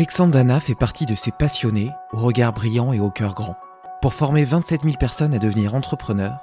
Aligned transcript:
Alexandre 0.00 0.32
Dana 0.32 0.60
fait 0.60 0.74
partie 0.74 1.04
de 1.04 1.14
ces 1.14 1.30
passionnés 1.30 1.92
au 2.14 2.20
regard 2.20 2.54
brillant 2.54 2.94
et 2.94 3.00
au 3.00 3.10
cœur 3.10 3.34
grand. 3.34 3.56
Pour 4.00 4.14
former 4.14 4.46
27 4.46 4.84
000 4.84 4.96
personnes 4.96 5.34
à 5.34 5.38
devenir 5.38 5.74
entrepreneurs, 5.74 6.38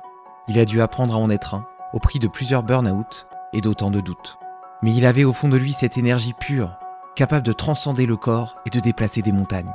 il 0.47 0.59
a 0.59 0.65
dû 0.65 0.79
apprendre 0.79 1.15
à 1.15 1.17
en 1.17 1.31
être 1.31 1.55
un, 1.55 1.65
au 1.91 1.97
prix 1.97 2.19
de 2.19 2.27
plusieurs 2.27 2.61
burn-out 2.61 3.25
et 3.53 3.61
d'autant 3.61 3.89
de 3.89 3.99
doutes. 3.99 4.37
Mais 4.83 4.93
il 4.93 5.07
avait 5.07 5.23
au 5.23 5.33
fond 5.33 5.49
de 5.49 5.57
lui 5.57 5.73
cette 5.73 5.97
énergie 5.97 6.35
pure, 6.39 6.77
capable 7.15 7.43
de 7.47 7.51
transcender 7.51 8.05
le 8.05 8.15
corps 8.15 8.57
et 8.67 8.69
de 8.69 8.79
déplacer 8.79 9.23
des 9.23 9.31
montagnes. 9.31 9.73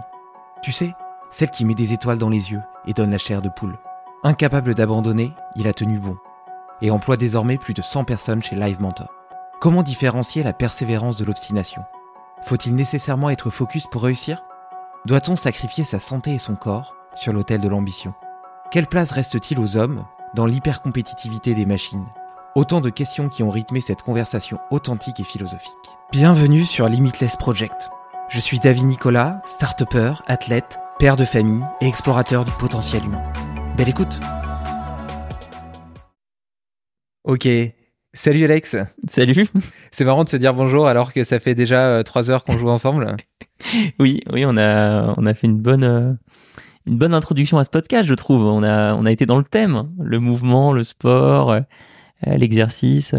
Tu 0.63 0.71
sais, 0.71 0.95
celle 1.33 1.51
qui 1.51 1.65
met 1.65 1.75
des 1.75 1.93
étoiles 1.93 2.19
dans 2.19 2.31
les 2.31 2.53
yeux 2.53 2.63
et 2.87 2.93
donne 2.93 3.11
la 3.11 3.19
chair 3.19 3.43
de 3.43 3.49
poule. 3.49 3.81
Incapable 4.23 4.77
d'abandonner, 4.77 5.33
il 5.57 5.67
a 5.67 5.75
tenu 5.75 5.99
bon 5.99 6.17
et 6.83 6.93
emploie 6.93 7.17
désormais 7.17 7.59
plus 7.59 7.75
de 7.75 7.83
100 7.83 8.05
personnes 8.05 8.45
chez 8.45 8.55
Live 8.55 8.81
Mentor. 8.81 9.13
Comment 9.61 9.83
différencier 9.83 10.45
la 10.45 10.53
persévérance 10.53 11.17
de 11.17 11.25
l'obstination? 11.25 11.83
Faut-il 12.45 12.75
nécessairement 12.75 13.31
être 13.31 13.51
focus 13.51 13.87
pour 13.87 14.03
réussir? 14.03 14.43
Doit-on 15.07 15.37
sacrifier 15.37 15.85
sa 15.85 16.01
santé 16.01 16.35
et 16.35 16.39
son 16.39 16.57
corps 16.57 16.97
sur 17.15 17.33
l'autel 17.33 17.61
de 17.61 17.69
l'ambition? 17.69 18.15
Quelle 18.71 18.89
place 18.89 19.13
reste-t-il 19.13 19.61
aux 19.61 19.77
hommes 19.77 20.05
dans 20.35 20.47
l'hypercompétitivité 20.47 21.55
des 21.55 21.67
machines? 21.67 22.05
Autant 22.57 22.81
de 22.81 22.91
questions 22.91 23.29
qui 23.29 23.43
ont 23.43 23.51
rythmé 23.51 23.81
cette 23.81 24.03
conversation 24.03 24.59
authentique 24.71 25.21
et 25.21 25.25
philosophique. 25.25 25.97
Bienvenue 26.11 26.65
sur 26.65 26.89
Limitless 26.89 27.37
Project. 27.37 27.91
Je 28.29 28.41
suis 28.41 28.59
David 28.59 28.87
Nicolas, 28.87 29.41
start 29.45 29.83
athlète, 30.27 30.79
père 30.99 31.17
de 31.17 31.25
famille 31.25 31.65
et 31.81 31.87
explorateur 31.87 32.45
du 32.45 32.53
potentiel 32.53 33.05
humain. 33.05 33.23
Belle 33.77 33.89
écoute 33.89 34.21
Ok. 37.25 37.49
Salut 38.15 38.45
Alex. 38.45 38.77
Salut. 39.07 39.47
C'est 39.91 40.05
marrant 40.05 40.25
de 40.25 40.29
se 40.29 40.37
dire 40.37 40.53
bonjour 40.53 40.87
alors 40.87 41.15
que 41.15 41.25
ça 41.25 41.41
fait 41.41 41.55
déjà 41.55 42.03
3 42.05 42.29
euh, 42.29 42.33
heures 42.33 42.45
qu'on 42.45 42.59
joue 42.59 42.69
ensemble. 42.69 43.17
oui, 43.99 44.21
oui, 44.31 44.45
on 44.47 44.59
a, 44.59 45.15
on 45.17 45.25
a 45.25 45.33
fait 45.33 45.47
une 45.47 45.57
bonne, 45.57 45.85
euh, 45.85 46.13
une 46.87 46.99
bonne 46.99 47.15
introduction 47.15 47.57
à 47.57 47.65
ce 47.65 47.71
podcast, 47.71 48.07
je 48.07 48.13
trouve. 48.13 48.45
On 48.45 48.63
a, 48.63 48.95
on 48.95 49.07
a 49.07 49.11
été 49.11 49.25
dans 49.25 49.39
le 49.39 49.45
thème, 49.45 49.89
le 49.99 50.19
mouvement, 50.19 50.75
le 50.75 50.85
sport, 50.85 51.53
euh, 51.53 51.61
l'exercice. 52.27 53.15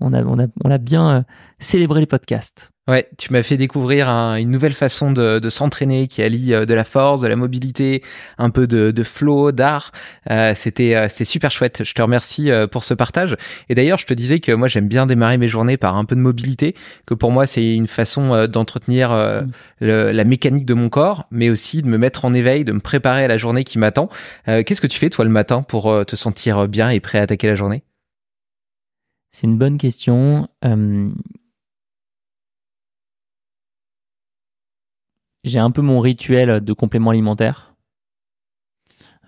On 0.00 0.12
a, 0.12 0.22
on 0.22 0.38
a, 0.38 0.46
on 0.64 0.70
a 0.70 0.78
bien 0.78 1.24
célébré 1.58 2.00
les 2.00 2.06
podcasts. 2.06 2.70
Ouais, 2.88 3.08
tu 3.18 3.32
m'as 3.32 3.42
fait 3.42 3.56
découvrir 3.56 4.08
une 4.08 4.48
nouvelle 4.48 4.72
façon 4.72 5.10
de, 5.10 5.40
de 5.40 5.50
s'entraîner 5.50 6.06
qui 6.06 6.22
allie 6.22 6.54
euh, 6.54 6.66
de 6.66 6.72
la 6.72 6.84
force, 6.84 7.20
de 7.20 7.26
la 7.26 7.34
mobilité, 7.34 8.00
un 8.38 8.50
peu 8.50 8.68
de, 8.68 8.92
de 8.92 9.02
flow, 9.02 9.50
d'art. 9.50 9.90
Euh, 10.30 10.52
c'était 10.54 10.94
euh, 10.94 11.08
c'était 11.08 11.24
super 11.24 11.50
chouette. 11.50 11.82
Je 11.82 11.94
te 11.94 12.00
remercie 12.00 12.48
euh, 12.48 12.68
pour 12.68 12.84
ce 12.84 12.94
partage. 12.94 13.36
Et 13.68 13.74
d'ailleurs, 13.74 13.98
je 13.98 14.06
te 14.06 14.14
disais 14.14 14.38
que 14.38 14.52
moi 14.52 14.68
j'aime 14.68 14.86
bien 14.86 15.06
démarrer 15.06 15.36
mes 15.36 15.48
journées 15.48 15.76
par 15.76 15.96
un 15.96 16.04
peu 16.04 16.14
de 16.14 16.20
mobilité, 16.20 16.76
que 17.06 17.14
pour 17.14 17.32
moi 17.32 17.48
c'est 17.48 17.74
une 17.74 17.88
façon 17.88 18.46
d'entretenir 18.46 19.10
mm. 19.10 19.48
la 19.80 20.24
mécanique 20.24 20.64
de 20.64 20.74
mon 20.74 20.88
corps, 20.88 21.26
mais 21.32 21.50
aussi 21.50 21.82
de 21.82 21.88
me 21.88 21.98
mettre 21.98 22.24
en 22.24 22.34
éveil, 22.34 22.64
de 22.64 22.70
me 22.70 22.80
préparer 22.80 23.24
à 23.24 23.28
la 23.28 23.36
journée 23.36 23.64
qui 23.64 23.80
m'attend. 23.80 24.08
Qu'est-ce 24.46 24.80
que 24.80 24.86
tu 24.86 24.98
fais 24.98 25.10
toi 25.10 25.24
le 25.24 25.30
matin 25.32 25.62
pour 25.62 25.92
te 26.06 26.14
sentir 26.14 26.68
bien 26.68 26.90
et 26.90 27.00
prêt 27.00 27.18
à 27.18 27.22
attaquer 27.22 27.48
la 27.48 27.56
journée? 27.56 27.82
C'est 29.36 29.46
une 29.46 29.58
bonne 29.58 29.76
question 29.76 30.48
j'ai 35.44 35.58
un 35.58 35.70
peu 35.70 35.82
mon 35.82 36.00
rituel 36.00 36.64
de 36.64 36.72
complément 36.72 37.10
alimentaire. 37.10 37.74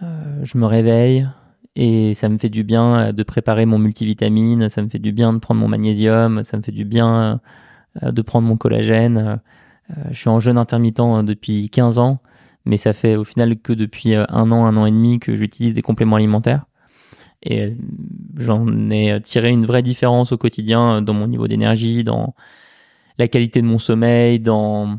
Euh, 0.03 0.43
je 0.45 0.57
me 0.57 0.65
réveille 0.65 1.29
et 1.77 2.15
ça 2.15 2.31
me 2.31 2.39
fait 2.39 2.49
du 2.49 2.65
bien 2.65 3.13
de 3.13 3.23
préparer 3.23 3.67
mon 3.67 3.79
multivitamine, 3.79 4.71
ça 4.71 4.81
me 4.81 4.89
fait 4.89 4.99
du 4.99 5.13
bien 5.13 5.35
de 5.35 5.41
prendre 5.41 5.61
mon 5.61 5.69
magnésium, 5.69 6.43
ça 6.43 6.57
me 6.57 6.63
fait 6.63 6.73
du 6.73 6.87
bien 6.87 7.43
euh, 8.03 8.11
de 8.11 8.23
prendre 8.23 8.49
mon 8.49 8.57
collagène. 8.57 9.43
Euh, 9.91 9.95
je 10.11 10.19
suis 10.21 10.31
en 10.31 10.41
jeûne 10.41 10.57
intermittent 10.57 11.23
depuis 11.23 11.69
15 11.69 11.99
ans, 11.99 12.23
mais 12.65 12.79
ça 12.79 12.95
fait 12.95 13.17
au 13.17 13.25
final 13.25 13.59
que 13.61 13.75
depuis 13.75 14.15
un 14.15 14.53
an, 14.53 14.65
un 14.65 14.77
an 14.79 14.87
et 14.87 14.91
demi 14.91 15.19
que 15.19 15.37
j'utilise 15.37 15.75
des 15.75 15.83
compléments 15.83 16.17
alimentaires. 16.17 16.65
Et 17.43 17.77
j'en 18.37 18.91
ai 18.91 19.21
tiré 19.23 19.51
une 19.51 19.65
vraie 19.65 19.83
différence 19.83 20.33
au 20.33 20.39
quotidien 20.39 21.03
dans 21.03 21.15
mon 21.15 21.29
niveau 21.29 21.47
d'énergie, 21.47 22.03
dans 22.05 22.35
la 23.19 23.29
qualité 23.29 23.61
de 23.61 23.67
mon 23.67 23.79
sommeil, 23.79 24.41
dans 24.41 24.99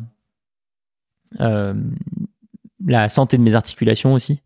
euh, 1.40 1.74
la 2.86 3.10
santé 3.10 3.38
de 3.38 3.44
mes 3.44 3.56
articulations 3.56 4.14
aussi. 4.14 4.42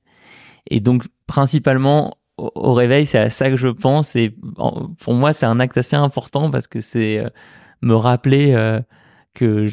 Et 0.69 0.79
donc, 0.79 1.05
principalement, 1.27 2.17
au, 2.37 2.73
réveil, 2.73 3.05
c'est 3.05 3.19
à 3.19 3.29
ça 3.29 3.49
que 3.49 3.57
je 3.57 3.67
pense. 3.67 4.15
Et 4.15 4.35
pour 4.99 5.13
moi, 5.13 5.33
c'est 5.33 5.45
un 5.45 5.59
acte 5.59 5.77
assez 5.77 5.95
important 5.95 6.49
parce 6.49 6.67
que 6.67 6.81
c'est 6.81 7.19
euh, 7.19 7.29
me 7.81 7.95
rappeler 7.95 8.53
euh, 8.53 8.79
que 9.33 9.67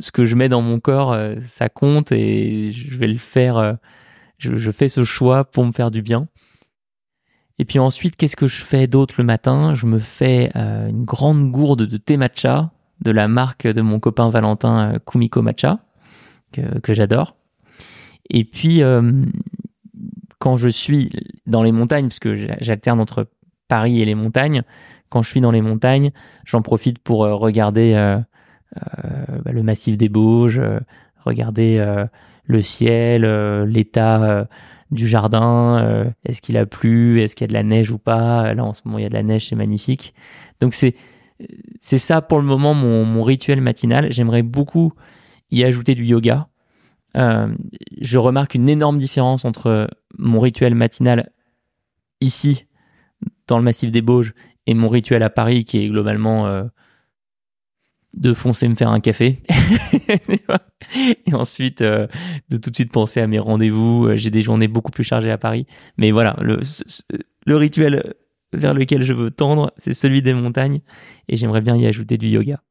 ce 0.00 0.12
que 0.12 0.24
je 0.24 0.34
mets 0.34 0.48
dans 0.48 0.62
mon 0.62 0.80
corps, 0.80 1.16
ça 1.40 1.68
compte 1.68 2.10
et 2.12 2.72
je 2.72 2.96
vais 2.96 3.06
le 3.06 3.18
faire. 3.18 3.78
Je, 4.38 4.70
fais 4.72 4.88
ce 4.88 5.04
choix 5.04 5.44
pour 5.44 5.64
me 5.64 5.72
faire 5.72 5.92
du 5.92 6.02
bien. 6.02 6.26
Et 7.58 7.64
puis 7.64 7.78
ensuite, 7.78 8.16
qu'est-ce 8.16 8.36
que 8.36 8.48
je 8.48 8.62
fais 8.62 8.86
d'autre 8.86 9.14
le 9.18 9.24
matin? 9.24 9.74
Je 9.74 9.86
me 9.86 9.98
fais 9.98 10.50
une 10.54 11.04
grande 11.04 11.50
gourde 11.50 11.86
de 11.86 11.96
thé 11.96 12.16
matcha 12.16 12.70
de 13.00 13.10
la 13.10 13.28
marque 13.28 13.66
de 13.66 13.80
mon 13.80 14.00
copain 14.00 14.28
Valentin 14.28 14.98
Kumiko 15.06 15.42
Matcha 15.42 15.80
que, 16.82 16.94
j'adore. 16.94 17.36
Et 18.30 18.44
puis, 18.44 18.82
euh, 18.82 19.24
quand 20.38 20.56
je 20.56 20.68
suis 20.68 21.10
dans 21.46 21.62
les 21.62 21.72
montagnes, 21.72 22.08
parce 22.08 22.20
que 22.20 22.36
j'alterne 22.60 23.00
entre 23.00 23.28
Paris 23.68 24.00
et 24.00 24.04
les 24.04 24.14
montagnes, 24.14 24.62
quand 25.08 25.22
je 25.22 25.30
suis 25.30 25.40
dans 25.40 25.50
les 25.50 25.60
montagnes, 25.60 26.12
j'en 26.44 26.62
profite 26.62 26.98
pour 26.98 27.24
euh, 27.24 27.34
regarder 27.34 27.94
euh, 27.94 28.18
bah, 29.44 29.52
le 29.52 29.62
massif 29.62 29.96
des 29.96 30.08
Bauges, 30.08 30.60
regarder 31.24 31.84
le 32.46 32.62
ciel, 32.62 33.24
l'état 33.64 34.48
du 34.90 35.06
jardin, 35.06 36.12
est-ce 36.24 36.42
qu'il 36.42 36.56
a 36.56 36.66
plu, 36.66 37.20
est-ce 37.20 37.34
qu'il 37.34 37.44
y 37.44 37.46
a 37.46 37.48
de 37.48 37.54
la 37.54 37.62
neige 37.62 37.90
ou 37.90 37.98
pas? 37.98 38.54
Là, 38.54 38.64
en 38.64 38.74
ce 38.74 38.82
moment, 38.84 38.98
il 38.98 39.02
y 39.02 39.06
a 39.06 39.08
de 39.08 39.14
la 39.14 39.22
neige, 39.22 39.48
c'est 39.48 39.56
magnifique. 39.56 40.14
Donc, 40.60 40.74
c'est 40.74 40.94
c'est 41.80 41.98
ça 41.98 42.22
pour 42.22 42.38
le 42.38 42.44
moment 42.44 42.74
mon, 42.74 43.04
mon 43.04 43.22
rituel 43.22 43.60
matinal. 43.60 44.12
J'aimerais 44.12 44.42
beaucoup 44.42 44.92
y 45.50 45.64
ajouter 45.64 45.94
du 45.94 46.04
yoga. 46.04 46.48
Euh, 47.16 47.54
je 48.00 48.18
remarque 48.18 48.54
une 48.54 48.68
énorme 48.68 48.98
différence 48.98 49.44
entre 49.44 49.88
mon 50.18 50.40
rituel 50.40 50.74
matinal 50.74 51.30
ici, 52.20 52.66
dans 53.46 53.58
le 53.58 53.64
massif 53.64 53.92
des 53.92 54.02
Bauges, 54.02 54.34
et 54.66 54.74
mon 54.74 54.88
rituel 54.88 55.22
à 55.22 55.30
Paris, 55.30 55.64
qui 55.64 55.78
est 55.78 55.88
globalement 55.88 56.46
euh, 56.46 56.64
de 58.16 58.32
foncer 58.32 58.68
me 58.68 58.74
faire 58.74 58.90
un 58.90 59.00
café. 59.00 59.42
et 61.26 61.34
ensuite, 61.34 61.80
euh, 61.80 62.06
de 62.48 62.56
tout 62.56 62.70
de 62.70 62.74
suite 62.76 62.92
penser 62.92 63.20
à 63.20 63.26
mes 63.26 63.38
rendez-vous. 63.38 64.08
J'ai 64.14 64.30
des 64.30 64.42
journées 64.42 64.68
beaucoup 64.68 64.92
plus 64.92 65.04
chargées 65.04 65.30
à 65.30 65.38
Paris. 65.38 65.66
Mais 65.98 66.10
voilà, 66.10 66.36
le, 66.40 66.60
le 67.46 67.56
rituel 67.56 68.14
vers 68.52 68.74
lequel 68.74 69.02
je 69.02 69.12
veux 69.12 69.30
tendre, 69.30 69.72
c'est 69.76 69.94
celui 69.94 70.22
des 70.22 70.34
montagnes. 70.34 70.80
Et 71.28 71.36
j'aimerais 71.36 71.60
bien 71.60 71.76
y 71.76 71.86
ajouter 71.86 72.18
du 72.18 72.28
yoga. 72.28 72.62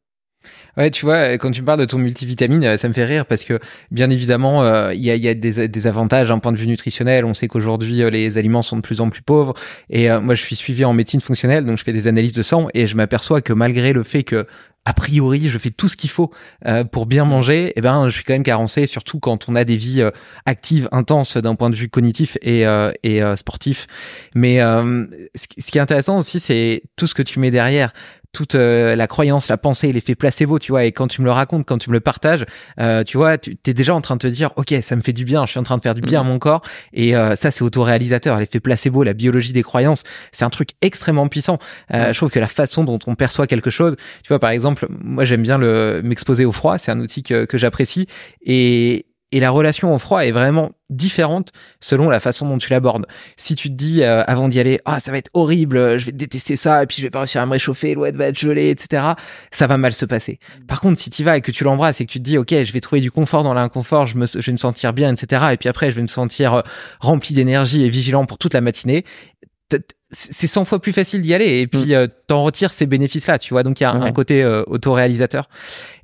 Ouais, 0.76 0.90
tu 0.90 1.06
vois, 1.06 1.38
quand 1.38 1.52
tu 1.52 1.62
me 1.62 1.66
parles 1.68 1.80
de 1.80 1.86
ton 1.86 2.00
multivitamine, 2.00 2.64
euh, 2.64 2.78
ça 2.78 2.88
me 2.88 2.94
fait 2.94 3.06
rire 3.06 3.28
parce 3.28 3.44
que, 3.44 3.59
bien 3.92 4.09
évidemment, 4.09 4.64
euh, 4.64 4.94
il 4.94 5.02
y, 5.02 5.28
a, 5.28 5.34
des, 5.36 5.88
avantages 5.88 6.30
d'un 6.30 6.40
point 6.40 6.52
de 6.52 6.58
vue 6.58 6.66
nutritionnel. 6.66 7.26
On 7.26 7.36
sait 7.36 7.48
qu'aujourd'hui, 7.48 8.02
euh, 8.02 8.09
les 8.09 8.40
aliments 8.40 8.64
sont 8.64 8.78
de 8.78 8.81
plus 8.81 9.00
en 9.00 9.09
plus 9.09 9.22
pauvres. 9.22 9.54
Et 9.90 10.09
moi, 10.20 10.34
je 10.34 10.42
suis 10.42 10.56
suivi 10.56 10.84
en 10.84 10.94
médecine 10.94 11.22
fonctionnelle, 11.22 11.66
donc 11.66 11.78
je 11.78 11.84
fais 11.84 11.94
des 11.94 12.08
analyses 12.08 12.34
de 12.34 12.42
sang 12.42 12.68
et 12.74 12.88
je 12.88 12.96
m'aperçois 12.96 13.42
que 13.42 13.54
malgré 13.54 13.94
le 13.94 14.04
fait 14.04 14.24
que 14.24 14.48
a 14.86 14.94
priori, 14.94 15.50
je 15.50 15.58
fais 15.58 15.70
tout 15.70 15.88
ce 15.88 15.96
qu'il 15.96 16.09
faut 16.09 16.31
pour 16.92 17.06
bien 17.06 17.24
manger, 17.24 17.72
eh 17.75 17.81
ben, 17.81 18.10
je 18.10 18.16
suis 18.16 18.24
quand 18.24 18.34
même 18.34 18.44
carencé, 18.44 18.86
surtout 18.86 19.20
quand 19.20 19.48
on 19.48 19.56
a 19.56 19.64
des 19.64 19.78
vies 19.78 20.04
actives, 20.46 20.90
intenses 20.92 21.38
d'un 21.38 21.56
point 21.56 21.70
de 21.70 21.75
vue 21.75 21.90
cognitif 21.90 22.38
et, 22.42 22.66
et 23.04 23.22
sportif. 23.38 23.88
Mais 24.36 24.60
ce 24.60 25.72
qui 25.72 25.78
est 25.78 25.81
intéressant 25.81 26.18
aussi, 26.18 26.40
c'est 26.40 26.84
tout 26.96 27.08
ce 27.08 27.14
que 27.14 27.22
tu 27.22 27.40
mets 27.40 27.52
derrière 27.52 27.94
toute 28.33 28.55
euh, 28.55 28.95
la 28.95 29.07
croyance, 29.07 29.47
la 29.47 29.57
pensée, 29.57 29.91
l'effet 29.91 30.16
placebo, 30.16 30.57
tu 30.57 30.71
vois. 30.71 30.85
Et 30.85 30.91
quand 30.91 31.07
tu 31.07 31.21
me 31.21 31.25
le 31.25 31.31
racontes, 31.31 31.66
quand 31.66 31.77
tu 31.77 31.89
me 31.91 31.94
le 31.94 31.99
partages, 31.99 32.45
euh, 32.79 33.03
tu 33.03 33.17
vois, 33.17 33.38
tu 33.38 33.55
es 33.65 33.74
déjà 33.74 33.94
en 33.94 34.01
train 34.01 34.15
de 34.15 34.21
te 34.21 34.27
dire, 34.27 34.50
ok, 34.56 34.74
ça 34.81 34.95
me 34.95 35.01
fait 35.01 35.13
du 35.13 35.24
bien, 35.24 35.45
je 35.45 35.51
suis 35.51 35.59
en 35.59 35.63
train 35.63 35.77
de 35.77 35.81
faire 35.81 35.94
du 35.94 36.01
bien 36.01 36.21
à 36.21 36.24
mm. 36.24 36.27
mon 36.27 36.39
corps. 36.39 36.63
Et 36.94 37.15
euh, 37.15 37.35
ça, 37.35 37.51
c'est 37.51 37.63
autoréalisateur. 37.63 38.39
L'effet 38.39 38.59
placebo, 38.59 39.03
la 39.03 39.13
biologie 39.13 39.53
des 39.53 39.62
croyances, 39.62 40.03
c'est 40.31 40.44
un 40.44 40.50
truc 40.50 40.69
extrêmement 40.81 41.27
puissant. 41.27 41.59
Je 41.91 42.13
trouve 42.13 42.31
que 42.31 42.39
la 42.39 42.47
façon 42.47 42.83
dont 42.83 43.00
on 43.06 43.15
perçoit 43.15 43.45
quelque 43.45 43.69
chose, 43.69 43.95
tu 44.24 44.30
vois, 44.30 44.39
par 44.39 44.50
exemple, 44.50 44.88
moi 44.89 45.25
j'aime 45.25 45.44
bien 45.44 45.57
le 45.57 46.01
m'exposer 46.03 46.44
au 46.45 46.51
froid, 46.51 46.77
c'est 46.77 46.91
un 46.91 47.00
outil 47.00 47.21
que, 47.21 47.45
que 47.45 47.57
j'apprécie. 47.57 48.07
Et, 48.45 49.06
et 49.33 49.39
la 49.39 49.50
relation 49.50 49.94
au 49.94 49.97
froid 49.97 50.24
est 50.24 50.31
vraiment 50.31 50.74
différente 50.91 51.51
selon 51.80 52.07
la 52.07 52.19
façon 52.19 52.47
dont 52.47 52.59
tu 52.59 52.69
l'abordes. 52.69 53.07
Si 53.35 53.56
tu 53.56 53.69
te 53.69 53.74
dis 53.74 54.03
euh, 54.03 54.24
avant 54.27 54.47
d'y 54.47 54.59
aller, 54.59 54.80
ah 54.85 55.00
ça 55.00 55.12
va 55.12 55.18
être 55.18 55.31
horrible, 55.33 55.97
je 55.97 56.06
vais 56.06 56.12
détester 56.12 56.56
ça, 56.56 56.83
et 56.83 56.85
puis 56.85 56.97
je 56.97 57.01
vais 57.01 57.09
pas 57.09 57.18
réussir 57.18 57.41
à 57.41 57.47
me 57.47 57.51
réchauffer, 57.51 57.95
l'ouette 57.95 58.15
va 58.15 58.27
être 58.27 58.38
gelée, 58.38 58.69
etc. 58.69 59.03
Ça 59.50 59.65
va 59.65 59.80
mal 59.80 59.91
se 59.91 60.06
passer. 60.06 60.38
Par 60.68 60.81
contre, 60.81 61.00
si 61.00 61.09
tu 61.09 61.24
vas 61.24 61.35
et 61.35 61.41
que 61.41 61.51
tu 61.51 61.63
l'embrasses 61.63 62.00
et 62.00 62.06
que 62.06 62.12
tu 62.12 62.19
te 62.19 62.24
dis, 62.24 62.38
ok, 62.38 62.50
je 62.63 62.71
vais 62.71 62.80
trouver 62.80 63.01
du 63.01 63.09
confort 63.09 63.41
dans 63.41 63.56
l'inconfort, 63.56 64.06
je, 64.06 64.19
me, 64.19 64.27
je 64.27 64.39
vais 64.39 64.51
me 64.51 64.57
sentir 64.57 64.94
bien, 64.94 65.12
etc. 65.12 65.45
Et 65.51 65.57
puis 65.57 65.68
après, 65.68 65.89
je 65.89 65.95
vais 65.95 66.03
me 66.03 66.07
sentir 66.07 66.53
euh, 66.53 66.62
rempli 67.00 67.33
d'énergie 67.33 67.83
et 67.83 67.89
vigilant 67.89 68.27
pour 68.27 68.38
toute 68.38 68.53
la 68.53 68.62
matinée 68.62 69.03
c'est 70.12 70.47
100 70.47 70.65
fois 70.65 70.79
plus 70.79 70.94
facile 70.94 71.21
d'y 71.21 71.33
aller 71.33 71.62
et 71.62 71.68
puis 71.68 71.88
mm. 71.88 71.94
euh, 71.94 72.07
t'en 72.27 72.44
retires 72.44 72.74
ces 72.74 72.86
bénéfices 72.86 73.27
là 73.27 73.38
tu 73.39 73.53
vois 73.53 73.63
donc 73.63 73.79
il 73.79 73.83
y 73.83 73.86
a 73.86 73.91
un, 73.91 74.12
côté 74.12 74.44
euh, 74.44 74.63
autoréalisateur 74.68 75.50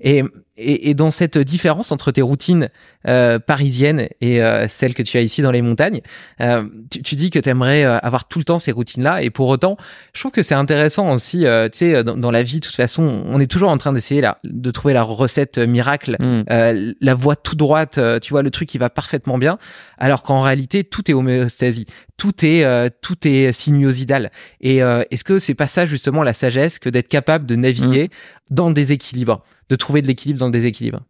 et, 0.02 0.24
et, 0.60 0.90
et 0.90 0.94
dans 0.94 1.12
cette 1.12 1.38
différence 1.38 1.92
entre 1.92 2.12
tes 2.12 2.22
routines 2.22 2.70
euh, 3.08 3.40
parisiennes 3.40 4.10
et 4.20 4.44
euh, 4.44 4.68
celles 4.68 4.94
que 4.94 5.04
tu 5.04 5.18
as 5.18 5.22
ici 5.22 5.42
dans 5.42 5.52
les 5.52 5.62
montagnes 5.62 6.02
euh, 6.42 6.66
tu, 6.92 7.02
tu, 7.02 7.16
dis 7.16 7.30
que 7.30 7.40
tu 7.40 7.48
aimerais 7.48 7.84
avoir 7.84 8.28
tout 8.28 8.40
le 8.40 8.46
temps 8.46 8.60
ces 8.60 8.74
routines 8.74 9.04
là 9.04 9.24
et 9.24 9.30
pour 9.30 9.48
autant 9.48 9.78
je 10.14 10.20
trouve 10.20 10.34
que 10.34 10.44
c'est 10.44 10.56
intéressant 10.56 11.14
aussi 11.14 11.46
tu 11.72 11.78
sais 11.78 12.04
dans, 12.04 12.18
dans, 12.18 12.32
la 12.32 12.44
vie 12.44 12.60
de 12.60 12.66
toute 12.66 12.76
façon 12.76 13.24
on 13.26 13.40
est 13.40 13.50
toujours 13.50 13.70
en 13.70 13.78
train 13.78 13.94
d'essayer 13.94 14.20
là 14.20 14.40
de 14.44 14.70
trouver 14.70 14.94
la 14.94 15.04
recette 15.04 15.60
miracle 15.60 16.18
mm. 16.20 16.94
la 17.00 17.14
voie 17.14 17.38
tout 17.38 17.56
droite 17.56 18.00
tu 18.22 18.32
vois 18.32 18.44
le 18.44 18.52
truc 18.52 18.68
qui 18.68 18.78
va 18.78 18.90
parfaitement 18.90 19.38
bien 19.38 19.58
alors 19.98 20.22
qu'en 20.22 20.42
réalité 20.42 20.84
tout 20.84 21.10
est 21.10 21.14
homéostasie 21.14 21.86
tout 22.18 22.46
est 22.46 22.66
tout 23.02 23.26
est 23.26 23.54
sinuosidal 23.54 24.30
et 24.60 24.80
est-ce 24.80 25.24
que 25.24 25.40
c'est 25.40 25.56
pas 25.56 25.68
ça 25.68 25.86
justement 25.86 26.22
la 26.22 26.34
sagesse 26.34 26.80
que 26.80 26.90
d'être 26.90 27.08
capable 27.08 27.46
de 27.46 27.56
naviguer 27.56 28.06
mm. 28.06 28.54
dans 28.56 28.68
le 28.68 28.74
déséquilibre 28.74 29.42
de 29.70 29.76
trouver 29.76 30.02
de 30.02 30.08
l'équilibre 30.08 30.40
dans 30.40 30.48
le 30.48 30.52
déséquilibre 30.52 31.02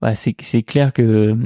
bah, 0.00 0.14
c'est 0.14 0.62
clair 0.62 0.92
que 0.92 1.36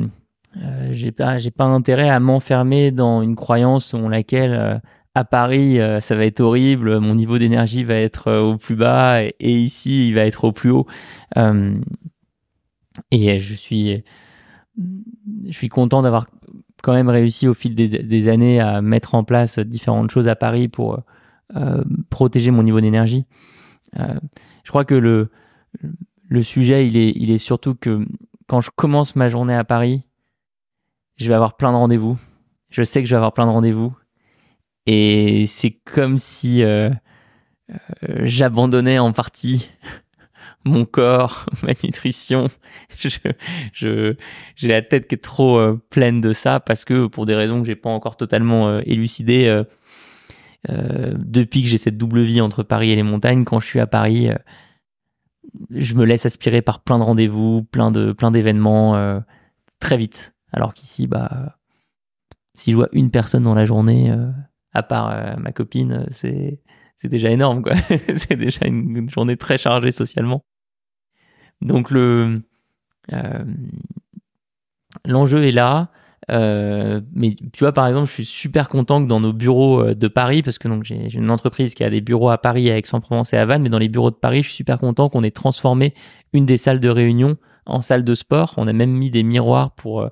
euh, 0.57 0.89
j'ai 0.91 1.13
pas 1.13 1.39
j'ai 1.39 1.53
pas 1.53 1.65
intérêt 1.65 2.11
à 2.11 2.19
m'enfermer 2.19 2.91
dans 2.91 3.23
une 3.23 3.37
croyance 3.37 3.87
selon 3.87 4.09
laquelle 4.09 4.53
euh, 4.53 4.79
à 5.15 5.25
Paris 5.25 5.79
euh, 5.79 6.01
ça 6.01 6.17
va 6.17 6.25
être 6.25 6.41
horrible, 6.41 6.99
mon 6.99 7.15
niveau 7.15 7.39
d'énergie 7.39 7.85
va 7.85 7.95
être 7.95 8.29
euh, 8.29 8.41
au 8.41 8.57
plus 8.57 8.75
bas 8.75 9.23
et, 9.23 9.35
ici 9.41 10.09
il 10.09 10.15
va 10.15 10.23
être 10.23 10.45
au 10.45 10.53
plus 10.53 10.71
haut. 10.71 10.87
et 13.13 13.39
je 13.39 13.55
suis 13.55 14.03
je 15.47 15.53
suis 15.53 15.69
content 15.69 16.03
d'avoir 16.03 16.27
quand 16.83 16.95
même 16.95 17.09
réussi 17.09 17.47
au 17.47 17.55
fil 17.55 17.75
des, 17.75 18.29
années 18.29 18.61
à 18.61 18.83
mettre 18.83 19.15
en 19.15 19.23
place 19.23 19.59
différentes 19.59 20.11
choses 20.11 20.29
à 20.29 20.35
Paris 20.35 20.69
pour 20.69 21.03
protéger 22.09 22.51
mon 22.51 22.63
niveau 22.63 22.81
d'énergie. 22.81 23.27
je 23.95 24.71
crois 24.71 24.85
que 24.85 24.95
le 24.95 25.31
sujet, 26.43 26.87
il 26.87 26.97
est, 26.97 27.12
il 27.17 27.31
est 27.31 27.38
surtout 27.38 27.75
que 27.75 28.06
quand 28.47 28.61
je 28.61 28.71
commence 28.75 29.17
ma 29.17 29.29
journée 29.29 29.55
à 29.55 29.65
Paris, 29.65 30.05
je 31.17 31.29
vais 31.29 31.35
avoir 31.35 31.56
plein 31.56 31.71
de 31.71 31.77
rendez-vous. 31.77 32.19
Je 32.71 32.82
sais 32.82 33.00
que 33.00 33.06
je 33.06 33.15
vais 33.15 33.19
avoir 33.19 33.32
plein 33.32 33.47
de 33.47 33.53
rendez-vous. 33.53 33.94
Et 34.87 35.44
c'est 35.47 35.71
comme 35.71 36.19
si 36.19 36.65
euh, 36.65 36.91
euh, 37.71 38.23
j'abandonnais 38.23 38.99
en 38.99 39.12
partie 39.12 39.69
mon 40.65 40.85
corps, 40.85 41.47
ma 41.62 41.75
nutrition. 41.85 42.49
Je, 42.99 43.09
je, 43.73 44.17
j'ai 44.56 44.69
la 44.69 44.83
tête 44.83 45.06
qui 45.06 45.15
est 45.15 45.19
trop 45.19 45.59
euh, 45.59 45.81
pleine 45.91 46.21
de 46.21 46.33
ça 46.33 46.59
parce 46.59 46.85
que 46.85 47.06
pour 47.06 47.25
des 47.25 47.37
raisons 47.37 47.61
que 47.61 47.67
j'ai 47.67 47.76
pas 47.76 47.88
encore 47.88 48.17
totalement 48.17 48.81
élucidées, 48.81 49.62
depuis 50.69 51.62
que 51.62 51.69
j'ai 51.69 51.79
cette 51.79 51.97
double 51.97 52.23
vie 52.23 52.41
entre 52.41 52.62
Paris 52.62 52.91
et 52.91 52.97
les 52.97 53.05
montagnes, 53.05 53.44
quand 53.44 53.61
je 53.61 53.67
suis 53.67 53.81
à 53.81 53.87
Paris, 53.87 54.29
je 55.70 55.94
me 55.94 56.05
laisse 56.05 56.26
aspirer 56.26 56.62
par 56.62 56.81
plein 56.81 56.99
de 56.99 57.05
rendez-vous, 57.05 57.64
plein 57.64 57.91
de 57.91 58.12
plein 58.12 58.31
d'événements 58.31 58.97
euh, 58.97 59.20
très 59.79 59.97
vite. 59.97 60.35
Alors 60.52 60.75
qu'ici, 60.75 61.06
bah, 61.06 61.58
si 62.55 62.73
je 62.73 62.76
vois 62.76 62.88
une 62.93 63.11
personne 63.11 63.44
dans 63.44 63.55
la 63.55 63.64
journée, 63.64 64.11
euh, 64.11 64.31
à 64.73 64.82
part 64.82 65.11
euh, 65.11 65.37
ma 65.37 65.52
copine, 65.52 66.06
c'est 66.11 66.61
c'est 66.97 67.08
déjà 67.08 67.31
énorme, 67.31 67.62
quoi. 67.62 67.75
c'est 68.14 68.37
déjà 68.37 68.67
une, 68.67 69.08
journée 69.11 69.37
très 69.37 69.58
chargée 69.58 69.93
socialement. 69.93 70.44
Donc 71.61 71.91
le 71.91 72.43
l'enjeu 75.05 75.43
est 75.44 75.52
là. 75.52 75.91
Euh, 76.29 77.01
mais 77.15 77.35
tu 77.35 77.61
vois, 77.61 77.73
par 77.73 77.87
exemple, 77.87 78.07
je 78.07 78.13
suis 78.13 78.25
super 78.25 78.69
content 78.69 79.03
que 79.03 79.09
dans 79.09 79.21
nos 79.21 79.33
bureaux 79.33 79.83
euh, 79.83 79.95
de 79.95 80.09
Paris, 80.09 80.43
parce 80.43 80.59
que 80.59 80.69
donc 80.69 80.85
j'ai 80.85 81.15
une 81.15 81.31
entreprise 81.31 81.75
qui 81.75 81.83
a 81.83 81.91
des 81.91 82.01
bureaux 82.01 82.31
à 82.31 82.39
Paris, 82.39 82.71
à 82.71 82.77
Aix-en-Provence 82.77 83.33
et 83.33 83.37
à 83.37 83.47
Vannes, 83.47 83.63
mais 83.63 83.69
dans 83.69 83.79
les 83.79 83.89
bureaux 83.89 84.11
de 84.11 84.17
Paris, 84.17 84.43
je 84.43 84.49
suis 84.49 84.57
super 84.57 84.79
content 84.79 85.09
qu'on 85.09 85.23
ait 85.23 85.31
transformé 85.31 85.95
une 86.33 86.47
des 86.47 86.57
salles 86.57 86.81
de 86.81 86.89
réunion 86.89 87.37
en 87.67 87.81
salle 87.81 88.05
de 88.05 88.15
sport. 88.15 88.55
On 88.59 88.69
a 88.69 88.73
même 88.73 88.91
mis 88.91 89.11
des 89.11 89.23
miroirs 89.23 89.73
pour 89.73 90.03
euh, 90.03 90.09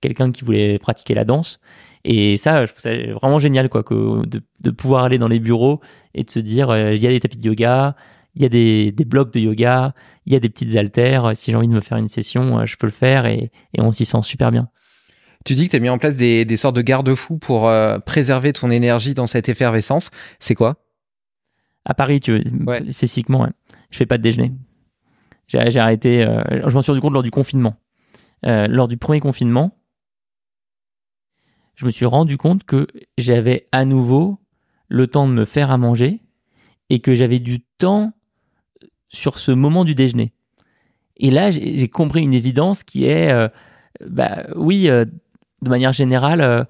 quelqu'un 0.00 0.32
qui 0.32 0.44
voulait 0.44 0.78
pratiquer 0.78 1.14
la 1.14 1.24
danse. 1.24 1.60
Et 2.04 2.36
ça, 2.36 2.66
je 2.66 2.72
trouve 2.72 2.82
ça 2.82 2.94
vraiment 3.12 3.38
génial, 3.38 3.68
quoi, 3.68 3.84
que 3.84 4.26
de, 4.26 4.70
pouvoir 4.70 5.04
aller 5.04 5.18
dans 5.18 5.28
les 5.28 5.38
bureaux 5.38 5.80
et 6.14 6.24
de 6.24 6.30
se 6.30 6.40
dire, 6.40 6.76
il 6.76 7.00
y 7.00 7.06
a 7.06 7.10
des 7.10 7.20
tapis 7.20 7.36
de 7.36 7.46
yoga, 7.46 7.94
il 8.34 8.42
y 8.42 8.44
a 8.44 8.48
des, 8.48 8.92
blocs 9.04 9.32
de 9.32 9.38
yoga, 9.38 9.94
il 10.26 10.32
y 10.32 10.36
a 10.36 10.40
des 10.40 10.48
petites 10.48 10.74
haltères. 10.74 11.30
Si 11.34 11.52
j'ai 11.52 11.56
envie 11.56 11.68
de 11.68 11.72
me 11.72 11.80
faire 11.80 11.98
une 11.98 12.08
session, 12.08 12.66
je 12.66 12.76
peux 12.76 12.88
le 12.88 12.92
faire 12.92 13.26
et 13.26 13.52
on 13.78 13.92
s'y 13.92 14.04
sent 14.04 14.22
super 14.22 14.50
bien. 14.50 14.68
Tu 15.44 15.54
dis 15.54 15.66
que 15.66 15.70
tu 15.70 15.76
as 15.76 15.80
mis 15.80 15.88
en 15.88 15.98
place 15.98 16.16
des, 16.16 16.44
des 16.44 16.56
sortes 16.56 16.76
de 16.76 16.82
garde-fous 16.82 17.38
pour 17.38 17.68
euh, 17.68 17.98
préserver 17.98 18.52
ton 18.52 18.70
énergie 18.70 19.14
dans 19.14 19.26
cette 19.26 19.48
effervescence. 19.48 20.10
C'est 20.38 20.54
quoi? 20.54 20.76
À 21.84 21.94
Paris, 21.94 22.20
tu 22.20 22.32
veux, 22.32 22.44
ouais. 22.66 22.84
physiquement, 22.90 23.48
je 23.90 23.96
fais 23.96 24.06
pas 24.06 24.18
de 24.18 24.22
déjeuner. 24.22 24.52
J'ai 25.48 25.78
arrêté, 25.78 26.24
euh, 26.24 26.68
je 26.68 26.74
m'en 26.74 26.82
suis 26.82 26.92
rendu 26.92 27.00
compte 27.00 27.12
lors 27.12 27.22
du 27.22 27.30
confinement. 27.30 27.76
Euh, 28.46 28.66
lors 28.68 28.88
du 28.88 28.96
premier 28.96 29.20
confinement, 29.20 29.76
je 31.74 31.84
me 31.84 31.90
suis 31.90 32.06
rendu 32.06 32.38
compte 32.38 32.64
que 32.64 32.86
j'avais 33.18 33.68
à 33.72 33.84
nouveau 33.84 34.38
le 34.88 35.06
temps 35.06 35.26
de 35.26 35.32
me 35.32 35.44
faire 35.44 35.70
à 35.70 35.78
manger 35.78 36.20
et 36.90 37.00
que 37.00 37.14
j'avais 37.14 37.38
du 37.38 37.60
temps 37.60 38.12
sur 39.08 39.38
ce 39.38 39.52
moment 39.52 39.84
du 39.84 39.94
déjeuner. 39.94 40.32
Et 41.16 41.30
là, 41.30 41.50
j'ai 41.50 41.88
compris 41.88 42.22
une 42.22 42.34
évidence 42.34 42.82
qui 42.82 43.04
est, 43.04 43.30
euh, 43.30 43.48
bah 44.06 44.44
oui, 44.56 44.88
euh, 44.88 45.04
de 45.62 45.68
manière 45.68 45.92
générale, 45.92 46.40
euh, 46.40 46.64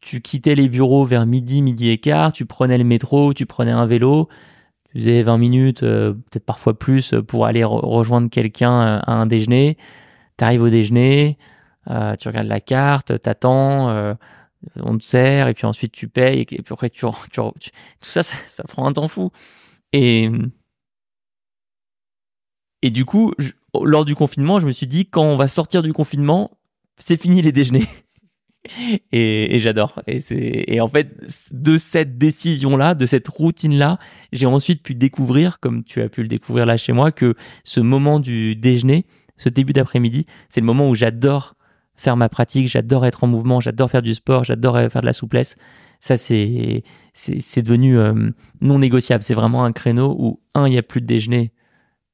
tu 0.00 0.20
quittais 0.20 0.54
les 0.54 0.68
bureaux 0.68 1.04
vers 1.04 1.26
midi, 1.26 1.62
midi 1.62 1.90
et 1.90 1.98
quart, 1.98 2.32
tu 2.32 2.46
prenais 2.46 2.78
le 2.78 2.84
métro, 2.84 3.34
tu 3.34 3.46
prenais 3.46 3.72
un 3.72 3.86
vélo, 3.86 4.28
tu 4.90 4.98
faisais 4.98 5.22
20 5.22 5.38
minutes, 5.38 5.82
euh, 5.82 6.12
peut-être 6.12 6.46
parfois 6.46 6.78
plus, 6.78 7.14
pour 7.26 7.46
aller 7.46 7.64
rejoindre 7.64 8.30
quelqu'un 8.30 8.98
à 8.98 9.12
un 9.12 9.26
déjeuner. 9.26 9.76
Tu 10.38 10.44
arrives 10.44 10.62
au 10.62 10.70
déjeuner, 10.70 11.38
tu 11.86 12.28
regardes 12.28 12.46
la 12.46 12.60
carte, 12.60 13.20
t'attends, 13.22 14.16
on 14.76 14.98
te 14.98 15.04
sert, 15.04 15.48
et 15.48 15.54
puis 15.54 15.66
ensuite 15.66 15.92
tu 15.92 16.08
payes, 16.08 16.40
et 16.40 16.44
puis 16.44 16.62
après 16.70 16.90
tu, 16.90 17.00
tout 17.00 17.52
ça, 18.00 18.22
ça, 18.22 18.64
prend 18.64 18.86
un 18.86 18.92
temps 18.92 19.08
fou. 19.08 19.30
Et, 19.92 20.30
et 22.82 22.90
du 22.90 23.04
coup, 23.04 23.32
lors 23.82 24.04
du 24.04 24.14
confinement, 24.14 24.60
je 24.60 24.66
me 24.66 24.72
suis 24.72 24.86
dit, 24.86 25.06
quand 25.06 25.24
on 25.24 25.36
va 25.36 25.48
sortir 25.48 25.82
du 25.82 25.92
confinement, 25.92 26.50
c'est 26.98 27.20
fini 27.20 27.42
les 27.42 27.52
déjeuners. 27.52 27.88
Et, 29.12 29.58
j'adore. 29.58 30.02
Et 30.06 30.20
et 30.74 30.80
en 30.80 30.88
fait 30.88 31.08
de 31.52 31.76
cette 31.76 32.18
décision 32.18 32.76
là, 32.76 32.94
de 32.94 33.06
cette 33.06 33.28
routine 33.28 33.76
là, 33.78 33.98
j'ai 34.32 34.46
ensuite 34.46 34.82
pu 34.82 34.94
découvrir, 34.94 35.60
comme 35.60 35.84
tu 35.84 36.00
as 36.02 36.08
pu 36.08 36.22
le 36.22 36.28
découvrir 36.28 36.66
là 36.66 36.76
chez 36.76 36.92
moi, 36.92 37.12
que 37.12 37.34
ce 37.64 37.80
moment 37.80 38.20
du 38.20 38.56
déjeuner, 38.56 39.06
ce 39.36 39.48
début 39.48 39.72
d'après-midi, 39.72 40.26
c'est 40.48 40.60
le 40.60 40.66
moment 40.66 40.88
où 40.88 40.94
j'adore 40.94 41.54
faire 41.94 42.16
ma 42.16 42.28
pratique, 42.28 42.68
j'adore 42.68 43.06
être 43.06 43.24
en 43.24 43.26
mouvement, 43.26 43.60
j'adore 43.60 43.90
faire 43.90 44.02
du 44.02 44.14
sport, 44.14 44.44
j'adore 44.44 44.78
faire 44.90 45.00
de 45.00 45.06
la 45.06 45.12
souplesse. 45.12 45.56
Ça 46.00 46.16
c'est 46.16 46.82
devenu 47.14 47.98
euh, 47.98 48.30
non 48.60 48.78
négociable. 48.78 49.22
C'est 49.22 49.34
vraiment 49.34 49.64
un 49.64 49.72
créneau 49.72 50.14
où 50.18 50.40
un 50.54 50.66
il 50.66 50.74
y 50.74 50.78
a 50.78 50.82
plus 50.82 51.00
de 51.00 51.06
déjeuner 51.06 51.52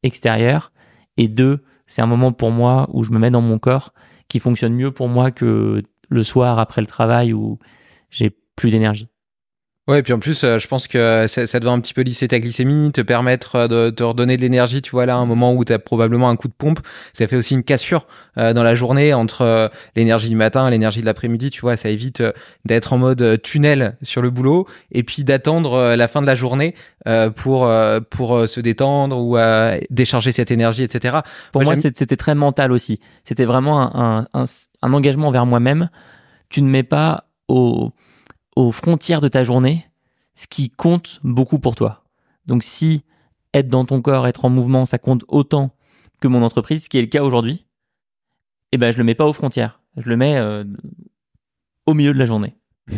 extérieur 0.03 0.73
et 1.17 1.29
deux 1.29 1.63
c'est 1.87 2.01
un 2.01 2.07
moment 2.07 2.33
pour 2.33 2.51
moi 2.51 2.89
où 2.93 3.03
je 3.03 3.11
me 3.11 3.19
mets 3.19 3.31
dans 3.31 3.43
mon 3.43 3.59
corps 3.59 3.93
qui 4.29 4.39
fonctionne 4.39 4.73
mieux 4.73 4.93
pour 4.93 5.09
moi 5.09 5.31
que 5.31 5.83
le 6.13 6.23
soir 6.23 6.59
après 6.59 6.81
le 6.81 6.87
travail 6.87 7.33
où 7.33 7.59
j'ai 8.11 8.31
plus 8.57 8.71
d'énergie. 8.71 9.09
Ouais, 9.89 9.99
et 9.99 10.03
puis 10.05 10.13
en 10.13 10.21
plus, 10.21 10.45
euh, 10.45 10.61
je 10.61 10.69
pense 10.69 10.87
que 10.87 11.27
ça, 11.27 11.45
ça 11.45 11.59
doit 11.59 11.73
un 11.73 11.81
petit 11.81 11.93
peu 11.93 12.03
lisser 12.03 12.29
ta 12.29 12.39
glycémie, 12.39 12.93
te 12.93 13.01
permettre 13.01 13.57
euh, 13.57 13.67
de 13.67 13.91
te 13.91 14.05
redonner 14.05 14.37
de 14.37 14.43
l'énergie. 14.43 14.81
Tu 14.81 14.93
vois 14.93 15.07
là, 15.07 15.17
un 15.17 15.27
moment 15.27 15.55
où 15.55 15.65
tu 15.65 15.73
as 15.73 15.81
probablement 15.81 16.31
un 16.31 16.37
coup 16.37 16.47
de 16.47 16.53
pompe, 16.57 16.79
ça 17.13 17.27
fait 17.27 17.35
aussi 17.35 17.55
une 17.55 17.65
cassure 17.65 18.07
euh, 18.39 18.53
dans 18.53 18.63
la 18.63 18.77
journée 18.77 19.13
entre 19.13 19.73
l'énergie 19.97 20.29
du 20.29 20.37
matin 20.37 20.69
et 20.69 20.71
l'énergie 20.71 21.01
de 21.01 21.07
l'après-midi. 21.07 21.51
Tu 21.51 21.63
vois, 21.63 21.77
ça 21.77 21.89
évite 21.89 22.23
d'être 22.65 22.93
en 22.93 22.99
mode 22.99 23.43
tunnel 23.43 23.97
sur 24.03 24.23
le 24.23 24.31
boulot 24.31 24.69
et 24.93 25.03
puis 25.03 25.25
d'attendre 25.25 25.97
la 25.97 26.07
fin 26.07 26.23
de 26.23 26.27
la 26.27 26.37
journée 26.37 26.77
pour 27.35 27.71
pour 28.11 28.49
se 28.49 28.61
détendre 28.61 29.19
ou 29.19 29.37
décharger 29.91 30.31
cette 30.31 30.53
énergie, 30.53 30.85
etc. 30.85 31.19
Pour 31.51 31.65
moi, 31.65 31.75
c'était 31.75 32.17
très 32.17 32.37
mental 32.37 32.71
aussi. 32.71 33.01
C'était 33.25 33.45
vraiment 33.45 33.97
un, 33.97 34.29
un, 34.33 34.45
un 34.83 34.93
engagement 34.93 35.29
envers 35.29 35.47
moi-même. 35.47 35.91
Tu 36.51 36.63
ne 36.63 36.71
mets 36.71 36.85
pas 36.85 37.25
au 37.49 37.93
aux 38.57 38.73
frontières 38.73 39.21
de 39.21 39.29
ta 39.29 39.45
journée 39.45 39.87
ce 40.35 40.47
qui 40.47 40.71
compte 40.71 41.21
beaucoup 41.23 41.59
pour 41.59 41.75
toi. 41.75 42.05
Donc 42.47 42.63
si 42.63 43.05
être 43.55 43.69
dans 43.69 43.85
ton 43.85 44.01
corps, 44.01 44.27
être 44.27 44.45
en 44.45 44.51
mouvement, 44.51 44.85
ça 44.85 44.99
compte 44.99 45.25
autant 45.29 45.77
que 46.21 46.29
mon 46.29 46.43
entreprise, 46.43 46.85
ce 46.85 46.89
qui 46.89 46.99
est 46.99 47.03
le 47.03 47.09
cas 47.09 47.23
aujourd'hui, 47.23 47.67
eh 48.73 48.79
ben 48.79 48.91
je 48.91 48.99
le 48.99 49.05
mets 49.05 49.15
pas 49.15 49.27
aux 49.27 49.33
frontières. 49.33 49.81
Je 49.97 50.09
le 50.09 50.17
mets 50.17 50.39
euh, 50.39 50.65
au 51.87 51.95
milieu 51.95 52.13
de 52.15 52.19
la 52.19 52.27
journée. 52.27 52.57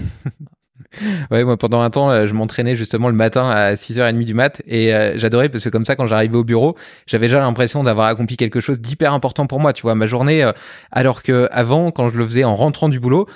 Ouais, 1.31 1.45
moi 1.45 1.57
pendant 1.57 1.81
un 1.83 1.91
temps, 1.91 2.11
euh, 2.11 2.27
je 2.27 2.35
m'entraînais 2.35 2.75
justement 2.75 3.09
le 3.09 3.15
matin 3.15 3.49
à 3.49 3.77
6h30 3.77 4.25
du 4.25 4.35
mat 4.35 4.61
et 4.67 4.93
euh, 4.93 5.17
j'adorais 5.17 5.49
parce 5.49 5.63
que 5.65 5.69
comme 5.69 5.85
ça 5.85 5.95
quand 5.95 6.07
j'arrivais 6.07 6.37
au 6.37 6.45
bureau, 6.45 6.77
j'avais 7.07 7.27
déjà 7.27 7.41
l'impression 7.41 7.85
d'avoir 7.85 8.09
accompli 8.09 8.37
quelque 8.37 8.61
chose 8.61 8.81
d'hyper 8.81 9.13
important 9.13 9.47
pour 9.47 9.61
moi, 9.61 9.73
tu 9.73 9.83
vois, 9.83 9.95
ma 9.95 10.07
journée 10.07 10.43
euh, 10.43 10.53
alors 10.91 11.23
que 11.23 11.49
avant 11.53 11.93
quand 11.93 12.09
je 12.09 12.19
le 12.19 12.27
faisais 12.27 12.45
en 12.45 12.57
rentrant 12.57 12.89
du 12.89 12.99
boulot, 12.99 13.29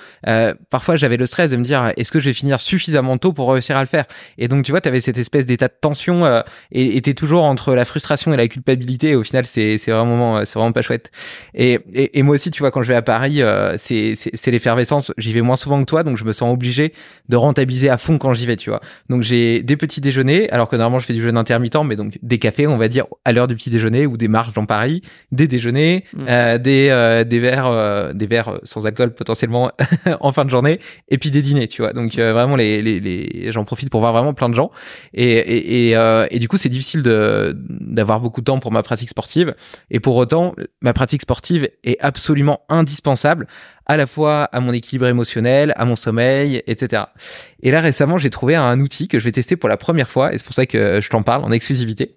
parfois 0.70 0.96
j'avais 0.96 1.16
le 1.16 1.26
stress 1.26 1.50
de 1.50 1.56
me 1.56 1.64
dire 1.64 1.92
est-ce 1.96 2.10
que 2.10 2.18
je 2.20 2.26
vais 2.26 2.34
finir 2.34 2.58
suffisamment 2.58 3.18
tôt 3.18 3.32
pour 3.32 3.52
réussir 3.52 3.76
à 3.76 3.80
le 3.80 3.86
faire? 3.86 4.06
Et 4.36 4.48
donc 4.48 4.64
tu 4.64 4.72
vois, 4.72 4.80
tu 4.80 4.88
avais 4.88 5.00
cette 5.00 5.18
espèce 5.18 5.46
d'état 5.46 5.68
de 5.68 5.74
tension 5.80 6.42
et 6.72 6.96
était 6.96 7.14
toujours 7.14 7.44
entre 7.44 7.74
la 7.74 7.84
frustration 7.84 8.32
et 8.32 8.36
la 8.36 8.48
culpabilité 8.48 9.10
et 9.10 9.14
au 9.14 9.22
final 9.22 9.46
c'est 9.46 9.78
c'est 9.78 9.92
vraiment 9.92 10.44
c'est 10.44 10.58
vraiment 10.58 10.72
pas 10.72 10.82
chouette. 10.82 11.10
Et, 11.54 11.78
et, 11.92 12.18
et 12.18 12.22
moi 12.22 12.34
aussi, 12.34 12.50
tu 12.50 12.62
vois, 12.62 12.70
quand 12.70 12.82
je 12.82 12.88
vais 12.88 12.96
à 12.96 13.02
Paris, 13.02 13.42
c'est 13.76 14.14
c'est 14.16 14.50
l'effervescence, 14.50 15.12
j'y 15.18 15.32
vais 15.32 15.42
moins 15.42 15.56
souvent 15.56 15.78
que 15.80 15.86
toi 15.86 16.02
donc 16.02 16.16
je 16.16 16.24
me 16.24 16.32
sens 16.32 16.52
obligé 16.52 16.92
de 17.28 17.36
rentabiliser 17.36 17.90
à 17.90 17.96
fond 17.98 18.18
quand 18.18 18.32
j'y 18.32 18.46
vais, 18.46 18.56
tu 18.56 18.70
vois. 18.70 18.80
Donc 19.08 19.22
j'ai 19.22 19.62
des 19.62 19.76
petits 19.76 20.00
déjeuners, 20.00 20.50
alors 20.50 20.68
que 20.68 20.76
normalement 20.76 20.98
je 20.98 21.06
fais 21.06 21.12
du 21.12 21.22
jeûne 21.22 21.36
intermittent, 21.36 21.84
mais 21.84 21.96
donc 21.96 22.18
des 22.22 22.38
cafés, 22.38 22.66
on 22.66 22.78
va 22.78 22.88
dire 22.88 23.06
à 23.24 23.32
l'heure 23.32 23.46
du 23.46 23.54
petit 23.54 23.70
déjeuner 23.70 24.06
ou 24.06 24.16
des 24.16 24.28
marches 24.28 24.54
dans 24.54 24.66
Paris, 24.66 25.02
des 25.32 25.46
déjeuners, 25.46 26.04
mm. 26.14 26.26
euh, 26.28 26.58
des 26.58 26.88
euh, 26.90 27.24
des 27.24 27.38
verres 27.38 27.66
euh, 27.66 28.12
des 28.12 28.26
verres 28.26 28.58
sans 28.62 28.86
alcool 28.86 29.12
potentiellement 29.12 29.70
en 30.20 30.32
fin 30.32 30.44
de 30.44 30.50
journée, 30.50 30.80
et 31.08 31.18
puis 31.18 31.30
des 31.30 31.42
dîners, 31.42 31.68
tu 31.68 31.82
vois. 31.82 31.92
Donc 31.92 32.14
vraiment 32.14 32.56
les 32.56 32.80
les, 32.82 33.00
les 33.00 33.52
j'en 33.52 33.64
profite 33.64 33.90
pour 33.90 34.00
voir 34.00 34.12
vraiment 34.12 34.34
plein 34.34 34.48
de 34.48 34.54
gens 34.54 34.70
et 35.14 35.24
et 35.24 35.90
et, 35.90 36.26
et 36.30 36.38
du 36.38 36.48
coup 36.48 36.56
c'est 36.56 36.68
difficile 36.68 37.02
de 37.02 37.54
d'avoir 37.68 38.20
beaucoup 38.20 38.40
de 38.40 38.44
temps 38.44 38.58
pour 38.58 38.72
ma 38.72 38.82
pratique 38.82 39.10
sportive 39.10 39.54
et 39.90 40.00
pour 40.00 40.16
autant 40.16 40.54
ma 40.80 40.92
pratique 40.92 41.22
sportive 41.22 41.68
est 41.84 41.98
absolument 42.00 42.60
indispensable 42.68 43.46
à 43.88 43.96
la 43.96 44.06
fois 44.06 44.44
à 44.44 44.60
mon 44.60 44.72
équilibre 44.72 45.06
émotionnel, 45.06 45.72
à 45.76 45.84
mon 45.84 45.96
sommeil, 45.96 46.62
etc. 46.66 47.04
Et 47.62 47.70
là 47.70 47.80
récemment, 47.80 48.18
j'ai 48.18 48.30
trouvé 48.30 48.54
un 48.54 48.80
outil 48.80 49.08
que 49.08 49.18
je 49.18 49.24
vais 49.24 49.32
tester 49.32 49.56
pour 49.56 49.68
la 49.68 49.76
première 49.76 50.08
fois, 50.08 50.32
et 50.32 50.38
c'est 50.38 50.44
pour 50.44 50.54
ça 50.54 50.66
que 50.66 51.00
je 51.00 51.08
t'en 51.08 51.22
parle 51.22 51.44
en 51.44 51.50
exclusivité. 51.50 52.14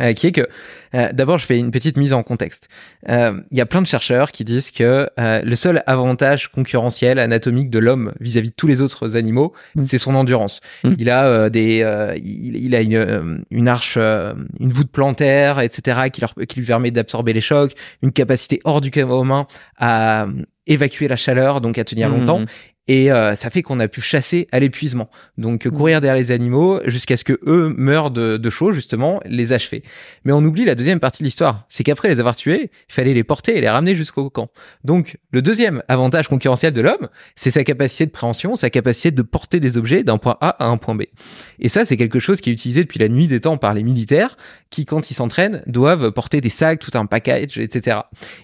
Euh, 0.00 0.12
qui 0.12 0.26
est 0.26 0.32
que 0.32 0.48
euh, 0.96 1.12
d'abord 1.12 1.38
je 1.38 1.46
fais 1.46 1.56
une 1.56 1.70
petite 1.70 1.96
mise 1.96 2.12
en 2.12 2.24
contexte. 2.24 2.68
Euh, 3.08 3.40
il 3.52 3.58
y 3.58 3.60
a 3.60 3.66
plein 3.66 3.80
de 3.80 3.86
chercheurs 3.86 4.32
qui 4.32 4.44
disent 4.44 4.72
que 4.72 5.08
le 5.16 5.54
seul 5.54 5.84
avantage 5.86 6.50
concurrentiel 6.50 7.20
anatomique 7.20 7.70
de 7.70 7.78
l'homme 7.78 8.12
vis-à-vis 8.18 8.50
de 8.50 8.54
tous 8.56 8.66
les 8.66 8.82
autres 8.82 9.16
animaux, 9.16 9.52
mm. 9.76 9.84
c'est 9.84 9.98
son 9.98 10.16
endurance. 10.16 10.60
Mm. 10.82 10.94
Il 10.98 11.10
a 11.10 11.48
des, 11.48 12.12
il, 12.16 12.56
il, 12.56 12.74
a 12.74 12.80
une, 12.80 13.44
une 13.52 13.68
arche, 13.68 13.96
une 13.96 14.72
voûte 14.72 14.90
plantaire, 14.90 15.60
etc., 15.60 16.10
qui, 16.12 16.20
leur, 16.20 16.34
qui 16.48 16.58
lui 16.58 16.66
permet 16.66 16.90
d'absorber 16.90 17.32
les 17.32 17.40
chocs, 17.40 17.72
une 18.02 18.10
capacité 18.10 18.60
hors 18.64 18.80
du 18.80 18.90
commun 18.90 19.46
à 19.78 20.26
évacuer 20.66 21.08
la 21.08 21.16
chaleur, 21.16 21.60
donc 21.60 21.78
à 21.78 21.84
tenir 21.84 22.08
longtemps. 22.08 22.44
Et 22.86 23.10
euh, 23.10 23.34
ça 23.34 23.48
fait 23.48 23.62
qu'on 23.62 23.80
a 23.80 23.88
pu 23.88 24.00
chasser 24.00 24.46
à 24.52 24.60
l'épuisement. 24.60 25.08
Donc 25.38 25.64
mmh. 25.64 25.70
courir 25.70 26.00
derrière 26.00 26.20
les 26.20 26.30
animaux 26.32 26.80
jusqu'à 26.84 27.16
ce 27.16 27.24
que 27.24 27.38
eux 27.46 27.74
meurent 27.76 28.10
de, 28.10 28.36
de 28.36 28.50
chaud, 28.50 28.72
justement, 28.72 29.20
les 29.24 29.52
achever. 29.52 29.82
Mais 30.24 30.32
on 30.32 30.44
oublie 30.44 30.64
la 30.64 30.74
deuxième 30.74 31.00
partie 31.00 31.22
de 31.22 31.26
l'histoire. 31.26 31.64
C'est 31.68 31.82
qu'après 31.82 32.08
les 32.08 32.20
avoir 32.20 32.36
tués, 32.36 32.70
il 32.88 32.92
fallait 32.92 33.14
les 33.14 33.24
porter 33.24 33.56
et 33.56 33.60
les 33.60 33.70
ramener 33.70 33.94
jusqu'au 33.94 34.28
camp. 34.28 34.50
Donc 34.84 35.16
le 35.30 35.40
deuxième 35.40 35.82
avantage 35.88 36.28
concurrentiel 36.28 36.72
de 36.72 36.80
l'homme, 36.80 37.08
c'est 37.36 37.50
sa 37.50 37.64
capacité 37.64 38.06
de 38.06 38.10
préhension, 38.10 38.54
sa 38.54 38.68
capacité 38.68 39.10
de 39.10 39.22
porter 39.22 39.60
des 39.60 39.78
objets 39.78 40.02
d'un 40.02 40.18
point 40.18 40.36
A 40.40 40.50
à 40.62 40.66
un 40.66 40.76
point 40.76 40.94
B. 40.94 41.04
Et 41.60 41.68
ça, 41.68 41.84
c'est 41.86 41.96
quelque 41.96 42.18
chose 42.18 42.40
qui 42.40 42.50
est 42.50 42.52
utilisé 42.52 42.82
depuis 42.82 42.98
la 42.98 43.08
nuit 43.08 43.26
des 43.26 43.40
temps 43.40 43.56
par 43.56 43.72
les 43.72 43.82
militaires 43.82 44.36
qui, 44.70 44.84
quand 44.84 45.10
ils 45.10 45.14
s'entraînent, 45.14 45.62
doivent 45.66 46.10
porter 46.10 46.40
des 46.40 46.48
sacs, 46.48 46.80
tout 46.80 46.90
un 46.98 47.06
package, 47.06 47.58
etc. 47.58 47.98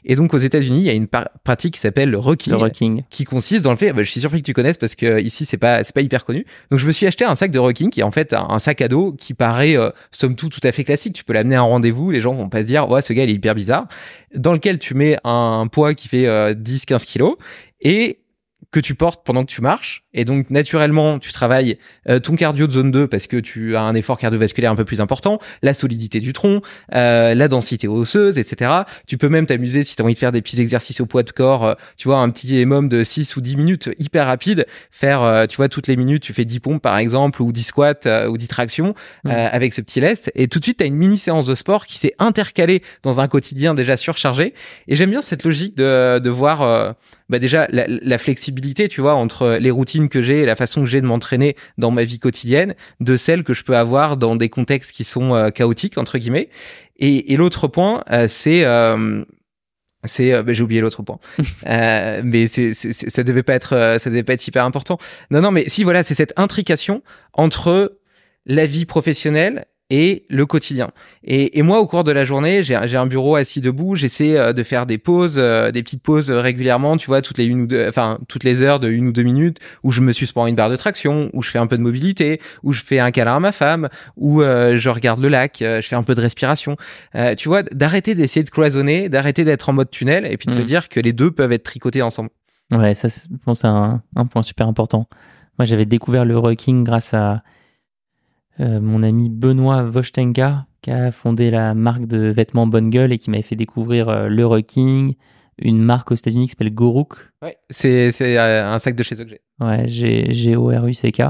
Et 0.04 0.14
donc 0.14 0.32
aux 0.32 0.38
États-Unis, 0.38 0.78
il 0.80 0.86
y 0.86 0.90
a 0.90 0.94
une 0.94 1.08
pratique 1.08 1.74
qui 1.74 1.80
s'appelle 1.80 2.10
le 2.10 2.18
rocking, 2.18 3.02
qui 3.10 3.24
consiste 3.24 3.64
dans 3.64 3.72
le 3.72 3.76
fait, 3.76 3.92
bah, 3.92 4.02
je 4.02 4.10
suis 4.10 4.20
sûr 4.20 4.29
que 4.38 4.46
tu 4.46 4.52
connaisses 4.52 4.78
parce 4.78 4.94
que 4.94 5.20
ici 5.20 5.46
c'est 5.46 5.56
pas 5.56 5.84
c'est 5.84 5.94
pas 5.94 6.00
hyper 6.00 6.24
connu. 6.24 6.46
Donc 6.70 6.80
je 6.80 6.86
me 6.86 6.92
suis 6.92 7.06
acheté 7.06 7.24
un 7.24 7.34
sac 7.34 7.50
de 7.50 7.58
rocking 7.58 7.90
qui 7.90 8.00
est 8.00 8.04
en 8.04 8.10
fait 8.10 8.32
un, 8.32 8.58
sac 8.58 8.80
à 8.80 8.88
dos 8.88 9.12
qui 9.12 9.34
paraît 9.34 9.76
euh, 9.76 9.90
somme 10.10 10.36
toute 10.36 10.52
tout 10.52 10.66
à 10.66 10.72
fait 10.72 10.84
classique. 10.84 11.14
Tu 11.14 11.24
peux 11.24 11.32
l'amener 11.32 11.56
à 11.56 11.60
un 11.60 11.64
rendez-vous, 11.64 12.10
les 12.10 12.20
gens 12.20 12.32
vont 12.34 12.48
pas 12.48 12.62
se 12.62 12.66
dire 12.66 12.88
ouais 12.88 13.02
ce 13.02 13.12
gars 13.12 13.24
il 13.24 13.30
est 13.30 13.34
hyper 13.34 13.54
bizarre. 13.54 13.86
Dans 14.34 14.52
lequel 14.52 14.78
tu 14.78 14.94
mets 14.94 15.18
un 15.24 15.66
poids 15.70 15.94
qui 15.94 16.08
fait 16.08 16.24
10-15 16.24 16.94
euh, 16.94 16.98
kilos 16.98 17.36
et 17.82 18.19
que 18.70 18.80
tu 18.80 18.94
portes 18.94 19.24
pendant 19.24 19.44
que 19.44 19.50
tu 19.50 19.60
marches. 19.60 20.04
Et 20.14 20.24
donc, 20.24 20.50
naturellement, 20.50 21.18
tu 21.18 21.32
travailles 21.32 21.78
euh, 22.08 22.20
ton 22.20 22.36
cardio 22.36 22.66
de 22.66 22.72
zone 22.72 22.90
2 22.90 23.08
parce 23.08 23.26
que 23.26 23.36
tu 23.36 23.76
as 23.76 23.82
un 23.82 23.94
effort 23.94 24.18
cardiovasculaire 24.18 24.70
un 24.70 24.76
peu 24.76 24.84
plus 24.84 25.00
important, 25.00 25.40
la 25.62 25.74
solidité 25.74 26.20
du 26.20 26.32
tronc, 26.32 26.60
euh, 26.94 27.34
la 27.34 27.48
densité 27.48 27.88
osseuse, 27.88 28.38
etc. 28.38 28.70
Tu 29.06 29.18
peux 29.18 29.28
même 29.28 29.46
t'amuser 29.46 29.82
si 29.82 29.96
tu 29.96 30.02
as 30.02 30.04
envie 30.04 30.14
de 30.14 30.18
faire 30.18 30.32
des 30.32 30.42
petits 30.42 30.60
exercices 30.60 31.00
au 31.00 31.06
poids 31.06 31.22
de 31.22 31.30
corps, 31.30 31.64
euh, 31.64 31.74
tu 31.96 32.08
vois, 32.08 32.18
un 32.18 32.30
petit 32.30 32.58
émum 32.58 32.88
de 32.88 33.02
6 33.02 33.36
ou 33.36 33.40
10 33.40 33.56
minutes 33.56 33.90
hyper 33.98 34.26
rapide, 34.26 34.66
faire, 34.90 35.46
tu 35.48 35.56
vois, 35.56 35.68
toutes 35.68 35.86
les 35.86 35.96
minutes, 35.96 36.22
tu 36.22 36.32
fais 36.32 36.44
10 36.44 36.60
pompes 36.60 36.82
par 36.82 36.98
exemple, 36.98 37.42
ou 37.42 37.52
10 37.52 37.62
squats, 37.62 38.26
ou 38.28 38.36
10 38.36 38.48
tractions 38.48 38.94
mmh. 39.24 39.30
avec 39.30 39.72
ce 39.72 39.80
petit 39.80 40.00
lest. 40.00 40.30
Et 40.34 40.48
tout 40.48 40.58
de 40.58 40.64
suite, 40.64 40.78
tu 40.78 40.84
as 40.84 40.86
une 40.86 40.94
mini 40.94 41.18
séance 41.18 41.46
de 41.46 41.54
sport 41.54 41.86
qui 41.86 41.98
s'est 41.98 42.14
intercalée 42.18 42.82
dans 43.02 43.20
un 43.20 43.28
quotidien 43.28 43.74
déjà 43.74 43.96
surchargé. 43.96 44.54
Et 44.88 44.96
j'aime 44.96 45.10
bien 45.10 45.22
cette 45.22 45.44
logique 45.44 45.76
de, 45.76 46.18
de 46.18 46.30
voir 46.30 46.94
bah 47.30 47.38
déjà 47.38 47.66
la, 47.70 47.86
la, 47.86 48.18
flexibilité, 48.18 48.88
tu 48.88 49.00
vois, 49.00 49.14
entre 49.14 49.56
les 49.60 49.70
routines 49.70 50.08
que 50.08 50.20
j'ai 50.20 50.40
et 50.40 50.46
la 50.46 50.56
façon 50.56 50.82
que 50.82 50.88
j'ai 50.88 51.00
de 51.00 51.06
m'entraîner 51.06 51.56
dans 51.78 51.92
ma 51.92 52.02
vie 52.02 52.18
quotidienne, 52.18 52.74
de 52.98 53.16
celles 53.16 53.44
que 53.44 53.54
je 53.54 53.62
peux 53.64 53.76
avoir 53.76 54.16
dans 54.16 54.34
des 54.34 54.48
contextes 54.48 54.90
qui 54.90 55.04
sont 55.04 55.34
euh, 55.34 55.50
chaotiques 55.50 55.96
entre 55.96 56.18
guillemets. 56.18 56.48
Et, 56.98 57.32
et 57.32 57.36
l'autre 57.36 57.68
point, 57.68 58.02
euh, 58.10 58.26
c'est 58.28 58.64
euh, 58.64 59.24
c'est 60.04 60.42
bah, 60.42 60.52
j'ai 60.52 60.62
oublié 60.62 60.80
l'autre 60.80 61.02
point 61.02 61.18
euh, 61.66 62.22
mais 62.24 62.46
c'est, 62.46 62.72
ça 62.74 63.22
devait 63.22 63.42
pas 63.42 63.54
être 63.54 63.96
ça 63.98 64.10
devait 64.10 64.22
pas 64.22 64.32
être 64.32 64.46
hyper 64.46 64.64
important 64.64 64.98
non 65.30 65.42
non 65.42 65.50
mais 65.50 65.68
si 65.68 65.84
voilà 65.84 66.02
c'est 66.02 66.14
cette 66.14 66.32
intrication 66.36 67.02
entre 67.34 67.98
la 68.46 68.64
vie 68.64 68.86
professionnelle 68.86 69.66
et 69.90 70.24
le 70.30 70.46
quotidien. 70.46 70.90
Et, 71.24 71.58
et, 71.58 71.62
moi, 71.62 71.80
au 71.80 71.86
cours 71.86 72.04
de 72.04 72.12
la 72.12 72.24
journée, 72.24 72.62
j'ai 72.62 72.74
un 72.74 73.06
bureau 73.06 73.36
assis 73.36 73.60
debout. 73.60 73.96
J'essaie 73.96 74.38
euh, 74.38 74.52
de 74.52 74.62
faire 74.62 74.86
des 74.86 74.98
pauses, 74.98 75.36
euh, 75.38 75.72
des 75.72 75.82
petites 75.82 76.02
pauses 76.02 76.30
régulièrement, 76.30 76.96
tu 76.96 77.08
vois, 77.08 77.20
toutes 77.20 77.38
les 77.38 77.44
une 77.44 77.62
ou 77.62 77.66
deux, 77.66 77.86
enfin 77.88 78.18
toutes 78.28 78.44
les 78.44 78.62
heures 78.62 78.80
de 78.80 78.88
une 78.88 79.08
ou 79.08 79.12
deux 79.12 79.22
minutes, 79.22 79.58
où 79.82 79.90
je 79.90 80.00
me 80.00 80.12
suspends 80.12 80.46
une 80.46 80.54
barre 80.54 80.70
de 80.70 80.76
traction, 80.76 81.30
où 81.32 81.42
je 81.42 81.50
fais 81.50 81.58
un 81.58 81.66
peu 81.66 81.76
de 81.76 81.82
mobilité, 81.82 82.40
où 82.62 82.72
je 82.72 82.82
fais 82.82 83.00
un 83.00 83.10
câlin 83.10 83.36
à 83.36 83.40
ma 83.40 83.52
femme, 83.52 83.88
où 84.16 84.42
euh, 84.42 84.78
je 84.78 84.88
regarde 84.88 85.20
le 85.20 85.28
lac, 85.28 85.56
je 85.60 85.80
fais 85.82 85.96
un 85.96 86.02
peu 86.02 86.14
de 86.14 86.20
respiration. 86.20 86.76
tu 87.36 87.48
vois, 87.48 87.62
d'arrêter 87.62 88.14
d'essayer 88.14 88.44
de 88.44 88.50
cloisonner, 88.50 89.08
d'arrêter 89.08 89.44
d'être 89.44 89.68
en 89.68 89.72
mode 89.72 89.90
tunnel, 89.90 90.26
et 90.26 90.36
puis 90.36 90.48
de 90.48 90.54
se 90.54 90.60
mmh. 90.60 90.64
dire 90.64 90.88
que 90.88 91.00
les 91.00 91.12
deux 91.12 91.30
peuvent 91.30 91.52
être 91.52 91.64
tricotés 91.64 92.02
ensemble. 92.02 92.30
Ouais, 92.70 92.94
ça, 92.94 93.08
je 93.08 93.36
pense, 93.44 93.60
c'est 93.60 93.66
un, 93.66 94.02
un 94.14 94.26
point 94.26 94.42
super 94.42 94.68
important. 94.68 95.08
Moi, 95.58 95.66
j'avais 95.66 95.86
découvert 95.86 96.24
le 96.24 96.38
rocking 96.38 96.84
grâce 96.84 97.12
à 97.14 97.42
euh, 98.60 98.80
mon 98.80 99.02
ami 99.02 99.30
Benoît 99.30 99.82
Vostenka, 99.82 100.66
qui 100.82 100.90
a 100.90 101.12
fondé 101.12 101.50
la 101.50 101.74
marque 101.74 102.06
de 102.06 102.18
vêtements 102.30 102.66
Bonne 102.66 102.90
Gueule 102.90 103.12
et 103.12 103.18
qui 103.18 103.30
m'avait 103.30 103.42
fait 103.42 103.56
découvrir 103.56 104.08
euh, 104.08 104.28
le 104.28 104.46
Rocking, 104.46 105.14
une 105.58 105.80
marque 105.80 106.10
aux 106.10 106.14
États-Unis 106.14 106.46
qui 106.46 106.50
s'appelle 106.50 106.74
Gorouk. 106.74 107.14
Ouais, 107.42 107.56
c'est, 107.70 108.12
c'est 108.12 108.38
euh, 108.38 108.66
un 108.66 108.78
sac 108.78 108.96
de 108.96 109.02
chez 109.02 109.14
eux 109.20 109.24
que 109.24 109.30
j'ai. 109.30 109.40
Ouais, 109.60 109.88
G-O-R-U-C-K. 109.88 111.22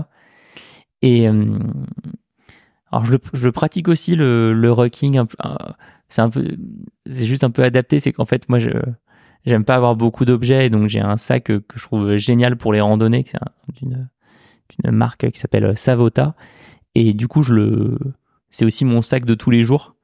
Et 1.02 1.26
alors 1.26 3.06
je 3.06 3.12
le, 3.12 3.18
je 3.32 3.46
le, 3.46 3.52
pratique 3.52 3.88
aussi 3.88 4.16
le, 4.16 4.52
le 4.52 4.72
rocking. 4.72 5.22
c'est 6.08 6.20
un 6.20 6.28
peu, 6.28 6.44
c'est 7.06 7.24
juste 7.24 7.44
un 7.44 7.50
peu 7.50 7.62
adapté. 7.62 8.00
C'est 8.00 8.12
qu'en 8.12 8.26
fait, 8.26 8.48
moi, 8.48 8.58
je 8.58 8.70
j'aime 9.46 9.64
pas 9.64 9.76
avoir 9.76 9.96
beaucoup 9.96 10.24
d'objets, 10.26 10.68
donc 10.68 10.88
j'ai 10.88 11.00
un 11.00 11.16
sac 11.16 11.44
que, 11.44 11.62
je 11.74 11.82
trouve 11.82 12.16
génial 12.16 12.56
pour 12.56 12.74
les 12.74 12.80
randonnées, 12.80 13.24
c'est 13.26 13.38
d'une, 13.80 14.10
d'une 14.68 14.90
marque 14.90 15.30
qui 15.30 15.38
s'appelle 15.38 15.76
Savota 15.78 16.34
et 16.94 17.12
du 17.12 17.28
coup, 17.28 17.42
je 17.42 17.54
le, 17.54 17.98
c'est 18.50 18.64
aussi 18.64 18.84
mon 18.84 19.02
sac 19.02 19.24
de 19.24 19.34
tous 19.34 19.50
les 19.50 19.64
jours. 19.64 19.94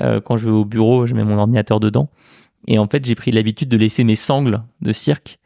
Euh, 0.00 0.20
quand 0.20 0.36
je 0.36 0.46
vais 0.46 0.52
au 0.52 0.64
bureau, 0.64 1.06
je 1.06 1.14
mets 1.14 1.24
mon 1.24 1.38
ordinateur 1.38 1.80
dedans. 1.80 2.10
Et 2.66 2.78
en 2.78 2.88
fait, 2.88 3.04
j'ai 3.04 3.14
pris 3.14 3.32
l'habitude 3.32 3.68
de 3.68 3.76
laisser 3.76 4.04
mes 4.04 4.16
sangles 4.16 4.62
de 4.80 4.92
cirque, 4.92 5.38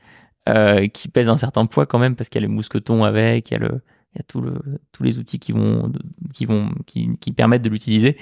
euh, 0.48 0.88
qui 0.88 1.08
pèsent 1.08 1.28
un 1.28 1.36
certain 1.36 1.66
poids 1.66 1.86
quand 1.86 1.98
même, 1.98 2.16
parce 2.16 2.28
qu'il 2.28 2.40
y 2.40 2.44
a 2.44 2.48
les 2.48 2.52
mousquetons 2.52 3.04
avec, 3.04 3.50
il 3.50 3.54
y 3.54 3.56
a 3.56 3.60
le, 3.60 3.82
il 4.14 4.18
y 4.18 4.20
a 4.20 4.24
tout 4.24 4.40
le, 4.40 4.54
tous 4.92 5.02
les 5.02 5.18
outils 5.18 5.38
qui 5.38 5.52
vont, 5.52 5.92
qui 6.32 6.46
vont, 6.46 6.70
qui, 6.86 7.10
qui 7.20 7.32
permettent 7.32 7.62
de 7.62 7.68
l'utiliser. 7.68 8.16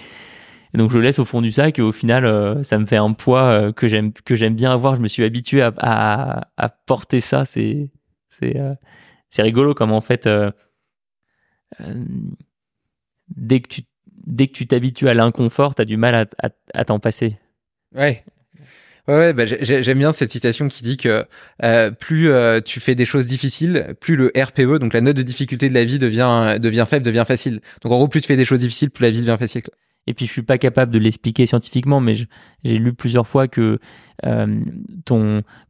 Donc 0.74 0.90
je 0.90 0.96
le 0.98 1.02
laisse 1.02 1.18
au 1.18 1.24
fond 1.24 1.40
du 1.40 1.50
sac 1.50 1.78
et 1.78 1.82
au 1.82 1.92
final, 1.92 2.26
euh, 2.26 2.62
ça 2.62 2.78
me 2.78 2.84
fait 2.84 2.98
un 2.98 3.12
poids 3.14 3.44
euh, 3.44 3.72
que 3.72 3.88
j'aime, 3.88 4.12
que 4.12 4.34
j'aime 4.34 4.54
bien 4.54 4.70
avoir. 4.70 4.96
Je 4.96 5.00
me 5.00 5.08
suis 5.08 5.24
habitué 5.24 5.62
à, 5.62 5.72
à, 5.78 6.48
à 6.58 6.68
porter 6.68 7.20
ça. 7.20 7.46
C'est, 7.46 7.90
c'est, 8.28 8.58
euh, 8.58 8.74
c'est 9.30 9.42
rigolo 9.42 9.74
comme 9.74 9.92
en 9.92 10.02
fait 10.02 10.28
dès 13.36 13.60
que 13.60 13.68
tu 13.68 13.82
dès 14.26 14.46
que 14.46 14.52
tu 14.52 14.66
t'habitues 14.66 15.08
à 15.08 15.14
l'inconfort, 15.14 15.74
tu 15.74 15.82
as 15.82 15.84
du 15.84 15.96
mal 15.96 16.14
à, 16.14 16.48
à, 16.74 16.84
t'en 16.84 16.98
passer. 16.98 17.38
Ouais. 17.94 18.22
Ouais, 19.06 19.32
bah, 19.32 19.44
j'aime 19.46 19.98
bien 19.98 20.12
cette 20.12 20.30
citation 20.30 20.68
qui 20.68 20.82
dit 20.82 20.98
que 20.98 21.24
euh, 21.64 21.90
plus 21.90 22.28
euh, 22.28 22.60
tu 22.60 22.78
fais 22.78 22.94
des 22.94 23.06
choses 23.06 23.26
difficiles, 23.26 23.94
plus 24.00 24.16
le 24.16 24.30
RPE, 24.36 24.78
donc 24.78 24.92
la 24.92 25.00
note 25.00 25.16
de 25.16 25.22
difficulté 25.22 25.70
de 25.70 25.74
la 25.74 25.84
vie 25.84 25.98
devient 25.98 26.58
devient 26.60 26.84
faible, 26.86 27.06
devient 27.06 27.24
facile. 27.26 27.60
Donc 27.80 27.92
en 27.92 27.96
gros, 27.96 28.08
plus 28.08 28.20
tu 28.20 28.26
fais 28.26 28.36
des 28.36 28.44
choses 28.44 28.58
difficiles, 28.58 28.90
plus 28.90 29.02
la 29.02 29.10
vie 29.10 29.20
devient 29.20 29.38
facile. 29.38 29.62
Et 30.08 30.14
puis 30.14 30.26
je 30.26 30.32
suis 30.32 30.42
pas 30.42 30.56
capable 30.56 30.90
de 30.90 30.98
l'expliquer 30.98 31.44
scientifiquement, 31.44 32.00
mais 32.00 32.14
j'ai 32.64 32.78
lu 32.78 32.94
plusieurs 32.94 33.26
fois 33.26 33.46
que 33.46 33.78
euh, 34.24 34.60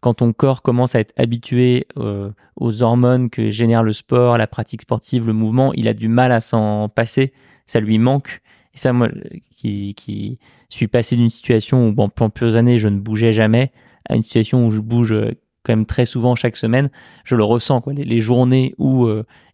quand 0.00 0.14
ton 0.14 0.32
corps 0.32 0.62
commence 0.62 0.94
à 0.94 1.00
être 1.00 1.12
habitué 1.16 1.88
euh, 1.98 2.30
aux 2.56 2.82
hormones 2.84 3.30
que 3.30 3.50
génère 3.50 3.82
le 3.82 3.92
sport, 3.92 4.38
la 4.38 4.46
pratique 4.46 4.82
sportive, 4.82 5.26
le 5.26 5.32
mouvement, 5.32 5.72
il 5.74 5.88
a 5.88 5.92
du 5.92 6.06
mal 6.06 6.30
à 6.30 6.40
s'en 6.40 6.88
passer, 6.88 7.32
ça 7.66 7.80
lui 7.80 7.98
manque. 7.98 8.40
Et 8.74 8.78
ça, 8.78 8.92
moi, 8.92 9.08
qui, 9.56 9.94
qui 9.94 10.38
suis 10.68 10.86
passé 10.86 11.16
d'une 11.16 11.30
situation 11.30 11.88
où 11.88 11.92
bon, 11.92 12.08
pendant 12.08 12.30
plusieurs 12.30 12.56
années 12.56 12.78
je 12.78 12.88
ne 12.88 13.00
bougeais 13.00 13.32
jamais 13.32 13.72
à 14.08 14.14
une 14.14 14.22
situation 14.22 14.64
où 14.64 14.70
je 14.70 14.80
bouge 14.80 15.12
euh, 15.12 15.32
quand 15.64 15.72
même 15.72 15.84
très 15.86 16.06
souvent 16.06 16.36
chaque 16.36 16.56
semaine, 16.56 16.90
je 17.24 17.34
le 17.34 17.42
ressens. 17.42 17.80
Quoi. 17.80 17.92
Les, 17.92 18.20
journées 18.20 18.74
où 18.78 19.06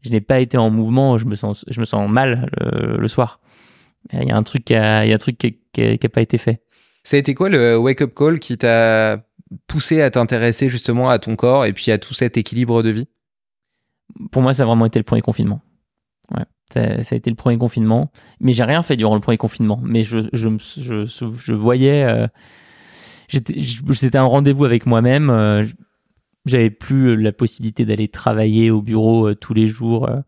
je 0.02 0.10
n'ai 0.10 0.20
pas 0.20 0.38
été 0.38 0.56
en 0.56 0.70
mouvement, 0.70 1.18
je 1.18 1.26
me 1.26 1.34
sens 1.34 1.64
mal 2.08 2.48
le 2.60 3.08
soir. 3.08 3.40
Il 4.12 4.28
y 4.28 4.32
a 4.32 4.36
un 4.36 4.42
truc 4.42 4.64
qui 4.64 4.74
a, 4.74 5.04
il 5.04 5.08
y 5.08 5.12
a 5.12 5.14
un 5.14 5.18
truc 5.18 5.38
qui 5.38 5.56
n'a 5.76 6.08
pas 6.08 6.20
été 6.20 6.38
fait. 6.38 6.62
Ça 7.04 7.16
a 7.16 7.20
été 7.20 7.34
quoi 7.34 7.48
le 7.48 7.76
wake-up 7.76 8.14
call 8.14 8.38
qui 8.38 8.56
t'a 8.56 9.24
poussé 9.66 10.00
à 10.00 10.10
t'intéresser 10.10 10.68
justement 10.68 11.10
à 11.10 11.18
ton 11.18 11.36
corps 11.36 11.64
et 11.64 11.72
puis 11.72 11.90
à 11.90 11.98
tout 11.98 12.14
cet 12.14 12.36
équilibre 12.36 12.82
de 12.82 12.90
vie? 12.90 13.08
Pour 14.30 14.42
moi, 14.42 14.54
ça 14.54 14.62
a 14.62 14.66
vraiment 14.66 14.86
été 14.86 14.98
le 14.98 15.04
premier 15.04 15.22
confinement. 15.22 15.60
Ouais, 16.34 16.44
ça, 16.72 17.02
ça 17.02 17.14
a 17.14 17.18
été 17.18 17.30
le 17.30 17.36
premier 17.36 17.58
confinement. 17.58 18.10
Mais 18.40 18.52
j'ai 18.52 18.64
rien 18.64 18.82
fait 18.82 18.96
durant 18.96 19.14
le 19.14 19.20
premier 19.20 19.38
confinement. 19.38 19.80
Mais 19.82 20.04
je, 20.04 20.28
je, 20.32 20.48
je, 20.58 21.04
je 21.04 21.54
voyais. 21.54 22.04
Euh, 22.04 22.26
C'était 23.28 24.18
un 24.18 24.24
rendez-vous 24.24 24.64
avec 24.64 24.86
moi-même. 24.86 25.30
Euh, 25.30 25.64
J'avais 26.46 26.70
plus 26.70 27.16
la 27.16 27.32
possibilité 27.32 27.84
d'aller 27.84 28.08
travailler 28.08 28.70
au 28.70 28.82
bureau 28.82 29.28
euh, 29.28 29.34
tous 29.34 29.54
les 29.54 29.66
jours 29.66 30.08
euh, 30.08 30.20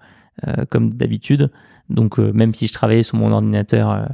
euh 0.46 0.64
comme 0.70 0.94
d'habitude. 0.94 1.50
Donc 1.90 2.18
euh, 2.18 2.32
même 2.32 2.54
si 2.54 2.66
je 2.66 2.72
travaillais 2.72 3.02
sur 3.02 3.16
mon 3.16 3.32
ordinateur 3.32 3.90
euh, 3.90 4.04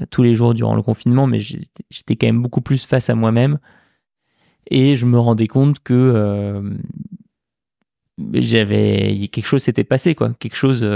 euh, 0.00 0.04
tous 0.10 0.22
les 0.22 0.34
jours 0.34 0.54
durant 0.54 0.74
le 0.74 0.82
confinement, 0.82 1.26
mais 1.26 1.40
j'étais 1.40 2.16
quand 2.16 2.26
même 2.26 2.42
beaucoup 2.42 2.60
plus 2.60 2.84
face 2.86 3.10
à 3.10 3.14
moi-même. 3.14 3.58
Et 4.70 4.96
je 4.96 5.06
me 5.06 5.18
rendais 5.18 5.46
compte 5.46 5.80
que 5.80 6.62
j'avais 8.32 9.28
quelque 9.30 9.46
chose 9.46 9.62
s'était 9.62 9.84
passé 9.84 10.14
quoi, 10.14 10.32
quelque 10.38 10.56
chose 10.56 10.88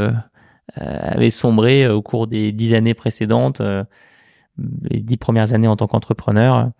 avait 0.74 1.28
sombré 1.28 1.86
au 1.86 2.00
cours 2.00 2.26
des 2.26 2.50
dix 2.52 2.72
années 2.72 2.94
précédentes, 2.94 3.60
les 4.56 5.00
dix 5.00 5.18
premières 5.18 5.52
années 5.52 5.68
en 5.68 5.76
tant 5.76 5.86
qu'entrepreneur. 5.86 6.70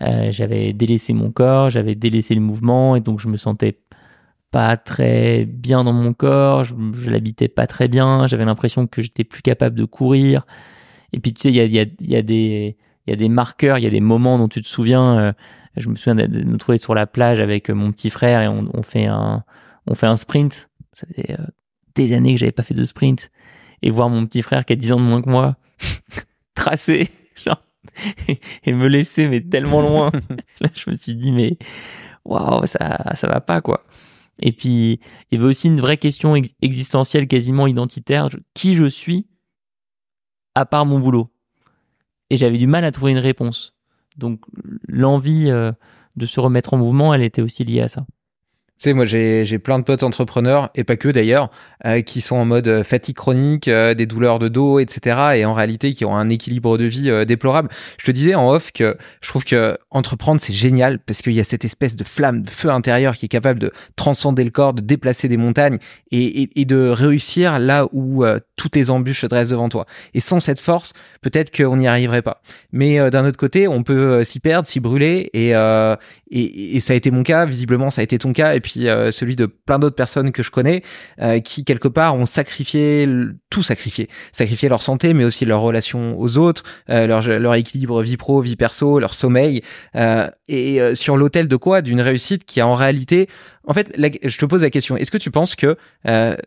j'avais 0.00 0.72
délaissé 0.72 1.12
mon 1.12 1.30
corps, 1.30 1.70
j'avais 1.70 1.94
délaissé 1.94 2.34
le 2.34 2.40
mouvement 2.40 2.96
et 2.96 3.00
donc 3.00 3.20
je 3.20 3.28
me 3.28 3.36
sentais 3.36 3.78
pas 4.50 4.76
très 4.76 5.44
bien 5.44 5.84
dans 5.84 5.92
mon 5.92 6.12
corps, 6.12 6.64
je, 6.64 6.74
je 6.92 7.10
l'habitais 7.10 7.48
pas 7.48 7.66
très 7.66 7.88
bien, 7.88 8.26
j'avais 8.26 8.44
l'impression 8.44 8.86
que 8.86 9.02
j'étais 9.02 9.24
plus 9.24 9.42
capable 9.42 9.76
de 9.76 9.84
courir. 9.84 10.46
Et 11.12 11.20
puis 11.20 11.32
tu 11.32 11.42
sais, 11.42 11.48
il 11.50 11.56
y 11.56 11.60
a, 11.60 11.64
y, 11.64 11.78
a, 11.80 11.86
y 12.00 12.16
a 12.16 12.22
des 12.22 12.76
il 13.06 13.10
y 13.10 13.12
a 13.14 13.16
des 13.16 13.28
marqueurs, 13.28 13.78
il 13.78 13.84
y 13.84 13.86
a 13.86 13.90
des 13.90 14.00
moments 14.00 14.38
dont 14.38 14.48
tu 14.48 14.60
te 14.60 14.68
souviens. 14.68 15.18
Euh, 15.18 15.32
je 15.76 15.88
me 15.88 15.94
souviens 15.94 16.14
de 16.14 16.26
nous 16.26 16.56
trouver 16.58 16.78
sur 16.78 16.94
la 16.94 17.06
plage 17.06 17.40
avec 17.40 17.70
mon 17.70 17.90
petit 17.92 18.10
frère 18.10 18.40
et 18.40 18.48
on, 18.48 18.68
on 18.74 18.82
fait 18.82 19.06
un 19.06 19.44
on 19.86 19.94
fait 19.94 20.06
un 20.06 20.16
sprint. 20.16 20.70
Ça 20.92 21.06
faisait 21.06 21.32
euh, 21.32 21.46
des 21.94 22.12
années 22.12 22.34
que 22.34 22.40
j'avais 22.40 22.52
pas 22.52 22.62
fait 22.62 22.74
de 22.74 22.84
sprint 22.84 23.30
et 23.82 23.90
voir 23.90 24.08
mon 24.10 24.26
petit 24.26 24.42
frère 24.42 24.64
qui 24.64 24.74
a 24.74 24.76
10 24.76 24.92
ans 24.92 25.00
de 25.00 25.04
moins 25.04 25.22
que 25.22 25.30
moi 25.30 25.56
tracer 26.54 27.08
genre, 27.44 27.62
et, 28.64 28.72
me 28.72 28.88
laisser 28.88 29.28
mais 29.28 29.40
tellement 29.40 29.80
loin. 29.80 30.10
Là, 30.60 30.68
je 30.74 30.90
me 30.90 30.94
suis 30.94 31.16
dit 31.16 31.32
mais 31.32 31.56
waouh, 32.24 32.66
ça 32.66 33.14
ça 33.14 33.26
va 33.26 33.40
pas 33.40 33.60
quoi. 33.60 33.84
Et 34.40 34.52
puis, 34.52 35.00
il 35.30 35.34
y 35.34 35.36
avait 35.36 35.48
aussi 35.48 35.68
une 35.68 35.80
vraie 35.80 35.98
question 35.98 36.34
existentielle, 36.62 37.28
quasiment 37.28 37.66
identitaire. 37.66 38.28
Qui 38.54 38.74
je 38.74 38.86
suis 38.86 39.26
à 40.54 40.66
part 40.66 40.86
mon 40.86 40.98
boulot? 40.98 41.30
Et 42.30 42.36
j'avais 42.36 42.58
du 42.58 42.66
mal 42.66 42.84
à 42.84 42.92
trouver 42.92 43.12
une 43.12 43.18
réponse. 43.18 43.74
Donc, 44.16 44.40
l'envie 44.88 45.50
euh, 45.50 45.72
de 46.16 46.26
se 46.26 46.40
remettre 46.40 46.74
en 46.74 46.78
mouvement, 46.78 47.12
elle 47.12 47.22
était 47.22 47.42
aussi 47.42 47.64
liée 47.64 47.80
à 47.80 47.88
ça. 47.88 48.06
Tu 48.80 48.84
sais, 48.88 48.92
moi, 48.94 49.04
j'ai 49.04 49.58
plein 49.58 49.78
de 49.78 49.84
potes 49.84 50.02
entrepreneurs, 50.02 50.70
et 50.74 50.84
pas 50.84 50.96
que 50.96 51.10
d'ailleurs, 51.10 51.50
euh, 51.84 52.00
qui 52.00 52.22
sont 52.22 52.36
en 52.36 52.46
mode 52.46 52.66
euh, 52.66 52.82
fatigue 52.82 53.16
chronique, 53.16 53.68
euh, 53.68 53.92
des 53.92 54.06
douleurs 54.06 54.38
de 54.38 54.48
dos, 54.48 54.78
etc. 54.78 55.18
Et 55.34 55.44
en 55.44 55.52
réalité, 55.52 55.92
qui 55.92 56.06
ont 56.06 56.16
un 56.16 56.30
équilibre 56.30 56.78
de 56.78 56.84
vie 56.86 57.10
déplorable. 57.26 57.68
Je 57.98 58.06
te 58.06 58.10
disais 58.10 58.34
en 58.34 58.50
off 58.50 58.72
que 58.72 58.96
je 59.20 59.28
trouve 59.28 59.44
que 59.44 59.76
entreprendre, 59.90 60.40
c'est 60.40 60.54
génial 60.54 60.98
parce 60.98 61.20
qu'il 61.20 61.34
y 61.34 61.40
a 61.40 61.44
cette 61.44 61.66
espèce 61.66 61.94
de 61.94 62.04
flamme, 62.04 62.40
de 62.40 62.48
feu 62.48 62.70
intérieur 62.70 63.16
qui 63.16 63.26
est 63.26 63.28
capable 63.28 63.58
de 63.58 63.70
transcender 63.96 64.44
le 64.44 64.50
corps, 64.50 64.72
de 64.72 64.80
déplacer 64.80 65.28
des 65.28 65.36
montagnes 65.36 65.78
et, 66.10 66.42
et, 66.42 66.60
et 66.62 66.64
de 66.64 66.88
réussir 66.88 67.58
là 67.58 67.86
où 67.92 68.24
toutes 68.56 68.76
les 68.76 68.90
embûches 68.90 69.20
se 69.20 69.26
dressent 69.26 69.50
devant 69.50 69.68
toi. 69.68 69.84
Et 70.14 70.20
sans 70.20 70.40
cette 70.40 70.60
force, 70.60 70.94
peut-être 71.20 71.54
qu'on 71.54 71.76
n'y 71.76 71.86
arriverait 71.86 72.22
pas. 72.22 72.40
Mais 72.72 73.10
d'un 73.10 73.26
autre 73.26 73.36
côté, 73.36 73.68
on 73.68 73.82
peut 73.82 74.24
s'y 74.24 74.40
perdre, 74.40 74.66
s'y 74.66 74.80
brûler, 74.80 75.28
et, 75.34 75.50
et, 76.30 76.76
et, 76.76 76.80
ça 76.80 76.92
a 76.92 76.96
été 76.96 77.10
mon 77.10 77.22
cas, 77.22 77.44
visiblement, 77.44 77.90
ça 77.90 78.00
a 78.00 78.04
été 78.04 78.18
ton 78.18 78.32
cas. 78.32 78.54
Et 78.54 78.60
puis 78.60 78.69
puis 78.70 78.88
euh, 78.88 79.10
celui 79.10 79.34
de 79.34 79.46
plein 79.46 79.80
d'autres 79.80 79.96
personnes 79.96 80.30
que 80.30 80.44
je 80.44 80.52
connais 80.52 80.84
euh, 81.20 81.40
qui 81.40 81.64
quelque 81.64 81.88
part 81.88 82.14
ont 82.14 82.26
sacrifié 82.26 83.08
tout 83.50 83.64
sacrifié, 83.64 84.08
sacrifié 84.30 84.68
leur 84.68 84.80
santé, 84.80 85.12
mais 85.12 85.24
aussi 85.24 85.44
leur 85.44 85.60
relation 85.60 86.16
aux 86.20 86.38
autres, 86.38 86.62
euh, 86.88 87.08
leur, 87.08 87.26
leur 87.26 87.54
équilibre 87.54 88.00
vie 88.00 88.16
pro, 88.16 88.40
vie 88.40 88.54
perso, 88.54 89.00
leur 89.00 89.12
sommeil, 89.12 89.62
et 90.46 90.94
sur 90.94 91.16
l'autel 91.16 91.48
de 91.48 91.56
quoi? 91.56 91.82
D'une 91.82 92.00
réussite 92.00 92.44
qui 92.44 92.60
a 92.60 92.66
en 92.66 92.74
réalité 92.74 93.28
en 93.66 93.74
fait, 93.74 93.92
je 93.96 94.38
te 94.38 94.44
pose 94.44 94.62
la 94.62 94.70
question, 94.70 94.96
est-ce 94.96 95.10
que 95.10 95.18
tu 95.18 95.30
penses 95.30 95.54
que 95.54 95.76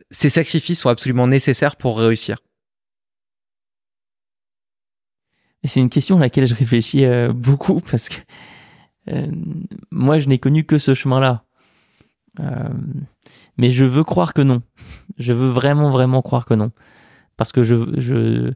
ces 0.10 0.30
sacrifices 0.30 0.80
sont 0.80 0.90
absolument 0.90 1.28
nécessaires 1.28 1.76
pour 1.76 2.00
réussir? 2.00 2.38
C'est 5.64 5.80
une 5.80 5.90
question 5.90 6.18
à 6.18 6.22
laquelle 6.22 6.48
je 6.48 6.56
réfléchis 6.56 7.06
beaucoup 7.34 7.82
parce 7.82 8.10
que 8.10 8.16
moi, 9.92 10.20
je 10.20 10.28
n'ai 10.28 10.40
connu 10.40 10.64
que 10.64 10.78
ce 10.78 10.94
chemin-là. 10.94 11.44
Euh, 12.40 12.70
mais 13.58 13.70
je 13.70 13.86
veux 13.86 14.04
croire 14.04 14.34
que 14.34 14.42
non. 14.42 14.62
Je 15.18 15.34
veux 15.34 15.50
vraiment, 15.50 15.90
vraiment 15.92 16.22
croire 16.22 16.46
que 16.46 16.54
non. 16.54 16.72
Parce 17.38 17.52
que 17.52 17.64
je, 17.64 17.76
je, 17.98 18.54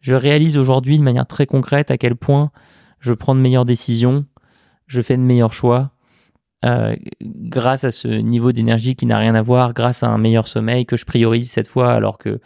je 0.00 0.14
réalise 0.14 0.56
aujourd'hui 0.56 0.98
de 0.98 1.02
manière 1.04 1.26
très 1.26 1.46
concrète 1.46 1.90
à 1.90 1.98
quel 1.98 2.16
point 2.16 2.50
je 3.00 3.12
prends 3.12 3.34
de 3.34 3.40
meilleures 3.40 3.64
décisions, 3.64 4.24
je 4.86 5.00
fais 5.00 5.16
de 5.16 5.22
meilleurs 5.22 5.52
choix, 5.52 5.92
euh, 6.64 6.96
grâce 7.22 7.84
à 7.84 7.90
ce 7.90 8.08
niveau 8.08 8.52
d'énergie 8.52 8.96
qui 8.96 9.06
n'a 9.06 9.18
rien 9.18 9.34
à 9.34 9.42
voir, 9.42 9.74
grâce 9.74 10.02
à 10.02 10.08
un 10.08 10.18
meilleur 10.18 10.48
sommeil 10.48 10.86
que 10.86 10.96
je 10.96 11.04
priorise 11.04 11.50
cette 11.50 11.68
fois, 11.68 11.92
alors 11.92 12.18
que 12.18 12.40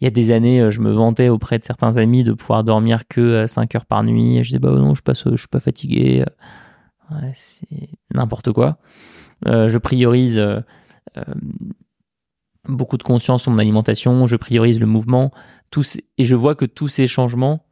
il 0.00 0.04
y 0.04 0.08
a 0.08 0.10
des 0.10 0.32
années, 0.32 0.60
euh, 0.60 0.70
je 0.70 0.80
me 0.80 0.90
vantais 0.90 1.28
auprès 1.28 1.60
de 1.60 1.64
certains 1.64 1.96
amis 1.96 2.24
de 2.24 2.32
pouvoir 2.32 2.64
dormir 2.64 3.06
que 3.08 3.46
5 3.46 3.74
heures 3.76 3.86
par 3.86 4.02
nuit. 4.02 4.38
Je 4.38 4.48
disais, 4.48 4.58
bah 4.58 4.70
non, 4.72 4.96
je, 4.96 5.02
passe, 5.02 5.22
je 5.30 5.36
suis 5.36 5.48
pas 5.48 5.60
fatigué. 5.60 6.24
C'est 7.34 7.88
n'importe 8.12 8.52
quoi. 8.52 8.78
Euh, 9.46 9.68
je 9.68 9.78
priorise 9.78 10.38
euh, 10.38 10.60
euh, 11.16 11.22
beaucoup 12.68 12.96
de 12.96 13.02
conscience 13.02 13.42
sur 13.42 13.52
mon 13.52 13.58
alimentation, 13.58 14.26
je 14.26 14.36
priorise 14.36 14.80
le 14.80 14.86
mouvement, 14.86 15.32
tous, 15.70 15.98
et 16.18 16.24
je 16.24 16.36
vois 16.36 16.54
que 16.54 16.64
tous 16.64 16.88
ces 16.88 17.06
changements 17.06 17.66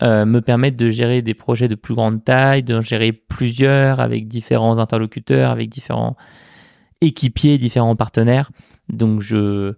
me 0.00 0.40
permettent 0.40 0.76
de 0.76 0.88
gérer 0.88 1.20
des 1.20 1.34
projets 1.34 1.68
de 1.68 1.74
plus 1.74 1.94
grande 1.94 2.24
taille, 2.24 2.62
de 2.62 2.80
gérer 2.80 3.12
plusieurs 3.12 4.00
avec 4.00 4.26
différents 4.26 4.78
interlocuteurs, 4.78 5.50
avec 5.50 5.68
différents 5.68 6.16
équipiers, 7.02 7.58
différents 7.58 7.94
partenaires. 7.94 8.50
Donc 8.88 9.20
je, 9.20 9.74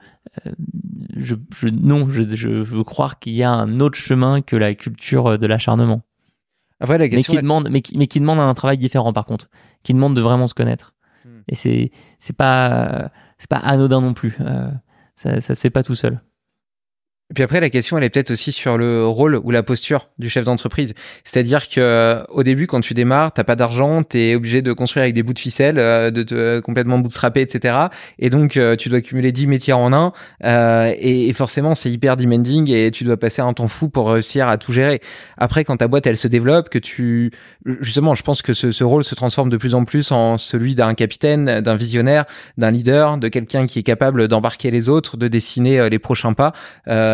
je, 1.17 1.35
je 1.55 1.69
non, 1.69 2.09
je, 2.09 2.29
je, 2.29 2.49
veux 2.49 2.85
croire 2.85 3.19
qu'il 3.19 3.33
y 3.33 3.43
a 3.43 3.51
un 3.51 3.81
autre 3.81 3.99
chemin 3.99 4.41
que 4.41 4.55
la 4.55 4.75
culture 4.75 5.37
de 5.37 5.47
l'acharnement. 5.49 6.03
Après, 6.79 6.97
la 6.97 7.09
question 7.09 7.33
mais 7.33 7.39
qui 7.39 7.43
demande, 7.43 7.69
mais 7.71 7.83
qui, 7.83 7.99
mais 7.99 8.07
qui 8.07 8.21
demande 8.21 8.39
un 8.39 8.55
travail 8.55 8.79
différent 8.79 9.13
par 9.13 9.25
contre, 9.25 9.51
qui 9.83 9.95
demande 9.95 10.15
de 10.15 10.21
vraiment 10.21 10.47
se 10.47 10.55
connaître. 10.55 10.95
Et 11.49 11.55
c'est 11.55 11.91
c'est 12.19 12.37
pas 12.37 13.11
c'est 13.39 13.49
pas 13.51 13.57
anodin 13.57 14.01
non 14.01 14.15
plus. 14.15 14.37
Euh, 14.41 14.71
ça 15.15 15.41
ça 15.41 15.55
se 15.55 15.61
fait 15.61 15.71
pas 15.71 15.83
tout 15.83 15.95
seul. 15.95 16.21
Puis 17.35 17.43
après, 17.43 17.59
la 17.59 17.71
question, 17.71 17.97
elle 17.97 18.05
est 18.05 18.11
peut-être 18.11 18.33
aussi 18.33 18.53
sur 18.53 18.77
le 18.77 19.07
rôle 19.07 19.41
ou 19.43 19.51
la 19.51 19.63
posture 19.63 20.11
du 20.19 20.29
chef 20.29 20.45
d'entreprise. 20.45 20.93
C'est-à-dire 21.25 21.67
que 21.67 21.81
euh, 21.81 22.23
au 22.29 22.43
début, 22.43 22.67
quand 22.67 22.81
tu 22.81 22.93
démarres, 22.93 23.33
t'as 23.33 23.45
pas 23.45 23.57
d'argent, 23.57 24.03
t'es 24.03 24.35
obligé 24.35 24.61
de 24.61 24.73
construire 24.75 25.05
avec 25.05 25.15
des 25.15 25.23
bouts 25.23 25.33
de 25.33 25.39
ficelle, 25.39 25.79
euh, 25.79 26.11
de 26.11 26.23
te 26.23 26.35
euh, 26.35 26.61
complètement 26.61 26.99
bootstrapper, 26.99 27.41
etc. 27.41 27.77
Et 28.19 28.29
donc, 28.29 28.59
tu 28.79 28.89
dois 28.91 29.01
cumuler 29.01 29.33
10 29.33 29.47
métiers 29.47 29.73
en 29.73 29.93
un. 29.95 30.13
Et, 30.43 31.29
et, 31.29 31.33
forcément, 31.33 31.75
c'est 31.75 31.91
hyper 31.91 32.17
demanding 32.17 32.71
et 32.71 32.91
tu 32.91 33.05
dois 33.05 33.17
passer 33.17 33.41
un 33.41 33.55
temps 33.55 33.69
fou 33.69 33.89
pour 33.89 34.11
réussir 34.11 34.49
à 34.49 34.59
tout 34.59 34.73
gérer. 34.73 35.01
Après, 35.39 35.65
quand 35.65 35.79
ta 35.79 35.89
boîte, 35.89 36.07
elle 36.07 36.19
se 36.19 36.29
développe, 36.29 36.69
que 36.69 36.79
tu... 36.79 37.31
Justement, 37.81 38.15
je 38.15 38.23
pense 38.23 38.43
que 38.43 38.53
ce, 38.53 38.71
ce 38.71 38.85
rôle 38.85 39.03
se 39.03 39.15
transforme 39.15 39.49
de 39.49 39.57
plus 39.57 39.75
en 39.75 39.85
plus 39.85 40.13
en 40.13 40.37
celui 40.37 40.75
d'un 40.75 40.93
capitaine, 40.93 41.61
d'un 41.61 41.75
visionnaire, 41.75 42.27
d'un 42.59 42.71
leader, 42.71 43.17
de 43.17 43.29
quelqu'un 43.29 43.67
qui 43.67 43.79
est 43.79 43.83
capable 43.83 44.29
d'embarquer 44.29 44.71
les 44.71 44.91
autres, 44.91 45.17
de 45.17 45.27
dessiner 45.27 45.89
les 45.89 45.99
prochains 45.99 46.35
pas. 46.35 46.53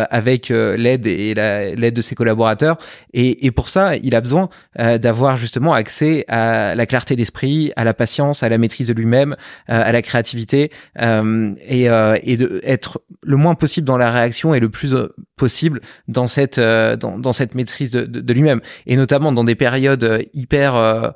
avec 0.09 0.49
l'aide 0.49 1.07
et 1.07 1.33
l'aide 1.33 1.93
de 1.93 2.01
ses 2.01 2.15
collaborateurs. 2.15 2.77
Et, 3.13 3.51
pour 3.51 3.69
ça, 3.69 3.95
il 3.97 4.15
a 4.15 4.21
besoin 4.21 4.49
d'avoir 4.77 5.37
justement 5.37 5.73
accès 5.73 6.25
à 6.27 6.75
la 6.75 6.85
clarté 6.85 7.15
d'esprit, 7.15 7.71
à 7.75 7.83
la 7.83 7.93
patience, 7.93 8.43
à 8.43 8.49
la 8.49 8.57
maîtrise 8.57 8.87
de 8.87 8.93
lui-même, 8.93 9.35
à 9.67 9.91
la 9.91 10.01
créativité 10.01 10.71
et, 10.99 11.85
et 11.85 12.37
de 12.37 12.61
être 12.63 13.01
le 13.23 13.37
moins 13.37 13.55
possible 13.55 13.85
dans 13.85 13.97
la 13.97 14.11
réaction 14.11 14.53
et 14.53 14.59
le 14.59 14.69
plus 14.69 14.95
possible 15.35 15.81
dans 16.07 16.27
cette 16.27 16.59
dans, 16.59 17.33
cette 17.33 17.55
maîtrise 17.55 17.91
de 17.91 18.33
lui-même. 18.33 18.61
Et 18.85 18.95
notamment 18.95 19.31
dans 19.31 19.43
des 19.43 19.55
périodes 19.55 20.25
hyper 20.33 21.13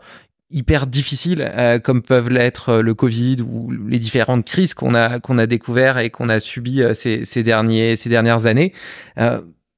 hyper 0.49 0.88
difficiles 0.88 1.41
euh, 1.41 1.79
comme 1.79 2.01
peuvent 2.01 2.29
l'être 2.29 2.69
euh, 2.69 2.81
le 2.81 2.93
Covid 2.93 3.38
ou 3.41 3.71
les 3.71 3.99
différentes 3.99 4.45
crises 4.45 4.73
qu'on 4.73 4.93
a 4.93 5.19
qu'on 5.19 5.38
a 5.38 5.47
découvert 5.47 5.97
et 5.97 6.10
qu'on 6.10 6.29
a 6.29 6.39
subi 6.39 6.81
euh, 6.81 6.93
ces, 6.93 7.25
ces 7.25 7.43
derniers 7.43 7.95
ces 7.95 8.10
dernières 8.10 8.45
années. 8.45 8.73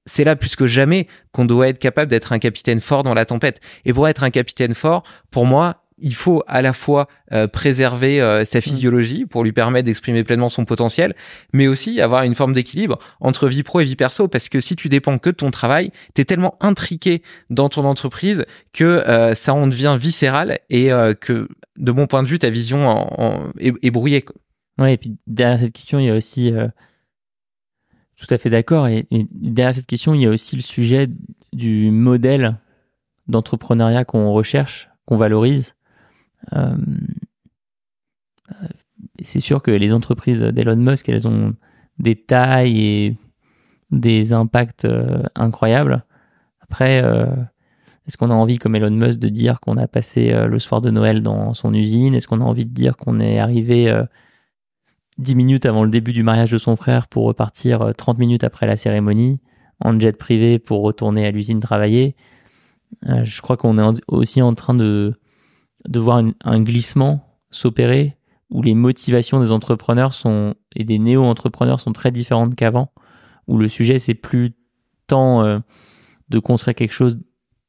C'est 0.09 0.23
là 0.23 0.37
plus 0.37 0.55
que 0.55 0.67
jamais 0.67 1.07
qu'on 1.33 1.43
doit 1.43 1.67
être 1.67 1.79
capable 1.79 2.09
d'être 2.09 2.31
un 2.31 2.39
capitaine 2.39 2.79
fort 2.79 3.03
dans 3.03 3.13
la 3.13 3.25
tempête. 3.25 3.59
Et 3.83 3.91
pour 3.91 4.07
être 4.07 4.23
un 4.23 4.29
capitaine 4.29 4.73
fort 4.73 5.03
pour 5.31 5.45
moi 5.45 5.83
il 5.99 6.15
faut 6.15 6.43
à 6.47 6.61
la 6.61 6.73
fois 6.73 7.07
euh, 7.31 7.47
préserver 7.47 8.21
euh, 8.21 8.45
sa 8.45 8.59
mmh. 8.59 8.61
physiologie 8.61 9.25
pour 9.25 9.43
lui 9.43 9.51
permettre 9.51 9.85
d'exprimer 9.85 10.23
pleinement 10.23 10.49
son 10.49 10.65
potentiel, 10.65 11.15
mais 11.53 11.67
aussi 11.67 12.01
avoir 12.01 12.23
une 12.23 12.35
forme 12.35 12.53
d'équilibre 12.53 12.99
entre 13.19 13.47
vie 13.47 13.63
pro 13.63 13.79
et 13.79 13.83
vie 13.83 13.95
perso, 13.95 14.27
parce 14.27 14.49
que 14.49 14.59
si 14.59 14.75
tu 14.75 14.89
dépends 14.89 15.17
que 15.17 15.29
de 15.29 15.35
ton 15.35 15.51
travail, 15.51 15.91
tu 16.13 16.21
es 16.21 16.25
tellement 16.25 16.55
intriqué 16.59 17.23
dans 17.49 17.69
ton 17.69 17.85
entreprise 17.85 18.45
que 18.73 18.83
euh, 18.83 19.33
ça 19.33 19.53
en 19.53 19.67
devient 19.67 19.97
viscéral 19.99 20.59
et 20.69 20.89
que, 21.21 21.47
de 21.77 21.91
mon 21.91 22.07
point 22.07 22.23
de 22.23 22.27
vue, 22.27 22.39
ta 22.39 22.49
vision 22.49 22.87
en, 22.87 23.51
est, 23.59 23.91
brouillée. 23.91 24.23
Ouais, 24.77 24.93
et 24.93 24.97
puis 24.97 25.17
derrière 25.25 25.59
cette 25.59 25.73
question, 25.73 25.99
il 25.99 26.05
y 26.05 26.09
a 26.09 26.15
aussi... 26.15 26.51
Tout 28.15 28.33
à 28.33 28.39
fait 28.39 28.49
d'accord. 28.49 28.87
et 28.87 29.05
derrière 29.11 29.75
cette 29.75 29.85
question, 29.85 30.15
il 30.15 30.21
y 30.21 30.25
a 30.25 30.29
aussi 30.31 30.55
le 30.55 30.63
sujet 30.63 31.07
du 31.53 31.91
modèle 31.91 32.57
d'entrepreneuriat 33.27 34.05
qu'on 34.05 34.31
recherche, 34.31 34.89
qu'on 35.05 35.17
valorise 35.17 35.73
euh, 35.73 35.76
c'est 39.21 39.39
sûr 39.39 39.61
que 39.61 39.71
les 39.71 39.93
entreprises 39.93 40.41
d'Elon 40.41 40.77
Musk, 40.77 41.09
elles 41.09 41.27
ont 41.27 41.55
des 41.99 42.15
tailles 42.15 42.81
et 42.81 43.17
des 43.91 44.33
impacts 44.33 44.85
euh, 44.85 45.23
incroyables. 45.35 46.05
Après, 46.61 47.01
euh, 47.03 47.25
est-ce 48.07 48.17
qu'on 48.17 48.31
a 48.31 48.35
envie, 48.35 48.57
comme 48.57 48.75
Elon 48.75 48.91
Musk, 48.91 49.19
de 49.19 49.29
dire 49.29 49.59
qu'on 49.59 49.77
a 49.77 49.87
passé 49.87 50.33
le 50.47 50.59
soir 50.59 50.81
de 50.81 50.89
Noël 50.89 51.21
dans 51.21 51.53
son 51.53 51.73
usine? 51.73 52.13
Est-ce 52.15 52.27
qu'on 52.27 52.41
a 52.41 52.45
envie 52.45 52.65
de 52.65 52.73
dire 52.73 52.95
qu'on 52.95 53.19
est 53.19 53.39
arrivé 53.39 53.93
10 55.17 55.35
minutes 55.35 55.65
avant 55.65 55.83
le 55.83 55.89
début 55.89 56.13
du 56.13 56.23
mariage 56.23 56.51
de 56.51 56.57
son 56.57 56.77
frère 56.77 57.07
pour 57.07 57.25
repartir 57.25 57.93
30 57.97 58.17
minutes 58.17 58.45
après 58.45 58.65
la 58.65 58.77
cérémonie 58.77 59.41
en 59.83 59.99
jet 59.99 60.17
privé 60.17 60.57
pour 60.57 60.83
retourner 60.83 61.25
à 61.25 61.31
l'usine 61.31 61.59
travailler? 61.59 62.15
Je 63.03 63.41
crois 63.41 63.57
qu'on 63.57 63.77
est 63.77 64.01
aussi 64.07 64.41
en 64.41 64.53
train 64.53 64.73
de 64.73 65.19
de 65.87 65.99
voir 65.99 66.23
un 66.43 66.61
glissement 66.61 67.27
s'opérer 67.51 68.17
où 68.49 68.61
les 68.61 68.75
motivations 68.75 69.39
des 69.39 69.51
entrepreneurs 69.51 70.13
sont 70.13 70.55
et 70.75 70.83
des 70.83 70.99
néo-entrepreneurs 70.99 71.79
sont 71.79 71.91
très 71.91 72.11
différentes 72.11 72.55
qu'avant, 72.55 72.91
où 73.47 73.57
le 73.57 73.67
sujet 73.67 73.99
c'est 73.99 74.13
plus 74.13 74.53
tant 75.07 75.43
euh, 75.43 75.59
de 76.29 76.39
construire 76.39 76.75
quelque 76.75 76.93
chose 76.93 77.19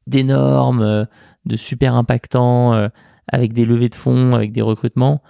d'énorme, 0.06 0.82
euh, 0.82 1.04
de 1.46 1.56
super 1.56 1.94
impactant, 1.94 2.74
euh, 2.74 2.88
avec 3.28 3.52
des 3.52 3.64
levées 3.64 3.88
de 3.88 3.94
fonds, 3.94 4.34
avec 4.34 4.52
des 4.52 4.62
recrutements, 4.62 5.22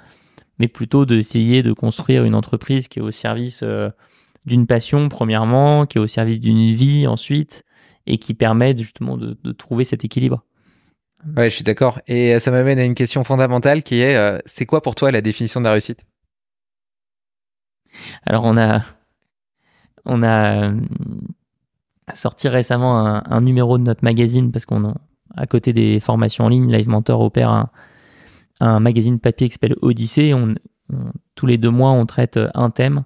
mais 0.58 0.68
plutôt 0.68 1.06
d'essayer 1.06 1.62
de 1.62 1.72
construire 1.72 2.24
une 2.24 2.34
entreprise 2.34 2.88
qui 2.88 2.98
est 2.98 3.02
au 3.02 3.10
service 3.10 3.64
d'une 4.44 4.66
passion 4.66 5.08
premièrement, 5.08 5.86
qui 5.86 5.98
est 5.98 6.00
au 6.00 6.06
service 6.06 6.40
d'une 6.40 6.68
vie 6.70 7.06
ensuite, 7.06 7.64
et 8.06 8.18
qui 8.18 8.34
permet 8.34 8.76
justement 8.76 9.16
de 9.16 9.52
trouver 9.52 9.84
cet 9.84 10.04
équilibre. 10.04 10.44
Ouais, 11.36 11.50
je 11.50 11.54
suis 11.54 11.64
d'accord. 11.64 12.00
Et 12.06 12.34
euh, 12.34 12.38
ça 12.38 12.50
m'amène 12.50 12.78
à 12.78 12.84
une 12.84 12.94
question 12.94 13.24
fondamentale 13.24 13.82
qui 13.82 14.00
est, 14.00 14.16
euh, 14.16 14.38
c'est 14.46 14.66
quoi 14.66 14.82
pour 14.82 14.94
toi 14.94 15.10
la 15.10 15.20
définition 15.20 15.60
de 15.60 15.64
la 15.64 15.72
réussite? 15.72 16.04
Alors 18.24 18.44
on 18.44 18.56
a, 18.56 18.82
on 20.04 20.22
a 20.22 20.68
euh, 20.68 20.80
sorti 22.12 22.48
récemment 22.48 23.22
un, 23.26 23.40
numéro 23.40 23.78
de 23.78 23.82
notre 23.82 24.04
magazine 24.04 24.52
parce 24.52 24.64
qu'on, 24.64 24.94
à 25.36 25.46
côté 25.46 25.72
des 25.72 25.98
formations 25.98 26.44
en 26.44 26.48
ligne, 26.48 26.70
Live 26.70 26.88
Mentor 26.88 27.20
opère 27.20 27.50
un, 27.50 27.70
un 28.60 28.78
magazine 28.78 29.18
papier 29.18 29.48
qui 29.48 29.54
s'appelle 29.54 29.76
Odyssée. 29.82 30.34
On, 30.34 30.54
tous 31.34 31.46
les 31.46 31.58
deux 31.58 31.70
mois, 31.70 31.90
on 31.90 32.06
traite 32.06 32.38
un 32.54 32.70
thème 32.70 33.04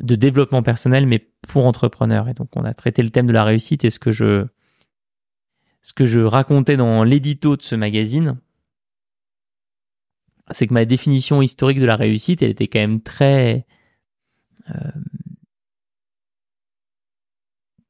de 0.00 0.16
développement 0.16 0.62
personnel, 0.62 1.06
mais 1.06 1.30
pour 1.48 1.66
entrepreneurs. 1.66 2.28
Et 2.28 2.34
donc 2.34 2.48
on 2.56 2.64
a 2.64 2.74
traité 2.74 3.02
le 3.02 3.10
thème 3.10 3.26
de 3.26 3.32
la 3.32 3.44
réussite 3.44 3.84
et 3.84 3.90
ce 3.90 3.98
que 3.98 4.10
je 4.10 4.46
ce 5.84 5.92
que 5.92 6.06
je 6.06 6.20
racontais 6.20 6.78
dans 6.78 7.04
l'édito 7.04 7.56
de 7.56 7.62
ce 7.62 7.74
magazine, 7.76 8.40
c'est 10.50 10.66
que 10.66 10.72
ma 10.74 10.86
définition 10.86 11.42
historique 11.42 11.78
de 11.78 11.84
la 11.84 11.94
réussite, 11.94 12.42
elle 12.42 12.50
était 12.50 12.68
quand 12.68 12.80
même 12.80 13.02
très 13.02 13.66
euh, 14.70 14.90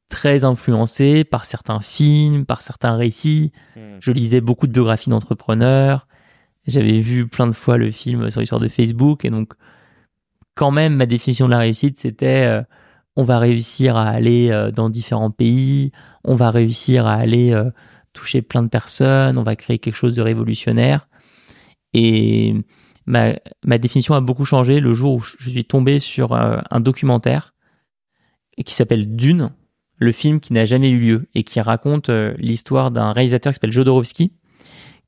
très 0.09 0.45
influencée 0.45 1.23
par 1.23 1.45
certains 1.45 1.81
films, 1.81 2.47
par 2.47 2.63
certains 2.63 2.97
récits. 2.97 3.53
Hmm. 3.77 3.99
Je 4.01 4.11
lisais 4.11 4.41
beaucoup 4.41 4.67
de 4.67 4.73
biographies 4.73 5.11
d'entrepreneurs. 5.11 6.09
J'avais 6.67 6.99
vu 6.99 7.29
plein 7.29 7.47
de 7.47 7.53
fois 7.53 7.79
le 7.79 7.93
film 7.93 8.29
sur 8.29 8.41
l'histoire 8.41 8.61
de 8.61 8.69
Facebook 8.69 9.25
et 9.25 9.31
donc 9.31 9.53
quand 10.57 10.73
même 10.73 10.97
ma 10.97 11.07
définition 11.07 11.47
de 11.47 11.53
la 11.53 11.59
réussite, 11.59 11.97
c'était 11.97 12.45
euh, 12.45 12.63
on 13.17 13.25
va 13.25 13.39
réussir 13.39 13.97
à 13.97 14.09
aller 14.09 14.51
euh, 14.51 14.71
dans 14.71 14.91
différents 14.91 15.31
pays, 15.31 15.93
on 16.25 16.35
va 16.35 16.51
réussir 16.51 17.07
à 17.07 17.15
aller 17.15 17.53
euh, 17.53 17.71
toucher 18.13 18.43
plein 18.43 18.63
de 18.63 18.69
personnes, 18.69 19.39
on 19.39 19.43
va 19.43 19.57
créer 19.57 19.79
quelque 19.79 19.95
chose 19.95 20.15
de 20.15 20.23
révolutionnaire. 20.23 21.09
Et 21.93 22.55
ma, 23.07 23.35
définition 23.79 24.15
a 24.15 24.21
beaucoup 24.21 24.45
changé 24.45 24.81
le 24.81 24.95
jour 24.95 25.15
où 25.15 25.21
je 25.21 25.49
suis 25.49 25.65
tombé 25.65 26.01
sur 26.01 26.33
euh, 26.33 26.59
un 26.71 26.81
documentaire 26.81 27.55
qui 28.65 28.75
s'appelle 28.75 29.15
Dune, 29.15 29.51
le 29.97 30.13
film 30.13 30.41
qui 30.41 30.53
n'a 30.53 30.65
jamais 30.65 30.91
eu 30.91 30.99
lieu 30.99 31.29
et 31.35 31.45
qui 31.45 31.61
raconte 31.61 32.09
l'histoire 32.09 32.91
d'un 32.91 33.13
réalisateur 33.13 33.53
qui 33.53 33.57
s'appelle 33.57 33.73
Jodorowsky, 33.73 34.33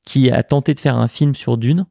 qui 0.05 0.31
a 0.31 0.43
tenté 0.43 0.73
de 0.73 0.79
faire 0.79 0.97
un 0.97 1.07
film 1.07 1.35
sur 1.35 1.57
Dune. 1.57 1.85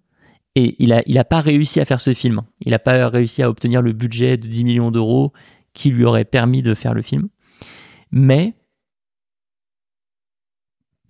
Et 0.54 0.76
il 0.78 0.92
a, 0.94 1.02
il 1.06 1.18
a 1.18 1.24
pas 1.24 1.40
réussi 1.42 1.80
à 1.80 1.84
faire 1.84 2.00
ce 2.00 2.14
film. 2.14 2.42
Il 2.60 2.70
n'a 2.70 2.78
pas 2.78 3.08
réussi 3.08 3.42
à 3.42 3.50
obtenir 3.50 3.82
le 3.82 3.92
budget 3.92 4.38
de 4.38 4.46
10 4.46 4.64
millions 4.64 4.90
d'euros 4.90 5.32
qui 5.76 5.90
lui 5.90 6.04
aurait 6.04 6.24
permis 6.24 6.62
de 6.62 6.74
faire 6.74 6.94
le 6.94 7.02
film. 7.02 7.28
Mais 8.10 8.54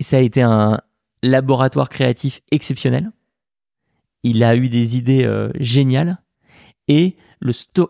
ça 0.00 0.18
a 0.18 0.20
été 0.20 0.42
un 0.42 0.80
laboratoire 1.22 1.88
créatif 1.88 2.42
exceptionnel. 2.50 3.12
Il 4.24 4.42
a 4.42 4.56
eu 4.56 4.68
des 4.68 4.98
idées 4.98 5.24
euh, 5.24 5.50
géniales 5.60 6.18
et 6.88 7.16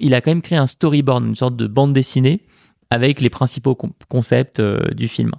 il 0.00 0.14
a 0.14 0.20
quand 0.20 0.30
même 0.30 0.42
créé 0.42 0.58
un 0.58 0.66
storyboard, 0.66 1.24
une 1.24 1.34
sorte 1.34 1.56
de 1.56 1.66
bande 1.66 1.94
dessinée 1.94 2.42
avec 2.90 3.20
les 3.20 3.30
principaux 3.30 3.76
concepts 4.08 4.60
euh, 4.60 4.90
du 4.94 5.08
film. 5.08 5.32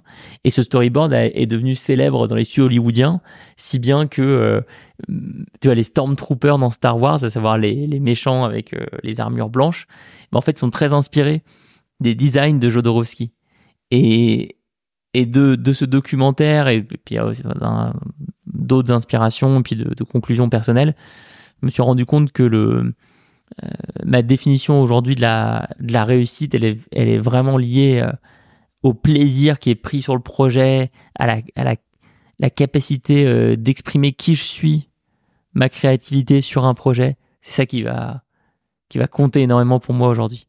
Et 0.44 0.50
ce 0.50 0.62
storyboard 0.62 1.12
est 1.12 1.46
devenu 1.46 1.74
célèbre 1.74 2.28
dans 2.28 2.34
les 2.34 2.44
studios 2.44 2.66
hollywoodiens, 2.66 3.20
si 3.56 3.78
bien 3.78 4.06
que 4.06 4.22
euh, 4.22 4.60
tu 5.60 5.68
vois 5.68 5.74
les 5.74 5.82
Stormtroopers 5.82 6.58
dans 6.58 6.70
Star 6.70 6.98
Wars, 6.98 7.24
à 7.24 7.30
savoir 7.30 7.56
les, 7.58 8.00
méchants 8.00 8.44
avec 8.44 8.74
les 9.02 9.20
armures 9.20 9.48
blanches, 9.48 9.86
en 10.32 10.40
fait 10.40 10.58
sont 10.58 10.70
très 10.70 10.92
inspirés 10.92 11.42
des 12.00 12.14
designs 12.14 12.58
de 12.58 12.70
Jodorowsky. 12.70 13.32
Et, 13.90 14.54
de, 15.14 15.72
ce 15.72 15.84
documentaire, 15.84 16.68
et 16.68 16.82
puis 16.82 17.16
d'autres 18.46 18.92
inspirations, 18.92 19.58
et 19.58 19.62
puis 19.62 19.76
de, 19.76 20.04
conclusions 20.04 20.48
personnelles, 20.48 20.94
je 21.60 21.66
me 21.66 21.70
suis 21.70 21.82
rendu 21.82 22.06
compte 22.06 22.30
que 22.30 22.42
le, 22.42 22.58
euh, 22.58 22.94
ma 24.04 24.22
définition 24.22 24.80
aujourd'hui 24.80 25.14
de 25.14 25.20
la, 25.20 25.68
de 25.80 25.92
la 25.92 26.04
réussite, 26.04 26.54
elle 26.54 26.64
est, 26.64 26.78
elle 26.92 27.08
est 27.08 27.18
vraiment 27.18 27.56
liée 27.56 28.00
euh, 28.02 28.12
au 28.82 28.94
plaisir 28.94 29.58
qui 29.58 29.70
est 29.70 29.74
pris 29.74 30.02
sur 30.02 30.14
le 30.14 30.22
projet, 30.22 30.90
à 31.14 31.26
la, 31.26 31.40
à 31.56 31.64
la, 31.64 31.76
la 32.38 32.50
capacité 32.50 33.26
euh, 33.26 33.56
d'exprimer 33.56 34.12
qui 34.12 34.34
je 34.34 34.44
suis, 34.44 34.88
ma 35.54 35.68
créativité 35.68 36.40
sur 36.40 36.64
un 36.64 36.74
projet. 36.74 37.16
C'est 37.40 37.52
ça 37.52 37.66
qui 37.66 37.82
va, 37.82 38.22
qui 38.88 38.98
va 38.98 39.06
compter 39.06 39.42
énormément 39.42 39.80
pour 39.80 39.94
moi 39.94 40.08
aujourd'hui. 40.08 40.47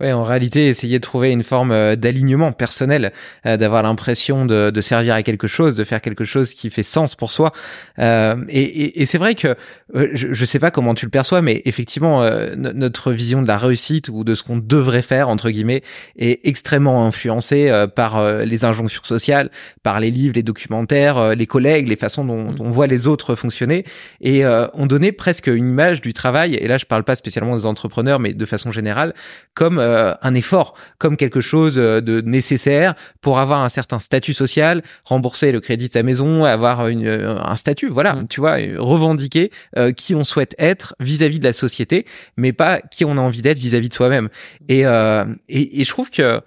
Ouais, 0.00 0.12
en 0.12 0.22
réalité, 0.22 0.68
essayer 0.68 1.00
de 1.00 1.02
trouver 1.02 1.32
une 1.32 1.42
forme 1.42 1.72
euh, 1.72 1.96
d'alignement 1.96 2.52
personnel, 2.52 3.12
euh, 3.46 3.56
d'avoir 3.56 3.82
l'impression 3.82 4.46
de, 4.46 4.70
de, 4.70 4.80
servir 4.80 5.14
à 5.14 5.24
quelque 5.24 5.48
chose, 5.48 5.74
de 5.74 5.82
faire 5.82 6.00
quelque 6.00 6.22
chose 6.22 6.54
qui 6.54 6.70
fait 6.70 6.84
sens 6.84 7.16
pour 7.16 7.32
soi. 7.32 7.50
Euh, 7.98 8.36
et, 8.48 8.62
et, 8.62 9.02
et 9.02 9.06
c'est 9.06 9.18
vrai 9.18 9.34
que 9.34 9.56
je, 9.92 10.32
je 10.32 10.44
sais 10.44 10.60
pas 10.60 10.70
comment 10.70 10.94
tu 10.94 11.04
le 11.04 11.10
perçois, 11.10 11.42
mais 11.42 11.62
effectivement, 11.64 12.22
notre 12.56 13.10
vision 13.10 13.42
de 13.42 13.48
la 13.48 13.56
réussite 13.56 14.08
ou 14.08 14.22
de 14.22 14.36
ce 14.36 14.44
qu'on 14.44 14.58
devrait 14.58 15.02
faire 15.02 15.28
entre 15.30 15.50
guillemets 15.50 15.82
est 16.16 16.46
extrêmement 16.46 17.06
influencée 17.06 17.72
par 17.96 18.22
les 18.42 18.64
injonctions 18.66 19.02
sociales, 19.04 19.50
par 19.82 19.98
les 19.98 20.10
livres, 20.10 20.34
les 20.36 20.42
documentaires, 20.42 21.34
les 21.34 21.46
collègues, 21.46 21.88
les 21.88 21.96
façons 21.96 22.24
dont, 22.24 22.52
dont 22.52 22.66
on 22.66 22.68
voit 22.68 22.86
les 22.86 23.06
autres 23.06 23.34
fonctionner, 23.34 23.84
et 24.20 24.44
on 24.74 24.84
donnait 24.84 25.12
presque 25.12 25.46
une 25.46 25.70
image 25.70 26.02
du 26.02 26.12
travail. 26.12 26.54
Et 26.56 26.68
là, 26.68 26.76
je 26.76 26.84
parle 26.84 27.04
pas 27.04 27.16
spécialement 27.16 27.56
des 27.56 27.64
entrepreneurs, 27.64 28.20
mais 28.20 28.34
de 28.34 28.44
façon 28.44 28.70
générale, 28.70 29.14
comme 29.54 29.78
euh, 29.88 30.14
un 30.22 30.34
effort, 30.34 30.74
comme 30.98 31.16
quelque 31.16 31.40
chose 31.40 31.76
de 31.76 32.20
nécessaire 32.20 32.94
pour 33.20 33.38
avoir 33.38 33.62
un 33.62 33.68
certain 33.68 33.98
statut 33.98 34.34
social, 34.34 34.82
rembourser 35.04 35.52
le 35.52 35.60
crédit 35.60 35.88
de 35.88 35.92
sa 35.92 36.02
maison, 36.02 36.44
avoir 36.44 36.88
une, 36.88 37.08
un 37.08 37.56
statut, 37.56 37.88
voilà, 37.88 38.14
mm. 38.14 38.28
tu 38.28 38.40
vois, 38.40 38.56
revendiquer 38.76 39.50
qui 39.96 40.14
on 40.14 40.24
souhaite 40.24 40.54
être 40.58 40.94
vis-à-vis 41.00 41.38
de 41.38 41.44
la 41.44 41.52
société, 41.52 42.06
mais 42.36 42.52
pas 42.52 42.80
qui 42.80 43.04
on 43.04 43.12
a 43.12 43.20
envie 43.20 43.42
d'être 43.42 43.58
vis-à-vis 43.58 43.88
de 43.88 43.94
soi-même. 43.94 44.28
Et, 44.68 44.80
et, 44.80 45.80
et, 45.80 45.84
je 45.84 45.90
trouve 45.90 46.10
que, 46.10 46.40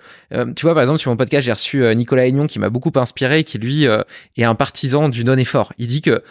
tu 0.55 0.61
vois, 0.65 0.73
par 0.73 0.83
exemple, 0.83 0.99
sur 0.99 1.11
mon 1.11 1.17
podcast, 1.17 1.45
j'ai 1.45 1.51
reçu 1.51 1.95
Nicolas 1.95 2.27
Aignon 2.27 2.47
qui 2.47 2.59
m'a 2.59 2.69
beaucoup 2.69 2.91
inspiré, 2.95 3.43
qui 3.43 3.57
lui 3.57 3.85
est 3.85 4.43
un 4.43 4.55
partisan 4.55 5.09
du 5.09 5.23
non-effort. 5.23 5.73
Il 5.77 5.87
dit 5.87 6.01
que, 6.01 6.23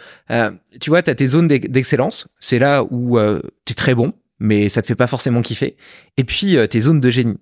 tu 0.79 0.89
vois, 0.89 1.01
tu 1.01 1.11
as 1.11 1.15
tes 1.15 1.27
zones 1.27 1.47
d'excellence, 1.47 2.27
c'est 2.39 2.59
là 2.59 2.83
où 2.89 3.19
tu 3.65 3.71
es 3.71 3.75
très 3.75 3.95
bon, 3.95 4.13
mais 4.41 4.69
ça 4.69 4.81
te 4.81 4.87
fait 4.87 4.95
pas 4.95 5.07
forcément 5.07 5.41
kiffer. 5.41 5.77
Et 6.17 6.23
puis 6.23 6.57
euh, 6.57 6.67
tes 6.67 6.81
zones 6.81 6.99
de 6.99 7.09
génie, 7.09 7.39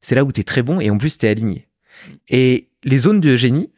c'est 0.00 0.14
là 0.14 0.24
où 0.24 0.32
tu 0.32 0.40
es 0.40 0.44
très 0.44 0.62
bon 0.62 0.80
et 0.80 0.90
en 0.90 0.98
plus 0.98 1.16
tu 1.16 1.24
es 1.24 1.28
aligné. 1.28 1.68
Et 2.28 2.68
les 2.82 2.98
zones 2.98 3.20
de 3.20 3.36
génie, 3.36 3.70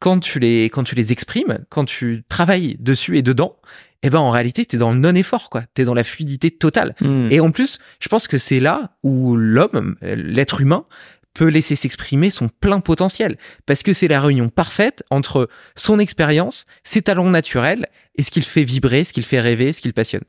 quand 0.00 0.18
tu 0.18 0.40
les 0.40 0.64
quand 0.64 0.82
tu 0.82 0.94
les 0.96 1.12
exprimes, 1.12 1.64
quand 1.70 1.84
tu 1.84 2.24
travailles 2.28 2.76
dessus 2.80 3.16
et 3.16 3.22
dedans, 3.22 3.56
eh 4.02 4.10
ben 4.10 4.18
en 4.18 4.30
réalité 4.30 4.66
tu 4.66 4.76
es 4.76 4.78
dans 4.78 4.92
le 4.92 4.98
non 4.98 5.14
effort 5.14 5.50
quoi, 5.50 5.62
tu 5.74 5.82
es 5.82 5.84
dans 5.84 5.94
la 5.94 6.04
fluidité 6.04 6.50
totale. 6.50 6.96
Hmm. 7.00 7.28
Et 7.30 7.38
en 7.38 7.52
plus, 7.52 7.78
je 8.00 8.08
pense 8.08 8.26
que 8.26 8.38
c'est 8.38 8.60
là 8.60 8.96
où 9.04 9.36
l'homme, 9.36 9.96
l'être 10.02 10.60
humain 10.60 10.84
peut 11.32 11.48
laisser 11.48 11.76
s'exprimer 11.76 12.30
son 12.30 12.48
plein 12.48 12.80
potentiel 12.80 13.36
parce 13.66 13.84
que 13.84 13.92
c'est 13.92 14.08
la 14.08 14.20
réunion 14.20 14.48
parfaite 14.48 15.04
entre 15.10 15.48
son 15.76 16.00
expérience, 16.00 16.66
ses 16.82 17.02
talents 17.02 17.30
naturels 17.30 17.86
et 18.16 18.22
ce 18.22 18.30
qu'il 18.32 18.44
fait 18.44 18.64
vibrer, 18.64 19.04
ce 19.04 19.12
qu'il 19.12 19.24
fait 19.24 19.40
rêver, 19.40 19.72
ce 19.72 19.80
qu'il 19.80 19.92
passionne. 19.92 20.24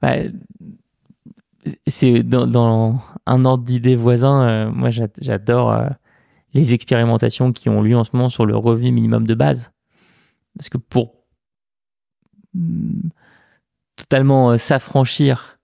Bah, 0.00 0.14
c'est 1.86 2.22
dans, 2.22 3.00
un 3.26 3.44
ordre 3.44 3.64
d'idée 3.64 3.96
voisin. 3.96 4.48
Euh, 4.48 4.70
moi, 4.70 4.90
j'adore 4.90 5.72
euh, 5.72 5.88
les 6.54 6.74
expérimentations 6.74 7.52
qui 7.52 7.68
ont 7.68 7.82
lieu 7.82 7.96
en 7.96 8.04
ce 8.04 8.10
moment 8.12 8.28
sur 8.28 8.46
le 8.46 8.56
revenu 8.56 8.92
minimum 8.92 9.26
de 9.26 9.34
base, 9.34 9.72
parce 10.56 10.68
que 10.68 10.78
pour 10.78 11.14
mm, 12.54 13.08
totalement 13.96 14.52
euh, 14.52 14.58
s'affranchir 14.58 15.58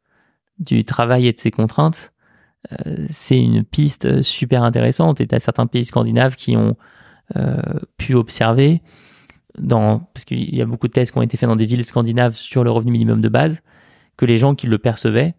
du 0.59 0.85
travail 0.85 1.27
et 1.27 1.33
de 1.33 1.39
ses 1.39 1.51
contraintes, 1.51 2.13
c'est 3.07 3.39
une 3.39 3.63
piste 3.63 4.23
super 4.23 4.63
intéressante. 4.63 5.21
Et 5.21 5.27
tu 5.27 5.35
as 5.35 5.41
certains 5.41 5.67
pays 5.67 5.85
scandinaves 5.85 6.35
qui 6.35 6.57
ont 6.57 6.77
pu 7.99 8.15
observer, 8.15 8.81
parce 9.69 10.25
qu'il 10.25 10.55
y 10.55 10.63
a 10.63 10.65
beaucoup 10.65 10.87
de 10.87 10.93
tests 10.93 11.13
qui 11.13 11.19
ont 11.19 11.23
été 11.23 11.37
faits 11.37 11.49
dans 11.49 11.57
des 11.57 11.67
villes 11.67 11.85
scandinaves 11.85 12.37
sur 12.37 12.65
le 12.65 12.71
revenu 12.71 12.93
minimum 12.93 13.21
de 13.21 13.29
base, 13.29 13.63
que 14.17 14.25
les 14.25 14.39
gens 14.39 14.55
qui 14.55 14.67
le 14.67 14.79
percevaient 14.79 15.35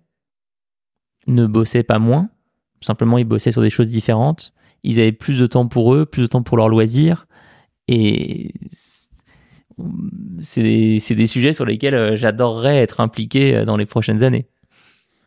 ne 1.27 1.45
bossaient 1.45 1.83
pas 1.83 1.99
moins, 1.99 2.29
simplement 2.81 3.17
ils 3.17 3.25
bossaient 3.25 3.51
sur 3.51 3.61
des 3.61 3.69
choses 3.69 3.89
différentes, 3.89 4.53
ils 4.83 4.99
avaient 4.99 5.11
plus 5.11 5.39
de 5.39 5.47
temps 5.47 5.67
pour 5.67 5.93
eux, 5.93 6.05
plus 6.05 6.23
de 6.23 6.27
temps 6.27 6.43
pour 6.43 6.57
leurs 6.57 6.69
loisirs, 6.69 7.27
et 7.88 8.53
c'est 10.41 10.63
des, 10.63 10.99
des, 10.99 11.27
sujets 11.27 11.53
sur 11.53 11.65
lesquels 11.65 11.95
euh, 11.95 12.15
j'adorerais 12.15 12.77
être 12.77 12.99
impliqué 12.99 13.55
euh, 13.55 13.65
dans 13.65 13.77
les 13.77 13.85
prochaines 13.85 14.23
années. 14.23 14.47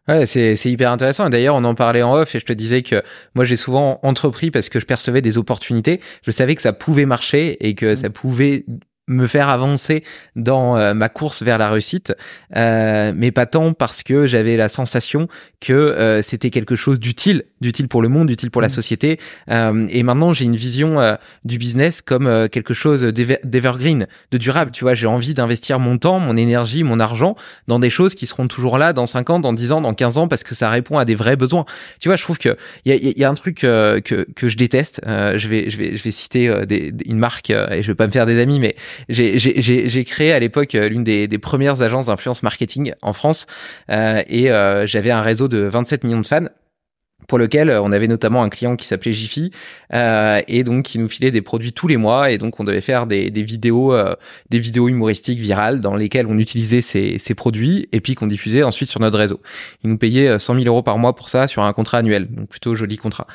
Ouais, 0.08 0.24
c'est, 0.24 0.56
c'est 0.56 0.70
hyper 0.70 0.90
intéressant. 0.90 1.28
d'ailleurs, 1.28 1.54
on 1.54 1.64
en 1.64 1.74
parlait 1.74 2.02
en 2.02 2.14
off 2.14 2.34
et 2.34 2.38
je 2.38 2.46
te 2.46 2.52
disais 2.54 2.82
que 2.82 3.02
moi, 3.34 3.44
j'ai 3.44 3.56
souvent 3.56 4.00
entrepris 4.02 4.50
parce 4.50 4.70
que 4.70 4.80
je 4.80 4.86
percevais 4.86 5.20
des 5.20 5.36
opportunités. 5.36 6.00
Je 6.22 6.30
savais 6.30 6.54
que 6.54 6.62
ça 6.62 6.72
pouvait 6.72 7.04
marcher 7.04 7.58
et 7.66 7.74
que 7.74 7.92
mmh. 7.92 7.96
ça 7.96 8.10
pouvait 8.10 8.64
me 9.08 9.26
faire 9.26 9.48
avancer 9.48 10.04
dans 10.36 10.76
euh, 10.76 10.94
ma 10.94 11.08
course 11.08 11.42
vers 11.42 11.58
la 11.58 11.70
réussite, 11.70 12.14
euh, 12.56 13.12
mais 13.16 13.32
pas 13.32 13.46
tant 13.46 13.72
parce 13.72 14.02
que 14.02 14.26
j'avais 14.26 14.56
la 14.56 14.68
sensation 14.68 15.26
que 15.60 15.72
euh, 15.72 16.22
c'était 16.22 16.50
quelque 16.50 16.76
chose 16.76 17.00
d'utile, 17.00 17.44
d'utile 17.60 17.88
pour 17.88 18.02
le 18.02 18.08
monde, 18.08 18.28
d'utile 18.28 18.50
pour 18.50 18.62
la 18.62 18.68
mmh. 18.68 18.70
société. 18.70 19.18
et 19.48 20.02
maintenant, 20.02 20.32
j'ai 20.32 20.44
une 20.44 20.56
vision 20.56 20.98
du 21.44 21.58
business 21.58 22.02
comme 22.02 22.48
quelque 22.48 22.74
chose 22.74 23.02
d'evergreen, 23.02 24.06
de 24.30 24.38
durable. 24.38 24.70
Tu 24.70 24.84
vois, 24.84 24.94
j'ai 24.94 25.06
envie 25.06 25.34
d'investir 25.34 25.78
mon 25.78 25.98
temps, 25.98 26.18
mon 26.18 26.36
énergie, 26.36 26.84
mon 26.84 27.00
argent 27.00 27.36
dans 27.66 27.78
des 27.78 27.90
choses 27.90 28.14
qui 28.14 28.26
seront 28.26 28.48
toujours 28.48 28.78
là 28.78 28.92
dans 28.92 29.06
5 29.06 29.30
ans, 29.30 29.40
dans 29.40 29.52
10 29.52 29.72
ans, 29.72 29.80
dans 29.80 29.94
15 29.94 30.18
ans, 30.18 30.28
parce 30.28 30.44
que 30.44 30.54
ça 30.54 30.70
répond 30.70 30.98
à 30.98 31.04
des 31.04 31.14
vrais 31.14 31.36
besoins. 31.36 31.64
Tu 32.00 32.08
vois, 32.08 32.16
je 32.16 32.22
trouve 32.22 32.38
que 32.38 32.56
il 32.84 32.92
y 32.92 33.08
a, 33.08 33.12
y 33.16 33.24
a, 33.24 33.28
un 33.28 33.34
truc 33.34 33.58
que, 33.58 34.00
que 34.00 34.48
je 34.48 34.56
déteste. 34.56 35.00
je 35.06 35.48
vais 35.48 35.70
je 35.70 35.76
vais 35.76 35.96
je 35.96 36.02
vais 36.02 36.12
citer 36.12 36.66
des, 36.66 36.92
une 37.06 37.18
marque 37.18 37.50
et 37.50 37.82
je 37.82 37.86
vais 37.88 37.94
pas 37.94 38.06
me 38.06 38.12
faire 38.12 38.26
des 38.26 38.40
amis, 38.40 38.60
mais 38.60 38.76
j'ai 39.08 40.04
créé 40.04 40.32
à 40.32 40.38
l'époque 40.38 40.74
euh, 40.74 40.88
l'une 40.88 41.04
des, 41.04 41.28
des, 41.28 41.38
premières 41.38 41.82
agences 41.82 42.06
d'influence 42.06 42.42
marketing 42.42 42.92
en 43.02 43.12
France 43.12 43.46
euh, 43.90 44.22
et 44.28 44.50
euh, 44.50 44.86
j'avais 44.86 45.10
un 45.10 45.22
réseau 45.22 45.48
de 45.48 45.58
27 45.58 46.04
millions 46.04 46.20
de 46.20 46.26
fans 46.26 46.48
pour 47.28 47.38
lequel 47.38 47.70
on 47.70 47.92
avait 47.92 48.08
notamment 48.08 48.42
un 48.42 48.48
client 48.48 48.74
qui 48.74 48.86
s'appelait 48.86 49.12
Jiffy 49.12 49.52
euh, 49.94 50.40
et 50.48 50.64
donc 50.64 50.86
qui 50.86 50.98
nous 50.98 51.08
filait 51.08 51.30
des 51.30 51.42
produits 51.42 51.72
tous 51.72 51.86
les 51.86 51.98
mois 51.98 52.30
et 52.30 52.38
donc 52.38 52.58
on 52.58 52.64
devait 52.64 52.80
faire 52.80 53.06
des, 53.06 53.30
des 53.30 53.42
vidéos 53.44 53.92
euh, 53.92 54.14
des 54.50 54.58
vidéos 54.58 54.88
humoristiques 54.88 55.38
virales 55.38 55.80
dans 55.80 55.94
lesquelles 55.94 56.26
on 56.26 56.38
utilisait 56.38 56.80
ces, 56.80 57.18
ces 57.18 57.34
produits 57.34 57.86
et 57.92 58.00
puis 58.00 58.14
qu'on 58.16 58.26
diffusait 58.26 58.62
ensuite 58.64 58.88
sur 58.88 59.00
notre 59.00 59.18
réseau. 59.18 59.40
Ils 59.84 59.90
nous 59.90 59.98
payaient 59.98 60.38
100 60.38 60.54
000 60.54 60.66
euros 60.66 60.82
par 60.82 60.98
mois 60.98 61.14
pour 61.14 61.28
ça 61.28 61.46
sur 61.46 61.62
un 61.62 61.72
contrat 61.72 61.98
annuel, 61.98 62.26
donc 62.28 62.48
plutôt 62.48 62.74
joli 62.74 62.96
contrat. 62.96 63.26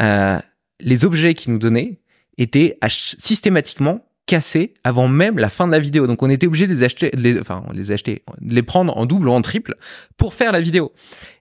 Euh, 0.00 0.38
les 0.80 1.04
objets 1.04 1.34
qu'ils 1.34 1.52
nous 1.52 1.58
donnaient 1.58 1.98
étaient 2.38 2.78
systématiquement 2.88 4.06
cassés 4.26 4.74
avant 4.84 5.08
même 5.08 5.38
la 5.38 5.50
fin 5.50 5.66
de 5.66 5.72
la 5.72 5.80
vidéo. 5.80 6.06
Donc 6.06 6.22
on 6.22 6.30
était 6.30 6.46
obligé 6.46 6.68
de 6.68 6.72
les 6.72 6.84
acheter, 6.84 7.10
de 7.10 7.20
les, 7.20 7.40
les 7.74 7.92
acheter, 7.92 8.22
de 8.40 8.54
les 8.54 8.62
prendre 8.62 8.96
en 8.96 9.04
double 9.04 9.28
ou 9.28 9.32
en 9.32 9.42
triple 9.42 9.74
pour 10.16 10.34
faire 10.34 10.52
la 10.52 10.60
vidéo. 10.60 10.92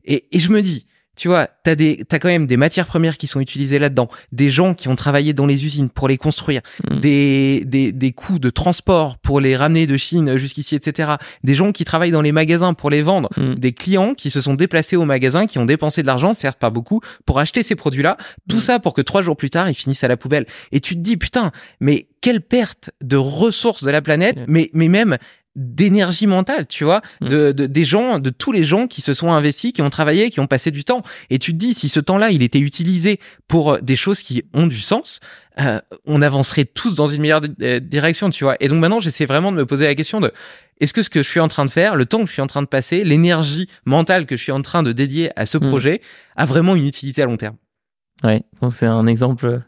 Et, 0.03 0.25
et 0.31 0.39
je 0.39 0.51
me 0.51 0.61
dis, 0.61 0.87
tu 1.15 1.27
vois, 1.27 1.47
t'as 1.63 1.75
des, 1.75 2.03
t'as 2.07 2.19
quand 2.19 2.29
même 2.29 2.47
des 2.47 2.57
matières 2.57 2.87
premières 2.87 3.17
qui 3.17 3.27
sont 3.27 3.39
utilisées 3.39 3.79
là-dedans, 3.79 4.09
des 4.31 4.49
gens 4.49 4.73
qui 4.73 4.87
ont 4.87 4.95
travaillé 4.95 5.33
dans 5.33 5.45
les 5.45 5.65
usines 5.65 5.89
pour 5.89 6.07
les 6.07 6.17
construire, 6.17 6.61
mm. 6.89 6.99
des, 6.99 7.63
des, 7.65 7.91
des 7.91 8.11
coûts 8.11 8.39
de 8.39 8.49
transport 8.49 9.17
pour 9.17 9.39
les 9.39 9.55
ramener 9.55 9.85
de 9.85 9.97
Chine 9.97 10.37
jusqu'ici, 10.37 10.75
etc. 10.75 11.13
Des 11.43 11.55
gens 11.55 11.71
qui 11.71 11.83
travaillent 11.83 12.11
dans 12.11 12.21
les 12.21 12.31
magasins 12.31 12.73
pour 12.73 12.89
les 12.89 13.01
vendre, 13.01 13.29
mm. 13.37 13.55
des 13.55 13.73
clients 13.73 14.13
qui 14.13 14.31
se 14.31 14.41
sont 14.41 14.53
déplacés 14.53 14.95
au 14.95 15.05
magasin, 15.05 15.47
qui 15.47 15.59
ont 15.59 15.65
dépensé 15.65 16.01
de 16.01 16.07
l'argent, 16.07 16.33
certes 16.33 16.59
pas 16.59 16.69
beaucoup, 16.69 17.01
pour 17.25 17.39
acheter 17.39 17.61
ces 17.61 17.75
produits-là. 17.75 18.17
Tout 18.49 18.57
mm. 18.57 18.61
ça 18.61 18.79
pour 18.79 18.93
que 18.93 19.01
trois 19.01 19.21
jours 19.21 19.35
plus 19.35 19.49
tard, 19.49 19.69
ils 19.69 19.75
finissent 19.75 20.03
à 20.03 20.07
la 20.07 20.17
poubelle. 20.17 20.45
Et 20.71 20.79
tu 20.79 20.95
te 20.95 21.01
dis, 21.01 21.17
putain, 21.17 21.51
mais 21.79 22.07
quelle 22.21 22.41
perte 22.41 22.91
de 23.01 23.17
ressources 23.17 23.83
de 23.83 23.91
la 23.91 24.01
planète, 24.01 24.43
mais, 24.47 24.69
mais 24.73 24.87
même 24.87 25.17
d'énergie 25.55 26.27
mentale, 26.27 26.65
tu 26.67 26.83
vois, 26.83 27.01
mm. 27.21 27.27
de, 27.27 27.51
de, 27.51 27.65
des 27.65 27.83
gens, 27.83 28.19
de 28.19 28.29
tous 28.29 28.51
les 28.51 28.63
gens 28.63 28.87
qui 28.87 29.01
se 29.01 29.13
sont 29.13 29.31
investis, 29.31 29.73
qui 29.73 29.81
ont 29.81 29.89
travaillé, 29.89 30.29
qui 30.29 30.39
ont 30.39 30.47
passé 30.47 30.71
du 30.71 30.83
temps. 30.83 31.03
Et 31.29 31.39
tu 31.39 31.51
te 31.51 31.57
dis, 31.57 31.73
si 31.73 31.89
ce 31.89 31.99
temps-là, 31.99 32.31
il 32.31 32.41
était 32.41 32.59
utilisé 32.59 33.19
pour 33.47 33.79
des 33.79 33.95
choses 33.95 34.21
qui 34.21 34.43
ont 34.53 34.67
du 34.67 34.79
sens, 34.79 35.19
euh, 35.59 35.79
on 36.05 36.21
avancerait 36.21 36.65
tous 36.65 36.95
dans 36.95 37.07
une 37.07 37.21
meilleure 37.21 37.41
euh, 37.61 37.79
direction, 37.79 38.29
tu 38.29 38.45
vois. 38.45 38.55
Et 38.61 38.67
donc 38.69 38.79
maintenant, 38.79 38.99
j'essaie 38.99 39.25
vraiment 39.25 39.51
de 39.51 39.57
me 39.57 39.65
poser 39.65 39.85
la 39.85 39.95
question 39.95 40.21
de 40.21 40.31
est-ce 40.79 40.93
que 40.93 41.01
ce 41.01 41.09
que 41.09 41.21
je 41.21 41.29
suis 41.29 41.41
en 41.41 41.47
train 41.47 41.65
de 41.65 41.69
faire, 41.69 41.95
le 41.95 42.05
temps 42.05 42.19
que 42.21 42.27
je 42.27 42.33
suis 42.33 42.41
en 42.41 42.47
train 42.47 42.61
de 42.61 42.67
passer, 42.67 43.03
l'énergie 43.03 43.67
mentale 43.85 44.25
que 44.25 44.37
je 44.37 44.43
suis 44.43 44.51
en 44.51 44.61
train 44.61 44.83
de 44.83 44.93
dédier 44.93 45.31
à 45.37 45.45
ce 45.45 45.57
mm. 45.57 45.69
projet, 45.69 46.01
a 46.37 46.45
vraiment 46.45 46.75
une 46.75 46.87
utilité 46.87 47.21
à 47.21 47.25
long 47.25 47.37
terme? 47.37 47.57
Ouais, 48.23 48.43
donc 48.61 48.73
c'est 48.73 48.85
un 48.85 49.07
exemple 49.07 49.61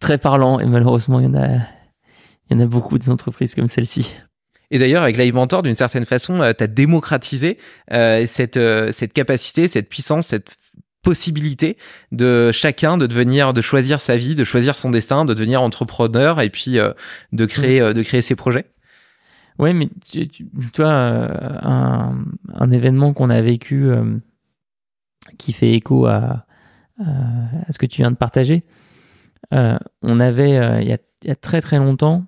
très 0.00 0.18
parlant 0.18 0.58
et 0.58 0.66
malheureusement, 0.66 1.20
il 1.20 1.26
y 1.26 1.28
en 1.28 1.34
a, 1.34 1.48
il 2.50 2.52
y 2.52 2.54
en 2.56 2.60
a 2.60 2.66
beaucoup 2.66 2.98
des 2.98 3.10
entreprises 3.10 3.54
comme 3.54 3.68
celle-ci. 3.68 4.16
Et 4.74 4.78
d'ailleurs, 4.78 5.04
avec 5.04 5.16
Live 5.16 5.32
Mentor, 5.32 5.62
d'une 5.62 5.76
certaine 5.76 6.04
façon, 6.04 6.40
euh, 6.40 6.52
tu 6.52 6.64
as 6.64 6.66
démocratisé 6.66 7.58
euh, 7.92 8.26
cette, 8.26 8.56
euh, 8.56 8.90
cette 8.90 9.12
capacité, 9.12 9.68
cette 9.68 9.88
puissance, 9.88 10.26
cette 10.26 10.56
possibilité 11.02 11.76
de 12.10 12.50
chacun 12.50 12.96
de 12.96 13.06
devenir, 13.06 13.52
de 13.52 13.60
choisir 13.60 14.00
sa 14.00 14.16
vie, 14.16 14.34
de 14.34 14.42
choisir 14.42 14.76
son 14.76 14.90
destin, 14.90 15.24
de 15.24 15.32
devenir 15.32 15.62
entrepreneur 15.62 16.40
et 16.40 16.50
puis 16.50 16.78
de 17.32 17.46
créer, 17.46 17.80
mm. 17.82 17.92
de 17.92 18.02
créer 18.02 18.20
ses 18.20 18.34
projets. 18.34 18.64
Oui, 19.60 19.74
mais 19.74 19.88
tu, 20.10 20.26
tu, 20.26 20.44
vois, 20.76 20.90
un, 20.90 22.24
un, 22.52 22.70
événement 22.72 23.12
qu'on 23.12 23.30
a 23.30 23.40
vécu 23.42 23.92
qui 25.38 25.52
fait 25.52 25.70
écho 25.70 26.06
à, 26.06 26.46
à, 26.98 27.70
ce 27.70 27.78
que 27.78 27.86
tu 27.86 28.02
viens 28.02 28.10
de 28.10 28.16
partager. 28.16 28.64
on 29.52 30.20
avait, 30.20 30.80
il, 30.82 30.88
y 30.88 30.92
a, 30.92 30.98
il, 31.22 31.28
y 31.28 31.30
a, 31.30 31.36
très 31.36 31.60
très 31.60 31.78
longtemps, 31.78 32.26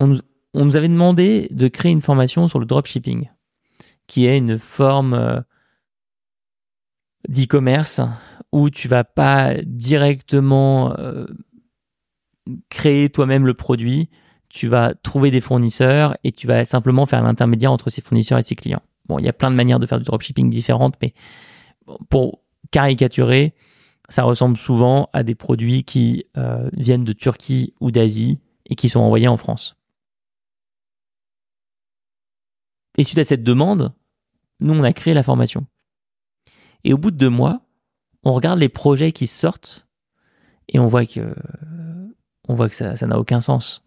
on 0.00 0.18
nous, 0.54 0.76
avait 0.76 0.88
demandé 0.88 1.48
de 1.50 1.68
créer 1.68 1.92
une 1.92 2.00
formation 2.00 2.48
sur 2.48 2.58
le 2.58 2.66
dropshipping, 2.66 3.28
qui 4.06 4.26
est 4.26 4.38
une 4.38 4.58
forme 4.58 5.14
euh, 5.14 5.40
d'e-commerce 7.28 8.00
où 8.52 8.70
tu 8.70 8.88
vas 8.88 9.04
pas 9.04 9.54
directement 9.62 10.92
euh, 10.98 11.26
créer 12.68 13.10
toi-même 13.10 13.46
le 13.46 13.54
produit, 13.54 14.08
tu 14.48 14.66
vas 14.66 14.94
trouver 14.94 15.30
des 15.30 15.40
fournisseurs 15.40 16.16
et 16.24 16.32
tu 16.32 16.46
vas 16.46 16.64
simplement 16.64 17.06
faire 17.06 17.22
l'intermédiaire 17.22 17.70
entre 17.70 17.90
ces 17.90 18.00
fournisseurs 18.00 18.38
et 18.38 18.42
ces 18.42 18.56
clients. 18.56 18.82
Bon, 19.06 19.18
il 19.18 19.24
y 19.24 19.28
a 19.28 19.32
plein 19.32 19.50
de 19.50 19.56
manières 19.56 19.78
de 19.78 19.86
faire 19.86 19.98
du 19.98 20.04
dropshipping 20.04 20.50
différentes, 20.50 20.96
mais 21.00 21.14
pour 22.08 22.40
caricaturer, 22.72 23.54
ça 24.08 24.24
ressemble 24.24 24.56
souvent 24.56 25.08
à 25.12 25.22
des 25.22 25.36
produits 25.36 25.84
qui 25.84 26.24
euh, 26.36 26.68
viennent 26.72 27.04
de 27.04 27.12
Turquie 27.12 27.74
ou 27.80 27.92
d'Asie 27.92 28.40
et 28.66 28.74
qui 28.74 28.88
sont 28.88 29.00
envoyés 29.00 29.28
en 29.28 29.36
France. 29.36 29.79
Et 32.98 33.04
suite 33.04 33.18
à 33.18 33.24
cette 33.24 33.42
demande, 33.42 33.92
nous, 34.60 34.74
on 34.74 34.82
a 34.82 34.92
créé 34.92 35.14
la 35.14 35.22
formation. 35.22 35.66
Et 36.84 36.92
au 36.92 36.98
bout 36.98 37.10
de 37.10 37.16
deux 37.16 37.30
mois, 37.30 37.62
on 38.24 38.32
regarde 38.32 38.58
les 38.58 38.68
projets 38.68 39.12
qui 39.12 39.26
sortent 39.26 39.88
et 40.68 40.78
on 40.78 40.86
voit 40.86 41.06
que, 41.06 41.34
on 42.48 42.54
voit 42.54 42.68
que 42.68 42.74
ça, 42.74 43.06
n'a 43.06 43.18
aucun 43.18 43.40
sens. 43.40 43.84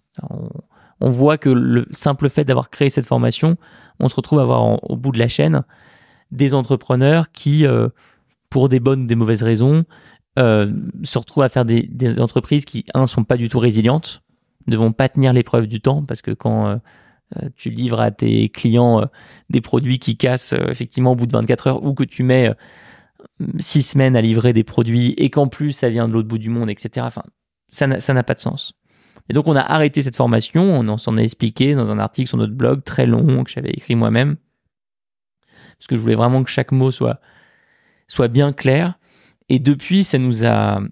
On, 1.00 1.10
voit 1.10 1.38
que 1.38 1.50
le 1.50 1.86
simple 1.92 2.30
fait 2.30 2.46
d'avoir 2.46 2.70
créé 2.70 2.90
cette 2.90 3.06
formation, 3.06 3.58
on 4.00 4.08
se 4.08 4.16
retrouve 4.16 4.40
à 4.40 4.44
avoir 4.44 4.90
au 4.90 4.96
bout 4.96 5.12
de 5.12 5.20
la 5.20 5.28
chaîne 5.28 5.64
des 6.32 6.54
entrepreneurs 6.54 7.32
qui, 7.32 7.66
euh, 7.66 7.90
pour 8.50 8.70
des 8.70 8.80
bonnes 8.80 9.04
ou 9.04 9.06
des 9.08 9.16
mauvaises 9.16 9.44
raisons, 9.44 9.86
euh, 10.40 10.74
se 11.04 11.20
retrouvent 11.20 11.44
à 11.44 11.50
faire 11.50 11.66
des, 11.66 12.20
entreprises 12.20 12.66
qui, 12.66 12.86
un, 12.94 13.06
sont 13.06 13.24
pas 13.24 13.38
du 13.38 13.50
tout 13.50 13.60
résilientes, 13.60 14.24
ne 14.68 14.78
vont 14.78 14.92
pas 14.92 15.10
tenir 15.10 15.34
l'épreuve 15.34 15.68
du 15.68 15.82
temps, 15.82 16.04
parce 16.04 16.22
que 16.22 16.32
quand 16.32 16.68
euh, 16.68 16.78
tu 17.56 17.70
livres 17.70 18.00
à 18.00 18.12
tes 18.12 18.50
clients 18.50 19.08
des 19.50 19.62
produits 19.62 20.00
qui 20.00 20.18
cassent 20.18 20.54
effectivement 20.70 21.14
au 21.14 21.16
bout 21.16 21.26
de 21.26 21.32
24 21.32 21.68
heures, 21.68 21.84
ou 21.84 21.94
que 21.94 22.04
tu 22.04 22.24
mets 22.24 22.52
six 23.58 23.82
semaines 23.82 24.16
à 24.16 24.22
livrer 24.22 24.54
des 24.54 24.64
produits 24.64 25.14
et 25.18 25.30
qu'en 25.30 25.48
plus 25.48 25.72
ça 25.72 25.90
vient 25.90 26.08
de 26.08 26.14
l'autre 26.14 26.28
bout 26.28 26.38
du 26.38 26.50
monde, 26.50 26.70
etc. 26.70 27.06
Enfin, 27.08 27.24
ça 27.70 27.88
n'a 27.88 28.24
pas 28.24 28.34
de 28.34 28.40
sens. 28.40 28.74
Et 29.30 29.34
donc 29.34 29.48
on 29.48 29.56
a 29.56 29.62
arrêté 29.62 30.02
cette 30.02 30.16
formation, 30.16 30.64
on 30.64 30.98
s'en 30.98 31.18
a 31.18 31.22
expliqué 31.22 31.76
dans 31.76 31.92
un 31.92 32.00
article 32.00 32.28
sur 32.28 32.38
notre 32.38 32.54
blog 32.54 32.84
très 32.84 33.06
long 33.06 33.44
que 33.44 33.52
j'avais 33.52 33.72
écrit 33.72 33.96
moi-même, 33.96 34.38
parce 35.84 35.88
que 35.88 35.96
je 35.96 36.02
voulais 36.02 36.16
vraiment 36.16 36.44
que 36.44 36.50
chaque 36.50 36.72
mot 36.72 36.92
soit, 36.92 37.20
soit 38.08 38.28
bien 38.28 38.54
clair. 38.54 38.98
Et 39.50 39.60
depuis, 39.60 40.06
ça 40.06 40.18
nous 40.18 40.46
a 40.46 40.80
euh, 40.80 40.88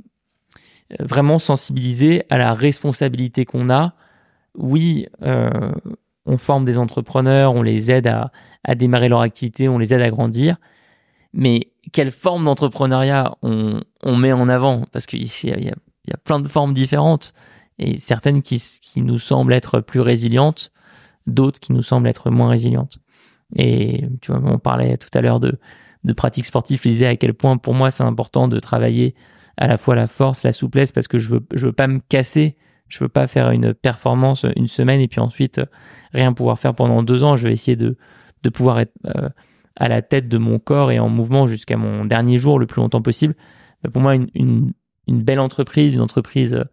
vraiment 0.99 1.39
sensibilisé 1.39 2.23
à 2.29 2.37
la 2.37 2.53
responsabilité 2.53 3.45
qu'on 3.45 3.69
a. 3.69 3.95
Oui, 4.55 5.07
euh, 5.21 5.71
on 6.25 6.37
forme 6.37 6.65
des 6.65 6.77
entrepreneurs, 6.77 7.53
on 7.53 7.61
les 7.61 7.91
aide 7.91 8.07
à, 8.07 8.31
démarrer 8.75 9.09
leur 9.09 9.21
activité, 9.21 9.67
on 9.67 9.77
les 9.77 9.93
aide 9.93 10.01
à 10.01 10.09
grandir, 10.09 10.57
mais 11.33 11.71
quelle 11.91 12.11
forme 12.11 12.45
d'entrepreneuriat 12.45 13.35
on, 13.41 13.81
met 14.05 14.31
en 14.31 14.47
avant? 14.49 14.85
Parce 14.91 15.05
qu'il 15.05 15.23
y, 15.23 15.45
y, 15.45 15.69
a, 15.69 16.17
plein 16.23 16.39
de 16.39 16.47
formes 16.47 16.73
différentes 16.73 17.33
et 17.79 17.97
certaines 17.97 18.41
qui, 18.41 18.61
nous 18.97 19.17
semblent 19.17 19.53
être 19.53 19.79
plus 19.79 19.99
résilientes, 19.99 20.71
d'autres 21.25 21.59
qui 21.59 21.73
nous 21.73 21.81
semblent 21.81 22.07
être 22.07 22.29
moins 22.29 22.49
résilientes. 22.49 22.99
Et 23.55 24.05
tu 24.21 24.31
vois, 24.31 24.41
on 24.43 24.59
parlait 24.59 24.97
tout 24.97 25.09
à 25.13 25.21
l'heure 25.21 25.39
de, 25.39 25.59
de 26.03 26.13
pratiques 26.13 26.45
sportives. 26.45 26.79
Je 26.83 26.89
disais 26.89 27.07
à 27.07 27.15
quel 27.15 27.33
point 27.33 27.57
pour 27.57 27.73
moi 27.73 27.91
c'est 27.91 28.03
important 28.03 28.47
de 28.47 28.59
travailler 28.59 29.15
à 29.57 29.67
la 29.67 29.77
fois 29.77 29.95
la 29.95 30.07
force, 30.07 30.43
la 30.43 30.53
souplesse, 30.53 30.91
parce 30.91 31.07
que 31.07 31.17
je 31.17 31.29
veux, 31.29 31.45
je 31.53 31.67
veux 31.67 31.73
pas 31.73 31.87
me 31.87 31.99
casser. 31.99 32.57
Je 32.91 32.99
veux 32.99 33.09
pas 33.09 33.27
faire 33.27 33.51
une 33.51 33.73
performance 33.73 34.45
une 34.55 34.67
semaine 34.67 35.01
et 35.01 35.07
puis 35.07 35.21
ensuite 35.21 35.61
rien 36.13 36.33
pouvoir 36.33 36.59
faire 36.59 36.75
pendant 36.75 37.03
deux 37.03 37.23
ans. 37.23 37.37
Je 37.37 37.47
vais 37.47 37.53
essayer 37.53 37.77
de, 37.77 37.97
de 38.43 38.49
pouvoir 38.49 38.79
être 38.79 38.93
euh, 39.05 39.29
à 39.77 39.87
la 39.87 40.01
tête 40.01 40.27
de 40.27 40.37
mon 40.37 40.59
corps 40.59 40.91
et 40.91 40.99
en 40.99 41.09
mouvement 41.09 41.47
jusqu'à 41.47 41.77
mon 41.77 42.05
dernier 42.05 42.37
jour 42.37 42.59
le 42.59 42.67
plus 42.67 42.81
longtemps 42.81 43.01
possible. 43.01 43.35
Pour 43.93 44.01
moi, 44.01 44.15
une, 44.15 44.73
une, 45.07 45.23
belle 45.23 45.39
entreprise, 45.39 45.93
une 45.93 46.01
entreprise 46.01 46.53
euh, 46.53 46.65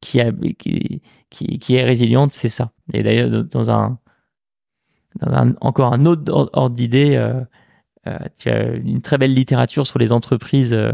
qui, 0.00 0.20
a, 0.20 0.30
qui, 0.58 1.00
qui, 1.30 1.74
est 1.74 1.84
résiliente, 1.84 2.32
c'est 2.32 2.48
ça. 2.48 2.72
Et 2.92 3.02
d'ailleurs, 3.02 3.44
dans 3.44 3.70
un, 3.70 3.98
dans 5.20 5.32
un, 5.32 5.54
encore 5.60 5.92
un 5.92 6.04
autre 6.04 6.50
ordre 6.52 6.76
d'idée, 6.76 7.16
euh, 7.16 7.40
euh, 8.06 8.18
tu 8.38 8.50
as 8.50 8.74
une 8.74 9.00
très 9.00 9.16
belle 9.16 9.32
littérature 9.32 9.86
sur 9.86 9.98
les 9.98 10.12
entreprises 10.12 10.74
euh, 10.74 10.92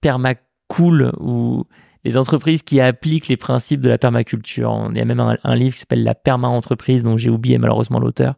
permacool 0.00 1.12
ou 1.20 1.64
les 2.04 2.16
entreprises 2.16 2.62
qui 2.62 2.80
appliquent 2.80 3.28
les 3.28 3.36
principes 3.36 3.80
de 3.80 3.88
la 3.88 3.98
permaculture. 3.98 4.88
Il 4.90 4.98
y 4.98 5.00
a 5.00 5.04
même 5.04 5.20
un, 5.20 5.54
livre 5.54 5.74
qui 5.74 5.80
s'appelle 5.80 6.04
La 6.04 6.14
perma-entreprise, 6.14 7.02
dont 7.02 7.16
j'ai 7.16 7.30
oublié 7.30 7.58
malheureusement 7.58 8.00
l'auteur, 8.00 8.34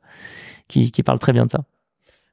qui, 0.68 0.92
qui 0.92 1.02
parle 1.02 1.18
très 1.18 1.32
bien 1.32 1.46
de 1.46 1.50
ça. 1.50 1.64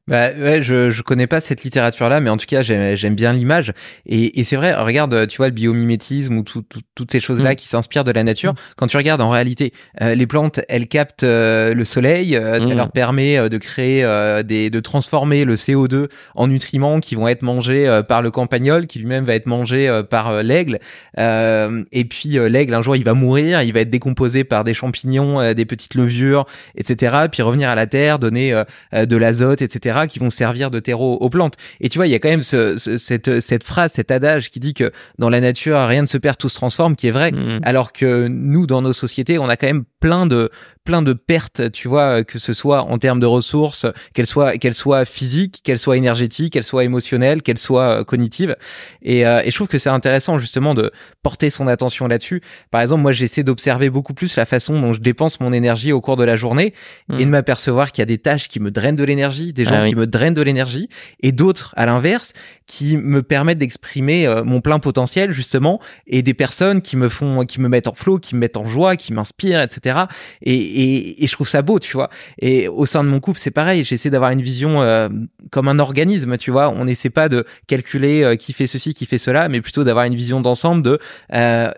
Bah 0.07 0.29
ouais, 0.35 0.63
je 0.63 0.89
je 0.89 1.03
connais 1.03 1.27
pas 1.27 1.41
cette 1.41 1.63
littérature 1.63 2.09
là, 2.09 2.19
mais 2.19 2.31
en 2.31 2.37
tout 2.37 2.47
cas 2.47 2.63
j'aime 2.63 2.95
j'aime 2.95 3.13
bien 3.13 3.33
l'image 3.33 3.71
et, 4.07 4.39
et 4.39 4.43
c'est 4.43 4.55
vrai. 4.55 4.73
Regarde, 4.73 5.27
tu 5.27 5.37
vois 5.37 5.45
le 5.45 5.53
biomimétisme 5.53 6.37
ou 6.37 6.43
tout, 6.43 6.63
toutes 6.95 7.11
ces 7.11 7.19
choses 7.19 7.39
là 7.39 7.51
mm. 7.51 7.55
qui 7.55 7.67
s'inspirent 7.67 8.03
de 8.03 8.11
la 8.11 8.23
nature. 8.23 8.53
Mm. 8.53 8.55
Quand 8.77 8.87
tu 8.87 8.97
regardes 8.97 9.21
en 9.21 9.29
réalité, 9.29 9.73
euh, 10.01 10.15
les 10.15 10.25
plantes 10.25 10.59
elles 10.69 10.87
captent 10.87 11.23
euh, 11.23 11.75
le 11.75 11.85
soleil, 11.85 12.35
euh, 12.35 12.59
ça 12.59 12.65
mm. 12.65 12.77
leur 12.77 12.91
permet 12.91 13.47
de 13.47 13.57
créer 13.59 14.01
des 14.43 14.71
de 14.71 14.79
transformer 14.79 15.45
le 15.45 15.53
CO2 15.53 16.07
en 16.33 16.47
nutriments 16.47 16.99
qui 16.99 17.13
vont 17.13 17.27
être 17.27 17.43
mangés 17.43 18.01
par 18.07 18.23
le 18.23 18.31
campagnol, 18.31 18.87
qui 18.87 18.97
lui-même 18.97 19.23
va 19.23 19.35
être 19.35 19.45
mangé 19.45 20.01
par 20.09 20.41
l'aigle. 20.41 20.79
et 21.17 22.05
puis 22.05 22.29
l'aigle 22.49 22.73
un 22.73 22.81
jour 22.81 22.95
il 22.95 23.03
va 23.03 23.13
mourir, 23.13 23.61
il 23.61 23.71
va 23.71 23.81
être 23.81 23.91
décomposé 23.91 24.43
par 24.45 24.63
des 24.63 24.73
champignons, 24.73 25.53
des 25.53 25.65
petites 25.65 25.93
levures, 25.93 26.45
etc. 26.75 27.27
Puis 27.31 27.43
revenir 27.43 27.69
à 27.69 27.75
la 27.75 27.85
terre, 27.85 28.17
donner 28.17 28.59
de 28.93 29.17
l'azote, 29.17 29.61
etc 29.61 29.90
qui 30.07 30.19
vont 30.19 30.29
servir 30.29 30.71
de 30.71 30.79
terreau 30.79 31.15
aux 31.15 31.29
plantes. 31.29 31.55
Et 31.79 31.89
tu 31.89 31.97
vois, 31.97 32.07
il 32.07 32.11
y 32.11 32.15
a 32.15 32.19
quand 32.19 32.29
même 32.29 32.43
ce, 32.43 32.77
cette, 32.77 33.39
cette 33.39 33.63
phrase, 33.63 33.91
cet 33.93 34.11
adage 34.11 34.49
qui 34.49 34.59
dit 34.59 34.73
que 34.73 34.91
dans 35.17 35.29
la 35.29 35.39
nature, 35.39 35.79
rien 35.85 36.01
ne 36.01 36.07
se 36.07 36.17
perd, 36.17 36.37
tout 36.37 36.49
se 36.49 36.55
transforme, 36.55 36.95
qui 36.95 37.07
est 37.07 37.11
vrai. 37.11 37.31
Mmh. 37.31 37.59
Alors 37.63 37.93
que 37.93 38.27
nous, 38.27 38.67
dans 38.67 38.81
nos 38.81 38.93
sociétés, 38.93 39.39
on 39.39 39.49
a 39.49 39.57
quand 39.57 39.67
même 39.67 39.83
plein 39.99 40.25
de 40.25 40.49
plein 40.83 41.01
de 41.01 41.13
pertes, 41.13 41.71
tu 41.71 41.87
vois, 41.87 42.23
que 42.23 42.39
ce 42.39 42.53
soit 42.53 42.81
en 42.81 42.97
termes 42.97 43.19
de 43.19 43.25
ressources, 43.25 43.85
qu'elles 44.13 44.25
soient 44.25 44.57
qu'elles 44.57 44.73
soient 44.73 45.05
physiques, 45.05 45.61
qu'elles 45.63 45.79
soient 45.79 45.97
énergétiques, 45.97 46.53
qu'elles 46.53 46.63
soient 46.63 46.83
émotionnelles, 46.83 47.41
qu'elles 47.41 47.57
soient 47.57 47.99
euh, 47.99 48.03
cognitives. 48.03 48.55
Et, 49.01 49.25
euh, 49.25 49.41
et 49.43 49.51
je 49.51 49.55
trouve 49.55 49.67
que 49.67 49.77
c'est 49.79 49.89
intéressant 49.89 50.39
justement 50.39 50.73
de 50.73 50.91
porter 51.21 51.49
son 51.49 51.67
attention 51.67 52.07
là-dessus. 52.07 52.41
Par 52.71 52.81
exemple, 52.81 53.01
moi, 53.01 53.11
j'essaie 53.11 53.43
d'observer 53.43 53.89
beaucoup 53.89 54.13
plus 54.13 54.35
la 54.37 54.45
façon 54.45 54.79
dont 54.79 54.93
je 54.93 55.01
dépense 55.01 55.39
mon 55.39 55.53
énergie 55.53 55.91
au 55.91 56.01
cours 56.01 56.15
de 56.15 56.23
la 56.23 56.35
journée 56.35 56.73
et 57.11 57.23
de 57.23 57.25
mmh. 57.25 57.29
m'apercevoir 57.29 57.91
qu'il 57.91 58.01
y 58.01 58.03
a 58.03 58.07
des 58.07 58.17
tâches 58.17 58.47
qui 58.47 58.59
me 58.59 58.71
drainent 58.71 58.95
de 58.95 59.03
l'énergie, 59.03 59.53
des 59.53 59.65
gens 59.65 59.83
ah 59.83 59.87
qui 59.87 59.95
me 59.95 60.07
drainent 60.07 60.33
de 60.33 60.41
l'énergie, 60.41 60.89
et 61.21 61.31
d'autres, 61.31 61.73
à 61.77 61.85
l'inverse, 61.85 62.33
qui 62.71 62.95
me 62.95 63.21
permettent 63.21 63.57
d'exprimer 63.57 64.25
euh, 64.25 64.43
mon 64.45 64.61
plein 64.61 64.79
potentiel 64.79 65.31
justement, 65.31 65.81
et 66.07 66.21
des 66.21 66.33
personnes 66.33 66.81
qui 66.81 66.95
me 66.95 67.09
font, 67.09 67.45
qui 67.45 67.59
me 67.59 67.67
mettent 67.67 67.89
en 67.89 67.93
flot, 67.93 68.17
qui 68.17 68.33
me 68.35 68.39
mettent 68.39 68.57
en 68.57 68.65
joie, 68.65 68.95
qui 68.95 69.13
m'inspirent, 69.13 69.61
etc. 69.61 70.05
Et, 70.41 70.70
et, 70.73 71.23
et, 71.23 71.27
je 71.27 71.33
trouve 71.33 71.47
ça 71.47 71.61
beau, 71.61 71.79
tu 71.79 71.93
vois. 71.93 72.09
Et 72.39 72.67
au 72.67 72.85
sein 72.85 73.03
de 73.03 73.09
mon 73.09 73.19
couple, 73.19 73.39
c'est 73.39 73.51
pareil. 73.51 73.83
J'essaie 73.83 74.09
d'avoir 74.09 74.31
une 74.31 74.41
vision 74.41 74.81
euh, 74.81 75.09
comme 75.51 75.67
un 75.67 75.79
organisme, 75.79 76.37
tu 76.37 76.51
vois. 76.51 76.69
On 76.69 76.85
n'essaie 76.85 77.09
pas 77.09 77.29
de 77.29 77.45
calculer 77.67 78.23
euh, 78.23 78.35
qui 78.35 78.53
fait 78.53 78.67
ceci, 78.67 78.93
qui 78.93 79.05
fait 79.05 79.17
cela, 79.17 79.49
mais 79.49 79.61
plutôt 79.61 79.83
d'avoir 79.83 80.05
une 80.05 80.15
vision 80.15 80.41
d'ensemble 80.41 80.81
de 80.81 80.99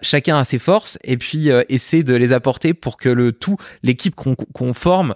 chacun 0.01 0.37
a 0.37 0.43
ses 0.43 0.59
forces 0.59 0.97
et 1.03 1.17
puis 1.17 1.49
essaie 1.69 2.03
de 2.03 2.15
les 2.15 2.33
apporter 2.33 2.73
pour 2.73 2.97
que 2.97 3.09
le 3.09 3.31
tout, 3.31 3.57
l'équipe 3.81 4.15
qu'on 4.15 4.73
forme, 4.73 5.13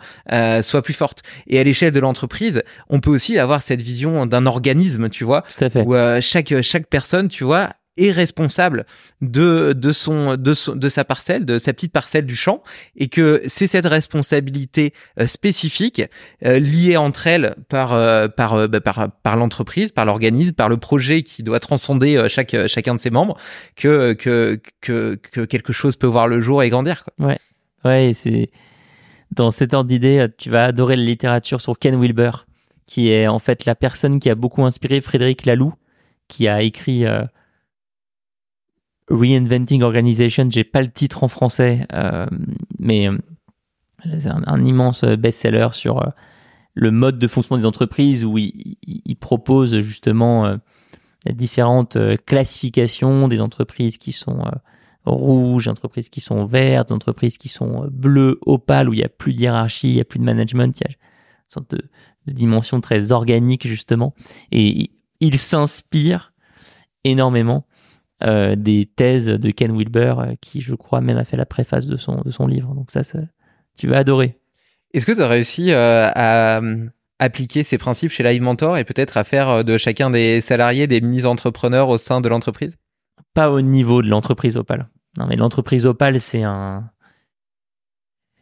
soit 0.62 0.82
plus 0.82 0.94
forte. 0.94 1.24
Et 1.48 1.60
à 1.60 1.64
l'échelle 1.64 1.92
de 1.92 2.00
l'entreprise, 2.00 2.64
on 2.90 3.00
peut 3.00 3.12
aussi 3.12 3.38
avoir 3.38 3.62
cette 3.62 3.82
vision 3.82 4.26
d'un 4.26 4.46
organisme, 4.46 5.10
tu 5.10 5.24
vois, 5.24 5.44
Tout 5.58 5.66
à 5.66 5.70
fait. 5.70 5.84
où 5.84 5.96
euh, 5.96 6.20
chaque 6.22 6.54
chaque 6.62 6.88
personne, 6.88 7.28
tu 7.28 7.44
vois, 7.44 7.70
est 7.98 8.12
responsable 8.12 8.86
de 9.22 9.74
de 9.74 9.92
son 9.92 10.36
de 10.36 10.54
son, 10.54 10.76
de 10.76 10.90
sa 10.90 11.04
parcelle, 11.04 11.46
de 11.46 11.58
sa 11.58 11.74
petite 11.74 11.92
parcelle 11.92 12.26
du 12.26 12.36
champ, 12.36 12.64
et 12.96 13.08
que 13.08 13.42
c'est 13.48 13.68
cette 13.68 13.86
responsabilité 13.86 14.94
euh, 15.20 15.28
spécifique 15.28 16.02
euh, 16.46 16.60
liée 16.60 16.98
entre 16.98 17.28
elles 17.28 17.56
par 17.70 17.90
par 18.34 18.68
bah, 18.68 18.82
par 18.82 19.12
par 19.24 19.36
l'entreprise, 19.36 19.92
par 19.92 20.06
l'organisme, 20.06 20.54
par 20.54 20.70
le 20.70 20.78
projet 20.78 21.24
qui 21.24 21.44
doit 21.44 21.60
transcender 21.60 22.28
chaque 22.30 22.56
chacun 22.68 22.96
de 22.96 23.00
ses 23.00 23.10
membres, 23.10 23.38
que 23.76 24.14
que 24.14 24.60
que 24.82 25.16
que 25.16 25.42
quelque 25.42 25.74
chose 25.74 25.96
peut 25.96 26.08
voir 26.08 26.28
le 26.28 26.42
jour 26.42 26.64
et 26.64 26.70
grandir. 26.70 27.04
Quoi. 27.04 27.28
Ouais, 27.28 27.40
ouais, 27.86 28.12
c'est 28.14 28.50
dans 29.36 29.52
cet 29.52 29.74
ordre 29.74 29.90
d'idée, 29.90 30.28
tu 30.38 30.50
vas 30.50 30.66
adorer 30.66 30.96
la 30.96 31.04
littérature 31.04 31.60
sur 31.60 31.78
Ken 31.78 32.00
Wilber 32.00 32.32
qui 32.88 33.12
est 33.12 33.28
en 33.28 33.38
fait 33.38 33.66
la 33.66 33.76
personne 33.76 34.20
qui 34.20 34.30
a 34.30 34.36
beaucoup 34.36 34.64
inspiré 34.64 35.02
Frédéric 35.02 35.46
Laloux, 35.46 35.74
qui 36.28 36.48
a 36.48 36.62
écrit 36.62 37.06
euh, 37.06 37.24
Reinventing 39.10 39.82
Organization. 39.84 40.50
J'ai 40.50 40.64
pas 40.64 40.82
le 40.82 40.92
titre 40.92 41.24
en 41.24 41.28
français, 41.28 41.86
euh, 41.94 42.26
mais 42.80 43.10
euh, 43.10 43.18
c'est 44.20 44.30
un, 44.30 44.64
immense 44.64 45.04
best-seller 45.04 45.70
sur 45.72 46.14
le 46.74 46.92
mode 46.92 47.18
de 47.20 47.28
fonctionnement 47.28 47.62
des 47.62 47.66
entreprises 47.66 48.24
où 48.24 48.38
il, 48.38 49.16
propose 49.20 49.80
justement 49.80 50.58
différentes 51.26 51.98
classifications 52.26 53.28
des 53.28 53.42
entreprises 53.42 53.98
qui 53.98 54.12
sont 54.12 54.44
rouges, 55.04 55.68
entreprises 55.68 56.10
qui 56.10 56.22
sont 56.22 56.46
vertes, 56.46 56.92
entreprises 56.92 57.38
qui 57.38 57.48
sont 57.48 57.88
bleues, 57.92 58.40
opales, 58.46 58.90
où 58.90 58.94
il 58.94 59.00
y 59.00 59.04
a 59.04 59.10
plus 59.10 59.34
de 59.34 59.40
hiérarchie, 59.40 59.90
il 59.90 59.96
y 59.96 60.02
a 60.02 60.06
plus 60.06 60.20
de 60.20 60.24
management, 60.24 60.80
il 60.80 60.84
y 60.84 60.88
a 60.88 60.92
une 60.92 60.96
sorte 61.50 61.72
de 61.72 62.32
dimension 62.32 62.80
très 62.82 63.12
organique 63.12 63.68
justement. 63.68 64.14
Et 64.52 64.92
il 65.20 65.38
s'inspire 65.38 66.34
énormément 67.04 67.66
euh, 68.24 68.56
des 68.56 68.86
thèses 68.86 69.28
de 69.28 69.52
Ken 69.52 69.76
Wilber, 69.76 70.16
euh, 70.20 70.36
qui 70.42 70.62
je 70.62 70.76
crois 70.76 71.02
même 71.02 71.18
a 71.18 71.26
fait 71.26 71.38
la 71.38 71.46
préface 71.46 71.86
de 71.86 71.98
son, 71.98 72.22
de 72.22 72.32
son 72.32 72.48
livre. 72.48 72.74
Donc 72.74 72.92
ça, 72.92 73.04
ça 73.04 73.20
tu 73.78 73.88
vas 73.88 73.98
adorer. 73.98 74.40
Est-ce 74.94 75.06
que 75.06 75.12
tu 75.12 75.22
as 75.22 75.28
réussi 75.28 75.72
euh, 75.72 76.10
à 76.16 76.62
appliquer 77.20 77.64
ces 77.64 77.78
principes 77.78 78.12
chez 78.12 78.24
Live 78.24 78.42
Mentor 78.42 78.78
et 78.78 78.84
peut-être 78.84 79.18
à 79.18 79.24
faire 79.24 79.64
de 79.64 79.78
chacun 79.78 80.10
des 80.10 80.42
salariés 80.42 80.88
des 80.88 81.02
mini-entrepreneurs 81.02 81.90
au 81.90 81.98
sein 81.98 82.22
de 82.22 82.30
l'entreprise? 82.30 82.78
Pas 83.34 83.52
au 83.52 83.62
niveau 83.62 84.02
de 84.02 84.08
l'entreprise 84.08 84.58
Opal. 84.58 84.90
Non, 85.18 85.28
mais 85.28 85.36
l'entreprise 85.36 85.86
Opal, 85.86 86.20
c'est 86.20 86.44
un, 86.44 86.90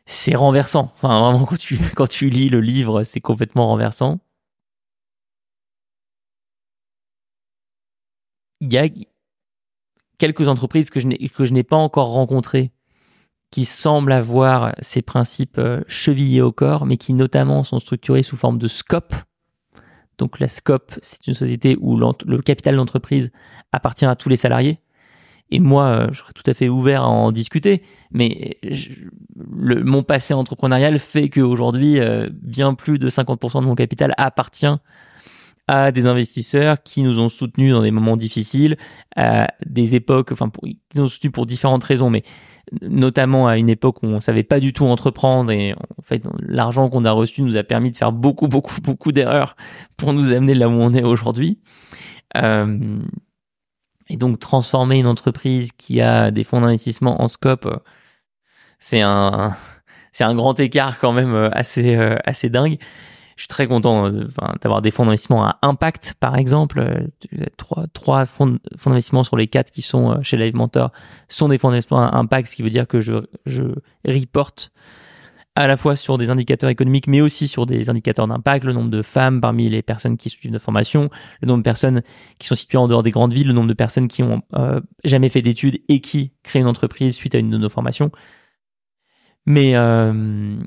c'est 0.05 0.35
renversant. 0.35 0.91
Enfin, 0.95 1.19
vraiment, 1.19 1.45
quand 1.45 1.57
tu, 1.57 1.77
quand 1.95 2.07
tu 2.07 2.29
lis 2.29 2.49
le 2.49 2.61
livre, 2.61 3.03
c'est 3.03 3.21
complètement 3.21 3.67
renversant. 3.67 4.19
il 8.61 8.73
y 8.73 8.77
a 8.77 8.87
quelques 10.17 10.47
entreprises 10.47 10.89
que 10.89 10.99
je 10.99 11.53
n'ai 11.53 11.63
pas 11.63 11.77
encore 11.77 12.07
rencontrées 12.07 12.71
qui 13.51 13.63
semblent 13.63 14.11
avoir 14.11 14.73
ces 14.81 15.01
principes 15.01 15.59
euh, 15.59 15.81
chevillés 15.87 16.41
au 16.41 16.51
corps, 16.51 16.85
mais 16.85 16.97
qui 16.97 17.13
notamment 17.13 17.63
sont 17.63 17.79
structurés 17.79 18.23
sous 18.23 18.35
forme 18.35 18.57
de 18.57 18.67
scope. 18.67 19.15
Donc 20.17 20.39
la 20.39 20.49
scope, 20.49 20.93
c'est 21.01 21.27
une 21.27 21.33
société 21.33 21.77
où 21.79 21.97
le 21.97 22.41
capital 22.41 22.75
d'entreprise 22.75 23.31
appartient 23.71 24.05
à 24.05 24.15
tous 24.15 24.29
les 24.29 24.35
salariés. 24.35 24.79
Et 25.51 25.59
moi, 25.59 25.85
euh, 25.85 26.07
je 26.11 26.19
serais 26.19 26.33
tout 26.33 26.43
à 26.47 26.53
fait 26.53 26.69
ouvert 26.69 27.03
à 27.03 27.07
en 27.07 27.31
discuter, 27.31 27.83
mais 28.11 28.57
mon 29.35 30.03
passé 30.03 30.33
entrepreneurial 30.33 30.99
fait 30.99 31.29
qu'aujourd'hui, 31.29 31.99
euh, 31.99 32.29
bien 32.33 32.73
plus 32.73 32.97
de 32.97 33.09
50% 33.09 33.61
de 33.61 33.67
mon 33.67 33.75
capital 33.75 34.13
appartient 34.17 34.65
à 35.67 35.91
des 35.91 36.05
investisseurs 36.05 36.83
qui 36.83 37.01
nous 37.01 37.19
ont 37.19 37.29
soutenus 37.29 37.73
dans 37.73 37.81
des 37.81 37.91
moments 37.91 38.17
difficiles, 38.17 38.77
à 39.15 39.47
des 39.65 39.95
époques, 39.95 40.31
enfin, 40.31 40.51
qui 40.63 40.79
nous 40.95 41.03
ont 41.03 41.07
soutenus 41.07 41.33
pour 41.33 41.45
différentes 41.45 41.83
raisons, 41.83 42.09
mais 42.09 42.23
notamment 42.81 43.47
à 43.47 43.57
une 43.57 43.69
époque 43.69 44.03
où 44.03 44.07
on 44.07 44.19
savait 44.19 44.43
pas 44.43 44.59
du 44.59 44.73
tout 44.73 44.85
entreprendre 44.85 45.51
et 45.51 45.73
en 45.73 46.01
fait 46.01 46.23
l'argent 46.39 46.89
qu'on 46.89 47.05
a 47.05 47.11
reçu 47.11 47.41
nous 47.43 47.57
a 47.57 47.63
permis 47.63 47.91
de 47.91 47.95
faire 47.95 48.11
beaucoup 48.11 48.47
beaucoup 48.47 48.81
beaucoup 48.81 49.11
d'erreurs 49.11 49.55
pour 49.97 50.13
nous 50.13 50.31
amener 50.31 50.55
là 50.55 50.67
où 50.67 50.71
on 50.71 50.93
est 50.93 51.03
aujourd'hui. 51.03 51.59
Euh, 52.37 52.99
et 54.09 54.17
donc 54.17 54.39
transformer 54.39 54.99
une 54.99 55.07
entreprise 55.07 55.71
qui 55.71 56.01
a 56.01 56.31
des 56.31 56.43
fonds 56.43 56.61
d'investissement 56.61 57.21
en 57.21 57.27
scope, 57.27 57.67
c'est 58.79 59.01
un 59.01 59.51
c'est 60.11 60.23
un 60.23 60.35
grand 60.35 60.59
écart 60.59 60.99
quand 60.99 61.11
même 61.11 61.33
euh, 61.33 61.49
assez 61.51 61.95
euh, 61.95 62.17
assez 62.25 62.49
dingue. 62.49 62.77
Je 63.35 63.41
suis 63.41 63.47
très 63.47 63.67
content 63.67 64.09
d'avoir 64.61 64.81
des 64.81 64.91
fonds 64.91 65.05
d'investissement 65.05 65.43
à 65.43 65.57
impact, 65.61 66.15
par 66.19 66.37
exemple. 66.37 67.07
Trois, 67.57 67.85
trois 67.93 68.25
fonds, 68.25 68.59
d'investissement 68.85 69.23
sur 69.23 69.35
les 69.35 69.47
quatre 69.47 69.71
qui 69.71 69.81
sont 69.81 70.21
chez 70.21 70.37
Live 70.37 70.55
Mentor 70.55 70.91
sont 71.27 71.49
des 71.49 71.57
fonds 71.57 71.69
d'investissement 71.69 72.07
à 72.07 72.15
impact, 72.15 72.47
ce 72.47 72.55
qui 72.55 72.63
veut 72.63 72.69
dire 72.69 72.87
que 72.87 72.99
je, 72.99 73.25
je 73.45 73.63
reporte 74.07 74.71
à 75.55 75.67
la 75.67 75.77
fois 75.77 75.95
sur 75.95 76.17
des 76.17 76.29
indicateurs 76.29 76.69
économiques, 76.69 77.07
mais 77.07 77.21
aussi 77.21 77.47
sur 77.47 77.65
des 77.65 77.89
indicateurs 77.89 78.27
d'impact, 78.27 78.65
le 78.65 78.73
nombre 78.73 78.89
de 78.89 79.01
femmes 79.01 79.39
parmi 79.39 79.69
les 79.69 79.81
personnes 79.81 80.17
qui 80.17 80.29
suivent 80.29 80.51
nos 80.51 80.59
formations, 80.59 81.09
le 81.41 81.47
nombre 81.47 81.59
de 81.59 81.63
personnes 81.63 82.01
qui 82.39 82.47
sont 82.47 82.55
situées 82.55 82.77
en 82.77 82.87
dehors 82.87 83.03
des 83.03 83.11
grandes 83.11 83.33
villes, 83.33 83.47
le 83.47 83.53
nombre 83.53 83.69
de 83.69 83.73
personnes 83.73 84.09
qui 84.09 84.21
ont 84.21 84.41
euh, 84.55 84.81
jamais 85.05 85.29
fait 85.29 85.41
d'études 85.41 85.79
et 85.87 86.01
qui 86.01 86.33
créent 86.43 86.59
une 86.59 86.67
entreprise 86.67 87.15
suite 87.15 87.35
à 87.35 87.37
une 87.37 87.49
de 87.49 87.57
nos 87.57 87.69
formations. 87.69 88.11
Mais 89.45 89.75
euh, 89.75 90.57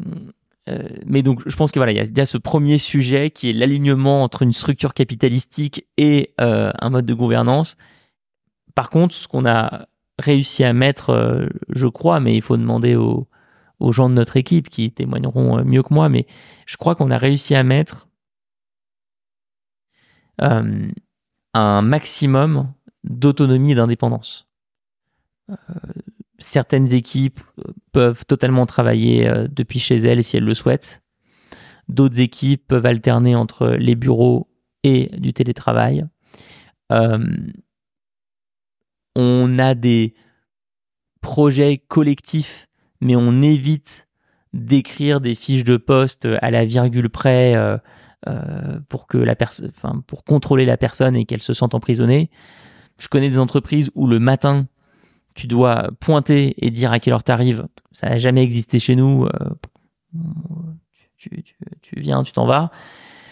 euh, 0.68 0.82
mais 1.06 1.22
donc 1.22 1.42
je 1.46 1.56
pense 1.56 1.72
que 1.72 1.78
voilà, 1.78 1.92
il 1.92 2.16
y, 2.16 2.20
a, 2.20 2.26
ce 2.26 2.38
premier 2.38 2.78
sujet 2.78 3.30
qui 3.30 3.50
est 3.50 3.52
l'alignement 3.52 4.22
entre 4.22 4.42
une 4.42 4.52
structure 4.52 4.94
capitalistique 4.94 5.86
et 5.96 6.34
un 6.38 6.90
mode 6.90 7.06
de 7.06 7.14
gouvernance. 7.14 7.76
Par 8.74 8.90
contre, 8.90 9.14
ce 9.14 9.26
qu'on 9.28 9.46
a 9.46 9.86
réussi 10.18 10.64
à 10.64 10.72
mettre, 10.72 11.48
je 11.68 11.86
crois, 11.86 12.20
mais 12.20 12.34
il 12.34 12.42
faut 12.42 12.56
demander 12.56 12.96
aux 12.96 13.92
gens 13.92 14.08
de 14.08 14.14
notre 14.14 14.36
équipe 14.36 14.68
qui 14.68 14.90
témoigneront 14.90 15.58
euh, 15.58 15.64
mieux 15.64 15.82
que 15.82 15.94
moi, 15.94 16.08
mais 16.08 16.26
je 16.66 16.76
crois 16.76 16.94
qu'on 16.94 17.10
a 17.10 17.18
réussi 17.18 17.54
à 17.54 17.62
mettre 17.62 18.08
euh, 20.40 20.88
un 21.54 21.82
maximum 21.82 22.72
d'autonomie 23.04 23.72
et 23.72 23.74
d'indépendance. 23.74 24.48
Euh, 26.38 26.42
certaines 26.42 26.92
équipes 26.92 27.40
peuvent 27.92 28.24
totalement 28.26 28.66
travailler 28.66 29.30
depuis 29.50 29.78
chez 29.78 29.96
elles 29.96 30.22
si 30.22 30.36
elles 30.36 30.44
le 30.44 30.54
souhaitent. 30.54 31.02
D'autres 31.88 32.20
équipes 32.20 32.66
peuvent 32.66 32.86
alterner 32.86 33.34
entre 33.34 33.70
les 33.70 33.94
bureaux 33.94 34.48
et 34.84 35.10
du 35.18 35.32
télétravail. 35.32 36.04
on 39.16 39.58
a 39.58 39.74
des 39.74 40.14
projets 41.20 41.78
collectifs 41.88 42.68
mais 43.00 43.16
on 43.16 43.42
évite 43.42 44.08
d'écrire 44.52 45.20
des 45.20 45.34
fiches 45.34 45.64
de 45.64 45.76
poste 45.76 46.26
à 46.40 46.50
la 46.50 46.64
virgule 46.64 47.10
près 47.10 47.54
euh, 47.54 47.76
euh, 48.26 48.80
pour 48.88 49.06
que 49.06 49.18
la 49.18 49.36
pour 50.06 50.24
contrôler 50.24 50.64
la 50.64 50.76
personne 50.76 51.16
et 51.16 51.24
qu'elle 51.24 51.42
se 51.42 51.52
sente 51.52 51.74
emprisonnée. 51.74 52.30
Je 52.98 53.08
connais 53.08 53.28
des 53.28 53.38
entreprises 53.38 53.90
où 53.94 54.06
le 54.06 54.18
matin 54.18 54.66
tu 55.38 55.46
dois 55.46 55.90
pointer 56.00 56.54
et 56.58 56.70
dire 56.70 56.90
à 56.92 56.98
quelle 56.98 57.14
heure 57.14 57.22
tu 57.22 57.32
arrives. 57.32 57.66
Ça 57.92 58.08
n'a 58.08 58.18
jamais 58.18 58.42
existé 58.42 58.78
chez 58.78 58.96
nous. 58.96 59.26
Euh, 59.26 59.50
tu, 61.16 61.30
viens, 61.96 62.22
tu 62.22 62.32
t'en 62.32 62.44
vas. 62.44 62.70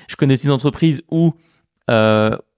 Je 0.09 0.17
connais 0.17 0.37
des 0.37 0.51
entreprises 0.51 1.03
où, 1.11 1.35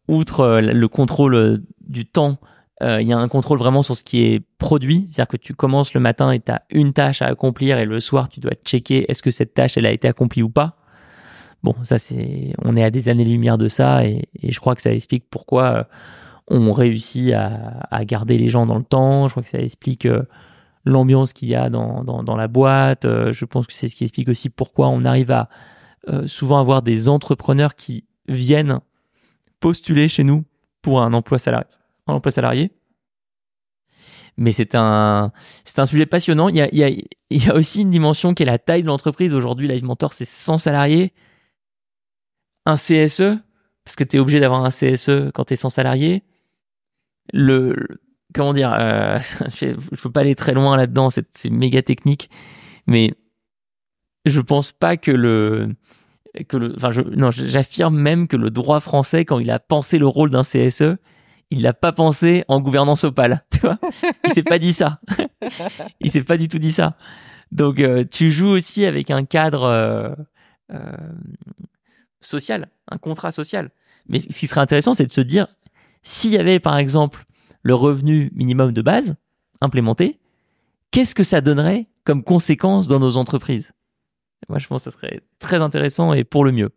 outre 0.08 0.60
le 0.60 0.88
contrôle 0.88 1.62
du 1.80 2.04
temps 2.04 2.38
euh, 2.82 3.02
il 3.02 3.08
y 3.08 3.12
a 3.12 3.18
un 3.18 3.28
contrôle 3.28 3.58
vraiment 3.58 3.82
sur 3.82 3.96
ce 3.96 4.04
qui 4.04 4.22
est 4.22 4.40
produit, 4.58 5.06
c'est-à-dire 5.08 5.28
que 5.28 5.36
tu 5.36 5.52
commences 5.52 5.94
le 5.94 6.00
matin 6.00 6.30
et 6.30 6.38
tu 6.38 6.52
as 6.52 6.62
une 6.70 6.92
tâche 6.92 7.22
à 7.22 7.26
accomplir 7.26 7.78
et 7.78 7.84
le 7.84 7.98
soir 7.98 8.28
tu 8.28 8.38
dois 8.38 8.52
checker 8.64 9.10
est-ce 9.10 9.20
que 9.20 9.32
cette 9.32 9.54
tâche 9.54 9.76
elle 9.76 9.86
a 9.86 9.90
été 9.90 10.06
accomplie 10.06 10.42
ou 10.42 10.48
pas. 10.48 10.76
Bon, 11.64 11.74
ça 11.82 11.98
c'est, 11.98 12.52
on 12.62 12.76
est 12.76 12.84
à 12.84 12.90
des 12.90 13.08
années-lumière 13.08 13.58
de 13.58 13.66
ça 13.66 14.06
et, 14.06 14.28
je 14.40 14.60
crois 14.60 14.76
que 14.76 14.82
ça 14.82 14.92
explique 14.92 15.24
pourquoi 15.28 15.88
euh, 16.50 16.58
on 16.58 16.72
réussit 16.72 17.32
à, 17.32 18.04
garder 18.04 18.38
les 18.38 18.48
gens 18.48 18.66
dans 18.66 18.78
le 18.78 18.84
temps. 18.84 19.28
Je 19.28 19.32
crois 19.32 19.42
que 19.42 19.48
ça 19.48 19.58
explique 19.58 20.06
euh, 20.06 20.22
l'ambiance 20.84 21.32
qu'il 21.32 21.48
y 21.48 21.54
a 21.54 21.70
dans, 21.70 22.36
la 22.36 22.48
boîte. 22.48 23.04
je 23.04 23.44
pense 23.44 23.66
que 23.66 23.72
c'est 23.72 23.88
ce 23.88 23.96
qui 23.96 24.04
explique 24.04 24.28
aussi 24.28 24.48
pourquoi 24.48 24.88
on 24.88 25.04
arrive 25.04 25.30
à 25.30 25.48
souvent 26.24 26.58
avoir 26.58 26.80
des 26.80 27.10
entrepreneurs 27.10 27.74
qui 27.74 28.04
viennent 28.28 28.80
postuler 29.60 30.08
chez 30.08 30.24
nous 30.24 30.44
pour 30.80 31.02
un 31.02 31.12
emploi 31.12 31.38
salarié 31.38 31.66
en 32.08 32.14
emploi 32.14 32.32
salarié. 32.32 32.72
Mais 34.36 34.52
c'est 34.52 34.74
un, 34.74 35.32
un 35.76 35.86
sujet 35.86 36.06
passionnant. 36.06 36.48
Il 36.48 36.56
y, 36.56 36.60
a, 36.60 36.68
il, 36.70 36.78
y 36.78 36.84
a, 36.84 36.88
il 36.88 37.44
y 37.44 37.50
a 37.50 37.54
aussi 37.54 37.82
une 37.82 37.90
dimension 37.90 38.34
qui 38.34 38.44
est 38.44 38.46
la 38.46 38.58
taille 38.58 38.82
de 38.82 38.86
l'entreprise. 38.86 39.34
Aujourd'hui, 39.34 39.66
Live 39.66 39.84
Mentor, 39.84 40.12
c'est 40.12 40.24
100 40.24 40.58
salariés. 40.58 41.12
Un 42.64 42.76
CSE, 42.76 43.38
parce 43.84 43.96
que 43.96 44.04
tu 44.04 44.16
es 44.16 44.20
obligé 44.20 44.38
d'avoir 44.38 44.64
un 44.64 44.70
CSE 44.70 45.32
quand 45.34 45.46
tu 45.46 45.54
es 45.54 45.56
100 45.56 45.70
salariés. 45.70 46.22
Le, 47.32 47.74
comment 48.34 48.52
dire, 48.52 48.72
euh, 48.72 49.18
je 49.54 49.66
ne 49.66 49.96
peux 49.96 50.10
pas 50.10 50.20
aller 50.20 50.34
très 50.34 50.52
loin 50.52 50.76
là-dedans, 50.76 51.10
c'est 51.10 51.50
méga 51.50 51.82
technique. 51.82 52.30
Mais 52.86 53.14
je 54.24 54.40
pense 54.40 54.72
pas 54.72 54.96
que 54.96 55.10
le, 55.10 55.74
que 56.48 56.56
le, 56.56 56.74
enfin, 56.76 56.90
je, 56.90 57.00
non, 57.00 57.30
j'affirme 57.30 57.96
même 57.96 58.28
que 58.28 58.36
le 58.36 58.50
droit 58.50 58.80
français, 58.80 59.24
quand 59.24 59.38
il 59.38 59.50
a 59.50 59.58
pensé 59.58 59.98
le 59.98 60.06
rôle 60.06 60.30
d'un 60.30 60.42
CSE, 60.42 60.96
il 61.50 61.62
l'a 61.62 61.72
pas 61.72 61.92
pensé 61.92 62.44
en 62.48 62.60
gouvernance 62.60 63.04
opale, 63.04 63.44
tu 63.52 63.60
vois. 63.60 63.78
Il 64.24 64.32
s'est 64.32 64.42
pas 64.42 64.58
dit 64.58 64.72
ça. 64.72 65.00
il 66.00 66.10
s'est 66.10 66.24
pas 66.24 66.36
du 66.36 66.48
tout 66.48 66.58
dit 66.58 66.72
ça. 66.72 66.96
Donc 67.52 67.80
euh, 67.80 68.04
tu 68.04 68.30
joues 68.30 68.48
aussi 68.48 68.84
avec 68.84 69.10
un 69.10 69.24
cadre 69.24 69.62
euh, 69.62 70.14
euh, 70.72 70.96
social, 72.20 72.68
un 72.90 72.98
contrat 72.98 73.30
social. 73.30 73.70
Mais 74.08 74.20
ce 74.20 74.38
qui 74.38 74.46
serait 74.46 74.60
intéressant, 74.60 74.94
c'est 74.94 75.06
de 75.06 75.10
se 75.10 75.20
dire 75.20 75.48
s'il 76.02 76.32
y 76.32 76.38
avait 76.38 76.60
par 76.60 76.76
exemple 76.76 77.24
le 77.62 77.74
revenu 77.74 78.30
minimum 78.34 78.72
de 78.72 78.82
base 78.82 79.16
implémenté, 79.60 80.18
qu'est-ce 80.90 81.14
que 81.14 81.24
ça 81.24 81.40
donnerait 81.40 81.88
comme 82.04 82.22
conséquence 82.22 82.88
dans 82.88 83.00
nos 83.00 83.16
entreprises? 83.16 83.72
Moi, 84.48 84.58
je 84.58 84.66
pense 84.66 84.84
que 84.84 84.90
ça 84.90 84.96
serait 84.96 85.20
très 85.38 85.60
intéressant 85.60 86.12
et 86.12 86.24
pour 86.24 86.44
le 86.44 86.52
mieux. 86.52 86.70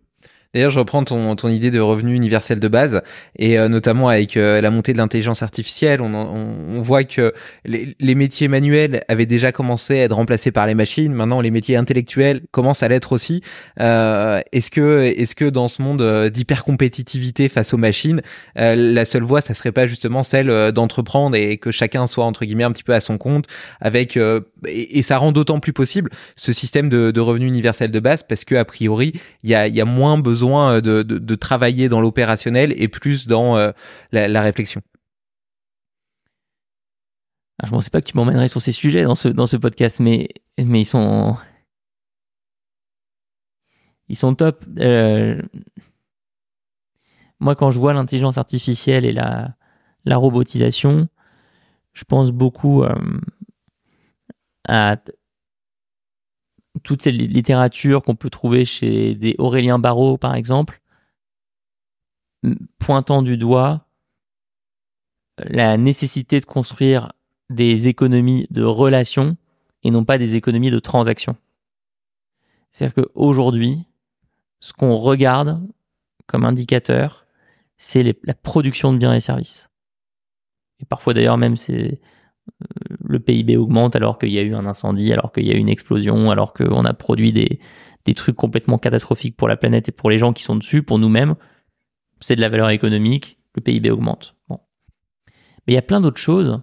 D'ailleurs, 0.54 0.72
je 0.72 0.80
reprends 0.80 1.06
ton, 1.06 1.34
ton 1.38 1.48
idée 1.48 1.72
de 1.72 1.80
revenu 1.80 2.14
universel 2.14 2.60
de 2.60 2.68
base, 2.68 3.02
et 3.40 3.58
euh, 3.58 3.70
notamment 3.70 4.10
avec 4.10 4.36
euh, 4.36 4.60
la 4.60 4.70
montée 4.70 4.92
de 4.92 4.98
l'intelligence 4.98 5.44
artificielle, 5.44 6.02
on, 6.02 6.14
on, 6.14 6.76
on, 6.76 6.82
voit 6.82 7.06
que 7.06 7.34
les, 7.64 7.96
les, 8.02 8.16
métiers 8.16 8.50
manuels 8.50 9.06
avaient 9.08 9.26
déjà 9.26 9.54
commencé 9.54 10.02
à 10.02 10.04
être 10.04 10.16
remplacés 10.16 10.52
par 10.52 10.68
les 10.68 10.76
machines. 10.76 11.14
Maintenant, 11.14 11.40
les 11.40 11.52
métiers 11.52 11.78
intellectuels 11.78 12.42
commencent 12.52 12.84
à 12.84 12.90
l'être 12.90 13.14
aussi. 13.14 13.42
Euh, 13.80 14.42
est-ce 14.52 14.72
que, 14.72 15.14
est-ce 15.16 15.36
que 15.36 15.46
dans 15.46 15.70
ce 15.70 15.82
monde 15.82 16.02
euh, 16.02 16.30
d'hyper 16.30 16.66
compétitivité 16.66 17.48
face 17.48 17.74
aux 17.74 17.78
machines, 17.78 18.22
la 18.56 19.06
seule 19.06 19.24
voie, 19.24 19.40
ça 19.40 19.54
serait 19.54 19.72
pas 19.72 19.88
justement 19.88 20.22
celle 20.22 20.72
d'entreprendre 20.74 21.38
et 21.38 21.58
que 21.58 21.72
chacun 21.72 22.08
soit 22.08 22.26
entre 22.26 22.44
guillemets 22.44 22.66
un 22.66 22.74
petit 22.74 22.84
peu 22.84 22.94
à 22.94 23.00
son 23.00 23.18
compte, 23.18 23.46
avec 23.80 24.18
et, 24.18 24.98
et, 24.98 25.02
ça 25.02 25.18
rend 25.18 25.32
d'autant 25.32 25.60
plus 25.60 25.74
possible 25.74 26.10
ce 26.36 26.52
système 26.52 26.90
de, 26.90 27.12
de 27.12 27.20
revenu 27.22 27.48
universel 27.48 27.90
de 27.90 28.00
base 28.00 28.24
parce 28.24 28.44
que 28.44 28.56
a 28.56 28.66
priori, 28.66 29.14
il 29.44 29.50
y 29.50 29.56
a, 29.56 29.68
y 29.68 29.82
a 29.82 29.86
moins 29.86 30.18
besoin 30.18 30.41
euh, 30.42 30.82
de, 30.82 31.04
de, 31.04 31.36
travailler 31.36 31.90
dans 31.90 32.02
l'opérationnel 32.02 32.74
et 32.78 32.88
plus 32.88 33.28
dans 33.28 33.58
euh, 33.58 33.72
la, 34.12 34.42
réflexion. 34.42 34.82
Ah, 37.60 37.66
je 37.66 37.72
ne 37.72 37.78
pensais 37.78 37.90
pas 37.90 38.02
que 38.02 38.08
tu 38.08 38.18
m'emmènerais 38.18 38.48
sur 38.48 38.62
ces 38.62 38.72
sujets 38.72 39.04
dans 39.04 39.16
ce, 39.16 39.28
dans 39.28 39.46
ce 39.46 39.58
podcast, 39.58 40.00
mais, 40.00 40.30
mais 40.58 40.82
ils 40.82 40.86
sont. 40.86 41.36
Ils 44.10 44.18
sont 44.18 44.36
top. 44.36 44.66
Euh, 44.80 45.42
moi, 47.40 47.56
quand 47.56 47.72
je 47.72 47.80
vois 47.80 47.94
l'intelligence 47.94 48.38
artificielle 48.38 49.06
et 49.06 49.14
la, 49.14 49.56
la 50.06 50.18
robotisation, 50.18 51.08
je 51.94 52.04
pense 52.04 52.32
beaucoup 52.32 52.84
à 54.68 54.98
toute 56.84 57.02
cette 57.02 57.16
littérature 57.16 58.04
qu'on 58.04 58.16
peut 58.16 58.30
trouver 58.30 58.66
chez 58.66 59.16
des 59.16 59.36
Aurélien 59.38 59.80
Barraud, 59.80 60.18
par 60.18 60.36
exemple, 60.36 60.82
pointant 62.80 63.22
du 63.22 63.38
doigt 63.38 63.88
la 65.38 65.78
nécessité 65.78 66.40
de 66.40 66.46
construire 66.46 67.12
des 67.50 67.88
économies 67.88 68.48
de 68.50 68.64
relations 68.64 69.38
et 69.84 69.92
non 69.92 70.06
pas 70.06 70.18
des 70.18 70.36
économies 70.36 70.72
de 70.72 70.80
transactions. 70.80 71.36
C'est-à-dire 72.72 73.04
qu'aujourd'hui, 73.04 73.86
ce 74.60 74.74
qu'on 74.74 74.96
regarde 74.96 75.62
comme 76.28 76.46
indicateur, 76.46 77.26
c'est 77.78 78.16
la 78.24 78.34
production 78.34 78.94
de 78.94 78.98
biens 78.98 79.14
et 79.14 79.20
services. 79.20 79.70
Et 80.80 80.86
parfois 80.86 81.14
d'ailleurs 81.14 81.38
même 81.38 81.58
c'est 81.58 81.94
euh, 81.94 81.98
le 83.04 83.20
PIB 83.20 83.58
augmente 83.58 83.96
alors 83.96 84.18
qu'il 84.18 84.32
y 84.32 84.40
a 84.40 84.42
eu 84.42 84.56
un 84.56 84.66
incendie, 84.66 85.12
alors 85.14 85.32
qu'il 85.32 85.46
y 85.46 85.52
a 85.52 85.56
eu 85.56 85.60
une 85.60 85.70
explosion, 85.70 86.32
alors 86.32 86.54
qu'on 86.54 86.86
a 86.86 86.94
produit 86.94 87.32
des, 87.32 87.60
trucs 88.16 88.36
complètement 88.36 88.78
catastrophiques 88.78 89.38
pour 89.38 89.48
la 89.48 89.56
planète 89.56 89.90
et 89.90 89.92
pour 89.92 90.10
les 90.10 90.18
gens 90.18 90.34
qui 90.34 90.44
sont 90.44 90.56
dessus, 90.56 90.84
pour 90.84 91.00
nous-mêmes. 91.00 91.36
C'est 92.20 92.36
de 92.36 92.42
la 92.42 92.50
valeur 92.50 92.70
économique, 92.70 93.38
le 93.56 93.62
PIB 93.62 93.90
augmente. 93.90 94.36
Bon. 94.50 94.60
Mais 95.66 95.74
il 95.74 95.76
y 95.76 95.80
a 95.80 95.84
plein 95.84 96.02
d'autres 96.02 96.20
choses 96.20 96.62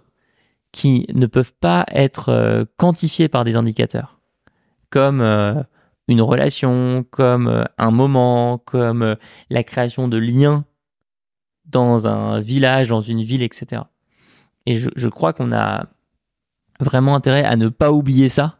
qui 0.72 1.06
ne 1.14 1.26
peuvent 1.26 1.54
pas 1.54 1.86
être 1.88 2.28
euh, 2.28 2.64
quantifiées 2.76 3.28
par 3.28 3.44
des 3.44 3.56
indicateurs, 3.56 4.20
comme 4.90 5.20
euh, 5.20 5.54
une 6.06 6.20
relation, 6.20 7.04
comme 7.10 7.66
un 7.78 7.90
moment, 7.90 8.58
comme 8.58 9.16
la 9.50 9.64
création 9.64 10.08
de 10.08 10.18
liens 10.18 10.64
dans 11.64 12.08
un 12.08 12.40
village, 12.40 12.88
dans 12.88 13.00
une 13.00 13.22
ville, 13.22 13.42
etc. 13.42 13.82
Et 14.68 14.76
je, 14.76 15.08
crois 15.08 15.32
qu'on 15.32 15.50
a 15.50 15.86
vraiment 16.78 17.14
intérêt 17.14 17.42
à 17.42 17.56
ne 17.56 17.68
pas 17.68 17.90
oublier 17.90 18.28
ça 18.28 18.58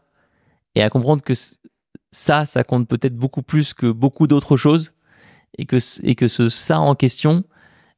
et 0.73 0.81
à 0.81 0.89
comprendre 0.89 1.21
que 1.21 1.33
ça, 2.09 2.45
ça 2.45 2.63
compte 2.63 2.87
peut-être 2.87 3.15
beaucoup 3.15 3.43
plus 3.43 3.75
que 3.75 3.85
beaucoup 3.85 4.25
d'autres 4.25 4.57
choses 4.57 4.93
et 5.59 5.67
que, 5.67 5.77
et 6.01 6.15
que 6.15 6.27
ce 6.27 6.49
ça 6.49 6.79
en 6.79 6.95
question, 6.95 7.43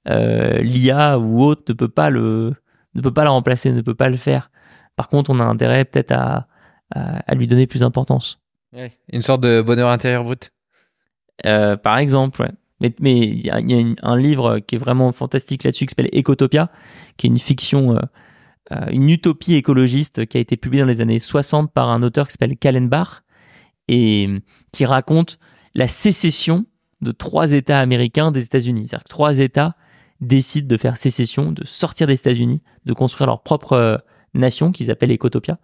euh, 0.10 0.58
l'IA 0.58 1.20
ou 1.20 1.42
autre 1.42 1.64
ne 1.70 1.74
peut 1.74 1.88
pas 1.88 2.10
le, 2.10 2.54
ne 2.96 3.02
peut 3.02 3.14
pas 3.14 3.24
la 3.24 3.30
remplacer, 3.30 3.72
ne 3.72 3.80
peut 3.80 3.96
pas 3.96 4.10
le 4.10 4.18
faire. 4.18 4.52
Par 4.98 5.08
contre, 5.08 5.30
on 5.30 5.40
a 5.40 5.46
intérêt 5.46 5.86
peut-être 5.86 6.12
à, 6.12 6.48
à, 6.94 7.34
lui 7.34 7.48
donner 7.48 7.66
plus 7.66 7.80
d'importance. 7.80 8.42
une 8.74 9.22
sorte 9.22 9.40
de 9.40 9.62
bonheur 9.62 9.88
intérieur 9.88 10.26
brut. 10.26 10.52
Euh, 11.46 11.78
par 11.78 11.98
exemple, 11.98 12.42
ouais. 12.42 12.52
Mais 13.00 13.20
il 13.20 13.46
y 13.46 13.50
a, 13.50 13.60
un 14.02 14.18
livre 14.18 14.60
qui 14.60 14.76
est 14.76 14.80
vraiment 14.80 15.12
fantastique 15.12 15.64
là-dessus 15.64 15.86
qui 15.86 15.92
s'appelle 15.92 16.10
Ecotopia, 16.14 16.72
qui 17.18 17.28
est 17.28 17.30
une 17.30 17.38
fiction, 17.38 17.96
euh, 17.96 18.00
euh, 18.72 18.88
une 18.92 19.10
utopie 19.10 19.54
écologiste 19.54 20.26
qui 20.26 20.38
a 20.38 20.40
été 20.40 20.58
publiée 20.58 20.82
dans 20.82 20.90
les 20.90 21.02
années 21.02 21.20
60 21.20 21.72
par 21.72 21.90
un 21.90 22.02
auteur 22.04 22.28
qui 22.28 22.34
s'appelle 22.34 22.58
Kallenbach 22.58 23.24
et 23.88 24.30
qui 24.72 24.86
raconte 24.86 25.38
la 25.76 25.88
sécession 25.88 26.66
de 27.02 27.12
trois 27.12 27.52
États 27.52 27.80
américains 27.80 28.32
des 28.32 28.44
États-Unis. 28.44 28.88
C'est-à-dire 28.88 29.04
que 29.04 29.10
trois 29.10 29.40
États 29.40 29.76
décident 30.20 30.68
de 30.68 30.78
faire 30.78 30.98
sécession, 30.98 31.52
de 31.52 31.66
sortir 31.66 32.08
des 32.08 32.14
États-Unis, 32.14 32.62
de 32.86 32.94
construire 32.94 33.28
leur 33.28 33.42
propre 33.42 33.74
euh, 33.74 33.98
nation 34.34 34.72
qu'ils 34.72 34.92
appellent 34.92 35.12
Ecotopia, 35.12 35.60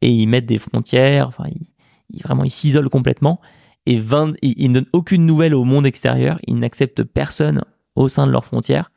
et 0.00 0.10
ils 0.10 0.26
mettent 0.26 0.46
des 0.46 0.58
frontières. 0.58 1.28
Enfin, 1.28 1.44
ils, 2.10 2.22
vraiment, 2.22 2.44
ils 2.44 2.50
s'isolent 2.50 2.88
complètement 2.88 3.40
et, 3.88 3.98
20, 3.98 4.34
ils 4.42 4.68
ne 4.68 4.80
donnent 4.80 4.90
aucune 4.92 5.24
nouvelle 5.24 5.54
au 5.54 5.64
monde 5.64 5.86
extérieur, 5.86 6.38
ils 6.46 6.58
n'acceptent 6.58 7.04
personne 7.04 7.64
au 7.96 8.08
sein 8.08 8.26
de 8.26 8.32
leurs 8.32 8.44
frontières 8.44 8.92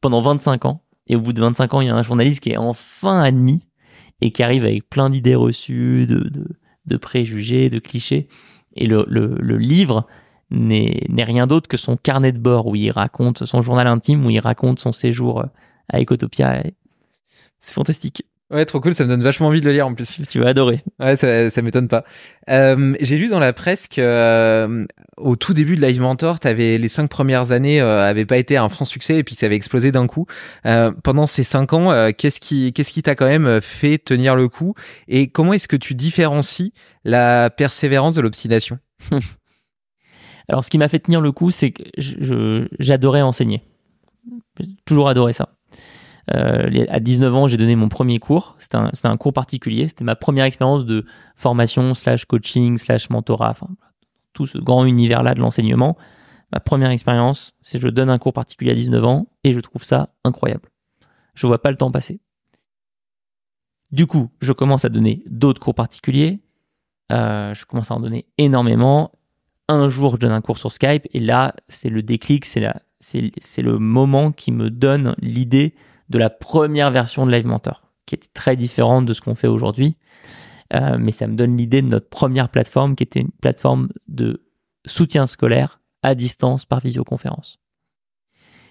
pendant 0.00 0.22
25 0.22 0.64
ans. 0.64 0.82
Et 1.08 1.16
au 1.16 1.20
bout 1.20 1.32
de 1.32 1.40
25 1.40 1.74
ans, 1.74 1.80
il 1.80 1.88
y 1.88 1.90
a 1.90 1.96
un 1.96 2.02
journaliste 2.02 2.40
qui 2.40 2.50
est 2.50 2.56
enfin 2.56 3.20
admis 3.20 3.66
et 4.20 4.30
qui 4.30 4.44
arrive 4.44 4.64
avec 4.64 4.88
plein 4.88 5.10
d'idées 5.10 5.34
reçues, 5.34 6.06
de, 6.06 6.30
de, 6.86 6.96
préjugés, 6.96 7.68
de 7.68 7.80
clichés. 7.80 8.28
Et 8.76 8.86
le, 8.86 9.04
le, 9.08 9.58
livre 9.58 10.06
n'est 10.50 11.24
rien 11.24 11.48
d'autre 11.48 11.66
que 11.66 11.76
son 11.76 11.96
carnet 11.96 12.30
de 12.30 12.38
bord 12.38 12.68
où 12.68 12.76
il 12.76 12.92
raconte 12.92 13.44
son 13.44 13.60
journal 13.60 13.88
intime, 13.88 14.24
où 14.24 14.30
il 14.30 14.38
raconte 14.38 14.78
son 14.78 14.92
séjour 14.92 15.44
à 15.88 16.00
Ecotopia. 16.00 16.62
C'est 17.58 17.74
fantastique. 17.74 18.24
Ouais, 18.52 18.66
trop 18.66 18.80
cool, 18.80 18.94
ça 18.94 19.04
me 19.04 19.08
donne 19.08 19.22
vachement 19.22 19.46
envie 19.46 19.62
de 19.62 19.66
le 19.66 19.72
lire 19.72 19.86
en 19.86 19.94
plus. 19.94 20.18
Tu 20.28 20.38
vas 20.38 20.48
adorer. 20.48 20.80
Ouais, 21.00 21.16
ça, 21.16 21.50
ça 21.50 21.62
m'étonne 21.62 21.88
pas. 21.88 22.04
Euh, 22.50 22.94
j'ai 23.00 23.16
lu 23.16 23.28
dans 23.28 23.38
la 23.38 23.54
presse 23.54 23.88
que 23.88 24.00
euh, 24.00 24.84
au 25.16 25.36
tout 25.36 25.54
début 25.54 25.74
de 25.74 25.80
Live 25.80 26.00
Mentor, 26.02 26.38
avais 26.44 26.76
les 26.76 26.88
cinq 26.88 27.08
premières 27.08 27.52
années 27.52 27.80
euh, 27.80 28.06
avaient 28.06 28.26
pas 28.26 28.36
été 28.36 28.58
un 28.58 28.68
franc 28.68 28.84
succès 28.84 29.16
et 29.16 29.24
puis 29.24 29.34
ça 29.34 29.46
avait 29.46 29.56
explosé 29.56 29.90
d'un 29.90 30.06
coup. 30.06 30.26
Euh, 30.66 30.92
pendant 31.02 31.26
ces 31.26 31.44
cinq 31.44 31.72
ans, 31.72 32.12
qu'est-ce 32.12 32.40
qui 32.40 32.74
qu'est-ce 32.74 32.92
qui 32.92 33.02
t'a 33.02 33.14
quand 33.14 33.26
même 33.26 33.60
fait 33.62 33.96
tenir 33.96 34.36
le 34.36 34.48
coup 34.48 34.74
et 35.08 35.28
comment 35.28 35.54
est-ce 35.54 35.68
que 35.68 35.76
tu 35.76 35.94
différencies 35.94 36.74
la 37.04 37.48
persévérance 37.48 38.14
de 38.14 38.20
l'obstination? 38.20 38.78
Alors, 40.48 40.62
ce 40.62 40.68
qui 40.68 40.76
m'a 40.76 40.88
fait 40.88 40.98
tenir 40.98 41.22
le 41.22 41.32
coup, 41.32 41.50
c'est 41.50 41.70
que 41.70 41.82
j'adorais 42.78 43.22
enseigner. 43.22 43.62
J'ai 44.60 44.66
toujours 44.84 45.08
adoré 45.08 45.32
ça. 45.32 45.54
Euh, 46.30 46.86
à 46.88 47.00
19 47.00 47.34
ans, 47.34 47.46
j'ai 47.48 47.56
donné 47.56 47.76
mon 47.76 47.88
premier 47.88 48.18
cours. 48.18 48.56
C'était 48.58 48.76
un, 48.76 49.16
cours 49.16 49.32
particulier. 49.32 49.88
C'était 49.88 50.04
ma 50.04 50.16
première 50.16 50.44
expérience 50.44 50.86
de 50.86 51.04
formation 51.36 51.94
slash 51.94 52.24
coaching 52.24 52.78
slash 52.78 53.10
mentorat. 53.10 53.50
Enfin, 53.50 53.68
tout 54.32 54.46
ce 54.46 54.58
grand 54.58 54.84
univers-là 54.84 55.34
de 55.34 55.40
l'enseignement. 55.40 55.96
Ma 56.52 56.60
première 56.60 56.90
expérience, 56.90 57.54
c'est 57.62 57.78
je 57.78 57.88
donne 57.88 58.10
un 58.10 58.18
cours 58.18 58.32
particulier 58.32 58.72
à 58.72 58.74
19 58.74 59.04
ans 59.04 59.26
et 59.42 59.52
je 59.52 59.60
trouve 59.60 59.84
ça 59.84 60.10
incroyable. 60.24 60.68
Je 61.34 61.46
vois 61.46 61.62
pas 61.62 61.70
le 61.70 61.76
temps 61.76 61.90
passer. 61.90 62.20
Du 63.90 64.06
coup, 64.06 64.30
je 64.40 64.52
commence 64.52 64.84
à 64.84 64.88
donner 64.88 65.22
d'autres 65.26 65.60
cours 65.60 65.74
particuliers. 65.74 66.40
Euh, 67.10 67.54
je 67.54 67.66
commence 67.66 67.90
à 67.90 67.94
en 67.94 68.00
donner 68.00 68.26
énormément. 68.38 69.12
Un 69.68 69.88
jour, 69.88 70.14
je 70.14 70.20
donne 70.20 70.32
un 70.32 70.40
cours 70.40 70.58
sur 70.58 70.72
Skype 70.72 71.06
et 71.12 71.20
là, 71.20 71.54
c'est 71.68 71.88
le 71.88 72.02
déclic, 72.02 72.44
c'est 72.44 72.60
le 72.60 73.78
moment 73.78 74.32
qui 74.32 74.52
me 74.52 74.70
donne 74.70 75.14
l'idée 75.20 75.74
de 76.12 76.18
la 76.18 76.30
première 76.30 76.92
version 76.92 77.26
de 77.26 77.32
Live 77.32 77.46
Mentor, 77.46 77.90
qui 78.06 78.14
était 78.14 78.28
très 78.34 78.54
différente 78.54 79.06
de 79.06 79.14
ce 79.14 79.22
qu'on 79.22 79.34
fait 79.34 79.48
aujourd'hui. 79.48 79.96
Euh, 80.74 80.96
mais 80.98 81.10
ça 81.10 81.26
me 81.26 81.34
donne 81.34 81.56
l'idée 81.56 81.82
de 81.82 81.88
notre 81.88 82.08
première 82.08 82.50
plateforme, 82.50 82.94
qui 82.94 83.02
était 83.02 83.20
une 83.20 83.30
plateforme 83.30 83.88
de 84.08 84.46
soutien 84.86 85.26
scolaire 85.26 85.80
à 86.02 86.14
distance 86.14 86.64
par 86.66 86.80
visioconférence. 86.80 87.58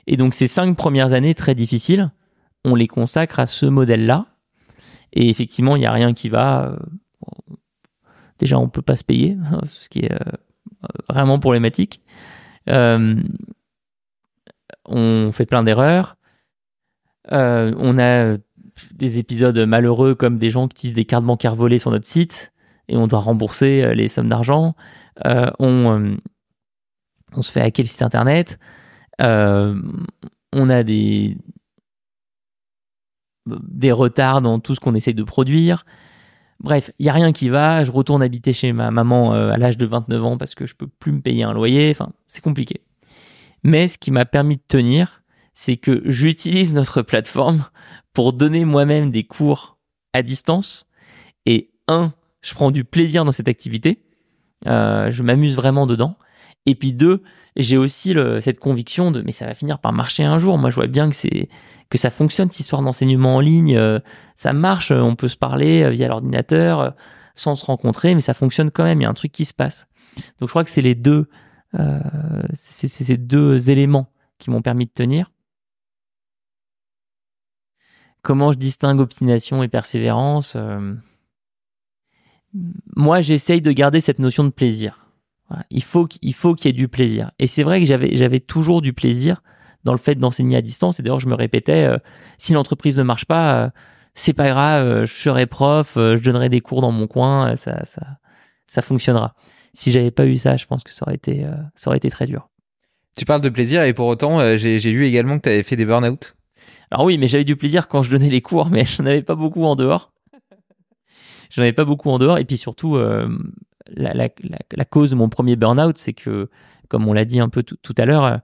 Et 0.08 0.18
donc 0.18 0.34
ces 0.34 0.48
cinq 0.48 0.78
premières 0.78 1.14
années 1.14 1.36
très 1.36 1.56
difficiles, 1.56 2.12
on 2.64 2.76
les 2.76 2.88
consacre 2.88 3.40
à 3.40 3.48
ce 3.48 3.66
modèle-là. 3.66 4.28
Et 5.14 5.30
effectivement, 5.30 5.76
il 5.76 5.80
n'y 5.80 5.86
a 5.86 5.92
rien 5.92 6.14
qui 6.14 6.30
va. 6.30 6.68
Euh, 6.68 6.78
déjà, 8.40 8.60
on 8.60 8.66
ne 8.66 8.70
peut 8.70 8.82
pas 8.82 8.96
se 8.96 9.04
payer, 9.04 9.36
ce 9.66 9.90
qui 9.90 10.00
est 10.00 10.12
euh, 10.12 10.20
vraiment 11.10 11.40
problématique. 11.40 12.02
on 12.68 13.18
fait 15.32 15.46
plein 15.48 15.64
d'erreurs. 15.64 16.18
Euh, 17.32 17.74
on 17.78 18.00
a 18.00 18.38
des 18.94 19.20
épisodes 19.20 19.58
malheureux 19.60 20.16
comme 20.16 20.38
des 20.38 20.50
gens 20.50 20.68
qui 20.68 20.74
utilisent 20.74 20.94
des 20.96 21.06
cartes 21.06 21.26
bancaires 21.26 21.56
volées 21.56 21.78
sur 21.78 21.92
notre 21.92 22.08
site 22.08 22.52
et 22.88 22.98
on 22.98 23.08
doit 23.08 23.20
rembourser 23.20 23.84
euh, 23.84 23.94
les 23.94 24.08
sommes 24.08 24.30
d'argent. 24.30 24.76
Euh, 25.26 25.52
on, 25.60 26.18
on 27.34 27.42
se 27.42 27.52
fait 27.52 27.62
hacker 27.62 27.84
le 27.84 27.90
site 27.90 28.02
internet. 28.02 28.58
on 29.20 30.70
a 30.70 30.84
des, 30.84 31.38
des 33.46 33.92
retards 33.92 34.42
dans 34.42 34.60
tout 34.60 34.74
ce 34.74 34.80
qu'on 34.80 34.96
essaye 34.96 35.14
de 35.14 35.24
produire. 35.24 35.86
Bref, 36.60 36.92
il 37.00 37.04
n'y 37.04 37.10
a 37.10 37.14
rien 37.14 37.32
qui 37.32 37.50
va. 37.50 37.84
Je 37.84 37.92
retourne 37.92 38.22
habiter 38.22 38.54
chez 38.54 38.72
ma 38.72 38.92
maman 38.92 39.32
à 39.34 39.58
l'âge 39.58 39.78
de 39.78 39.86
29 39.86 40.24
ans 40.24 40.38
parce 40.38 40.56
que 40.56 40.66
je 40.66 40.76
peux 40.76 40.88
plus 40.88 41.12
me 41.12 41.22
payer 41.22 41.44
un 41.44 41.54
loyer. 41.54 41.90
Enfin, 41.92 42.12
c'est 42.28 42.44
compliqué. 42.44 42.82
Mais 43.64 43.88
ce 43.88 43.98
qui 43.98 44.12
m'a 44.12 44.26
permis 44.26 44.58
de 44.58 44.64
tenir, 44.68 45.21
c'est 45.54 45.78
que 45.78 46.02
j'utilise 46.06 46.74
notre 46.74 47.02
plateforme 47.02 47.66
pour 48.14 48.34
donner 48.34 48.66
moi-même 48.66 49.12
des 49.12 49.24
cours 49.24 49.78
à 50.14 50.24
distance. 50.24 50.88
Et 51.46 51.72
un, 51.88 52.14
je 52.42 52.54
prends 52.54 52.72
du 52.72 52.84
plaisir 52.84 53.26
dans 53.26 53.32
cette 53.32 53.48
activité. 53.48 54.04
Euh, 54.68 55.12
je 55.12 55.24
m'amuse 55.24 55.56
vraiment 55.56 55.88
dedans. 55.88 56.18
Et 56.66 56.76
puis 56.76 56.94
deux, 56.94 57.24
j'ai 57.56 57.78
aussi 57.78 58.16
cette 58.40 58.60
conviction 58.60 59.12
de 59.12 59.22
mais 59.22 59.32
ça 59.32 59.48
va 59.48 59.56
finir 59.56 59.80
par 59.80 59.94
marcher 59.94 60.24
un 60.24 60.38
jour. 60.38 60.58
Moi, 60.58 60.70
je 60.70 60.76
vois 60.76 60.88
bien 60.88 61.10
que 61.10 61.16
c'est 61.16 61.50
que 61.90 61.98
ça 61.98 62.12
fonctionne 62.12 62.50
cette 62.52 62.60
histoire 62.60 62.82
d'enseignement 62.82 63.38
en 63.38 63.40
ligne. 63.40 63.76
Euh, 63.76 64.00
ça 64.36 64.54
marche, 64.54 64.92
on 64.92 65.16
peut 65.16 65.28
se 65.28 65.38
parler 65.38 65.84
euh, 65.84 65.90
via 65.90 66.08
l'ordinateur 66.08 66.96
sans 67.34 67.56
se 67.56 67.66
rencontrer, 67.66 68.14
mais 68.14 68.22
ça 68.22 68.34
fonctionne 68.34 68.70
quand 68.70 68.84
même. 68.84 69.02
Il 69.02 69.04
y 69.04 69.08
a 69.08 69.10
un 69.10 69.14
truc 69.16 69.32
qui 69.32 69.46
se 69.46 69.54
passe. 69.54 69.88
Donc, 70.40 70.50
je 70.50 70.52
crois 70.52 70.64
que 70.64 70.70
c'est 70.70 70.82
les 70.82 70.96
deux, 70.96 71.30
c'est 72.54 72.90
ces 72.90 73.16
deux 73.16 73.70
éléments 73.70 74.12
qui 74.38 74.50
m'ont 74.50 74.62
permis 74.62 74.86
de 74.86 74.92
tenir. 74.92 75.32
Comment 78.24 78.52
je 78.52 78.58
distingue 78.58 79.00
obstination 79.00 79.64
et 79.64 79.68
persévérance 79.68 80.54
euh, 80.56 80.94
Moi, 82.96 83.22
j'essaye 83.22 83.62
de 83.62 83.72
garder 83.72 84.00
cette 84.00 84.20
notion 84.20 84.44
de 84.44 84.50
plaisir. 84.50 85.08
Il 85.70 85.84
faut 85.84 86.06
qu'il 86.06 86.34
faut 86.34 86.56
qu'il 86.56 86.68
y 86.68 86.70
ait 86.70 86.74
du 86.74 86.88
plaisir. 86.88 87.32
Et 87.38 87.48
c'est 87.48 87.64
vrai 87.64 87.84
que 87.84 87.86
j'avais 87.86 88.40
toujours 88.40 88.82
du 88.82 88.94
plaisir 88.94 89.42
dans 89.84 89.92
le 89.92 89.98
fait 89.98 90.16
d'enseigner 90.16 90.56
à 90.56 90.62
distance. 90.62 91.00
Et 91.00 91.04
d'ailleurs, 91.04 91.20
je 91.20 91.28
me 91.28 91.36
répétais, 91.36 91.84
euh, 91.84 91.98
si 92.38 92.54
l'entreprise 92.54 92.98
ne 92.98 93.04
marche 93.04 93.26
pas, 93.26 93.66
euh, 93.66 93.70
c'est 94.14 94.34
pas 94.34 94.50
grave, 94.50 95.06
je 95.06 95.14
serai 95.14 95.48
prof, 95.48 95.94
je 95.96 96.22
donnerai 96.22 96.50
des 96.50 96.62
cours 96.62 96.82
dans 96.82 96.92
mon 96.92 97.08
coin, 97.08 97.56
ça 97.56 97.84
ça 97.86 98.02
ça 98.68 98.82
fonctionnera. 98.82 99.36
Si 99.74 99.92
j'avais 99.92 100.12
pas 100.12 100.26
eu 100.26 100.38
ça, 100.38 100.58
je 100.58 100.66
pense 100.66 100.84
que 100.84 100.92
ça 100.92 101.06
aurait 101.06 101.16
été 101.16 101.46
ça 101.76 101.90
aurait 101.90 101.98
été 101.98 102.10
très 102.10 102.28
dur. 102.28 102.50
Tu 103.16 103.24
parles 103.26 103.42
de 103.42 103.50
plaisir 103.50 103.84
et 103.84 103.94
pour 103.94 104.08
autant, 104.08 104.58
j'ai 104.58 104.80
lu 104.80 105.06
également 105.06 105.38
que 105.38 105.44
tu 105.44 105.50
avais 105.50 105.64
fait 105.64 105.78
des 105.78 105.86
burn-out. 105.86 106.36
Alors 106.92 107.06
oui, 107.06 107.18
mais 107.18 107.30
j'avais 107.30 107.46
du 107.46 107.56
plaisir 107.56 107.88
quand 107.88 108.04
je 108.04 108.12
donnais 108.12 108.30
les 108.30 108.42
cours, 108.42 108.70
mais 108.70 108.86
j'en 108.86 109.06
avais 109.06 109.22
pas 109.22 109.36
beaucoup 109.36 109.64
en 109.64 109.76
dehors. 109.76 110.12
J'en 111.50 111.64
avais 111.64 111.74
pas 111.74 111.86
beaucoup 111.86 112.10
en 112.10 112.20
dehors. 112.20 112.38
Et 112.38 112.46
puis 112.46 112.58
surtout, 112.58 112.96
euh, 112.96 113.30
la, 113.88 114.30
cause 114.86 115.10
de 115.10 115.16
mon 115.16 115.30
premier 115.30 115.56
burn-out, 115.56 115.98
c'est 115.98 116.14
que, 116.14 116.50
comme 116.90 117.08
on 117.08 117.14
l'a 117.14 117.26
dit 117.26 117.40
un 117.40 117.50
peu 117.50 117.64
tout 117.64 117.96
à 117.98 118.06
l'heure, 118.06 118.26
euh, 118.26 118.38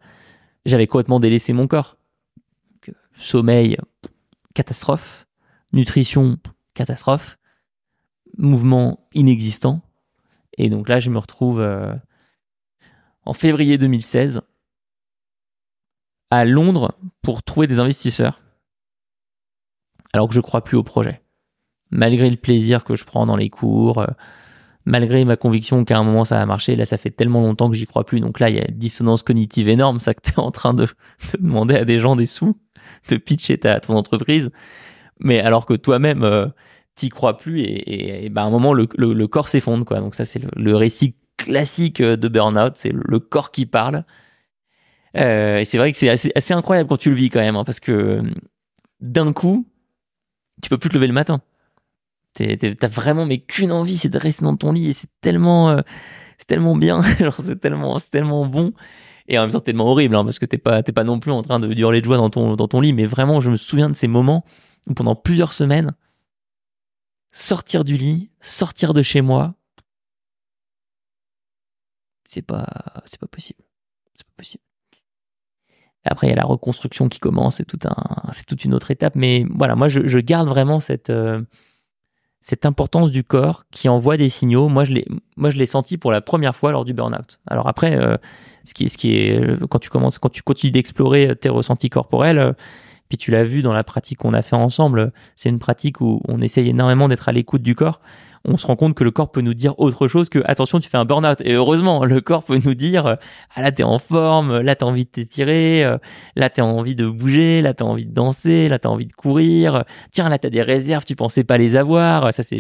j'avais 0.66 0.88
complètement 0.88 1.20
délaissé 1.20 1.54
mon 1.54 1.68
corps. 1.68 1.98
sommeil, 3.14 3.78
catastrophe. 4.54 5.28
Nutrition, 5.74 6.38
catastrophe. 6.74 7.38
Mouvement 8.38 9.08
inexistant. 9.14 9.82
Et 10.58 10.70
donc 10.70 10.90
là, 10.90 11.00
je 11.00 11.10
me 11.10 11.18
retrouve 11.18 11.60
euh, 11.60 11.94
en 13.26 13.34
février 13.34 13.78
2016 13.78 14.42
à 16.32 16.46
Londres 16.46 16.94
pour 17.22 17.44
trouver 17.44 17.68
des 17.68 17.80
investisseurs. 17.80 18.42
Alors 20.14 20.28
que 20.28 20.34
je 20.34 20.42
crois 20.42 20.64
plus 20.64 20.78
au 20.78 20.84
projet. 20.84 21.22
Malgré 21.92 22.30
le 22.30 22.38
plaisir 22.38 22.84
que 22.84 22.96
je 22.96 23.06
prends 23.06 23.26
dans 23.26 23.36
les 23.36 23.50
cours, 23.50 24.00
euh, 24.00 24.08
malgré 24.86 25.24
ma 25.26 25.38
conviction 25.38 25.86
qu'à 25.86 25.98
un 25.98 26.04
moment 26.04 26.26
ça 26.26 26.36
va 26.36 26.46
marcher, 26.46 26.76
là 26.76 26.86
ça 26.86 26.98
fait 26.98 27.12
tellement 27.12 27.42
longtemps 27.42 27.70
que 27.70 27.76
j'y 27.76 27.86
crois 27.86 28.06
plus. 28.06 28.20
Donc 28.20 28.40
là, 28.40 28.50
il 28.50 28.56
y 28.56 28.60
a 28.60 28.70
une 28.70 28.78
dissonance 28.78 29.24
cognitive 29.24 29.70
énorme, 29.70 30.00
ça 30.00 30.14
que 30.14 30.22
tu 30.22 30.32
es 30.32 30.40
en 30.40 30.52
train 30.52 30.74
de, 30.74 30.88
demander 31.40 31.76
à 31.76 31.86
des 31.86 32.00
gens 32.00 32.16
des 32.16 32.26
sous, 32.26 32.58
de 33.10 33.18
pitcher 33.18 33.58
ta, 33.58 33.80
ton 33.80 33.96
entreprise. 33.96 34.52
Mais 35.20 35.40
alors 35.40 35.66
que 35.66 35.74
toi-même, 35.74 36.24
euh, 36.24 36.48
t'y 36.96 37.10
crois 37.10 37.38
plus 37.38 37.62
et, 37.62 38.30
ben, 38.30 38.44
à 38.44 38.46
un 38.46 38.50
moment 38.50 38.74
le, 38.74 38.88
le, 38.98 39.28
corps 39.28 39.48
s'effondre. 39.50 39.86
Donc 39.86 40.16
ça 40.16 40.26
c'est 40.26 40.42
le, 40.56 40.76
récit 40.76 41.16
classique 41.38 42.02
de 42.02 42.28
burn-out, 42.28 42.74
c'est 42.76 42.92
le, 42.94 43.20
corps 43.20 43.52
qui 43.52 43.66
parle. 43.66 44.04
Euh, 45.16 45.60
et 45.60 45.66
c'est 45.66 45.78
vrai 45.78 45.92
que 45.92 45.98
c'est 45.98 46.10
assez, 46.10 46.54
incroyable 46.54 46.90
quand 46.90 46.98
tu 46.98 47.10
le 47.10 47.16
vis 47.16 47.30
quand 47.30 47.40
même, 47.40 47.56
hein, 47.56 47.64
parce 47.64 47.80
que 47.80 48.22
d'un 49.00 49.34
coup, 49.34 49.68
tu 50.62 50.70
peux 50.70 50.78
plus 50.78 50.90
te 50.90 50.96
lever 50.96 51.08
le 51.08 51.14
matin. 51.14 51.42
T'as 52.34 52.88
vraiment 52.88 53.26
mais 53.26 53.40
qu'une 53.40 53.72
envie, 53.72 53.98
c'est 53.98 54.10
de 54.10 54.18
rester 54.18 54.46
dans 54.46 54.56
ton 54.56 54.72
lit 54.72 54.90
et 54.90 54.94
c'est 54.94 55.10
tellement, 55.22 55.72
euh, 55.72 55.82
tellement 56.48 56.76
bien, 56.76 57.02
c'est 57.44 57.60
tellement, 57.60 57.98
tellement 58.00 58.46
bon 58.46 58.74
et 59.28 59.38
en 59.38 59.42
même 59.42 59.52
temps 59.52 59.60
tellement 59.60 59.88
horrible 59.88 60.16
hein, 60.16 60.24
parce 60.24 60.40
que 60.40 60.46
t'es 60.46 60.58
pas, 60.58 60.84
pas 60.84 61.04
non 61.04 61.20
plus 61.20 61.32
en 61.32 61.42
train 61.42 61.60
de 61.60 61.68
hurler 61.74 62.00
de 62.00 62.06
joie 62.06 62.18
dans 62.18 62.30
ton, 62.30 62.56
dans 62.56 62.68
ton 62.68 62.82
lit, 62.82 62.94
mais 62.94 63.06
vraiment, 63.06 63.42
je 63.42 63.52
me 63.52 63.56
souviens 63.56 63.90
de 63.90 63.96
ces 63.96 64.08
moments 64.08 64.46
où 64.88 64.94
pendant 64.94 65.16
plusieurs 65.16 65.54
semaines, 65.54 65.96
sortir 67.32 67.84
du 67.84 67.98
lit, 67.98 68.32
sortir 68.40 68.94
de 68.94 69.02
chez 69.02 69.22
moi, 69.22 69.56
c'est 72.24 72.42
pas, 72.42 72.68
c'est 73.06 73.20
pas 73.20 73.28
possible. 73.28 73.64
C'est 74.16 74.26
pas 74.26 74.34
possible. 74.38 74.64
Après, 76.10 76.28
il 76.28 76.30
y 76.30 76.34
a 76.34 76.36
la 76.36 76.46
reconstruction 76.46 77.10
qui 77.10 77.20
commence, 77.20 77.58
c'est 77.58 77.66
toute 78.46 78.66
une 78.66 78.74
autre 78.74 78.92
étape. 78.92 79.16
Mais 79.16 79.46
voilà, 79.56 79.76
moi, 79.76 79.90
je, 79.90 80.20
garde 80.20 80.48
vraiment 80.48 80.80
cette, 80.80 81.10
euh, 81.10 81.42
cette 82.42 82.66
importance 82.66 83.12
du 83.12 83.24
corps 83.24 83.66
qui 83.72 83.90
envoie 83.90 84.18
des 84.18 84.30
signaux. 84.30 84.70
Moi, 84.70 84.84
je 84.86 84.94
l'ai, 85.58 85.66
senti 85.66 85.98
pour 85.98 86.12
la 86.12 86.22
première 86.22 86.56
fois 86.56 86.72
lors 86.72 86.86
du 86.86 86.94
burn-out. 86.94 87.40
Alors 87.48 87.68
après, 87.68 87.96
euh, 87.98 88.18
ce 88.66 88.74
qui 88.74 89.16
est, 89.16 89.42
euh, 89.42 89.58
quand 89.70 89.80
tu 89.80 89.90
commences, 89.90 90.20
quand 90.20 90.30
tu 90.30 90.44
continues 90.44 90.72
d'explorer 90.72 91.36
tes 91.36 91.50
ressentis 91.50 91.90
corporels, 91.90 92.56
puis 93.10 93.18
tu 93.18 93.32
l'as 93.32 93.44
vu 93.44 93.62
dans 93.62 93.74
la 93.74 93.84
pratique 93.84 94.20
qu'on 94.20 94.34
a 94.34 94.42
fait 94.42 94.56
ensemble, 94.56 95.12
c'est 95.36 95.50
une 95.50 95.60
pratique 95.60 96.02
où 96.02 96.22
on 96.28 96.42
essaye 96.42 96.70
énormément 96.70 97.08
d'être 97.08 97.30
à 97.30 97.32
l'écoute 97.32 97.62
du 97.62 97.76
corps. 97.76 98.02
On 98.50 98.58
se 98.58 98.66
rend 98.66 98.76
compte 98.76 98.96
que 98.96 99.04
le 99.04 99.12
corps 99.12 99.32
peut 99.32 99.42
nous 99.42 99.54
dire 99.54 99.78
autre 99.78 100.08
chose 100.08 100.30
que 100.30 100.40
attention, 100.46 100.80
tu 100.80 100.90
fais 100.90 100.98
un 100.98 101.06
burn-out. 101.06 101.42
Et 101.44 101.54
heureusement, 101.54 102.06
le 102.06 102.22
corps 102.22 102.44
peut 102.44 102.60
nous 102.64 102.74
dire 102.76 103.18
ah 103.56 103.62
là 103.62 103.72
t'es 103.72 103.84
en 103.84 104.00
forme, 104.00 104.60
là 104.60 104.76
t'as 104.76 104.86
envie 104.86 105.04
de 105.04 105.10
t'étirer, 105.10 105.98
là 106.36 106.50
t'as 106.50 106.64
envie 106.64 106.96
de 106.96 107.08
bouger, 107.08 107.62
là 107.62 107.74
t'as 107.74 107.86
envie 107.86 108.06
de 108.06 108.14
danser, 108.14 108.70
là 108.70 108.80
t'as 108.80 108.90
envie 108.90 109.06
de 109.06 109.14
courir. 109.14 109.84
Tiens 110.12 110.30
là 110.30 110.40
t'as 110.40 110.50
des 110.50 110.62
réserves, 110.62 111.04
tu 111.04 111.16
pensais 111.16 111.44
pas 111.44 111.58
les 111.58 111.76
avoir. 111.76 112.34
Ça 112.34 112.42
c'est 112.42 112.60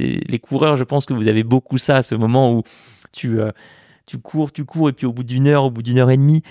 les 0.00 0.38
coureurs, 0.38 0.76
je 0.76 0.84
pense 0.84 1.04
que 1.04 1.12
vous 1.12 1.28
avez 1.28 1.44
beaucoup 1.44 1.78
ça, 1.78 2.02
ce 2.02 2.14
moment 2.14 2.52
où 2.52 2.62
tu 3.12 3.40
euh, 3.40 3.50
tu 4.06 4.18
cours, 4.18 4.52
tu 4.52 4.64
cours 4.64 4.88
et 4.88 4.92
puis 4.92 5.06
au 5.06 5.12
bout 5.12 5.22
d'une 5.22 5.46
heure, 5.46 5.64
au 5.64 5.70
bout 5.70 5.82
d'une 5.82 5.98
heure 5.98 6.10
et 6.10 6.16
demie, 6.16 6.42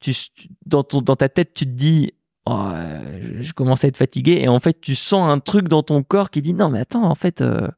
tu 0.00 0.14
dans 0.66 0.84
ton 0.84 1.02
dans 1.02 1.16
ta 1.16 1.28
tête 1.28 1.52
tu 1.54 1.64
te 1.64 1.70
dis 1.70 2.12
oh, 2.46 2.70
je, 3.40 3.52
commence 3.52 3.84
à 3.84 3.88
être 3.88 3.96
fatigué 3.96 4.40
et 4.42 4.48
en 4.48 4.60
fait 4.60 4.80
tu 4.80 4.94
sens 4.94 5.30
un 5.30 5.38
truc 5.38 5.68
dans 5.68 5.82
ton 5.82 6.02
corps 6.02 6.30
qui 6.30 6.42
dit 6.42 6.54
non 6.54 6.70
mais 6.70 6.80
attends 6.80 7.04
en 7.04 7.14
fait 7.14 7.40
euh, 7.40 7.68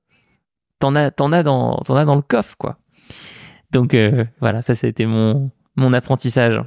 t'en 0.92 1.32
as 1.32 1.42
dans 1.42 1.82
le 2.16 2.22
coffre 2.22 2.56
quoi. 2.58 2.78
Donc 3.70 3.94
euh, 3.94 4.24
voilà 4.40 4.62
ça 4.62 4.74
c'était 4.74 5.06
mon 5.06 5.50
mon 5.76 5.92
apprentissage 5.92 6.60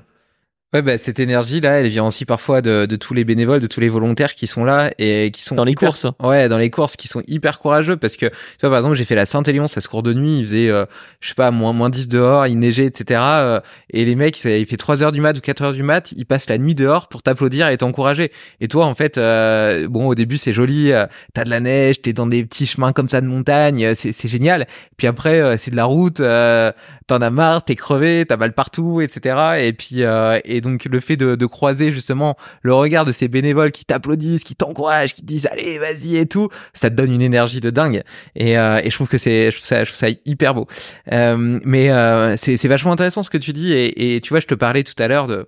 Ouais, 0.73 0.81
bah, 0.81 0.97
cette 0.97 1.21
énergie-là, 1.21 1.79
elle 1.79 1.87
vient 1.87 2.05
aussi 2.05 2.25
parfois 2.25 2.61
de, 2.61 2.85
de, 2.85 2.95
tous 2.97 3.13
les 3.13 3.23
bénévoles, 3.23 3.61
de 3.61 3.67
tous 3.67 3.79
les 3.79 3.87
volontaires 3.87 4.35
qui 4.35 4.47
sont 4.47 4.65
là 4.65 4.91
et 4.99 5.31
qui 5.31 5.41
sont 5.41 5.55
dans 5.55 5.63
les 5.63 5.75
courses. 5.75 6.05
Ouais, 6.21 6.49
dans 6.49 6.57
les 6.57 6.69
courses, 6.69 6.97
qui 6.97 7.07
sont 7.07 7.23
hyper 7.25 7.59
courageux 7.59 7.95
parce 7.95 8.17
que, 8.17 8.25
tu 8.25 8.35
vois, 8.59 8.71
par 8.71 8.79
exemple, 8.79 8.95
j'ai 8.95 9.05
fait 9.05 9.15
la 9.15 9.25
Saint-Élion, 9.25 9.67
ça 9.67 9.79
se 9.79 9.87
court 9.87 10.03
de 10.03 10.13
nuit, 10.13 10.39
il 10.39 10.45
faisait, 10.45 10.69
euh, 10.69 10.83
je 11.21 11.29
sais 11.29 11.35
pas, 11.35 11.51
moins, 11.51 11.71
moins 11.71 11.89
10 11.89 12.09
dehors, 12.09 12.47
il 12.47 12.59
neigeait, 12.59 12.85
etc. 12.85 13.21
Euh, 13.23 13.59
et 13.91 14.03
les 14.03 14.15
mecs, 14.15 14.43
il 14.43 14.65
fait 14.65 14.75
3 14.75 15.03
heures 15.03 15.13
du 15.13 15.21
mat 15.21 15.37
ou 15.37 15.39
4 15.39 15.61
heures 15.61 15.71
du 15.71 15.83
mat, 15.83 16.11
ils 16.17 16.25
passent 16.25 16.49
la 16.49 16.57
nuit 16.57 16.75
dehors 16.75 17.07
pour 17.07 17.23
t'applaudir 17.23 17.69
et 17.69 17.77
t'encourager. 17.77 18.29
Et 18.59 18.67
toi, 18.67 18.87
en 18.87 18.93
fait, 18.93 19.17
euh, 19.17 19.87
bon, 19.87 20.07
au 20.07 20.15
début, 20.15 20.37
c'est 20.37 20.51
joli, 20.51 20.91
t'as 21.33 21.45
de 21.45 21.49
la 21.49 21.61
neige, 21.61 22.01
t'es 22.01 22.11
dans 22.11 22.27
des 22.27 22.43
petits 22.43 22.65
chemins 22.65 22.91
comme 22.91 23.07
ça 23.07 23.21
de 23.21 23.27
montagne, 23.27 23.95
c'est 23.95 24.27
génial. 24.27 24.67
Puis 24.97 25.07
après, 25.07 25.57
c'est 25.57 25.71
de 25.71 25.77
la 25.77 25.85
route, 25.85 26.17
t'en 26.17 27.21
as 27.21 27.29
marre, 27.29 27.63
t'es 27.63 27.75
crevé, 27.75 28.25
t'as 28.27 28.35
mal 28.35 28.51
partout, 28.51 28.99
etc. 28.99 29.61
Et 29.61 29.71
puis, 29.71 30.01
et 30.57 30.61
donc 30.61 30.66
le 30.67 30.99
fait 30.99 31.15
de, 31.17 31.45
croiser 31.45 31.91
justement 31.91 32.35
le 32.61 32.73
regard 32.73 33.05
de 33.05 33.11
ces 33.11 33.27
bénévoles 33.27 33.71
qui 33.71 33.85
t'applaudissent, 33.85 34.43
qui 34.43 34.55
t'encouragent, 34.55 35.13
qui 35.13 35.23
disent 35.23 35.47
allez 35.47 35.79
vas-y 35.79 36.17
et 36.17 36.25
tout, 36.25 36.49
ça 36.73 36.89
te 36.89 36.95
donne 36.95 37.11
une 37.11 37.21
énergie 37.21 37.61
de 37.61 37.69
dingue. 37.69 38.03
Et, 38.35 38.57
euh, 38.57 38.81
je 38.83 38.93
trouve 38.93 39.07
que 39.07 39.17
c'est, 39.17 39.51
je 39.51 39.57
trouve 39.57 39.95
ça, 39.95 40.07
hyper 40.25 40.53
beau. 40.53 40.67
Euh, 41.13 41.59
mais 41.63 41.89
euh, 41.89 42.35
c'est, 42.37 42.67
vachement 42.67 42.91
intéressant 42.91 43.23
ce 43.23 43.29
que 43.29 43.37
tu 43.37 43.53
dis. 43.53 43.73
et 43.73 44.19
tu 44.21 44.29
vois, 44.29 44.39
je 44.39 44.47
te 44.47 44.55
parlais 44.55 44.83
tout 44.83 45.01
à 45.01 45.07
l'heure 45.07 45.27
de 45.27 45.47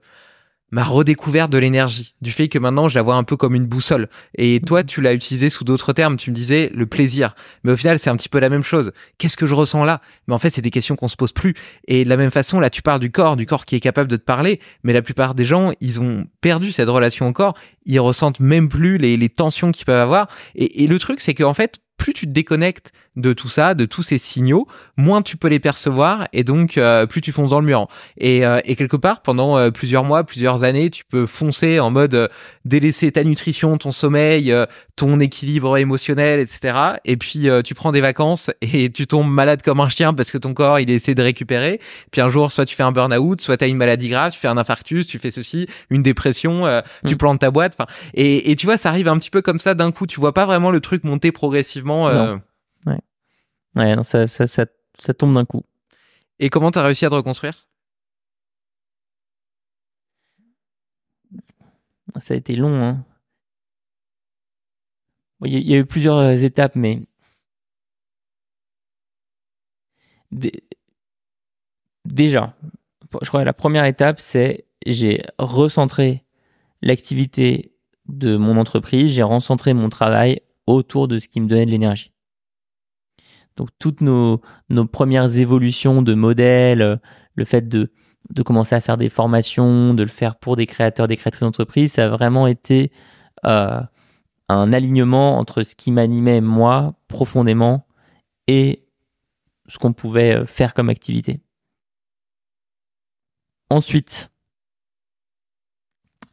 ma 0.72 0.84
redécouverte 0.84 1.52
de 1.52 1.58
l'énergie, 1.58 2.14
du 2.22 2.32
fait 2.32 2.48
que 2.48 2.60
maintenant 2.60 2.90
je 2.90 2.96
la 2.96 3.02
vois 3.02 3.16
un 3.16 3.24
peu 3.24 3.38
comme 3.38 3.56
une 3.56 3.66
boussole. 3.66 4.08
Et 4.38 4.62
toi, 4.66 4.82
mhm. 4.82 4.86
tu 4.86 5.02
l'as 5.02 5.14
utilisé 5.14 5.50
sous 5.50 5.64
d'autres 5.64 5.94
termes, 5.94 6.18
tu 6.18 6.30
me 6.30 6.36
disais 6.36 6.72
le 6.74 6.86
plaisir. 6.86 7.36
Mais 7.64 7.72
au 7.72 7.78
final, 7.78 8.00
c'est 8.00 8.10
un 8.10 8.16
petit 8.16 8.30
peu 8.30 8.40
la 8.40 8.50
même 8.50 8.64
chose. 8.64 8.92
Qu'est-ce 9.18 9.38
que 9.38 9.48
je 9.48 9.54
ressens 9.54 9.84
là? 9.84 10.02
Mais 10.28 10.34
en 10.34 10.40
fait, 10.40 10.52
c'est 10.52 10.62
des 10.62 10.70
questions 10.70 10.96
qu'on 10.96 11.08
se 11.08 11.16
pose 11.16 11.32
plus. 11.32 11.56
Et 11.88 12.04
de 12.04 12.10
la 12.10 12.18
même 12.18 12.32
façon, 12.32 12.60
là, 12.60 12.70
tu 12.70 12.82
parles 12.82 13.00
du 13.00 13.12
corps, 13.12 13.36
du 13.36 13.46
corps 13.46 13.66
qui 13.66 13.76
est 13.76 13.80
capable 13.80 14.10
de 14.10 14.16
te 14.16 14.24
parler, 14.24 14.60
mais 14.84 14.94
la 14.94 15.02
plupart 15.02 15.36
des 15.36 15.46
gens, 15.46 15.74
ils 15.82 16.02
ont 16.02 16.26
perdu 16.42 16.72
cette 16.72 16.90
relation 16.90 17.28
au 17.28 17.34
corps, 17.34 17.56
ils 17.86 18.00
ressentent 18.00 18.40
même 18.40 18.70
plus 18.70 18.98
les, 18.98 19.18
les 19.18 19.30
tensions 19.30 19.72
qu'ils 19.72 19.86
peuvent 19.86 20.02
avoir. 20.02 20.28
Et, 20.56 20.84
et 20.84 20.88
le 20.88 21.00
truc, 21.00 21.20
c'est 21.20 21.34
qu'en 21.34 21.54
fait, 21.54 21.80
plus 22.00 22.14
tu 22.14 22.26
te 22.26 22.32
déconnectes 22.32 22.91
de 23.16 23.34
tout 23.34 23.50
ça, 23.50 23.74
de 23.74 23.86
tous 23.86 24.02
ces 24.02 24.18
signaux, 24.18 24.68
moins 24.97 25.22
tu 25.22 25.38
peux 25.38 25.50
les 25.50 25.60
percevoir 25.60 26.28
et 26.34 26.43
donc 26.43 26.78
euh, 26.78 27.06
plus 27.06 27.22
tu 27.22 27.32
fonces 27.32 27.50
dans 27.50 27.60
le 27.60 27.66
mur. 27.66 27.88
Et, 28.18 28.45
euh, 28.45 28.60
et 28.66 28.76
quelque 28.76 28.95
part, 28.95 29.22
pendant 29.22 29.58
euh, 29.58 29.72
plusieurs 29.72 30.04
mois, 30.04 30.24
plusieurs 30.24 30.64
années, 30.64 30.89
tu 30.89 31.04
peux 31.04 31.26
foncer 31.26 31.80
en 31.80 31.91
mode 31.91 32.30
délaisser 32.66 33.12
ta 33.12 33.24
nutrition, 33.24 33.78
ton 33.78 33.91
sommeil, 33.91 34.54
ton 34.95 35.20
équilibre 35.20 35.78
émotionnel, 35.78 36.39
etc. 36.39 36.78
Et 37.04 37.18
puis 37.18 37.47
tu 37.64 37.76
prends 37.76 37.91
des 37.91 38.02
vacances 38.02 38.50
et 38.62 38.89
tu 38.91 39.06
tombes 39.06 39.30
malade 39.30 39.62
comme 39.62 39.80
un 39.80 39.89
chien 39.89 40.14
parce 40.14 40.32
que 40.32 40.38
ton 40.38 40.54
corps 40.54 40.80
il 40.80 40.89
essaie 40.89 41.16
de 41.16 41.22
récupérer. 41.22 41.80
Puis 42.12 42.22
un 42.22 42.30
jour, 42.30 42.52
soit 42.52 42.66
tu 42.66 42.76
fais 42.76 42.84
un 42.84 42.91
burn-out, 42.91 43.41
soit 43.41 43.58
tu 43.58 43.66
as 43.66 43.68
une 43.68 43.78
maladie 43.78 44.10
grave, 44.10 44.32
tu 44.32 44.39
fais 44.39 44.47
un 44.47 44.58
infarctus, 44.58 45.06
tu 45.08 45.20
fais 45.20 45.32
ceci, 45.32 45.68
une 45.89 46.04
dépression, 46.04 46.64
tu 47.06 47.16
mm. 47.16 47.18
plantes 47.18 47.39
ta 47.39 47.52
boîte. 47.52 47.78
Et, 48.14 48.52
et 48.52 48.56
tu 48.56 48.66
vois, 48.66 48.78
ça 48.78 48.89
arrive 48.89 49.08
un 49.08 49.18
petit 49.18 49.30
peu 49.30 49.41
comme 49.41 49.60
ça 49.60 49.74
d'un 49.74 49.91
coup. 49.91 50.08
Tu 50.08 50.20
vois 50.20 50.34
pas 50.34 50.45
vraiment 50.45 50.72
le 50.72 50.80
truc 50.80 51.04
monter 51.04 51.32
progressivement. 51.32 51.89
Ouais. 51.90 53.00
Ouais, 53.76 53.96
non, 53.96 54.04
ça, 54.04 54.28
ça, 54.28 54.48
ça, 54.48 54.66
ça 54.98 55.14
tombe 55.14 55.34
d'un 55.34 55.46
coup. 55.46 55.64
Et 56.40 56.50
comment 56.50 56.72
tu 56.72 56.80
as 56.80 56.84
réussi 56.84 57.06
à 57.06 57.10
te 57.10 57.16
reconstruire? 57.16 57.68
Ça 62.20 62.34
a 62.34 62.38
été 62.38 62.56
long. 62.56 62.82
Hein. 62.82 63.06
Il 65.46 65.70
y, 65.70 65.74
a 65.74 65.78
eu 65.78 65.86
plusieurs 65.86 66.18
euh, 66.18 66.36
étapes, 66.36 66.76
mais 66.76 67.02
déjà, 72.04 72.54
je 73.22 73.28
crois 73.30 73.42
que 73.42 73.46
la 73.46 73.54
première 73.54 73.86
étape, 73.86 74.20
c'est 74.20 74.66
j'ai 74.86 75.22
recentré 75.38 76.26
l'activité 76.82 77.74
de 78.08 78.36
mon 78.36 78.58
entreprise, 78.58 79.12
j'ai 79.12 79.24
recentré 79.24 79.74
mon 79.74 79.90
travail 79.90 80.42
autour 80.70 81.08
de 81.08 81.20
ce 81.20 81.28
qui 81.28 81.42
me 81.42 81.48
donnait 81.48 81.66
de 81.66 81.72
l'énergie. 81.72 82.14
Donc 83.56 83.70
toutes 83.80 84.02
nos, 84.02 84.42
premières 84.92 85.38
évolutions 85.38 86.02
de 86.02 86.14
modèles, 86.14 87.00
le 87.36 87.46
fait 87.46 87.68
de, 87.68 87.92
de 88.30 88.42
commencer 88.42 88.76
à 88.76 88.82
faire 88.82 88.98
des 88.98 89.10
formations, 89.10 89.94
de 89.94 90.04
le 90.04 90.10
faire 90.10 90.38
pour 90.38 90.56
des 90.56 90.66
créateurs, 90.66 91.08
des 91.08 91.18
créatrices 91.18 91.42
d'entreprise, 91.42 91.94
ça 91.94 92.06
a 92.06 92.10
vraiment 92.10 92.48
été 92.48 92.92
euh, 93.46 93.82
un 94.48 94.74
alignement 94.74 95.38
entre 95.38 95.64
ce 95.64 95.76
qui 95.76 95.92
m'animait 95.92 96.42
moi 96.42 96.96
profondément 97.08 97.86
et 98.48 98.86
ce 99.68 99.78
qu'on 99.78 99.94
pouvait 99.94 100.38
euh, 100.38 100.46
faire 100.46 100.74
comme 100.74 100.90
activité. 100.90 101.42
Ensuite, 103.70 104.32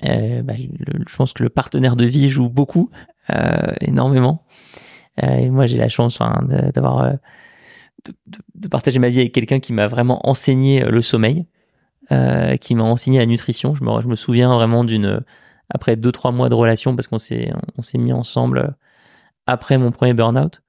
Euh, 0.05 0.43
bah, 0.43 0.55
je 0.57 1.17
pense 1.17 1.33
que 1.33 1.43
le 1.43 1.49
partenaire 1.49 1.97
de 1.97 2.05
vie 2.05 2.29
joue 2.29 2.49
beaucoup, 2.49 2.91
euh, 3.31 3.73
énormément. 3.81 4.45
Euh, 5.23 5.51
moi, 5.51 5.67
j'ai 5.67 5.79
la 5.79 5.89
chance 5.89 6.19
d'avoir 6.75 7.13
de, 8.05 8.13
de, 8.55 8.69
partager 8.69 8.99
ma 8.99 9.09
vie 9.09 9.21
avec 9.21 9.33
quelqu'un 9.33 9.61
qui 9.61 9.73
m'a 9.73 9.87
vraiment 9.87 10.29
enseigné 10.29 10.85
le 10.85 11.01
sommeil, 11.01 11.47
qui 12.61 12.75
m'a 12.75 12.85
enseigné 12.85 13.19
la 13.19 13.27
nutrition. 13.27 13.75
Je 13.75 13.83
me, 13.83 14.01
je 14.01 14.09
me 14.09 14.17
souviens 14.17 14.55
vraiment 14.55 14.85
d'une 14.85 15.25
après 15.71 15.97
deux 15.97 16.13
trois 16.13 16.31
mois 16.31 16.49
de 16.49 16.55
relation 16.55 16.95
parce 16.95 17.09
qu'on 17.09 17.19
s'est 17.19 17.53
on 17.77 17.83
s'est 17.83 17.99
mis 17.99 18.13
ensemble 18.13 18.77
après 19.47 19.79
mon 19.79 19.91
premier 19.91 20.15
burn-out. 20.15 20.63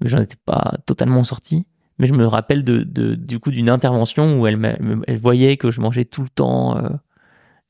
J'en 0.00 0.20
étais 0.20 0.38
pas 0.46 0.78
totalement 0.86 1.22
sorti, 1.24 1.66
mais 1.98 2.06
je 2.06 2.14
me 2.14 2.26
rappelle 2.26 2.64
de, 2.64 2.82
de 2.82 3.14
du 3.14 3.40
coup 3.40 3.50
d'une 3.50 3.68
intervention 3.68 4.40
où 4.40 4.46
elle, 4.46 5.04
elle 5.06 5.18
voyait 5.18 5.56
que 5.56 5.70
je 5.70 5.80
mangeais 5.80 6.04
tout 6.04 6.22
le 6.22 6.28
temps 6.28 6.80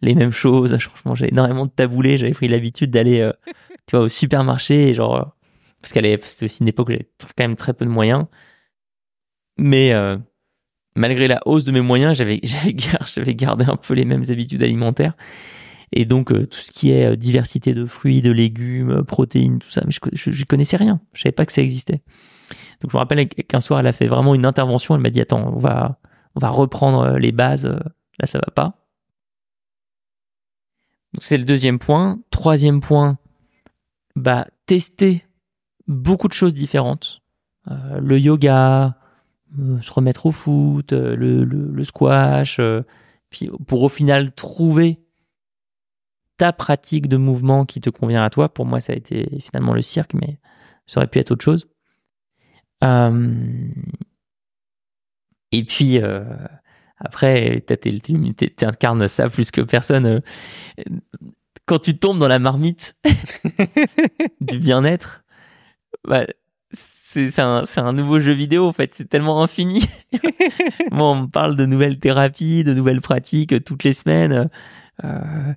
les 0.03 0.14
mêmes 0.14 0.32
choses. 0.32 0.76
Je 0.78 0.88
mangeais 1.05 1.28
énormément 1.28 1.64
de 1.64 1.70
taboulé. 1.70 2.18
J'avais 2.18 2.32
pris 2.32 2.48
l'habitude 2.48 2.90
d'aller, 2.90 3.20
euh, 3.20 3.32
tu 3.86 3.96
vois, 3.96 4.00
au 4.00 4.09
supermarché, 4.09 4.92
genre, 4.92 5.16
euh, 5.16 5.24
parce 5.80 5.92
qu'elle 5.92 6.05
c'était 6.22 6.44
aussi 6.44 6.62
une 6.62 6.68
époque 6.68 6.88
où 6.88 6.92
j'avais 6.92 7.09
quand 7.18 7.44
même 7.44 7.57
très 7.57 7.72
peu 7.72 7.84
de 7.84 7.90
moyens. 7.90 8.26
Mais 9.59 9.92
euh, 9.92 10.18
malgré 10.96 11.28
la 11.28 11.40
hausse 11.46 11.64
de 11.64 11.72
mes 11.72 11.80
moyens, 11.80 12.16
j'avais, 12.16 12.40
j'avais, 13.14 13.34
gardé 13.34 13.64
un 13.64 13.76
peu 13.76 13.94
les 13.94 14.05
mêmes 14.05 14.24
habitudes 14.28 14.62
alimentaires. 14.62 15.14
Et 15.94 16.07
donc 16.07 16.28
tout 16.32 16.59
ce 16.59 16.72
qui 16.72 16.90
est 16.90 17.16
diversité 17.18 17.74
de 17.74 17.84
fruits, 17.84 18.22
de 18.22 18.32
légumes, 18.32 19.05
protéines, 19.05 19.59
tout 19.59 19.68
ça, 19.68 19.82
mais 19.84 19.92
je, 19.92 20.30
je, 20.30 20.44
connaissais 20.46 20.78
rien. 20.78 21.03
Je 21.12 21.20
savais 21.20 21.32
pas 21.32 21.44
que 21.44 21.53
ça 21.53 21.61
existait. 21.61 22.00
Donc 22.80 22.90
je 22.90 22.96
me 22.96 22.98
rappelle 22.98 23.28
qu'un 23.28 23.61
soir, 23.61 23.80
elle 23.80 23.86
a 23.86 23.92
fait 23.92 24.07
vraiment 24.07 24.34
une 24.34 24.46
intervention. 24.46 24.94
Elle 24.94 25.03
m'a 25.03 25.11
dit 25.11 25.20
attends, 25.20 25.53
on 25.55 25.59
va, 25.59 26.00
on 26.34 26.40
va 26.40 26.48
reprendre 26.48 27.18
les 27.18 27.30
bases. 27.30 27.66
Là, 27.66 28.26
ça 28.26 28.38
va 28.38 28.50
pas. 28.55 28.81
C'est 31.20 31.36
le 31.36 31.44
deuxième 31.44 31.78
point. 31.78 32.20
Troisième 32.30 32.80
point, 32.80 33.18
bah, 34.16 34.46
tester 34.66 35.24
beaucoup 35.86 36.28
de 36.28 36.32
choses 36.32 36.54
différentes. 36.54 37.20
Euh, 37.70 38.00
le 38.00 38.18
yoga, 38.18 38.96
euh, 39.58 39.80
se 39.82 39.92
remettre 39.92 40.26
au 40.26 40.32
foot, 40.32 40.92
euh, 40.92 41.14
le, 41.14 41.44
le, 41.44 41.84
squash, 41.84 42.60
puis 43.30 43.50
pour 43.66 43.82
au 43.82 43.88
final 43.88 44.34
trouver 44.34 45.00
ta 46.38 46.52
pratique 46.52 47.08
de 47.08 47.16
mouvement 47.16 47.64
qui 47.66 47.80
te 47.80 47.90
convient 47.90 48.22
à 48.22 48.30
toi. 48.30 48.48
Pour 48.48 48.66
moi, 48.66 48.80
ça 48.80 48.92
a 48.92 48.96
été 48.96 49.38
finalement 49.40 49.74
le 49.74 49.82
cirque, 49.82 50.14
mais 50.14 50.38
ça 50.86 51.00
aurait 51.00 51.06
pu 51.06 51.18
être 51.18 51.30
autre 51.30 51.44
chose. 51.44 51.68
et 55.52 55.64
puis, 55.64 56.00
après, 57.05 57.64
tu 57.66 58.64
incarnes 58.64 59.09
ça 59.09 59.28
plus 59.28 59.50
que 59.50 59.61
personne. 59.61 60.07
Euh, 60.07 60.20
quand 61.66 61.78
tu 61.78 61.98
tombes 61.98 62.18
dans 62.18 62.28
la 62.28 62.38
marmite 62.38 62.96
du 64.40 64.59
bien-être, 64.59 65.24
bah, 66.07 66.26
c'est 66.72 67.38
un, 67.40 67.62
un, 67.76 67.92
nouveau 67.92 68.20
jeu 68.20 68.32
vidéo 68.32 68.66
en 68.66 68.72
fait, 68.72 68.94
c'est 68.94 69.09
tellement 69.09 69.42
infini. 69.42 69.84
bon, 70.90 71.16
on 71.16 71.28
parle 71.28 71.57
de 71.57 71.66
nouvelles 71.66 71.98
thérapies, 71.98 72.64
de 72.64 72.72
nouvelles 72.72 73.00
pratiques 73.00 73.64
toutes 73.64 73.84
les 73.84 73.92
semaines. 73.92 74.48
Euh, 75.05 75.55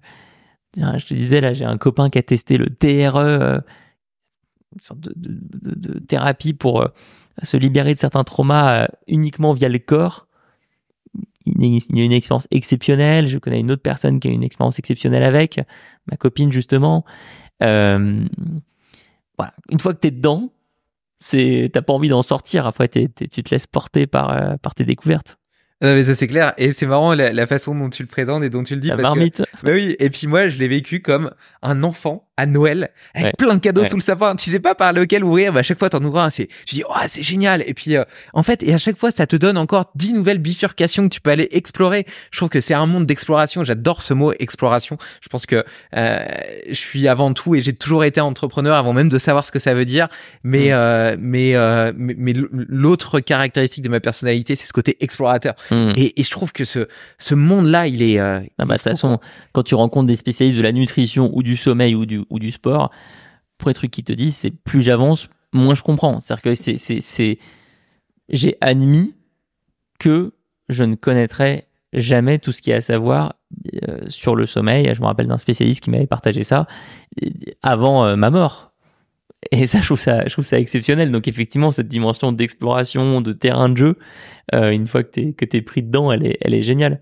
je 0.75 1.05
te 1.05 1.13
disais 1.13 1.41
là, 1.41 1.53
j'ai 1.53 1.65
un 1.65 1.77
copain 1.77 2.09
qui 2.09 2.17
a 2.17 2.23
testé 2.23 2.57
le 2.57 2.67
TRE, 2.67 3.17
euh, 3.17 3.59
une 4.73 4.81
sorte 4.81 4.99
de, 4.99 5.13
de, 5.15 5.75
de, 5.75 5.99
thérapie 5.99 6.53
pour 6.53 6.81
euh, 6.81 6.87
se 7.43 7.55
libérer 7.55 7.93
de 7.93 7.99
certains 7.99 8.25
traumas 8.25 8.87
uniquement 9.07 9.53
via 9.53 9.69
le 9.69 9.79
corps 9.79 10.24
a 11.47 12.03
une 12.03 12.11
expérience 12.11 12.47
exceptionnelle. 12.51 13.27
Je 13.27 13.37
connais 13.37 13.59
une 13.59 13.71
autre 13.71 13.81
personne 13.81 14.19
qui 14.19 14.27
a 14.27 14.31
une 14.31 14.43
expérience 14.43 14.79
exceptionnelle 14.79 15.23
avec, 15.23 15.59
ma 16.09 16.17
copine 16.17 16.51
justement. 16.51 17.05
Euh. 17.63 18.25
Une 19.69 19.79
fois 19.79 19.93
que 19.93 19.99
tu 19.99 20.07
es 20.07 20.11
dedans, 20.11 20.49
c'est 21.17 21.69
t'as 21.73 21.81
pas 21.81 21.93
envie 21.93 22.09
d'en 22.09 22.21
sortir. 22.21 22.67
Après, 22.67 22.87
tu 22.87 23.09
te 23.09 23.49
laisses 23.49 23.67
porter 23.67 24.07
par, 24.07 24.31
euh, 24.31 24.55
par 24.57 24.75
tes 24.75 24.85
découvertes. 24.85 25.37
Non 25.81 25.93
mais 25.93 26.05
ça 26.05 26.15
c'est 26.15 26.27
clair 26.27 26.53
et 26.57 26.71
c'est 26.71 26.85
marrant 26.85 27.13
la, 27.13 27.47
façon 27.47 27.75
dont 27.75 27.89
tu 27.89 28.01
le 28.01 28.07
présentes 28.07 28.43
et 28.43 28.49
dont 28.49 28.63
tu 28.63 28.75
le 28.75 28.81
dis. 28.81 28.87
La 28.87 28.95
marmite. 28.95 29.43
bah 29.61 29.71
oui 29.73 29.95
et 29.99 30.09
puis 30.09 30.27
moi 30.27 30.47
je 30.47 30.57
l'ai 30.57 30.67
vécu 30.67 31.01
comme 31.01 31.31
un 31.61 31.83
enfant 31.83 32.25
à 32.37 32.45
Noël 32.45 32.89
avec 33.13 33.37
plein 33.37 33.55
de 33.55 33.59
cadeaux 33.59 33.85
sous 33.85 33.95
le 33.95 34.01
sapin. 34.01 34.35
Tu 34.35 34.49
sais 34.49 34.59
pas 34.59 34.75
par 34.75 34.91
lequel 34.91 35.23
ouvrir. 35.23 35.53
Bah, 35.53 35.61
à 35.61 35.63
chaque 35.63 35.79
fois, 35.79 35.89
t'en 35.89 36.03
ouvres 36.03 36.19
un. 36.19 36.29
C'est, 36.29 36.47
tu 36.65 36.75
dis, 36.75 36.83
oh, 36.87 36.93
c'est 37.07 37.23
génial. 37.23 37.63
Et 37.65 37.73
puis, 37.73 37.95
euh, 37.95 38.03
en 38.33 38.43
fait, 38.43 38.61
et 38.63 38.73
à 38.73 38.77
chaque 38.77 38.97
fois, 38.97 39.11
ça 39.11 39.25
te 39.25 39.35
donne 39.35 39.57
encore 39.57 39.91
dix 39.95 40.13
nouvelles 40.13 40.39
bifurcations 40.39 41.07
que 41.07 41.13
tu 41.13 41.21
peux 41.21 41.29
aller 41.29 41.47
explorer. 41.51 42.05
Je 42.31 42.37
trouve 42.37 42.49
que 42.49 42.59
c'est 42.59 42.73
un 42.73 42.85
monde 42.85 43.05
d'exploration. 43.05 43.63
J'adore 43.63 44.01
ce 44.01 44.13
mot 44.13 44.33
exploration. 44.39 44.97
Je 45.21 45.29
pense 45.29 45.45
que 45.45 45.63
euh, 45.95 46.25
je 46.67 46.73
suis 46.73 47.07
avant 47.07 47.33
tout 47.33 47.55
et 47.55 47.61
j'ai 47.61 47.73
toujours 47.73 48.03
été 48.03 48.19
entrepreneur 48.19 48.75
avant 48.75 48.91
même 48.91 49.09
de 49.09 49.17
savoir 49.17 49.45
ce 49.45 49.51
que 49.51 49.59
ça 49.59 49.73
veut 49.73 49.85
dire. 49.85 50.09
Mais, 50.43 50.69
mm. 50.69 50.73
euh, 50.73 51.15
mais, 51.19 51.55
euh, 51.55 51.93
mais, 51.95 52.15
mais 52.17 52.33
l'autre 52.51 53.21
caractéristique 53.21 53.83
de 53.83 53.89
ma 53.89 54.01
personnalité, 54.01 54.57
c'est 54.57 54.65
ce 54.65 54.73
côté 54.73 54.97
explorateur. 54.99 55.55
Mm. 55.71 55.91
Et, 55.95 56.19
et, 56.19 56.23
je 56.23 56.31
trouve 56.31 56.53
que 56.53 56.63
ce, 56.63 56.87
ce 57.17 57.35
monde-là, 57.35 57.87
il 57.87 58.01
est. 58.01 58.19
Euh, 58.19 58.39
ah 58.57 58.65
bah, 58.65 58.75
de 58.75 58.79
toute 58.79 58.89
façon, 58.89 59.19
quand 59.53 59.63
tu 59.63 59.75
rencontres 59.75 60.07
des 60.07 60.15
spécialistes 60.15 60.57
de 60.57 60.63
la 60.63 60.71
nutrition 60.71 61.29
ou 61.33 61.43
du 61.43 61.55
sommeil 61.55 61.95
ou 61.95 62.05
du 62.05 62.23
ou 62.29 62.39
du 62.39 62.51
sport, 62.51 62.91
pour 63.57 63.69
les 63.69 63.73
trucs 63.73 63.91
qui 63.91 64.03
te 64.03 64.13
disent, 64.13 64.35
c'est 64.35 64.51
plus 64.51 64.81
j'avance, 64.81 65.29
moins 65.53 65.75
je 65.75 65.83
comprends. 65.83 66.19
C'est-à-dire 66.19 66.43
que 66.43 66.55
c'est, 66.55 66.77
c'est, 66.77 67.39
j'ai 68.29 68.57
admis 68.61 69.15
que 69.99 70.33
je 70.69 70.83
ne 70.83 70.95
connaîtrais 70.95 71.67
jamais 71.93 72.39
tout 72.39 72.51
ce 72.51 72.61
qu'il 72.61 72.71
y 72.71 72.73
a 72.73 72.77
à 72.77 72.81
savoir 72.81 73.35
euh, 73.87 74.01
sur 74.07 74.35
le 74.35 74.45
sommeil. 74.45 74.91
Je 74.93 75.01
me 75.01 75.05
rappelle 75.05 75.27
d'un 75.27 75.37
spécialiste 75.37 75.83
qui 75.83 75.89
m'avait 75.89 76.07
partagé 76.07 76.43
ça 76.43 76.67
avant 77.61 78.05
euh, 78.05 78.15
ma 78.15 78.29
mort. 78.29 78.73
Et 79.51 79.67
ça 79.67 79.79
je, 79.79 79.85
trouve 79.85 79.99
ça, 79.99 80.25
je 80.25 80.31
trouve 80.33 80.45
ça 80.45 80.59
exceptionnel. 80.59 81.11
Donc 81.11 81.27
effectivement, 81.27 81.71
cette 81.71 81.87
dimension 81.87 82.31
d'exploration, 82.31 83.21
de 83.21 83.33
terrain 83.33 83.69
de 83.69 83.77
jeu, 83.77 83.97
euh, 84.53 84.71
une 84.71 84.87
fois 84.87 85.03
que 85.03 85.11
tu 85.11 85.29
es, 85.29 85.33
que 85.33 85.45
es 85.55 85.61
pris 85.61 85.83
dedans, 85.83 86.11
elle 86.11 86.25
est, 86.25 86.37
elle 86.41 86.53
est 86.53 86.61
géniale. 86.61 87.01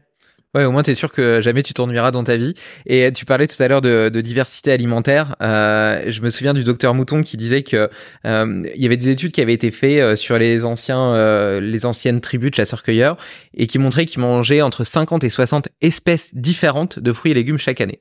Ouais, 0.56 0.66
au 0.66 0.72
moins 0.72 0.84
t'es 0.84 0.94
sûr 0.94 1.12
que 1.12 1.42
jamais 1.42 1.64
tu 1.64 1.74
t'ennuieras 1.74 2.12
dans 2.12 2.24
ta 2.24 2.38
vie. 2.38 2.54
Et 2.86 3.12
tu 3.12 3.26
parlais 3.26 3.48
tout 3.48 3.62
à 3.62 3.68
l'heure 3.68 3.82
de, 3.82 4.10
de, 4.10 4.22
diversité 4.22 4.72
alimentaire. 4.72 5.36
Euh, 5.42 6.04
je 6.08 6.22
me 6.22 6.30
souviens 6.30 6.54
du 6.54 6.64
docteur 6.64 6.94
Mouton 6.94 7.24
qui 7.24 7.38
disait 7.38 7.64
que 7.64 7.90
euh, 8.28 8.64
il 8.76 8.82
y 8.82 8.86
avait 8.86 8.98
des 8.98 9.10
études 9.10 9.32
qui 9.32 9.42
avaient 9.42 9.54
été 9.54 9.72
faites 9.72 10.00
euh, 10.00 10.16
sur 10.16 10.38
les 10.38 10.64
anciens, 10.64 11.16
euh, 11.16 11.60
les 11.60 11.88
anciennes 11.88 12.22
tribus 12.22 12.52
de 12.52 12.56
chasseurs-cueilleurs 12.56 13.18
et 13.56 13.66
qui 13.66 13.80
montraient 13.80 14.06
qu'ils 14.06 14.22
mangeaient 14.22 14.62
entre 14.62 14.84
50 14.84 15.24
et 15.24 15.32
60 15.32 15.70
espèces 15.82 16.36
différentes 16.36 17.00
de 17.00 17.12
fruits 17.14 17.32
et 17.32 17.36
légumes 17.36 17.58
chaque 17.58 17.82
année. 17.82 18.00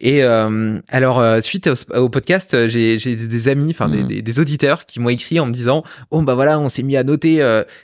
Et 0.00 0.24
euh, 0.24 0.80
alors, 0.88 1.20
euh, 1.20 1.40
suite 1.40 1.68
au, 1.94 2.08
podcast, 2.08 2.54
euh, 2.54 2.68
j'ai 2.68 2.96
des 2.96 3.48
amis, 3.48 3.70
enfin 3.70 3.88
des, 3.88 4.02
mmh. 4.02 4.22
des, 4.22 4.40
auditeurs 4.40 4.86
qui 4.86 4.98
m'ont 4.98 5.10
écrit 5.10 5.38
en 5.38 5.46
me 5.46 5.52
disant 5.52 5.84
Oh, 6.10 6.22
bah 6.22 6.34
voilà, 6.34 6.58
on 6.58 6.68
s'est 6.70 6.82
mis 6.82 6.96
à 6.96 7.04
noter 7.04 7.40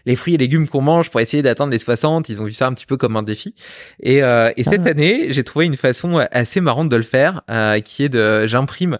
les 0.06 0.16
fruits 0.16 0.34
et 0.34 0.38
légumes 0.38 0.66
qu'on 0.66 0.80
mange 0.80 1.10
pour 1.10 1.20
essayer 1.20 1.42
d'atteindre 1.42 1.72
les 1.72 1.78
60. 1.78 2.28
Ils 2.28 2.40
ont 2.40 2.44
vu 2.44 2.52
ça 2.52 2.66
un 2.66 2.72
petit 2.72 2.86
peu 2.86 2.96
comme 2.96 3.16
un 3.16 3.22
défi. 3.22 3.54
Et, 4.02 4.16
et 4.18 4.64
cette 4.64 4.86
ah. 4.86 4.90
année, 4.90 5.26
j'ai 5.30 5.44
trouvé 5.44 5.66
une 5.66 5.76
façon 5.76 6.26
assez 6.30 6.60
marrante 6.60 6.88
de 6.88 6.96
le 6.96 7.02
faire, 7.02 7.42
qui 7.84 8.04
est 8.04 8.08
de 8.08 8.46
j'imprime 8.46 8.98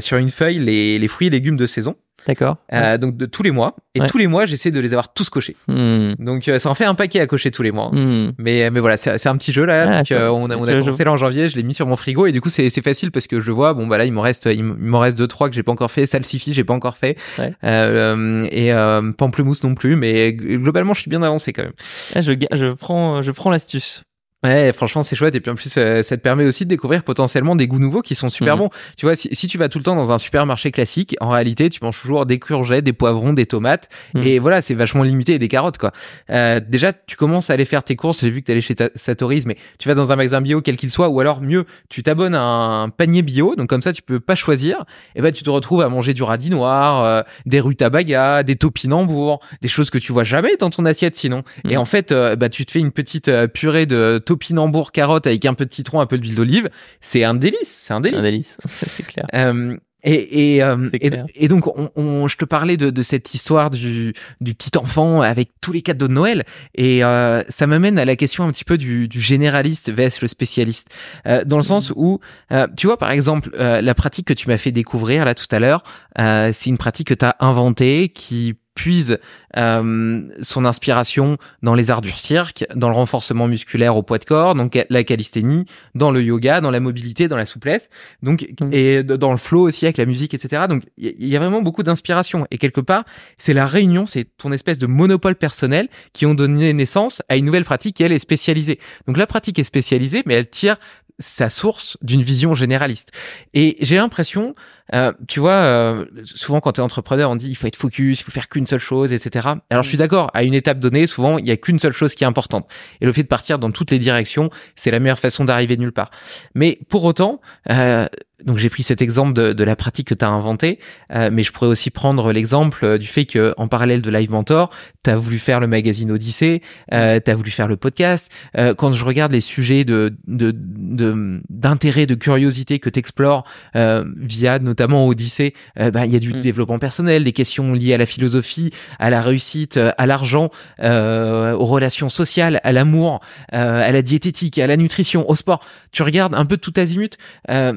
sur 0.00 0.18
une 0.18 0.28
feuille 0.28 0.58
les, 0.58 0.98
les 0.98 1.08
fruits 1.08 1.28
et 1.28 1.30
légumes 1.30 1.56
de 1.56 1.66
saison. 1.66 1.96
D'accord. 2.26 2.56
Euh, 2.72 2.98
donc 2.98 3.16
de 3.16 3.26
tous 3.26 3.42
les 3.42 3.50
mois. 3.50 3.74
Et 3.94 4.00
tous 4.06 4.18
les 4.18 4.26
mois, 4.26 4.46
j'essaie 4.46 4.70
de 4.70 4.80
les 4.80 4.92
avoir 4.92 5.12
tous 5.12 5.28
cochés. 5.28 5.56
Hmm. 5.68 6.12
Donc 6.18 6.48
euh, 6.48 6.58
ça 6.58 6.70
en 6.70 6.74
fait 6.74 6.84
un 6.84 6.94
paquet 6.94 7.20
à 7.20 7.26
cocher 7.26 7.50
tous 7.50 7.62
les 7.62 7.72
mois. 7.72 7.90
Hmm. 7.92 8.32
Mais 8.38 8.70
mais 8.70 8.80
voilà, 8.80 8.96
c'est 8.96 9.26
un 9.26 9.36
petit 9.36 9.52
jeu 9.52 9.64
là. 9.64 9.86
Ah, 9.88 9.98
donc, 9.98 10.12
euh, 10.12 10.28
on 10.28 10.48
a 10.50 10.56
on 10.56 10.66
a 10.66 10.72
commencé 10.72 11.04
là 11.04 11.12
en 11.12 11.16
janvier. 11.16 11.48
Je 11.48 11.56
l'ai 11.56 11.62
mis 11.62 11.74
sur 11.74 11.86
mon 11.86 11.96
frigo 11.96 12.26
et 12.26 12.32
du 12.32 12.40
coup 12.40 12.48
c'est 12.48 12.70
c'est 12.70 12.82
facile 12.82 13.10
parce 13.10 13.26
que 13.26 13.40
je 13.40 13.50
vois. 13.50 13.74
Bon 13.74 13.86
bah 13.86 13.98
là 13.98 14.04
il 14.04 14.12
m'en 14.12 14.22
reste 14.22 14.48
il 14.52 14.62
m'en 14.64 15.00
reste 15.00 15.18
deux 15.18 15.26
trois 15.26 15.48
que 15.48 15.54
j'ai 15.54 15.62
pas 15.62 15.72
encore 15.72 15.90
fait. 15.90 16.06
Salsifis 16.06 16.54
j'ai 16.54 16.64
pas 16.64 16.74
encore 16.74 16.96
fait. 16.96 17.16
Euh, 17.64 18.46
et 18.50 18.72
pamplemousse 19.16 19.64
non 19.64 19.74
plus. 19.74 19.96
Mais 19.96 20.32
globalement 20.32 20.94
je 20.94 21.00
suis 21.00 21.10
bien 21.10 21.22
avancé 21.22 21.52
quand 21.52 21.62
même. 21.62 21.72
Ah, 22.14 22.20
je 22.20 22.32
je 22.52 22.72
prends 22.72 23.22
je 23.22 23.30
prends 23.30 23.50
l'astuce. 23.50 24.04
Ouais, 24.44 24.72
franchement, 24.72 25.02
c'est 25.02 25.14
chouette. 25.14 25.34
Et 25.34 25.40
puis 25.40 25.50
en 25.50 25.54
plus, 25.54 25.68
ça, 25.68 26.02
te 26.02 26.14
permet 26.16 26.44
aussi 26.44 26.64
de 26.64 26.68
découvrir 26.68 27.04
potentiellement 27.04 27.54
des 27.54 27.68
goûts 27.68 27.78
nouveaux 27.78 28.02
qui 28.02 28.14
sont 28.14 28.28
super 28.28 28.56
mhm. 28.56 28.64
bons. 28.64 28.70
Tu 28.96 29.06
vois, 29.06 29.14
si, 29.14 29.28
si, 29.32 29.46
tu 29.46 29.56
vas 29.56 29.68
tout 29.68 29.78
le 29.78 29.84
temps 29.84 29.94
dans 29.94 30.10
un 30.10 30.18
supermarché 30.18 30.72
classique, 30.72 31.16
en 31.20 31.28
réalité, 31.28 31.68
tu 31.68 31.78
manges 31.82 32.00
toujours 32.00 32.26
des 32.26 32.38
courgettes, 32.38 32.84
des 32.84 32.92
poivrons, 32.92 33.32
des 33.32 33.46
tomates. 33.46 33.88
Mhm. 34.14 34.22
Et 34.24 34.38
voilà, 34.38 34.60
c'est 34.62 34.74
vachement 34.74 35.04
limité 35.04 35.34
et 35.34 35.38
des 35.38 35.48
carottes, 35.48 35.78
quoi. 35.78 35.92
Euh, 36.30 36.60
déjà, 36.66 36.92
tu 36.92 37.16
commences 37.16 37.50
à 37.50 37.52
aller 37.52 37.64
faire 37.64 37.84
tes 37.84 37.94
courses. 37.94 38.20
J'ai 38.20 38.30
vu 38.30 38.40
que 38.40 38.46
tu 38.46 38.52
allais 38.52 38.60
chez 38.60 38.74
Satoris, 38.96 39.46
mais 39.46 39.56
tu 39.78 39.88
vas 39.88 39.94
dans 39.94 40.10
un 40.10 40.16
magasin 40.16 40.40
bio, 40.40 40.60
quel 40.60 40.76
qu'il 40.76 40.90
soit, 40.90 41.08
ou 41.08 41.20
alors 41.20 41.40
mieux, 41.40 41.64
tu 41.88 42.02
t'abonnes 42.02 42.34
à 42.34 42.42
un 42.42 42.88
panier 42.88 43.22
bio. 43.22 43.54
Donc 43.54 43.68
comme 43.68 43.82
ça, 43.82 43.92
tu 43.92 44.02
peux 44.02 44.20
pas 44.20 44.34
choisir. 44.34 44.84
Et 45.14 45.22
ben, 45.22 45.32
tu 45.32 45.44
te 45.44 45.50
retrouves 45.50 45.82
à 45.82 45.88
manger 45.88 46.14
du 46.14 46.22
radis 46.22 46.50
noir, 46.50 47.04
euh, 47.04 47.22
des 47.46 47.60
rutabagas, 47.60 48.42
des 48.42 48.56
topinambours, 48.56 49.40
des 49.60 49.68
choses 49.68 49.90
que 49.90 49.98
tu 49.98 50.12
vois 50.12 50.24
jamais 50.24 50.56
dans 50.56 50.70
ton 50.70 50.84
assiette 50.84 51.14
sinon. 51.14 51.42
Et 51.68 51.74
mhm. 51.74 51.78
en 51.78 51.84
fait, 51.84 52.12
euh, 52.12 52.34
bah, 52.34 52.48
tu 52.48 52.66
te 52.66 52.72
fais 52.72 52.80
une 52.80 52.92
petite 52.92 53.28
euh, 53.28 53.46
purée 53.46 53.86
de 53.86 54.18
topinambour 54.32 54.92
carotte 54.92 55.26
avec 55.26 55.44
un 55.44 55.54
peu 55.54 55.66
de 55.66 55.74
citron, 55.74 56.00
un 56.00 56.06
peu 56.06 56.18
d'huile 56.18 56.36
d'olive. 56.36 56.70
C'est 57.00 57.24
un 57.24 57.34
délice, 57.34 57.58
c'est 57.64 57.92
un 57.92 58.00
délice. 58.00 58.18
Un 58.18 58.22
délice, 58.22 58.58
c'est 58.68 59.06
clair. 59.06 59.26
Euh, 59.34 59.76
Et, 60.04 60.56
et, 60.56 60.62
euh, 60.64 60.88
et, 60.94 61.46
donc, 61.46 61.68
on, 61.78 61.90
on, 61.94 62.26
je 62.26 62.36
te 62.36 62.44
parlais 62.44 62.76
de, 62.76 62.90
de 62.90 63.02
cette 63.02 63.34
histoire 63.34 63.70
du, 63.70 64.14
du, 64.40 64.54
petit 64.54 64.76
enfant 64.76 65.20
avec 65.20 65.50
tous 65.60 65.70
les 65.70 65.80
cadeaux 65.80 66.08
de 66.08 66.12
Noël, 66.12 66.42
et 66.74 67.04
euh, 67.04 67.40
ça 67.48 67.68
m'amène 67.68 68.00
à 68.00 68.04
la 68.04 68.16
question 68.16 68.42
un 68.42 68.50
petit 68.50 68.64
peu 68.64 68.78
du, 68.78 69.06
du 69.06 69.20
généraliste 69.20 69.92
vs 69.92 70.20
le 70.20 70.26
spécialiste, 70.26 70.88
euh, 71.28 71.44
dans 71.44 71.56
le 71.56 71.62
sens 71.62 71.92
où, 71.94 72.18
euh, 72.50 72.66
tu 72.76 72.88
vois, 72.88 72.96
par 72.96 73.12
exemple, 73.12 73.50
euh, 73.54 73.80
la 73.80 73.94
pratique 73.94 74.26
que 74.26 74.34
tu 74.34 74.48
m'as 74.48 74.58
fait 74.58 74.72
découvrir 74.72 75.24
là 75.24 75.36
tout 75.36 75.46
à 75.52 75.60
l'heure, 75.60 75.84
c'est 76.16 76.66
une 76.66 76.78
pratique 76.78 77.06
que 77.06 77.14
tu 77.14 77.24
as 77.24 77.36
inventée 77.38 78.08
qui 78.08 78.54
puise 78.74 79.18
euh, 79.56 80.22
son 80.40 80.64
inspiration 80.64 81.36
dans 81.62 81.74
les 81.74 81.90
arts 81.90 82.00
du 82.00 82.10
cirque, 82.10 82.64
dans 82.74 82.88
le 82.88 82.94
renforcement 82.94 83.46
musculaire 83.46 83.96
au 83.96 84.02
poids 84.02 84.18
de 84.18 84.24
corps, 84.24 84.54
donc 84.54 84.78
la 84.88 85.04
calisthénie, 85.04 85.66
dans 85.94 86.10
le 86.10 86.22
yoga, 86.22 86.60
dans 86.60 86.70
la 86.70 86.80
mobilité, 86.80 87.28
dans 87.28 87.36
la 87.36 87.46
souplesse, 87.46 87.90
donc 88.22 88.46
mm. 88.60 88.70
et 88.72 89.02
dans 89.02 89.30
le 89.30 89.36
flow 89.36 89.62
aussi 89.68 89.84
avec 89.84 89.98
la 89.98 90.06
musique, 90.06 90.34
etc. 90.34 90.64
Donc 90.68 90.84
il 90.96 91.26
y, 91.26 91.36
a 91.36 91.38
vraiment 91.38 91.62
beaucoup 91.62 91.82
d'inspiration 91.82 92.46
et 92.50 92.58
quelque 92.58 92.80
part 92.80 93.04
c'est 93.38 93.54
la 93.54 93.66
réunion, 93.66 94.06
c'est 94.06 94.24
ton 94.36 94.52
espèce 94.52 94.78
de 94.78 94.86
monopole 94.86 95.34
personnel 95.34 95.88
qui 96.12 96.26
ont 96.26 96.34
donné 96.34 96.72
naissance 96.72 97.22
à 97.28 97.36
une 97.36 97.44
nouvelle 97.44 97.64
pratique 97.64 97.96
qui 97.96 98.02
elle 98.02 98.12
est 98.12 98.18
spécialisée. 98.18 98.78
Donc 99.06 99.16
la 99.16 99.26
pratique 99.26 99.58
est 99.58 99.64
spécialisée, 99.64 100.22
mais 100.26 100.34
elle 100.34 100.48
tire 100.48 100.76
sa 101.22 101.48
source 101.48 101.96
d'une 102.02 102.22
vision 102.22 102.54
généraliste. 102.54 103.10
Et 103.54 103.76
j'ai 103.80 103.96
l'impression, 103.96 104.54
euh, 104.94 105.12
tu 105.28 105.40
vois, 105.40 105.52
euh, 105.52 106.04
souvent 106.24 106.60
quand 106.60 106.72
tu 106.72 106.80
es 106.80 106.84
entrepreneur, 106.84 107.30
on 107.30 107.36
dit 107.36 107.48
il 107.48 107.54
faut 107.54 107.66
être 107.66 107.76
focus, 107.76 108.20
il 108.20 108.22
faut 108.24 108.30
faire 108.30 108.48
qu'une 108.48 108.66
seule 108.66 108.80
chose, 108.80 109.12
etc. 109.12 109.48
Alors 109.70 109.82
je 109.82 109.88
suis 109.88 109.98
d'accord, 109.98 110.30
à 110.34 110.42
une 110.42 110.54
étape 110.54 110.78
donnée, 110.78 111.06
souvent 111.06 111.38
il 111.38 111.46
y 111.46 111.50
a 111.50 111.56
qu'une 111.56 111.78
seule 111.78 111.92
chose 111.92 112.14
qui 112.14 112.24
est 112.24 112.26
importante. 112.26 112.68
Et 113.00 113.06
le 113.06 113.12
fait 113.12 113.22
de 113.22 113.28
partir 113.28 113.58
dans 113.58 113.70
toutes 113.70 113.90
les 113.90 113.98
directions, 113.98 114.50
c'est 114.76 114.90
la 114.90 115.00
meilleure 115.00 115.18
façon 115.18 115.44
d'arriver 115.44 115.76
nulle 115.76 115.92
part. 115.92 116.10
Mais 116.54 116.78
pour 116.88 117.04
autant, 117.04 117.40
euh, 117.70 118.06
donc 118.44 118.58
j'ai 118.58 118.68
pris 118.68 118.82
cet 118.82 119.02
exemple 119.02 119.32
de, 119.32 119.52
de 119.52 119.64
la 119.64 119.76
pratique 119.76 120.08
que 120.08 120.14
tu 120.14 120.24
as 120.24 120.28
inventée, 120.28 120.78
euh, 121.14 121.30
mais 121.32 121.42
je 121.42 121.52
pourrais 121.52 121.68
aussi 121.68 121.90
prendre 121.90 122.32
l'exemple 122.32 122.84
euh, 122.84 122.98
du 122.98 123.06
fait 123.06 123.24
que 123.24 123.54
en 123.56 123.68
parallèle 123.68 124.02
de 124.02 124.10
Live 124.10 124.30
Mentor, 124.30 124.70
tu 125.04 125.10
as 125.10 125.16
voulu 125.16 125.38
faire 125.38 125.60
le 125.60 125.66
magazine 125.66 126.10
Odyssée, 126.10 126.62
euh, 126.92 127.20
tu 127.24 127.30
as 127.30 127.34
voulu 127.34 127.50
faire 127.50 127.68
le 127.68 127.76
podcast. 127.76 128.30
Euh, 128.56 128.74
quand 128.74 128.92
je 128.92 129.04
regarde 129.04 129.32
les 129.32 129.40
sujets 129.40 129.84
de 129.84 130.14
d'intérêt, 130.26 132.06
de, 132.06 132.14
de, 132.14 132.18
curiosité 132.18 132.78
que 132.78 132.88
tu 132.88 132.98
explores 132.98 133.44
euh, 133.76 134.04
via 134.16 134.58
notamment 134.58 135.06
Odyssée, 135.06 135.54
bah, 135.76 136.06
il 136.06 136.12
y 136.12 136.16
a 136.16 136.18
du 136.18 136.34
mm. 136.34 136.40
développement 136.40 136.78
personnel, 136.78 137.24
des 137.24 137.32
questions 137.32 137.72
liées 137.72 137.94
à 137.94 137.98
la 137.98 138.06
philosophie, 138.06 138.70
à 138.98 139.10
la 139.10 139.20
réussite, 139.20 139.78
à 139.98 140.06
l'argent, 140.06 140.50
aux 140.80 141.66
relations 141.66 142.08
sociales, 142.08 142.60
à 142.62 142.72
l'amour, 142.72 143.20
à 143.50 143.90
la 143.90 144.02
diététique, 144.02 144.58
à 144.58 144.66
la 144.66 144.76
nutrition, 144.76 145.28
au 145.28 145.36
sport. 145.36 145.64
Tu 145.90 146.02
regardes 146.02 146.34
un 146.34 146.44
peu 146.44 146.56
tout 146.56 146.72
azimut. 146.76 147.18
Euh, 147.50 147.74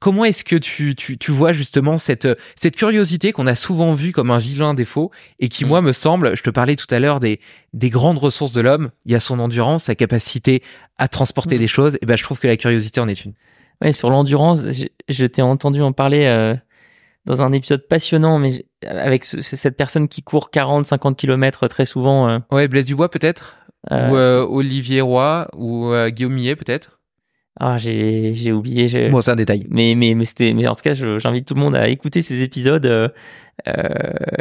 Comment 0.00 0.24
est-ce 0.24 0.44
que 0.44 0.56
tu, 0.56 0.94
tu, 0.94 1.18
tu, 1.18 1.30
vois 1.30 1.52
justement 1.52 1.98
cette, 1.98 2.26
cette 2.56 2.74
curiosité 2.74 3.32
qu'on 3.32 3.46
a 3.46 3.54
souvent 3.54 3.92
vue 3.92 4.12
comme 4.12 4.30
un 4.30 4.38
vilain 4.38 4.72
défaut 4.72 5.10
et 5.38 5.48
qui, 5.48 5.64
mm. 5.64 5.68
moi, 5.68 5.82
me 5.82 5.92
semble, 5.92 6.36
je 6.36 6.42
te 6.42 6.48
parlais 6.48 6.74
tout 6.74 6.92
à 6.92 6.98
l'heure 6.98 7.20
des, 7.20 7.38
des 7.74 7.90
grandes 7.90 8.18
ressources 8.18 8.52
de 8.52 8.62
l'homme, 8.62 8.90
il 9.04 9.12
y 9.12 9.14
a 9.14 9.20
son 9.20 9.38
endurance, 9.38 9.84
sa 9.84 9.94
capacité 9.94 10.62
à 10.96 11.06
transporter 11.06 11.56
mm. 11.56 11.58
des 11.58 11.66
choses, 11.66 11.98
et 12.00 12.06
ben 12.06 12.16
je 12.16 12.24
trouve 12.24 12.38
que 12.38 12.46
la 12.46 12.56
curiosité 12.56 12.98
en 13.00 13.08
est 13.08 13.24
une. 13.24 13.34
Ouais, 13.82 13.92
sur 13.92 14.10
l'endurance, 14.10 14.64
je, 15.08 15.26
t'ai 15.26 15.42
entendu 15.42 15.82
en 15.82 15.92
parler 15.92 16.24
euh, 16.24 16.54
dans 17.26 17.42
un 17.42 17.52
épisode 17.52 17.86
passionnant, 17.86 18.38
mais 18.38 18.64
avec 18.86 19.24
cette 19.24 19.76
personne 19.76 20.08
qui 20.08 20.22
court 20.22 20.50
40, 20.50 20.86
50 20.86 21.16
km 21.16 21.68
très 21.68 21.86
souvent. 21.86 22.28
Euh. 22.28 22.38
Ouais, 22.50 22.68
Blaise 22.68 22.86
Dubois 22.86 23.10
peut-être? 23.10 23.56
Euh. 23.90 24.10
Ou 24.10 24.16
euh, 24.16 24.46
Olivier 24.46 25.00
Roy 25.00 25.48
Ou 25.56 25.92
Guillaume 26.08 26.34
Millet 26.34 26.56
peut-être? 26.56 26.99
Ah, 27.62 27.76
j'ai, 27.76 28.34
j'ai 28.34 28.52
oublié. 28.52 29.10
Bon, 29.10 29.20
c'est 29.20 29.30
un 29.30 29.36
détail. 29.36 29.66
Mais, 29.68 29.94
mais, 29.94 30.14
mais 30.14 30.24
c'était, 30.24 30.54
mais 30.54 30.66
en 30.66 30.74
tout 30.74 30.82
cas, 30.82 30.94
j'invite 30.94 31.46
tout 31.46 31.52
le 31.52 31.60
monde 31.60 31.76
à 31.76 31.88
écouter 31.88 32.22
ces 32.22 32.42
épisodes. 32.42 32.86
Euh, 32.86 33.08
euh 33.68 33.78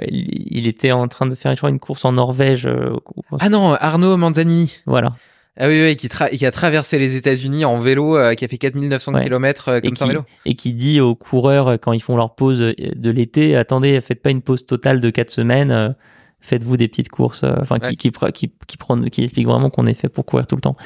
il, 0.07 0.67
était 0.67 0.93
en 0.93 1.05
train 1.09 1.25
de 1.25 1.35
faire, 1.35 1.51
je 1.51 1.57
crois, 1.57 1.69
une 1.69 1.79
course 1.79 2.05
en 2.05 2.13
Norvège. 2.13 2.65
Euh, 2.65 2.95
ah 3.41 3.49
non, 3.49 3.73
Arnaud 3.73 4.15
Manzanini. 4.15 4.81
Voilà. 4.85 5.15
Ah 5.59 5.67
oui, 5.67 5.81
oui, 5.83 5.95
qui, 5.97 6.07
qui 6.07 6.45
a 6.45 6.51
traversé 6.51 6.97
les 6.97 7.17
États-Unis 7.17 7.65
en 7.65 7.77
vélo, 7.77 8.17
euh, 8.17 8.35
qui 8.35 8.45
a 8.45 8.47
fait 8.47 8.57
4900 8.57 9.13
ouais. 9.13 9.23
km 9.25 9.81
comme 9.81 9.95
ça 9.97 10.05
vélo. 10.05 10.23
Et 10.45 10.55
qui 10.55 10.71
dit 10.71 11.01
aux 11.01 11.15
coureurs, 11.15 11.73
quand 11.73 11.91
ils 11.91 12.01
font 12.01 12.15
leur 12.15 12.35
pause 12.35 12.59
de 12.59 13.09
l'été, 13.09 13.57
attendez, 13.57 13.99
faites 13.99 14.21
pas 14.21 14.29
une 14.29 14.41
pause 14.41 14.65
totale 14.65 15.01
de 15.01 15.09
4 15.09 15.29
semaines, 15.29 15.93
faites-vous 16.39 16.77
des 16.77 16.87
petites 16.87 17.09
courses, 17.09 17.43
enfin, 17.43 17.79
qui, 17.79 17.97
qui, 17.97 18.11
qui, 18.33 18.51
qui, 18.65 18.77
qui 19.11 19.23
explique 19.23 19.47
vraiment 19.47 19.69
qu'on 19.69 19.87
est 19.87 19.93
fait 19.93 20.07
pour 20.07 20.25
courir 20.25 20.47
tout 20.47 20.55
le 20.55 20.61
temps. 20.61 20.77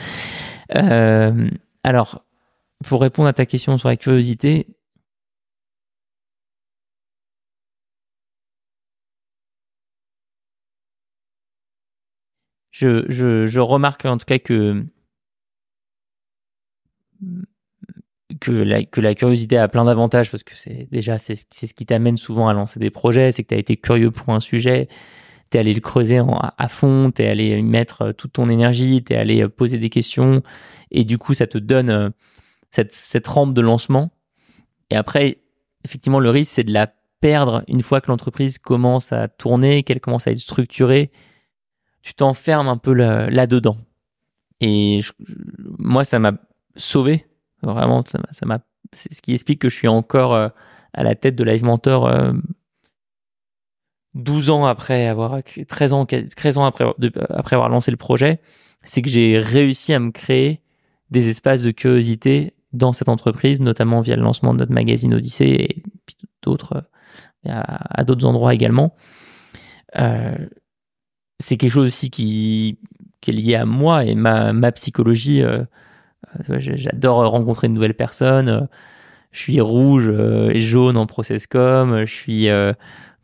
Alors, 1.84 2.26
pour 2.86 3.02
répondre 3.02 3.30
à 3.30 3.34
ta 3.34 3.46
question 3.46 3.78
sur 3.78 3.90
la 3.90 3.98
curiosité, 3.98 4.68
je, 12.72 13.60
remarque 13.60 14.06
en 14.06 14.18
tout 14.18 14.26
cas 14.26 14.40
que 14.40 14.86
que 18.40 18.52
la, 18.52 18.84
que 18.84 19.00
la 19.00 19.16
curiosité 19.16 19.58
a 19.58 19.68
plein 19.68 19.86
d'avantages 19.86 20.32
parce 20.32 20.44
que 20.44 20.56
c'est 20.56 20.88
déjà 20.92 21.18
c'est 21.18 21.36
ce 21.36 21.74
qui 21.74 21.86
t'amène 21.86 22.18
souvent 22.18 22.48
à 22.48 22.54
lancer 22.54 22.80
des 22.80 22.90
projets, 22.90 23.32
c'est 23.32 23.44
que 23.44 23.50
tu 23.50 23.56
as 23.56 23.58
été 23.60 23.78
curieux 23.78 24.12
pour 24.12 24.34
un 24.34 24.40
sujet, 24.40 24.88
tu 25.54 25.58
es 25.58 25.60
allé 25.60 25.76
le 25.76 25.82
creuser 25.82 26.20
à 26.58 26.68
fond, 26.68 27.12
tu 27.16 27.22
es 27.22 27.28
allé 27.28 27.62
mettre 27.62 28.12
toute 28.12 28.34
ton 28.34 28.50
énergie, 28.50 29.04
tu 29.04 29.14
es 29.14 29.18
allé 29.18 29.48
poser 29.48 29.78
des 29.78 29.92
questions 29.92 30.42
et 30.90 31.06
du 31.06 31.20
coup 31.20 31.36
ça 31.36 31.46
te 31.46 31.60
donne 31.60 31.92
euh, 31.92 32.10
cette, 32.72 33.28
rampe 33.28 33.54
de 33.54 33.62
lancement. 33.62 34.12
Et 34.90 34.96
après, 34.96 35.38
effectivement, 35.86 36.20
le 36.20 36.32
risque, 36.32 36.54
c'est 36.54 36.64
de 36.64 36.74
la 36.74 36.92
perdre 37.22 37.64
une 37.68 37.84
fois 37.84 38.02
que 38.02 38.08
l'entreprise 38.08 38.58
commence 38.58 39.14
à 39.14 39.28
tourner, 39.28 39.84
qu'elle 39.84 40.00
commence 40.00 40.26
à 40.26 40.32
être 40.32 40.40
structurée. 40.40 41.12
Tu 42.02 42.16
t'enfermes 42.16 42.68
un 42.68 42.78
peu 42.78 42.94
là-dedans. 42.94 43.78
Et 44.60 45.02
moi, 45.78 46.04
ça 46.04 46.18
m'a 46.18 46.34
sauvé. 46.76 47.28
Vraiment, 47.62 48.04
ça 48.08 48.46
m'a, 48.48 48.60
c'est 48.92 49.14
ce 49.14 49.22
qui 49.22 49.34
explique 49.34 49.62
que 49.62 49.70
je 49.70 49.76
suis 49.76 49.88
encore 49.88 50.34
euh, 50.34 50.50
à 50.94 51.04
la 51.04 51.14
tête 51.14 51.36
de 51.36 51.44
Live 51.44 51.64
Mentor 51.64 52.12
12 54.16 54.50
euh, 54.50 54.54
ans 54.54 54.66
après 54.66 55.08
avoir, 55.08 55.40
13 55.68 55.94
ans, 55.94 56.06
13 56.06 56.58
ans 56.58 56.66
après, 56.66 56.86
après 57.30 57.56
avoir 57.56 57.70
lancé 57.70 57.92
le 57.92 57.98
projet. 57.98 58.40
C'est 58.84 59.02
que 59.02 59.10
j'ai 59.10 59.40
réussi 59.40 59.94
à 59.94 60.00
me 60.00 60.12
créer 60.12 60.62
des 61.10 61.30
espaces 61.30 61.64
de 61.64 61.72
curiosité 61.72 62.54
dans 62.74 62.92
cette 62.92 63.10
entreprise, 63.10 63.62
notamment 63.62 64.02
via 64.02 64.16
le 64.16 64.24
lancement 64.24 64.54
de 64.54 64.60
notre 64.60 64.74
magazine 64.74 65.14
Odyssée 65.14 65.46
et 65.46 65.84
d'autres 66.42 66.84
à, 67.48 68.04
d'autres 68.04 68.26
endroits 68.26 68.54
également. 68.54 68.96
Euh, 69.98 70.36
c'est 71.40 71.58
quelque 71.58 71.72
chose 71.72 71.88
aussi 71.88 72.10
qui, 72.10 72.80
est 73.28 73.32
lié 73.32 73.56
à 73.56 73.66
moi 73.66 74.06
et 74.06 74.16
ma, 74.16 74.54
ma 74.54 74.72
psychologie. 74.72 75.42
Euh, 75.44 75.64
euh 76.50 76.60
J'adore 76.60 77.30
rencontrer 77.30 77.68
de 77.68 77.74
nouvelles 77.74 77.96
personnes. 77.96 78.68
Je 79.32 79.40
suis 79.40 79.60
rouge 79.60 80.08
euh, 80.08 80.52
et 80.54 80.62
jaune 80.62 80.96
en 80.96 81.06
processcom. 81.06 82.06
Je 82.06 82.14
suis 82.14 82.50
euh, 82.50 82.74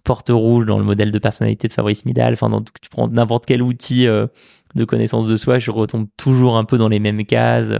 porte 0.09 0.29
rouge 0.29 0.65
dans 0.65 0.79
le 0.79 0.83
modèle 0.83 1.11
de 1.11 1.19
personnalité 1.19 1.67
de 1.67 1.73
Fabrice 1.73 2.03
Midal. 2.03 2.33
Enfin, 2.33 2.49
dans, 2.49 2.61
tu 2.61 2.89
prends 2.89 3.07
n'importe 3.07 3.45
quel 3.45 3.61
outil 3.61 4.07
de 4.07 4.85
connaissance 4.85 5.27
de 5.27 5.35
soi, 5.35 5.59
je 5.59 5.69
retombe 5.69 6.07
toujours 6.17 6.57
un 6.57 6.65
peu 6.65 6.79
dans 6.79 6.89
les 6.89 6.99
mêmes 6.99 7.25
cases. 7.25 7.75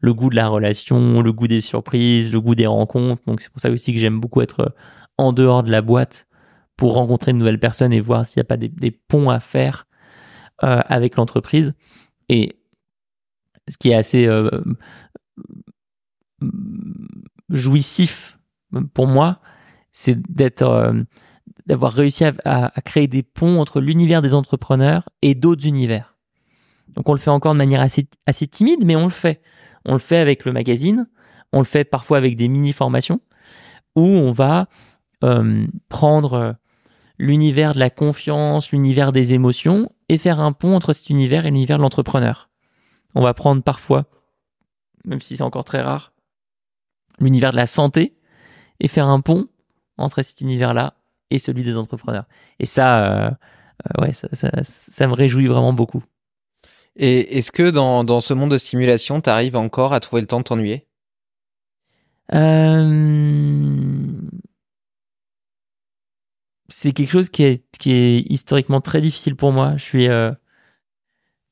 Le 0.00 0.14
goût 0.14 0.30
de 0.30 0.36
la 0.36 0.48
relation, 0.48 1.20
le 1.20 1.32
goût 1.34 1.48
des 1.48 1.60
surprises, 1.60 2.32
le 2.32 2.40
goût 2.40 2.54
des 2.54 2.66
rencontres. 2.66 3.22
Donc 3.26 3.42
c'est 3.42 3.50
pour 3.50 3.60
ça 3.60 3.68
aussi 3.68 3.92
que 3.92 4.00
j'aime 4.00 4.20
beaucoup 4.20 4.40
être 4.40 4.74
en 5.18 5.34
dehors 5.34 5.62
de 5.62 5.70
la 5.70 5.82
boîte 5.82 6.28
pour 6.76 6.94
rencontrer 6.94 7.32
de 7.32 7.38
nouvelles 7.38 7.60
personnes 7.60 7.92
et 7.92 8.00
voir 8.00 8.26
s'il 8.26 8.40
n'y 8.40 8.46
a 8.46 8.48
pas 8.48 8.56
des, 8.56 8.90
ponts 8.90 9.30
à 9.30 9.40
faire 9.40 9.86
euh, 10.62 10.80
avec 10.86 11.16
l'entreprise. 11.16 11.74
Et 12.28 12.58
ce 13.68 13.78
qui 13.78 13.90
est 13.90 13.94
assez 13.94 14.26
euh, 14.26 14.50
jouissif 17.48 18.38
pour 18.92 19.06
moi, 19.06 19.40
c'est 19.92 20.20
d'être 20.30 20.62
euh, 20.62 21.02
d'avoir 21.66 21.92
réussi 21.92 22.24
à, 22.24 22.72
créer 22.84 23.08
des 23.08 23.22
ponts 23.22 23.60
entre 23.60 23.80
l'univers 23.80 24.22
des 24.22 24.34
entrepreneurs 24.34 25.08
et 25.22 25.34
d'autres 25.34 25.66
univers. 25.66 26.16
Donc 26.88 27.08
on 27.08 27.12
le 27.12 27.18
fait 27.18 27.30
encore 27.30 27.52
de 27.52 27.58
manière 27.58 27.80
assez, 27.80 28.08
assez 28.26 28.46
timide, 28.46 28.84
mais 28.84 28.96
on 28.96 29.04
le 29.04 29.10
fait. 29.10 29.42
On 29.84 29.92
le 29.92 29.98
fait 29.98 30.18
avec 30.18 30.44
le 30.44 30.52
magazine, 30.52 31.08
on 31.52 31.58
le 31.58 31.64
fait 31.64 31.84
parfois 31.84 32.18
avec 32.18 32.36
des 32.36 32.48
mini-formations, 32.48 33.20
où 33.94 34.02
on 34.02 34.32
va 34.32 34.68
euh, 35.24 35.66
prendre 35.88 36.32
euh, 36.34 36.52
l'univers 37.18 37.72
de 37.72 37.78
la 37.78 37.90
confiance, 37.90 38.72
l'univers 38.72 39.12
des 39.12 39.34
émotions, 39.34 39.90
et 40.08 40.18
faire 40.18 40.40
un 40.40 40.52
pont 40.52 40.74
entre 40.74 40.92
cet 40.92 41.10
univers 41.10 41.46
et 41.46 41.50
l'univers 41.50 41.78
de 41.78 41.82
l'entrepreneur. 41.82 42.50
On 43.14 43.22
va 43.22 43.34
prendre 43.34 43.62
parfois, 43.62 44.06
même 45.04 45.20
si 45.20 45.36
c'est 45.36 45.42
encore 45.42 45.64
très 45.64 45.82
rare, 45.82 46.12
l'univers 47.18 47.50
de 47.50 47.56
la 47.56 47.66
santé, 47.66 48.16
et 48.80 48.88
faire 48.88 49.08
un 49.08 49.20
pont 49.20 49.48
entre 49.96 50.22
cet 50.22 50.40
univers-là 50.40 50.95
et 51.30 51.38
celui 51.38 51.62
des 51.62 51.76
entrepreneurs. 51.76 52.26
Et 52.58 52.66
ça, 52.66 53.26
euh, 53.26 53.30
ouais, 54.00 54.12
ça, 54.12 54.28
ça 54.62 55.06
me 55.06 55.12
réjouit 55.12 55.46
vraiment 55.46 55.72
beaucoup. 55.72 56.02
Et 56.96 57.38
est-ce 57.38 57.52
que 57.52 57.70
dans, 57.70 58.04
dans 58.04 58.20
ce 58.20 58.34
monde 58.34 58.50
de 58.50 58.58
stimulation, 58.58 59.20
tu 59.20 59.30
arrives 59.30 59.56
encore 59.56 59.92
à 59.92 60.00
trouver 60.00 60.22
le 60.22 60.26
temps 60.26 60.38
de 60.38 60.44
t'ennuyer? 60.44 60.86
Euh... 62.34 63.86
c'est 66.68 66.92
quelque 66.92 67.10
chose 67.10 67.30
qui 67.30 67.44
est, 67.44 67.64
qui 67.78 67.92
est 67.92 68.18
historiquement 68.30 68.80
très 68.80 69.00
difficile 69.00 69.36
pour 69.36 69.52
moi. 69.52 69.76
Je 69.76 69.84
suis 69.84 70.08
euh, 70.08 70.32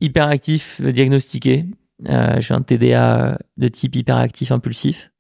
hyperactif 0.01 0.81
diagnostiqué. 0.81 1.67
Euh, 2.09 2.41
j'ai 2.41 2.55
un 2.55 2.63
TDA 2.63 3.39
de 3.57 3.69
type 3.69 3.95
hyperactif 3.97 4.51
impulsif. 4.51 5.13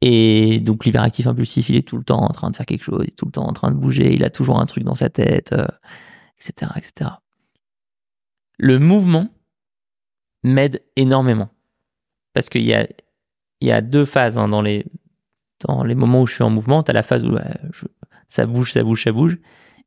Et 0.00 0.60
donc 0.60 0.84
l'hyperactif 0.84 1.26
impulsif, 1.26 1.68
il 1.70 1.76
est 1.76 1.86
tout 1.86 1.96
le 1.96 2.04
temps 2.04 2.20
en 2.20 2.28
train 2.28 2.50
de 2.50 2.56
faire 2.56 2.66
quelque 2.66 2.84
chose, 2.84 3.02
il 3.04 3.10
est 3.10 3.16
tout 3.16 3.26
le 3.26 3.32
temps 3.32 3.46
en 3.46 3.52
train 3.52 3.70
de 3.70 3.76
bouger, 3.76 4.14
il 4.14 4.24
a 4.24 4.30
toujours 4.30 4.60
un 4.60 4.66
truc 4.66 4.84
dans 4.84 4.94
sa 4.94 5.10
tête, 5.10 5.52
etc., 6.36 6.72
etc. 6.76 7.10
Le 8.58 8.78
mouvement 8.78 9.28
m'aide 10.44 10.82
énormément 10.96 11.50
parce 12.32 12.48
qu'il 12.48 12.62
y 12.62 12.74
a, 12.74 12.86
il 13.60 13.68
y 13.68 13.72
a 13.72 13.80
deux 13.80 14.04
phases 14.04 14.38
hein, 14.38 14.48
dans 14.48 14.62
les 14.62 14.86
dans 15.66 15.82
les 15.82 15.94
moments 15.94 16.22
où 16.22 16.26
je 16.26 16.34
suis 16.34 16.44
en 16.44 16.50
mouvement. 16.50 16.82
Tu 16.82 16.90
as 16.90 16.94
la 16.94 17.02
phase 17.02 17.24
où 17.24 17.36
ça 18.28 18.46
bouge, 18.46 18.72
ça 18.72 18.82
bouge, 18.82 19.04
ça 19.04 19.12
bouge. 19.12 19.38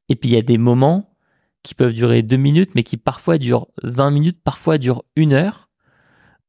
Et 0.09 0.15
puis 0.15 0.29
il 0.29 0.33
y 0.33 0.37
a 0.37 0.41
des 0.41 0.57
moments 0.57 1.15
qui 1.63 1.75
peuvent 1.75 1.93
durer 1.93 2.23
deux 2.23 2.37
minutes, 2.37 2.71
mais 2.75 2.83
qui 2.83 2.97
parfois 2.97 3.37
durent 3.37 3.67
20 3.83 4.11
minutes, 4.11 4.41
parfois 4.43 4.77
durent 4.77 5.03
une 5.15 5.33
heure, 5.33 5.69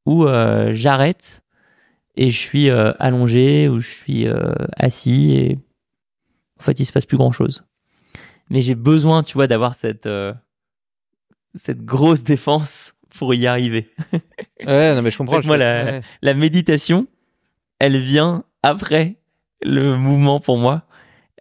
où 0.07 0.25
euh, 0.25 0.71
j'arrête 0.73 1.43
et 2.17 2.31
je 2.31 2.39
suis 2.39 2.71
euh, 2.71 2.93
allongé 2.99 3.69
ou 3.69 3.81
je 3.81 3.89
suis 3.89 4.27
euh, 4.27 4.53
assis 4.77 5.33
et 5.33 5.59
en 6.59 6.63
fait 6.63 6.79
il 6.81 6.85
se 6.85 6.93
passe 6.93 7.07
plus 7.07 7.17
grand 7.17 7.33
chose. 7.33 7.65
Mais 8.51 8.61
j'ai 8.61 8.75
besoin, 8.75 9.23
tu 9.23 9.35
vois, 9.35 9.47
d'avoir 9.47 9.75
cette 9.75 10.09
cette 11.55 11.85
grosse 11.85 12.23
défense 12.23 12.95
pour 13.11 13.35
y 13.35 13.47
arriver. 13.47 13.91
ouais, 14.67 14.95
non 14.95 15.03
mais 15.03 15.11
je 15.11 15.19
comprends. 15.19 15.41
moi, 15.45 15.57
la, 15.57 16.01
la 16.21 16.35
méditation, 16.35 17.07
elle 17.79 17.99
vient 17.99 18.45
après 18.63 19.17
le 19.63 19.97
mouvement 19.97 20.41
pour 20.41 20.59
moi. 20.59 20.85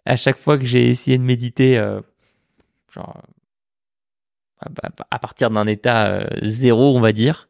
À 0.04 0.16
chaque 0.16 0.38
fois 0.38 0.58
que 0.58 0.64
j'ai 0.64 0.88
essayé 0.88 1.18
de 1.18 1.22
méditer, 1.22 1.76
genre 2.92 3.22
à 5.10 5.18
partir 5.18 5.50
d'un 5.50 5.66
état 5.66 6.26
zéro, 6.42 6.96
on 6.96 7.00
va 7.00 7.12
dire, 7.12 7.48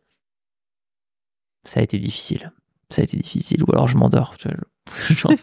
ça 1.64 1.80
a 1.80 1.82
été 1.82 1.98
difficile 1.98 2.52
ça 2.92 3.02
a 3.02 3.04
été 3.04 3.16
difficile, 3.16 3.62
ou 3.64 3.72
alors 3.72 3.88
je 3.88 3.96
m'endors. 3.96 4.34
non, 5.24 5.34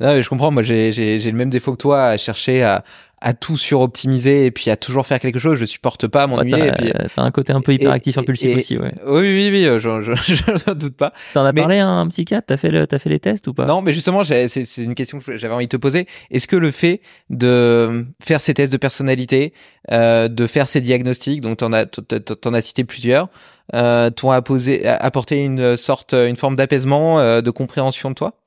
mais 0.00 0.22
je 0.22 0.28
comprends, 0.28 0.50
moi 0.50 0.62
j'ai 0.62 0.90
le 1.20 1.32
même 1.32 1.50
défaut 1.50 1.72
que 1.72 1.78
toi 1.78 2.06
à 2.06 2.18
chercher 2.18 2.62
à, 2.62 2.84
à 3.22 3.34
tout 3.34 3.56
suroptimiser 3.56 4.46
et 4.46 4.50
puis 4.50 4.70
à 4.70 4.76
toujours 4.76 5.06
faire 5.06 5.20
quelque 5.20 5.38
chose. 5.38 5.58
Je 5.58 5.64
supporte 5.64 6.06
pas 6.08 6.26
m'ennuyer. 6.26 6.62
Ouais, 6.62 6.92
t'as 7.14 7.22
un 7.22 7.30
côté 7.30 7.52
un 7.52 7.60
peu 7.60 7.72
hyperactif, 7.72 8.18
impulsif 8.18 8.56
aussi, 8.56 8.76
ouais. 8.76 8.92
Oui, 9.06 9.20
oui, 9.20 9.48
oui, 9.52 9.64
je, 9.80 10.02
je, 10.02 10.12
je, 10.66 10.72
doute 10.72 10.96
pas. 10.96 11.12
T'en 11.32 11.44
as 11.44 11.52
parlé 11.52 11.78
à 11.78 11.88
un 11.88 12.06
psychiatre? 12.08 12.46
T'as 12.48 12.56
fait, 12.56 12.70
le, 12.70 12.86
as 12.90 12.98
fait 12.98 13.10
les 13.10 13.20
tests 13.20 13.46
ou 13.48 13.54
pas? 13.54 13.66
Non, 13.66 13.80
mais 13.80 13.92
justement, 13.92 14.24
c'est 14.24 14.62
une 14.78 14.94
question 14.94 15.18
que 15.18 15.36
j'avais 15.36 15.54
envie 15.54 15.66
de 15.66 15.70
te 15.70 15.76
poser. 15.76 16.06
Est-ce 16.30 16.48
que 16.48 16.56
le 16.56 16.70
fait 16.70 17.00
de 17.30 18.06
faire 18.22 18.40
ces 18.40 18.54
tests 18.54 18.72
de 18.72 18.78
personnalité, 18.78 19.52
euh, 19.90 20.28
de 20.28 20.46
faire 20.46 20.68
ces 20.68 20.80
diagnostics, 20.80 21.40
donc 21.40 21.58
t'en 21.58 21.72
as, 21.72 21.86
t'en 21.86 22.54
as 22.54 22.60
cité 22.60 22.84
plusieurs, 22.84 23.28
euh, 23.74 24.10
t'ont 24.10 24.30
apporté 24.30 25.44
une 25.44 25.76
sorte, 25.76 26.14
une 26.14 26.36
forme 26.36 26.56
d'apaisement, 26.56 27.20
euh, 27.20 27.40
de 27.40 27.50
compréhension 27.50 28.10
de 28.10 28.14
toi? 28.14 28.41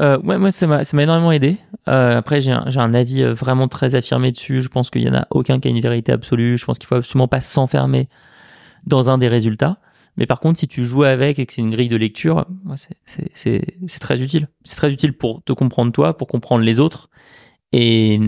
Euh, 0.00 0.18
ouais, 0.18 0.38
moi, 0.38 0.50
ça 0.50 0.66
m'a, 0.66 0.82
énormément 0.82 1.32
aidé. 1.32 1.58
Euh, 1.88 2.18
après, 2.18 2.40
j'ai 2.40 2.52
un, 2.52 2.64
un 2.64 2.94
avis 2.94 3.22
euh, 3.22 3.32
vraiment 3.32 3.68
très 3.68 3.94
affirmé 3.94 4.32
dessus. 4.32 4.60
Je 4.60 4.68
pense 4.68 4.90
qu'il 4.90 5.02
y 5.02 5.08
en 5.08 5.14
a 5.14 5.26
aucun 5.30 5.60
qui 5.60 5.68
a 5.68 5.70
une 5.70 5.80
vérité 5.80 6.12
absolue. 6.12 6.58
Je 6.58 6.64
pense 6.64 6.78
qu'il 6.78 6.86
faut 6.86 6.96
absolument 6.96 7.28
pas 7.28 7.40
s'enfermer 7.40 8.08
dans 8.86 9.10
un 9.10 9.18
des 9.18 9.28
résultats. 9.28 9.78
Mais 10.16 10.26
par 10.26 10.40
contre, 10.40 10.60
si 10.60 10.68
tu 10.68 10.84
joues 10.84 11.04
avec 11.04 11.38
et 11.38 11.46
que 11.46 11.52
c'est 11.52 11.60
une 11.60 11.70
grille 11.70 11.88
de 11.88 11.96
lecture, 11.96 12.46
c'est 13.04 14.00
très 14.00 14.22
utile. 14.22 14.48
C'est 14.64 14.76
très 14.76 14.92
utile 14.92 15.12
pour 15.12 15.42
te 15.42 15.52
comprendre 15.52 15.92
toi, 15.92 16.16
pour 16.16 16.28
comprendre 16.28 16.64
les 16.64 16.78
autres. 16.78 17.08
Et, 17.72 18.20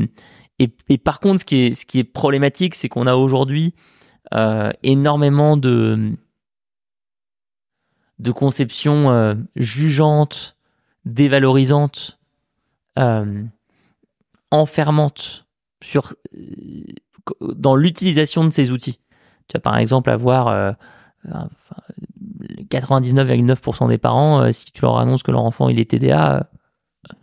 et, 0.58 0.74
et 0.88 0.98
par 0.98 1.20
contre, 1.20 1.40
ce 1.40 1.44
qui 1.44 1.56
est, 1.56 1.74
ce 1.74 1.86
qui 1.86 2.00
est 2.00 2.04
problématique, 2.04 2.74
c'est 2.74 2.88
qu'on 2.88 3.06
a 3.06 3.14
aujourd'hui 3.14 3.74
euh, 4.34 4.72
énormément 4.82 5.56
de, 5.56 6.16
de 8.18 8.32
conceptions 8.32 9.10
euh, 9.10 9.34
jugeantes, 9.54 10.55
dévalorisante, 11.06 12.18
euh, 12.98 13.44
enfermante 14.50 15.46
sur, 15.82 16.14
dans 17.40 17.76
l'utilisation 17.76 18.44
de 18.44 18.50
ces 18.50 18.72
outils. 18.72 19.00
Tu 19.48 19.54
vas 19.54 19.60
par 19.60 19.78
exemple 19.78 20.10
avoir 20.10 20.48
euh, 20.48 20.72
99,9% 22.68 23.88
des 23.88 23.98
parents, 23.98 24.42
euh, 24.42 24.52
si 24.52 24.72
tu 24.72 24.82
leur 24.82 24.98
annonces 24.98 25.22
que 25.22 25.30
leur 25.30 25.44
enfant 25.44 25.68
il 25.68 25.78
est 25.78 25.90
TDA, 25.90 26.36
euh, 26.36 27.14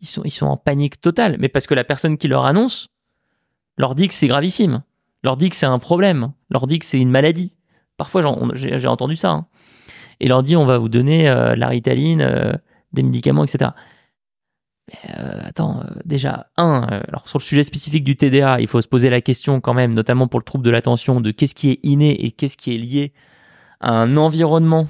ils, 0.00 0.06
sont, 0.06 0.22
ils 0.24 0.30
sont 0.30 0.46
en 0.46 0.56
panique 0.56 1.00
totale. 1.00 1.36
Mais 1.40 1.48
parce 1.48 1.66
que 1.66 1.74
la 1.74 1.84
personne 1.84 2.16
qui 2.16 2.28
leur 2.28 2.44
annonce 2.44 2.88
leur 3.76 3.94
dit 3.94 4.08
que 4.08 4.14
c'est 4.14 4.28
gravissime, 4.28 4.82
leur 5.24 5.36
dit 5.36 5.50
que 5.50 5.56
c'est 5.56 5.66
un 5.66 5.78
problème, 5.78 6.32
leur 6.50 6.66
dit 6.66 6.78
que 6.78 6.86
c'est 6.86 7.00
une 7.00 7.10
maladie. 7.10 7.56
Parfois 7.96 8.22
j'ai 8.54 8.86
entendu 8.86 9.16
ça. 9.16 9.30
Hein. 9.30 9.46
Et 10.20 10.28
leur 10.28 10.42
dit 10.42 10.56
on 10.56 10.64
va 10.64 10.78
vous 10.78 10.88
donner 10.88 11.24
la 11.24 11.68
ritaline 11.68 12.60
des 12.92 13.02
médicaments, 13.02 13.44
etc. 13.44 13.70
Euh, 15.08 15.40
attends, 15.44 15.80
euh, 15.80 16.00
déjà, 16.04 16.48
un, 16.56 16.86
euh, 16.90 17.00
alors 17.08 17.28
sur 17.28 17.38
le 17.38 17.44
sujet 17.44 17.62
spécifique 17.62 18.04
du 18.04 18.16
TDA, 18.16 18.60
il 18.60 18.66
faut 18.66 18.80
se 18.80 18.88
poser 18.88 19.10
la 19.10 19.20
question 19.20 19.60
quand 19.60 19.74
même, 19.74 19.94
notamment 19.94 20.26
pour 20.26 20.40
le 20.40 20.44
trouble 20.44 20.64
de 20.64 20.70
l'attention, 20.70 21.20
de 21.20 21.30
qu'est-ce 21.30 21.54
qui 21.54 21.70
est 21.70 21.80
inné 21.82 22.24
et 22.24 22.32
qu'est-ce 22.32 22.56
qui 22.56 22.74
est 22.74 22.78
lié 22.78 23.12
à 23.80 23.92
un 23.92 24.16
environnement, 24.16 24.88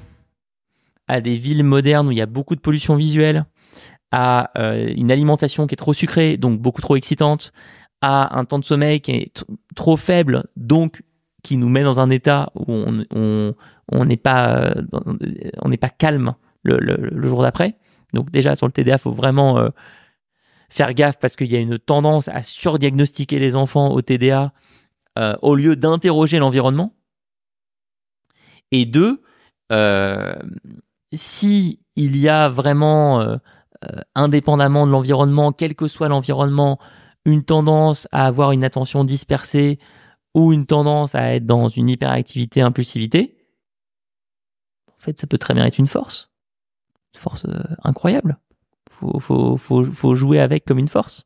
à 1.07 1.21
des 1.21 1.35
villes 1.35 1.63
modernes 1.63 2.07
où 2.07 2.11
il 2.11 2.17
y 2.17 2.21
a 2.21 2.25
beaucoup 2.25 2.55
de 2.55 2.61
pollution 2.61 2.95
visuelle, 2.95 3.45
à 4.13 4.51
une 4.57 5.09
alimentation 5.09 5.67
qui 5.67 5.73
est 5.73 5.77
trop 5.77 5.93
sucrée, 5.93 6.35
donc 6.35 6.59
beaucoup 6.59 6.81
trop 6.81 6.97
excitante, 6.97 7.53
à 8.01 8.37
un 8.37 8.43
temps 8.43 8.59
de 8.59 8.65
sommeil 8.65 8.99
qui 8.99 9.11
est 9.11 9.45
trop 9.73 9.95
faible, 9.95 10.43
donc 10.57 11.03
qui 11.43 11.55
nous 11.55 11.69
met 11.69 11.83
dans 11.83 12.01
un 12.01 12.09
état 12.09 12.51
où 12.55 12.73
on 13.13 14.05
n'est 14.05 14.17
pas 14.17 14.73
calme 15.97 16.33
le 16.63 17.27
jour 17.27 17.41
d'après. 17.41 17.77
Donc 18.13 18.31
déjà 18.31 18.55
sur 18.55 18.67
le 18.67 18.71
TDA, 18.71 18.97
faut 18.97 19.11
vraiment 19.11 19.57
euh, 19.57 19.69
faire 20.69 20.93
gaffe 20.93 21.17
parce 21.19 21.35
qu'il 21.35 21.51
y 21.51 21.55
a 21.55 21.59
une 21.59 21.79
tendance 21.79 22.27
à 22.27 22.43
surdiagnostiquer 22.43 23.39
les 23.39 23.55
enfants 23.55 23.91
au 23.91 24.01
TDA 24.01 24.53
euh, 25.19 25.35
au 25.41 25.55
lieu 25.55 25.75
d'interroger 25.75 26.39
l'environnement. 26.39 26.95
Et 28.71 28.85
deux, 28.85 29.21
euh, 29.71 30.33
si 31.13 31.79
il 31.95 32.15
y 32.15 32.29
a 32.29 32.47
vraiment, 32.47 33.37
indépendamment 34.15 34.87
de 34.87 34.91
l'environnement, 34.91 35.51
quel 35.51 35.75
que 35.75 35.89
soit 35.89 36.07
l'environnement, 36.07 36.79
une 37.25 37.43
tendance 37.43 38.07
à 38.13 38.25
avoir 38.25 38.53
une 38.53 38.63
attention 38.63 39.03
dispersée 39.03 39.77
ou 40.33 40.53
une 40.53 40.65
tendance 40.65 41.13
à 41.15 41.35
être 41.35 41.45
dans 41.45 41.67
une 41.67 41.89
hyperactivité, 41.89 42.61
impulsivité, 42.61 43.35
en 44.87 45.03
fait, 45.03 45.19
ça 45.19 45.27
peut 45.27 45.37
très 45.37 45.53
bien 45.53 45.65
être 45.65 45.79
une 45.79 45.87
force 45.87 46.30
force 47.17 47.45
euh, 47.45 47.61
incroyable. 47.83 48.37
Faut, 48.89 49.19
faut, 49.19 49.57
faut, 49.57 49.83
faut 49.83 50.15
jouer 50.15 50.39
avec 50.39 50.65
comme 50.65 50.79
une 50.79 50.87
force. 50.87 51.25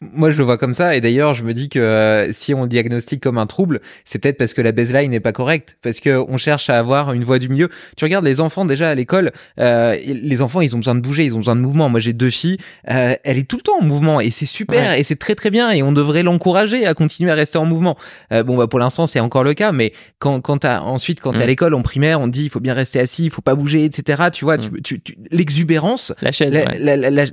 Moi, 0.00 0.30
je 0.30 0.38
le 0.38 0.44
vois 0.44 0.56
comme 0.56 0.72
ça. 0.72 0.96
Et 0.96 1.02
d'ailleurs, 1.02 1.34
je 1.34 1.44
me 1.44 1.52
dis 1.52 1.68
que 1.68 1.78
euh, 1.78 2.32
si 2.32 2.54
on 2.54 2.62
le 2.62 2.68
diagnostique 2.68 3.22
comme 3.22 3.36
un 3.36 3.46
trouble, 3.46 3.80
c'est 4.06 4.18
peut-être 4.18 4.38
parce 4.38 4.54
que 4.54 4.62
la 4.62 4.72
baseline 4.72 5.10
n'est 5.10 5.20
pas 5.20 5.32
correcte, 5.32 5.76
parce 5.82 6.00
que 6.00 6.24
on 6.26 6.38
cherche 6.38 6.70
à 6.70 6.78
avoir 6.78 7.12
une 7.12 7.22
voie 7.22 7.38
du 7.38 7.50
milieu. 7.50 7.68
Tu 7.98 8.04
regardes 8.06 8.24
les 8.24 8.40
enfants 8.40 8.64
déjà 8.64 8.88
à 8.88 8.94
l'école. 8.94 9.30
Euh, 9.58 9.94
les 10.06 10.40
enfants, 10.40 10.62
ils 10.62 10.74
ont 10.74 10.78
besoin 10.78 10.94
de 10.94 11.00
bouger, 11.00 11.26
ils 11.26 11.34
ont 11.34 11.38
besoin 11.38 11.54
de 11.54 11.60
mouvement. 11.60 11.90
Moi, 11.90 12.00
j'ai 12.00 12.14
deux 12.14 12.30
filles. 12.30 12.56
Euh, 12.88 13.14
elle 13.24 13.36
est 13.36 13.46
tout 13.46 13.56
le 13.56 13.62
temps 13.62 13.78
en 13.78 13.84
mouvement 13.84 14.20
et 14.20 14.30
c'est 14.30 14.46
super 14.46 14.94
et 14.94 15.04
c'est 15.04 15.18
très 15.18 15.34
très 15.34 15.50
bien 15.50 15.70
et 15.70 15.82
on 15.82 15.92
devrait 15.92 16.22
l'encourager 16.22 16.86
à 16.86 16.94
continuer 16.94 17.30
à 17.30 17.34
rester 17.34 17.58
en 17.58 17.66
mouvement. 17.66 17.98
Euh, 18.32 18.42
bon, 18.42 18.56
bah 18.56 18.68
pour 18.68 18.78
l'instant, 18.78 19.06
c'est 19.06 19.20
encore 19.20 19.44
le 19.44 19.52
cas, 19.52 19.70
mais 19.72 19.92
quand 20.18 20.40
quand 20.40 20.58
t'as 20.58 20.80
ensuite 20.80 21.20
quand 21.20 21.32
t'es 21.32 21.42
à 21.42 21.44
mm. 21.44 21.48
l'école 21.48 21.74
en 21.74 21.82
primaire, 21.82 22.20
on 22.22 22.28
dit 22.28 22.44
il 22.44 22.50
faut 22.50 22.60
bien 22.60 22.72
rester 22.72 23.00
assis, 23.00 23.24
il 23.24 23.30
faut 23.30 23.42
pas 23.42 23.54
bouger, 23.54 23.84
etc. 23.84 24.28
Tu 24.32 24.46
vois, 24.46 24.56
mm. 24.56 24.80
tu, 24.82 25.00
tu, 25.00 25.16
l'exubérance, 25.30 26.14
la 26.22 26.32
chaise, 26.32 26.58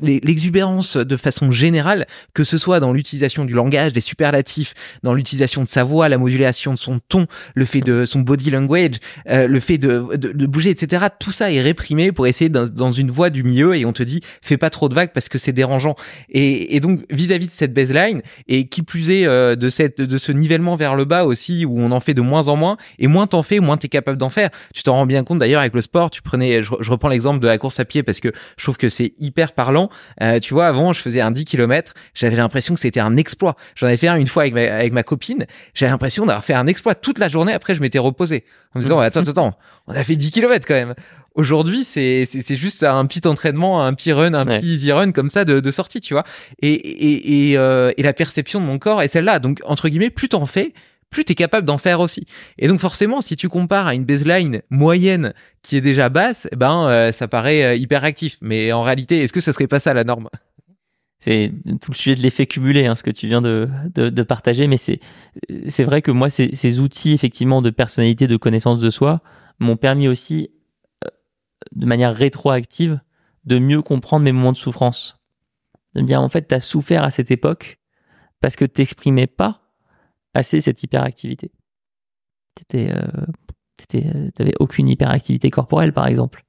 l'exubérance 0.02 0.98
de 0.98 1.18
façon 1.18 1.52
générale, 1.52 2.06
que 2.34 2.44
ce 2.44 2.57
soit 2.58 2.80
dans 2.80 2.94
l'utilisation 2.94 3.46
du 3.46 3.54
langage, 3.54 3.94
des 3.94 4.02
superlatifs, 4.02 4.74
dans 5.04 5.14
l'utilisation 5.14 5.64
de 5.64 5.68
sa 5.68 5.84
voix, 5.84 6.10
la 6.10 6.18
modulation 6.18 6.74
de 6.74 6.78
son 6.78 7.00
ton, 7.08 7.28
le 7.56 7.66
fait 7.66 7.82
de 7.82 8.06
son 8.06 8.22
body 8.22 8.50
language, 8.50 8.96
euh, 9.30 9.48
le 9.48 9.60
fait 9.60 9.78
de, 9.78 10.16
de, 10.16 10.46
bouger, 10.46 10.70
etc. 10.70 11.06
Tout 11.20 11.32
ça 11.32 11.52
est 11.52 11.62
réprimé 11.62 12.12
pour 12.12 12.28
essayer 12.28 12.50
dans, 12.50 12.68
dans, 12.68 12.92
une 12.92 13.12
voie 13.12 13.30
du 13.30 13.44
milieu 13.44 13.76
et 13.76 13.86
on 13.86 13.94
te 13.94 14.04
dit 14.04 14.22
fais 14.42 14.58
pas 14.58 14.70
trop 14.70 14.90
de 14.90 14.96
vagues 14.96 15.12
parce 15.14 15.30
que 15.30 15.38
c'est 15.38 15.52
dérangeant. 15.52 15.96
Et, 16.30 16.76
et 16.76 16.80
donc 16.80 17.02
vis-à-vis 17.10 17.48
de 17.48 17.52
cette 17.52 17.74
baseline 17.74 18.22
et 18.48 18.68
qui 18.68 18.82
plus 18.82 19.10
est 19.10 19.26
euh, 19.26 19.56
de 19.56 19.70
cette 19.70 20.02
de 20.02 20.18
ce 20.18 20.32
nivellement 20.32 20.76
vers 20.76 20.96
le 20.96 21.06
bas 21.06 21.26
aussi 21.26 21.66
où 21.66 21.80
on 21.80 21.92
en 21.92 22.00
fait 22.00 22.14
de 22.14 22.22
moins 22.22 22.48
en 22.48 22.56
moins 22.56 22.78
et 23.00 23.08
moins 23.08 23.28
t'en 23.28 23.44
fais, 23.44 23.60
moins 23.60 23.78
t'es 23.78 23.90
capable 23.90 24.18
d'en 24.18 24.30
faire. 24.30 24.50
Tu 24.74 24.84
t'en 24.84 24.94
rends 24.96 25.06
bien 25.06 25.24
compte 25.24 25.40
d'ailleurs 25.40 25.62
avec 25.62 25.74
le 25.74 25.82
sport. 25.82 26.10
Tu 26.10 26.22
prenais, 26.22 26.64
je, 26.64 26.72
je 26.80 26.92
reprends 26.92 27.10
l'exemple 27.10 27.40
de 27.40 27.48
la 27.48 27.58
course 27.58 27.80
à 27.80 27.86
pied 27.86 28.04
parce 28.04 28.20
que 28.20 28.32
je 28.58 28.64
trouve 28.64 28.78
que 28.78 28.90
c'est 28.90 29.14
hyper 29.20 29.54
parlant. 29.54 29.90
Euh, 30.22 30.40
tu 30.40 30.54
vois, 30.54 30.68
avant 30.68 30.94
je 30.94 31.02
faisais 31.02 31.22
un 31.22 31.32
10 31.32 31.46
km, 31.46 31.94
j'avais 32.14 32.36
l'impression 32.48 32.74
que 32.74 32.80
c'était 32.80 33.00
un 33.00 33.18
exploit. 33.18 33.56
J'en 33.76 33.88
avais 33.88 33.98
fait 33.98 34.08
un 34.08 34.16
une 34.16 34.28
fois 34.28 34.44
avec 34.44 34.54
ma, 34.54 34.62
avec 34.62 34.94
ma 34.94 35.04
copine. 35.04 35.46
J'avais 35.74 35.92
l'impression 35.92 36.26
d'avoir 36.26 36.44
fait 36.44 36.54
un 36.54 36.68
exploit 36.68 36.96
toute 36.96 37.20
la 37.20 37.28
journée. 37.28 37.54
Après, 37.54 37.76
je 37.76 37.82
m'étais 37.82 38.00
reposé 38.00 38.46
en 38.74 38.80
me 38.80 38.84
disant, 38.84 39.00
attends, 39.00 39.22
attends, 39.22 39.32
attends, 39.32 39.58
on 39.88 39.94
a 39.94 40.04
fait 40.04 40.16
10 40.16 40.32
km 40.32 40.66
quand 40.68 40.74
même. 40.74 40.96
Aujourd'hui, 41.36 41.86
c'est 41.86 42.26
c'est 42.26 42.56
juste 42.56 42.82
un 42.82 43.06
petit 43.06 43.28
entraînement, 43.28 43.86
un 43.86 43.94
petit 43.94 44.12
run, 44.12 44.34
un 44.34 44.44
petit 44.44 44.76
easy 44.76 44.92
run 44.92 45.12
comme 45.12 45.30
ça 45.30 45.46
de, 45.46 45.60
de 45.60 45.72
sortie, 45.72 46.02
tu 46.02 46.16
vois. 46.16 46.24
Et 46.64 46.72
et 46.72 47.52
et, 47.52 47.58
euh, 47.60 47.92
et 47.96 48.02
la 48.02 48.14
perception 48.14 48.60
de 48.60 48.66
mon 48.66 48.80
corps 48.80 49.04
est 49.04 49.08
celle-là. 49.08 49.38
Donc 49.38 49.62
entre 49.64 49.88
guillemets, 49.88 50.10
plus 50.10 50.30
t'en 50.30 50.48
fais, 50.48 50.74
plus 51.12 51.26
tu 51.26 51.34
es 51.34 51.36
capable 51.36 51.68
d'en 51.68 51.78
faire 51.78 52.00
aussi. 52.00 52.26
Et 52.58 52.68
donc 52.68 52.80
forcément, 52.80 53.22
si 53.22 53.36
tu 53.36 53.50
compares 53.50 53.86
à 53.86 53.94
une 53.94 54.04
baseline 54.04 54.62
moyenne 54.72 55.34
qui 55.62 55.78
est 55.78 55.82
déjà 55.82 56.10
basse, 56.10 56.48
eh 56.52 56.56
ben 56.56 56.88
euh, 56.88 57.12
ça 57.12 57.28
paraît 57.28 57.64
euh, 57.64 57.76
hyper 57.76 58.04
actif. 58.04 58.38
Mais 58.42 58.72
en 58.72 58.82
réalité, 58.82 59.22
est-ce 59.22 59.34
que 59.34 59.42
ça 59.42 59.54
serait 59.54 59.68
pas 59.68 59.80
ça 59.80 59.94
la 59.94 60.04
norme? 60.04 60.30
C'est 61.20 61.52
tout 61.82 61.92
le 61.92 61.96
sujet 61.96 62.16
de 62.16 62.22
l'effet 62.22 62.46
cumulé, 62.46 62.86
hein, 62.86 62.96
ce 62.96 63.04
que 63.04 63.10
tu 63.10 63.28
viens 63.28 63.42
de, 63.42 63.68
de, 63.96 64.10
de 64.10 64.24
partager, 64.24 64.68
mais 64.68 64.78
c'est 64.78 65.00
c'est 65.68 65.84
vrai 65.84 66.02
que 66.02 66.12
moi, 66.12 66.30
ces, 66.30 66.54
ces 66.54 66.80
outils 66.80 67.14
effectivement 67.14 67.62
de 67.62 67.70
personnalité, 67.70 68.28
de 68.28 68.38
connaissance 68.38 68.80
de 68.80 68.90
soi, 68.90 69.22
m'ont 69.60 69.78
permis 69.78 70.08
aussi 70.08 70.52
de 71.76 71.86
manière 71.86 72.16
rétroactive 72.16 73.00
de 73.46 73.60
mieux 73.60 73.82
comprendre 73.82 74.24
mes 74.24 74.32
moments 74.32 74.52
de 74.52 74.58
souffrance. 74.58 75.20
De 75.94 76.02
me 76.02 76.08
dire, 76.08 76.22
en 76.22 76.30
fait, 76.30 76.48
tu 76.48 76.56
as 76.56 76.60
souffert 76.60 77.04
à 77.04 77.10
cette 77.10 77.32
époque 77.32 77.80
parce 78.40 78.56
que 78.56 78.66
t'exprimais 78.66 79.28
pas 79.28 79.62
assez 80.34 80.62
cette 80.62 80.84
hyperactivité. 80.84 81.52
T'étais, 82.56 82.92
euh, 82.92 83.08
euh 83.96 84.30
t'avais 84.36 84.54
aucune 84.60 84.90
hyperactivité 84.90 85.50
corporelle, 85.50 85.94
par 85.94 86.08
exemple. 86.08 86.44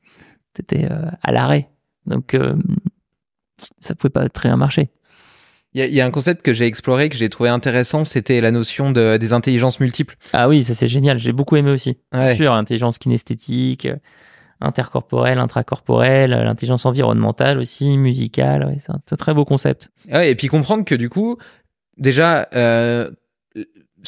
T'étais 0.54 0.90
euh, 0.90 1.10
à 1.22 1.32
l'arrêt. 1.32 1.70
Donc, 2.06 2.34
euh, 2.34 2.56
ça 3.80 3.94
pouvait 3.94 4.10
pas 4.10 4.28
très 4.28 4.48
bien 4.48 4.56
marcher. 4.56 4.90
Il 5.74 5.84
y, 5.84 6.00
a 6.00 6.06
un 6.06 6.10
concept 6.10 6.42
que 6.42 6.54
j'ai 6.54 6.64
exploré, 6.64 7.10
que 7.10 7.16
j'ai 7.16 7.28
trouvé 7.28 7.50
intéressant, 7.50 8.02
c'était 8.02 8.40
la 8.40 8.50
notion 8.50 8.90
de, 8.90 9.18
des 9.18 9.34
intelligences 9.34 9.80
multiples. 9.80 10.16
Ah 10.32 10.48
oui, 10.48 10.64
ça 10.64 10.74
c'est 10.74 10.88
génial, 10.88 11.18
j'ai 11.18 11.32
beaucoup 11.32 11.56
aimé 11.56 11.70
aussi. 11.70 11.98
Bien 12.10 12.34
sûr, 12.34 12.52
intelligence 12.54 12.98
kinesthétique, 12.98 13.86
intercorporel, 14.60 15.38
intracorporel, 15.38 16.30
l'intelligence 16.30 16.86
environnementale 16.86 17.58
aussi, 17.58 17.98
musicale. 17.98 18.64
Ouais, 18.64 18.78
c'est 18.78 18.92
un, 18.92 19.16
très 19.16 19.34
beau 19.34 19.44
concept. 19.44 19.90
Ouais, 20.10 20.30
et 20.30 20.34
puis 20.34 20.48
comprendre 20.48 20.86
que 20.86 20.94
du 20.94 21.10
coup, 21.10 21.36
déjà, 21.98 22.48
euh, 22.54 23.10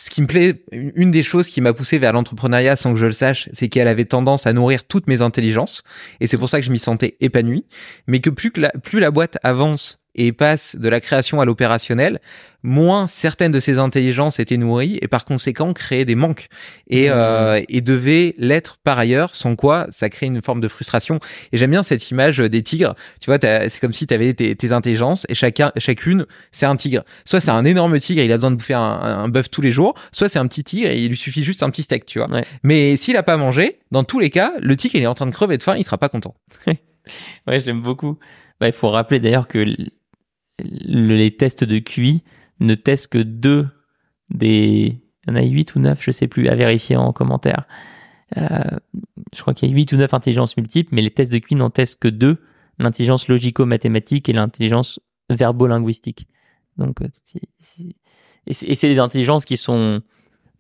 ce 0.00 0.08
qui 0.08 0.22
me 0.22 0.26
plaît, 0.26 0.64
une 0.72 1.10
des 1.10 1.22
choses 1.22 1.48
qui 1.48 1.60
m'a 1.60 1.74
poussé 1.74 1.98
vers 1.98 2.12
l'entrepreneuriat 2.12 2.76
sans 2.76 2.92
que 2.92 2.98
je 2.98 3.06
le 3.06 3.12
sache, 3.12 3.50
c'est 3.52 3.68
qu'elle 3.68 3.88
avait 3.88 4.06
tendance 4.06 4.46
à 4.46 4.52
nourrir 4.52 4.84
toutes 4.84 5.06
mes 5.08 5.20
intelligences, 5.20 5.82
et 6.20 6.26
c'est 6.26 6.38
pour 6.38 6.48
ça 6.48 6.58
que 6.58 6.66
je 6.66 6.72
m'y 6.72 6.78
sentais 6.78 7.16
épanoui. 7.20 7.66
Mais 8.06 8.20
que 8.20 8.30
plus 8.30 8.50
que 8.50 8.62
la, 8.62 8.70
plus 8.70 8.98
la 9.00 9.10
boîte 9.10 9.38
avance 9.42 9.99
et 10.14 10.32
passe 10.32 10.76
de 10.76 10.88
la 10.88 11.00
création 11.00 11.40
à 11.40 11.44
l'opérationnel, 11.44 12.20
moins 12.62 13.06
certaines 13.06 13.52
de 13.52 13.60
ces 13.60 13.78
intelligences 13.78 14.38
étaient 14.38 14.56
nourries 14.56 14.98
et 15.00 15.08
par 15.08 15.24
conséquent 15.24 15.72
créaient 15.72 16.04
des 16.04 16.14
manques 16.14 16.48
et, 16.88 17.08
mmh. 17.08 17.12
euh, 17.14 17.62
et 17.68 17.80
devaient 17.80 18.34
l'être 18.38 18.78
par 18.82 18.98
ailleurs, 18.98 19.34
sans 19.34 19.56
quoi 19.56 19.86
ça 19.90 20.08
crée 20.10 20.26
une 20.26 20.42
forme 20.42 20.60
de 20.60 20.68
frustration. 20.68 21.20
Et 21.52 21.56
j'aime 21.56 21.70
bien 21.70 21.82
cette 21.82 22.10
image 22.10 22.38
des 22.38 22.62
tigres. 22.62 22.94
Tu 23.20 23.26
vois, 23.26 23.38
c'est 23.40 23.80
comme 23.80 23.92
si 23.92 24.06
tu 24.06 24.14
avais 24.14 24.34
tes, 24.34 24.54
tes, 24.56 24.72
intelligences 24.72 25.26
et 25.28 25.34
chacun, 25.34 25.72
chacune, 25.78 26.26
c'est 26.52 26.66
un 26.66 26.76
tigre. 26.76 27.02
Soit 27.24 27.40
c'est 27.40 27.50
un 27.50 27.64
énorme 27.64 27.98
tigre, 27.98 28.22
il 28.22 28.32
a 28.32 28.36
besoin 28.36 28.50
de 28.50 28.56
bouffer 28.56 28.74
un, 28.74 28.80
un 28.80 29.28
bœuf 29.28 29.50
tous 29.50 29.62
les 29.62 29.70
jours, 29.70 29.94
soit 30.12 30.28
c'est 30.28 30.38
un 30.38 30.46
petit 30.46 30.64
tigre 30.64 30.90
et 30.90 30.98
il 30.98 31.08
lui 31.08 31.16
suffit 31.16 31.44
juste 31.44 31.62
un 31.62 31.70
petit 31.70 31.82
steak, 31.82 32.04
tu 32.04 32.18
vois. 32.18 32.28
Mais 32.62 32.96
s'il 32.96 33.16
a 33.16 33.22
pas 33.22 33.36
mangé, 33.36 33.78
dans 33.90 34.04
tous 34.04 34.18
les 34.18 34.30
cas, 34.30 34.52
le 34.60 34.76
tigre 34.76 34.96
il 34.96 35.02
est 35.02 35.06
en 35.06 35.14
train 35.14 35.26
de 35.26 35.32
crever 35.32 35.56
de 35.56 35.62
faim, 35.62 35.76
il 35.76 35.84
sera 35.84 35.98
pas 35.98 36.08
content. 36.08 36.34
ouais, 36.66 37.60
j'aime 37.60 37.80
beaucoup. 37.80 38.18
Bah, 38.60 38.66
il 38.68 38.74
faut 38.74 38.90
rappeler 38.90 39.20
d'ailleurs 39.20 39.48
que 39.48 39.64
les 40.62 41.36
tests 41.36 41.64
de 41.64 41.78
QI 41.78 42.22
ne 42.60 42.74
testent 42.74 43.12
que 43.12 43.18
deux 43.18 43.68
des... 44.30 45.02
Il 45.26 45.30
y 45.30 45.32
en 45.32 45.36
a 45.36 45.42
8 45.42 45.74
ou 45.74 45.80
9, 45.80 46.02
je 46.02 46.10
sais 46.10 46.28
plus, 46.28 46.48
à 46.48 46.54
vérifier 46.54 46.96
en 46.96 47.12
commentaire. 47.12 47.66
Euh, 48.38 48.78
je 49.34 49.40
crois 49.42 49.54
qu'il 49.54 49.68
y 49.68 49.72
a 49.72 49.74
8 49.74 49.92
ou 49.92 49.96
9 49.96 50.14
intelligences 50.14 50.56
multiples, 50.56 50.94
mais 50.94 51.02
les 51.02 51.10
tests 51.10 51.32
de 51.32 51.38
QI 51.38 51.56
n'en 51.56 51.70
testent 51.70 52.00
que 52.00 52.08
deux, 52.08 52.42
l'intelligence 52.78 53.28
logico-mathématique 53.28 54.28
et 54.28 54.32
l'intelligence 54.32 55.00
verbo-linguistique. 55.28 56.26
Donc, 56.78 57.02
euh, 57.02 57.08
et 58.46 58.54
c'est 58.54 58.88
des 58.88 58.98
intelligences 58.98 59.44
qui 59.44 59.56
sont 59.56 60.02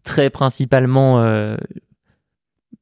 très 0.02 0.30
principalement 0.30 1.20
euh, 1.22 1.56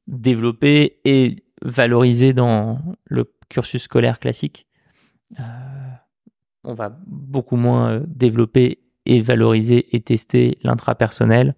développées 0.07 0.99
et 1.05 1.45
valorisées 1.63 2.33
dans 2.33 2.79
le 3.05 3.31
cursus 3.49 3.83
scolaire 3.83 4.19
classique. 4.19 4.67
On 6.63 6.73
va 6.73 6.97
beaucoup 7.07 7.55
moins 7.55 7.91
euh, 7.91 8.03
développer 8.07 8.79
et 9.05 9.21
valoriser 9.21 9.95
et 9.95 10.01
tester 10.01 10.57
l'intrapersonnel, 10.63 11.55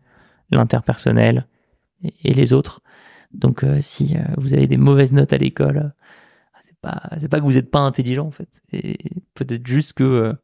l'interpersonnel 0.51 1.47
et, 2.01 2.33
les 2.33 2.53
autres. 2.53 2.81
Donc 3.33 3.63
euh, 3.63 3.79
si 3.81 4.15
euh, 4.15 4.21
vous 4.37 4.53
avez 4.53 4.67
des 4.67 4.77
mauvaises 4.77 5.11
notes 5.11 5.33
à 5.33 5.37
l'école, 5.37 5.93
c'est 6.65 6.77
pas 6.81 7.09
pas 7.29 7.39
que 7.39 7.43
vous 7.43 7.53
n'êtes 7.53 7.71
pas 7.71 7.79
intelligent 7.79 8.27
en 8.27 8.31
fait. 8.31 8.61
Peut-être 9.33 9.65
juste 9.65 9.93
que 9.93 10.35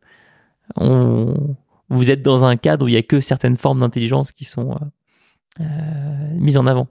on, 0.75 1.55
vous 1.89 2.11
êtes 2.11 2.21
dans 2.21 2.45
un 2.45 2.57
cadre 2.57 2.85
où 2.85 2.87
il 2.89 2.93
y 2.93 2.97
a 2.97 3.03
que 3.03 3.21
certaines 3.21 3.57
formes 3.57 3.79
d'intelligence 3.79 4.31
qui 4.31 4.45
sont 4.45 4.77
mises 6.35 6.57
en 6.57 6.67
avant. 6.67 6.87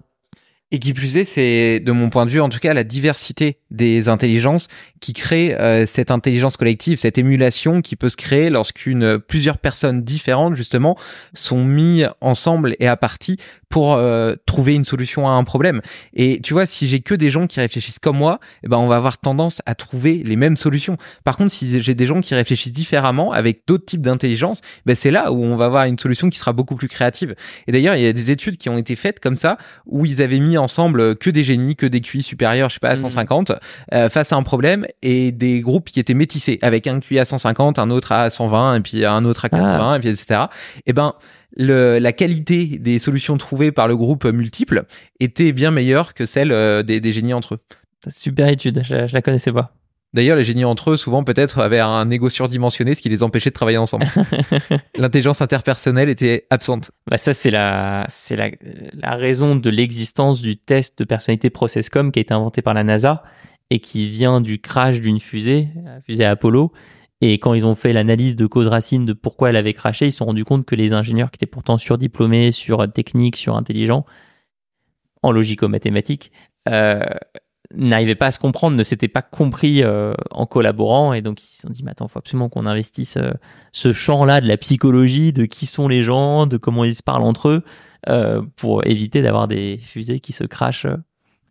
Et 0.72 0.80
qui 0.80 0.92
plus 0.94 1.16
est, 1.16 1.24
c'est 1.24 1.78
de 1.78 1.92
mon 1.92 2.10
point 2.10 2.26
de 2.26 2.30
vue, 2.30 2.40
en 2.40 2.48
tout 2.48 2.58
cas, 2.58 2.74
la 2.74 2.82
diversité 2.82 3.60
des 3.70 4.08
intelligences 4.08 4.66
qui 5.00 5.12
crée 5.12 5.54
euh, 5.54 5.86
cette 5.86 6.10
intelligence 6.10 6.56
collective, 6.56 6.98
cette 6.98 7.18
émulation 7.18 7.82
qui 7.82 7.94
peut 7.94 8.08
se 8.08 8.16
créer 8.16 8.50
lorsqu'une 8.50 9.18
plusieurs 9.20 9.58
personnes 9.58 10.02
différentes 10.02 10.56
justement 10.56 10.98
sont 11.34 11.64
mis 11.64 12.02
ensemble 12.20 12.74
et 12.80 12.88
à 12.88 12.96
partie 12.96 13.36
pour 13.68 13.94
euh, 13.94 14.34
trouver 14.46 14.74
une 14.74 14.84
solution 14.84 15.28
à 15.28 15.32
un 15.32 15.44
problème. 15.44 15.80
Et 16.14 16.40
tu 16.42 16.52
vois, 16.52 16.66
si 16.66 16.86
j'ai 16.86 17.00
que 17.00 17.14
des 17.14 17.30
gens 17.30 17.46
qui 17.46 17.60
réfléchissent 17.60 17.98
comme 17.98 18.16
moi, 18.16 18.38
eh 18.62 18.68
ben 18.68 18.78
on 18.78 18.86
va 18.86 18.96
avoir 18.96 19.18
tendance 19.18 19.60
à 19.66 19.74
trouver 19.74 20.22
les 20.24 20.36
mêmes 20.36 20.56
solutions. 20.56 20.96
Par 21.24 21.36
contre, 21.36 21.52
si 21.52 21.80
j'ai 21.80 21.94
des 21.94 22.06
gens 22.06 22.20
qui 22.20 22.34
réfléchissent 22.34 22.72
différemment 22.72 23.32
avec 23.32 23.62
d'autres 23.66 23.84
types 23.84 24.00
d'intelligence, 24.00 24.60
ben 24.86 24.94
c'est 24.94 25.10
là 25.10 25.32
où 25.32 25.42
on 25.42 25.56
va 25.56 25.66
avoir 25.66 25.84
une 25.84 25.98
solution 25.98 26.28
qui 26.28 26.38
sera 26.38 26.52
beaucoup 26.52 26.76
plus 26.76 26.88
créative. 26.88 27.34
Et 27.66 27.72
d'ailleurs, 27.72 27.96
il 27.96 28.02
y 28.02 28.06
a 28.06 28.12
des 28.12 28.30
études 28.30 28.56
qui 28.56 28.68
ont 28.68 28.78
été 28.78 28.96
faites 28.96 29.20
comme 29.20 29.36
ça 29.36 29.58
où 29.86 30.06
ils 30.06 30.22
avaient 30.22 30.40
mis 30.40 30.56
ensemble 30.56 31.16
que 31.16 31.30
des 31.30 31.44
génies, 31.44 31.76
que 31.76 31.86
des 31.86 32.00
QI 32.00 32.22
supérieurs, 32.22 32.68
je 32.68 32.74
sais 32.74 32.80
pas 32.80 32.90
à 32.90 32.96
150 32.96 33.50
mmh. 33.50 33.54
euh, 33.94 34.08
face 34.08 34.32
à 34.32 34.36
un 34.36 34.42
problème 34.42 34.86
et 35.02 35.32
des 35.32 35.60
groupes 35.60 35.90
qui 35.90 36.00
étaient 36.00 36.14
métissés 36.14 36.58
avec 36.62 36.86
un 36.86 37.00
QI 37.00 37.18
à 37.18 37.24
150, 37.24 37.78
un 37.78 37.90
autre 37.90 38.12
à 38.12 38.30
120 38.30 38.76
et 38.76 38.80
puis 38.80 39.04
un 39.04 39.24
autre 39.24 39.44
à 39.44 39.48
80 39.48 39.78
ah. 39.80 39.96
et 39.96 40.00
puis 40.00 40.08
etc. 40.08 40.44
Et 40.86 40.92
ben 40.92 41.14
le, 41.57 41.99
la 41.99 42.12
qualité 42.12 42.78
des 42.78 42.99
solutions 42.99 43.36
trouvées 43.36 43.72
par 43.72 43.88
le 43.88 43.97
groupe 43.97 44.24
multiple 44.24 44.84
était 45.20 45.53
bien 45.53 45.70
meilleure 45.70 46.14
que 46.14 46.24
celle 46.24 46.53
euh, 46.53 46.82
des, 46.82 47.01
des, 47.01 47.12
génies 47.12 47.34
entre 47.34 47.55
eux. 47.55 47.61
Super 48.09 48.49
étude, 48.49 48.82
je, 48.84 49.07
je 49.07 49.14
la 49.14 49.22
connaissais 49.22 49.53
pas. 49.53 49.74
D'ailleurs, 50.14 50.36
les 50.36 50.44
génies 50.44 50.64
entre 50.64 50.92
eux, 50.92 50.97
souvent 50.97 51.24
peut-être, 51.24 51.59
avaient 51.59 51.80
un 51.80 52.11
ego 52.11 52.30
surdimensionné, 52.30 52.94
ce 52.94 53.03
qui 53.03 53.11
les 53.11 53.22
empêchait 53.22 53.51
de 53.51 53.55
travailler 53.55 53.76
ensemble. 53.76 54.07
L'intelligence 54.97 55.42
interpersonnelle 55.42 56.09
était 56.09 56.47
absente. 56.49 56.90
Bah 57.07 57.18
ça, 57.18 57.34
c'est 57.34 57.51
la, 57.51 58.07
c'est 58.09 58.36
la, 58.36 58.51
la 58.94 59.16
raison 59.16 59.57
de 59.57 59.68
l'existence 59.68 60.40
du 60.40 60.57
test 60.57 60.99
de 60.99 61.05
personnalité 61.05 61.51
ProcessCom 61.51 62.12
qui 62.12 62.20
a 62.20 62.22
été 62.22 62.32
inventé 62.32 62.62
par 62.62 62.72
la 62.72 62.82
NASA 62.82 63.24
et 63.68 63.80
qui 63.80 64.09
vient 64.09 64.40
du 64.40 64.59
crash 64.61 65.01
d'une 65.01 65.20
fusée, 65.20 65.68
la 65.84 66.01
fusée 66.01 66.24
Apollo, 66.24 66.72
et 67.20 67.34
quand 67.34 67.54
ils 67.54 67.66
ont 67.66 67.74
fait 67.74 67.92
l'analyse 67.92 68.36
de 68.36 68.46
cause 68.46 68.66
racine 68.66 69.06
de 69.06 69.12
pourquoi 69.12 69.50
elle 69.50 69.56
avait 69.56 69.72
craché, 69.72 70.06
ils 70.06 70.12
se 70.12 70.18
sont 70.18 70.26
rendus 70.26 70.44
compte 70.44 70.66
que 70.66 70.74
les 70.74 70.92
ingénieurs 70.92 71.30
qui 71.30 71.36
étaient 71.36 71.46
pourtant 71.46 71.78
surdiplômés 71.78 72.52
sur 72.52 72.90
technique, 72.92 73.36
sur 73.36 73.56
intelligent, 73.56 74.04
en 75.22 75.32
logico-mathématiques, 75.32 76.30
euh, 76.68 77.00
n'arrivaient 77.74 78.14
pas 78.14 78.26
à 78.26 78.30
se 78.30 78.38
comprendre, 78.38 78.76
ne 78.76 78.82
s'étaient 78.82 79.08
pas 79.08 79.22
compris 79.22 79.82
euh, 79.82 80.14
en 80.30 80.46
collaborant, 80.46 81.12
et 81.12 81.22
donc 81.22 81.42
ils 81.42 81.48
se 81.48 81.62
sont 81.62 81.70
dit, 81.70 81.82
mais 81.82 81.90
attends, 81.90 82.08
faut 82.08 82.18
absolument 82.18 82.48
qu'on 82.48 82.66
investisse 82.66 83.16
euh, 83.16 83.32
ce 83.72 83.92
champ-là 83.92 84.40
de 84.40 84.46
la 84.46 84.56
psychologie, 84.56 85.32
de 85.32 85.46
qui 85.46 85.66
sont 85.66 85.88
les 85.88 86.02
gens, 86.02 86.46
de 86.46 86.56
comment 86.56 86.84
ils 86.84 86.94
se 86.94 87.02
parlent 87.02 87.22
entre 87.22 87.48
eux, 87.48 87.64
euh, 88.08 88.42
pour 88.56 88.86
éviter 88.86 89.22
d'avoir 89.22 89.48
des 89.48 89.78
fusées 89.82 90.20
qui 90.20 90.32
se 90.32 90.44
crachent 90.44 90.86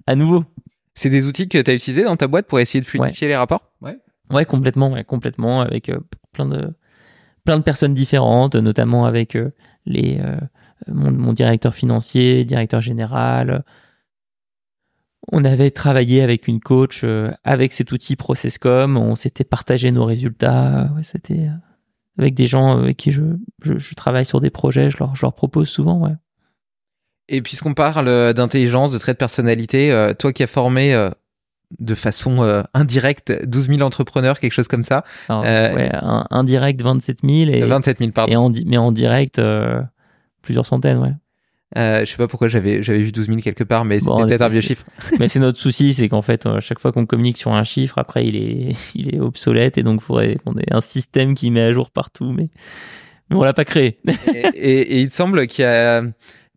à 0.07 0.15
nouveau. 0.15 0.45
C'est 0.93 1.09
des 1.09 1.27
outils 1.27 1.49
que 1.49 1.57
tu 1.57 1.71
as 1.71 1.73
utilisés 1.73 2.03
dans 2.03 2.15
ta 2.15 2.27
boîte 2.27 2.47
pour 2.47 2.59
essayer 2.59 2.79
de 2.79 2.85
fluidifier 2.85 3.27
les 3.27 3.35
rapports? 3.35 3.73
Ouais. 3.81 3.97
Ouais, 4.31 4.45
complètement, 4.45 4.95
complètement, 5.03 5.61
avec 5.61 5.89
euh, 5.89 5.99
plein 6.31 6.45
de 6.45 6.73
plein 7.43 7.61
personnes 7.61 7.93
différentes, 7.93 8.55
notamment 8.55 9.05
avec 9.05 9.35
euh, 9.35 9.53
les 9.85 10.19
euh, 10.19 10.37
mon, 10.87 11.31
directeur 11.31 11.75
financier, 11.75 12.43
directeur 12.43 12.81
général. 12.81 13.63
On 15.31 15.43
avait 15.43 15.71
travaillé 15.71 16.21
avec 16.21 16.47
une 16.47 16.59
coach 16.59 17.03
avec 17.43 17.73
cet 17.73 17.91
outil 17.91 18.15
Processcom, 18.15 18.97
on 18.97 19.15
s'était 19.15 19.43
partagé 19.43 19.91
nos 19.91 20.05
résultats. 20.05 20.91
Ouais, 20.95 21.03
c'était 21.03 21.49
avec 22.19 22.35
des 22.35 22.45
gens 22.45 22.77
avec 22.77 22.97
qui 22.97 23.11
je, 23.11 23.23
travaille 23.95 24.25
sur 24.25 24.39
des 24.39 24.51
projets, 24.51 24.91
je 24.91 24.97
leur, 24.99 25.15
je 25.15 25.23
leur 25.23 25.33
propose 25.33 25.67
souvent, 25.67 25.99
ouais. 25.99 26.13
Et 27.27 27.41
puisqu'on 27.41 27.73
parle 27.73 28.33
d'intelligence, 28.35 28.91
de 28.91 28.99
traits 28.99 29.15
de 29.15 29.19
personnalité, 29.19 30.13
toi 30.19 30.31
qui 30.31 30.43
as 30.43 30.47
formé 30.47 30.93
de 31.79 31.95
façon 31.95 32.43
euh, 32.43 32.63
indirecte 32.73 33.45
12 33.45 33.67
000 33.69 33.81
entrepreneurs, 33.81 34.39
quelque 34.39 34.53
chose 34.53 34.67
comme 34.67 34.83
ça. 34.83 35.03
Alors, 35.29 35.43
ouais, 35.43 35.91
indirect 36.29 36.81
27 36.81 37.19
000 37.23 37.51
et 37.51 37.61
27 37.61 37.99
000 37.99 38.11
pardon. 38.11 38.31
Et 38.31 38.35
en, 38.35 38.51
mais 38.65 38.77
en 38.77 38.91
direct 38.91 39.41
plusieurs 40.41 40.65
centaines, 40.65 40.99
ouais. 40.99 41.13
Euh, 41.77 42.05
je 42.05 42.05
sais 42.05 42.17
pas 42.17 42.27
pourquoi 42.27 42.47
j'avais 42.47 42.83
j'avais 42.83 42.99
vu 42.99 43.11
12 43.11 43.25
000 43.27 43.39
quelque 43.39 43.63
part, 43.63 43.83
mais 43.83 43.99
c'est 43.99 44.05
peut-être 44.05 44.41
un 44.41 44.47
vieux 44.47 44.61
chiffre. 44.61 44.85
mais 45.19 45.27
c'est 45.27 45.39
notre 45.39 45.57
souci, 45.57 45.93
c'est 45.93 46.07
qu'en 46.07 46.21
fait, 46.21 46.45
à 46.45 46.61
chaque 46.61 46.79
fois 46.79 46.91
qu'on 46.91 47.05
communique 47.05 47.37
sur 47.37 47.51
un 47.51 47.63
chiffre, 47.63 47.97
après 47.97 48.25
il 48.25 48.35
est 48.37 48.75
il 48.95 49.13
est 49.13 49.19
obsolète 49.19 49.77
et 49.77 49.83
donc 49.83 50.01
il 50.01 50.05
faudrait 50.05 50.37
qu'on 50.45 50.57
ait 50.57 50.71
un 50.71 50.81
système 50.81 51.35
qui 51.35 51.51
met 51.51 51.61
à 51.61 51.73
jour 51.73 51.91
partout, 51.91 52.31
mais, 52.31 52.49
mais 53.29 53.35
on 53.35 53.43
l'a 53.43 53.53
pas 53.53 53.65
créé. 53.65 53.97
et, 54.35 54.79
et, 54.79 55.01
il 55.01 55.11
semble 55.11 55.47
qu'il 55.47 55.63
y 55.63 55.67
a 55.67 56.03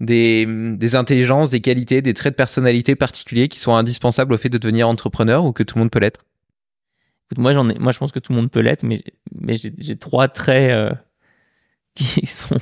des, 0.01 0.47
des 0.47 0.95
intelligences, 0.95 1.51
des 1.51 1.61
qualités, 1.61 2.03
des 2.03 2.15
traits 2.15 2.35
de 2.35 2.37
personnalité 2.37 2.95
particuliers 2.97 3.49
qui 3.49 3.59
sont 3.61 3.75
indispensables 3.75 4.33
au 4.33 4.39
fait 4.39 4.49
de 4.49 4.59
devenir 4.59 4.89
entrepreneur 4.89 5.45
ou 5.45 5.53
que 5.53 5.63
tout 5.63 5.77
le 5.77 5.81
monde 5.81 5.91
peut 5.91 6.01
l'être? 6.01 6.25
moi 7.37 7.53
j'en 7.53 7.69
ai, 7.69 7.79
moi 7.79 7.93
je 7.93 7.99
pense 7.99 8.13
que 8.13 8.19
tout 8.19 8.33
le 8.33 8.39
monde 8.39 8.51
peut 8.51 8.61
l'être, 8.61 8.85
mais 8.85 9.05
mais 9.33 9.57
j'ai 9.57 9.99
trois 9.99 10.29
traits 10.29 10.71
euh, 10.71 10.95
qui 11.95 12.25
sont 12.27 12.57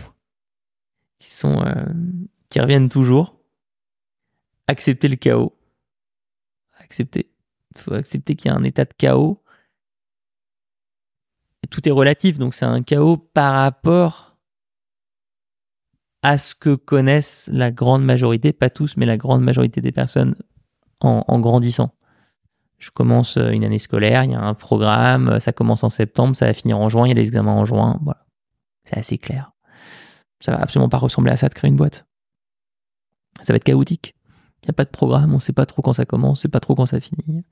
qui 1.18 1.30
sont 1.30 1.62
euh, 1.62 1.86
qui 2.48 2.60
reviennent 2.60 2.88
toujours. 2.88 3.38
Accepter 4.68 5.06
le 5.06 5.16
chaos. 5.16 5.56
Accepter. 6.78 7.30
Il 7.74 7.80
faut 7.80 7.94
accepter 7.94 8.34
qu'il 8.34 8.50
y 8.50 8.54
a 8.54 8.56
un 8.56 8.64
état 8.64 8.84
de 8.84 8.92
chaos. 8.98 9.40
tout 11.70 11.88
est 11.88 11.92
relatif, 11.92 12.38
donc 12.38 12.54
c'est 12.54 12.64
un 12.64 12.82
chaos 12.82 13.16
par 13.16 13.54
rapport 13.54 14.25
à 16.26 16.38
ce 16.38 16.54
que 16.54 16.74
connaissent 16.74 17.48
la 17.52 17.70
grande 17.70 18.04
majorité, 18.04 18.52
pas 18.52 18.70
tous, 18.70 18.96
mais 18.96 19.06
la 19.06 19.16
grande 19.16 19.42
majorité 19.42 19.80
des 19.80 19.92
personnes 19.92 20.34
en, 21.00 21.40
grandissant. 21.40 21.94
Je 22.78 22.90
commence 22.90 23.36
une 23.36 23.64
année 23.64 23.78
scolaire, 23.78 24.24
il 24.24 24.32
y 24.32 24.34
a 24.34 24.40
un 24.40 24.54
programme, 24.54 25.38
ça 25.40 25.52
commence 25.52 25.84
en 25.84 25.88
septembre, 25.88 26.34
ça 26.34 26.46
va 26.46 26.52
finir 26.52 26.78
en 26.78 26.88
juin, 26.88 27.06
il 27.06 27.10
y 27.10 27.12
a 27.12 27.14
les 27.14 27.28
examens 27.28 27.52
en 27.52 27.64
juin, 27.64 27.98
voilà. 28.02 28.26
C'est 28.84 28.98
assez 28.98 29.18
clair. 29.18 29.52
Ça 30.40 30.52
va 30.52 30.58
absolument 30.58 30.88
pas 30.88 30.98
ressembler 30.98 31.32
à 31.32 31.36
ça 31.36 31.48
de 31.48 31.54
créer 31.54 31.70
une 31.70 31.76
boîte 31.76 32.06
ça 33.42 33.52
va 33.52 33.56
être 33.56 33.64
chaotique. 33.64 34.14
Il 34.62 34.66
n'y 34.66 34.70
a 34.70 34.72
pas 34.72 34.84
de 34.84 34.90
programme, 34.90 35.32
on 35.32 35.36
ne 35.36 35.40
sait 35.40 35.52
pas 35.52 35.66
trop 35.66 35.82
quand 35.82 35.92
ça 35.92 36.06
commence, 36.06 36.30
on 36.30 36.32
ne 36.32 36.42
sait 36.42 36.48
pas 36.48 36.60
trop 36.60 36.74
quand 36.74 36.86
ça 36.86 37.00
finit. 37.00 37.44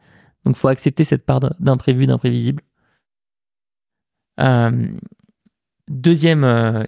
Donc, 0.44 0.56
il 0.56 0.58
faut 0.58 0.68
accepter 0.68 1.04
cette 1.04 1.24
part 1.24 1.40
d'imprévu, 1.60 2.06
d'imprévisible. 2.06 2.62
Euh, 4.40 4.88
deuxième 5.88 6.44
euh, 6.44 6.84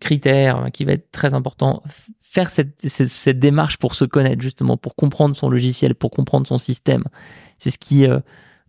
critère 0.00 0.68
qui 0.72 0.84
va 0.84 0.92
être 0.92 1.10
très 1.10 1.34
important, 1.34 1.82
faire 2.20 2.50
cette, 2.50 2.86
cette, 2.86 3.38
démarche 3.38 3.78
pour 3.78 3.94
se 3.94 4.04
connaître, 4.04 4.42
justement, 4.42 4.76
pour 4.76 4.94
comprendre 4.94 5.34
son 5.34 5.48
logiciel, 5.48 5.94
pour 5.94 6.10
comprendre 6.10 6.46
son 6.46 6.58
système. 6.58 7.04
C'est 7.58 7.70
ce 7.70 7.78
qui, 7.78 8.06
euh, 8.06 8.20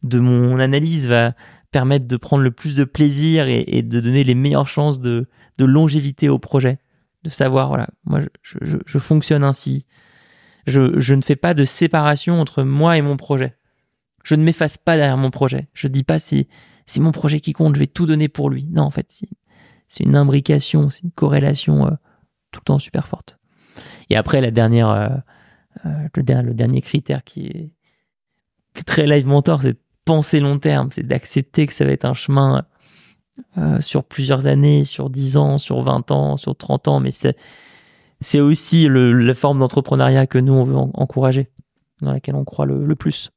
de 0.03 0.19
mon 0.19 0.59
analyse, 0.59 1.07
va 1.07 1.33
permettre 1.71 2.07
de 2.07 2.17
prendre 2.17 2.43
le 2.43 2.51
plus 2.51 2.75
de 2.75 2.83
plaisir 2.83 3.47
et, 3.47 3.63
et 3.67 3.81
de 3.83 3.99
donner 3.99 4.23
les 4.23 4.35
meilleures 4.35 4.67
chances 4.67 4.99
de, 4.99 5.27
de 5.57 5.65
longévité 5.65 6.29
au 6.29 6.39
projet 6.39 6.79
de 7.23 7.29
savoir, 7.29 7.67
voilà, 7.67 7.87
moi 8.05 8.21
je, 8.41 8.57
je, 8.61 8.77
je 8.85 8.97
fonctionne 8.97 9.43
ainsi. 9.43 9.85
Je, 10.67 10.99
je, 10.99 11.15
ne 11.15 11.21
fais 11.21 11.35
pas 11.35 11.53
de 11.53 11.65
séparation 11.65 12.39
entre 12.39 12.63
moi 12.63 12.97
et 12.97 13.01
mon 13.01 13.17
projet. 13.17 13.55
Je 14.23 14.35
ne 14.35 14.43
m'efface 14.43 14.77
pas 14.77 14.95
derrière 14.95 15.17
mon 15.17 15.31
projet. 15.31 15.67
Je 15.73 15.87
dis 15.87 16.03
pas 16.03 16.19
c'est 16.19 16.47
c'est 16.85 16.99
mon 16.99 17.11
projet 17.11 17.39
qui 17.39 17.53
compte, 17.53 17.75
je 17.75 17.79
vais 17.79 17.87
tout 17.87 18.05
donner 18.05 18.27
pour 18.27 18.49
lui. 18.49 18.67
Non, 18.71 18.83
en 18.83 18.89
fait, 18.89 19.21
c'est 19.91 20.05
une 20.05 20.15
imbrication, 20.15 20.89
c'est 20.89 21.03
une 21.03 21.11
corrélation 21.11 21.85
euh, 21.85 21.91
tout 22.51 22.61
le 22.61 22.65
temps 22.65 22.79
super 22.79 23.07
forte. 23.07 23.37
Et 24.09 24.15
après, 24.15 24.39
la 24.39 24.49
dernière, 24.49 24.89
euh, 24.89 25.09
euh, 25.85 26.07
le, 26.15 26.53
dernier 26.53 26.81
critère 26.81 27.25
qui 27.25 27.47
est, 27.47 27.71
très 28.85 29.05
live 29.05 29.27
mentor, 29.27 29.61
c'est 29.61 29.73
de 29.73 29.79
penser 30.05 30.39
long 30.39 30.59
terme, 30.59 30.91
c'est 30.91 31.05
d'accepter 31.05 31.67
que 31.67 31.73
ça 31.73 31.83
va 31.83 31.91
être 31.91 32.05
un 32.05 32.13
chemin 32.13 32.65
sur 33.79 34.03
plusieurs 34.03 34.47
années, 34.47 34.85
sur 34.85 35.09
10 35.09 35.37
ans, 35.37 35.57
sur 35.57 35.81
20 35.81 36.11
ans, 36.11 36.37
sur 36.37 36.55
30 36.55 36.87
ans, 36.87 36.99
mais 36.99 37.11
c'est, 37.11 37.35
c'est 38.21 38.39
aussi 38.39 38.87
la 38.89 39.33
forme 39.33 39.59
d'entrepreneuriat 39.59 40.27
que 40.27 40.37
nous, 40.37 40.53
on 40.53 40.63
veut 40.63 40.75
encourager, 40.75 41.49
dans 42.01 42.13
laquelle 42.13 42.35
on 42.35 42.45
croit 42.45 42.65
le 42.65 42.95
plus 42.95 43.31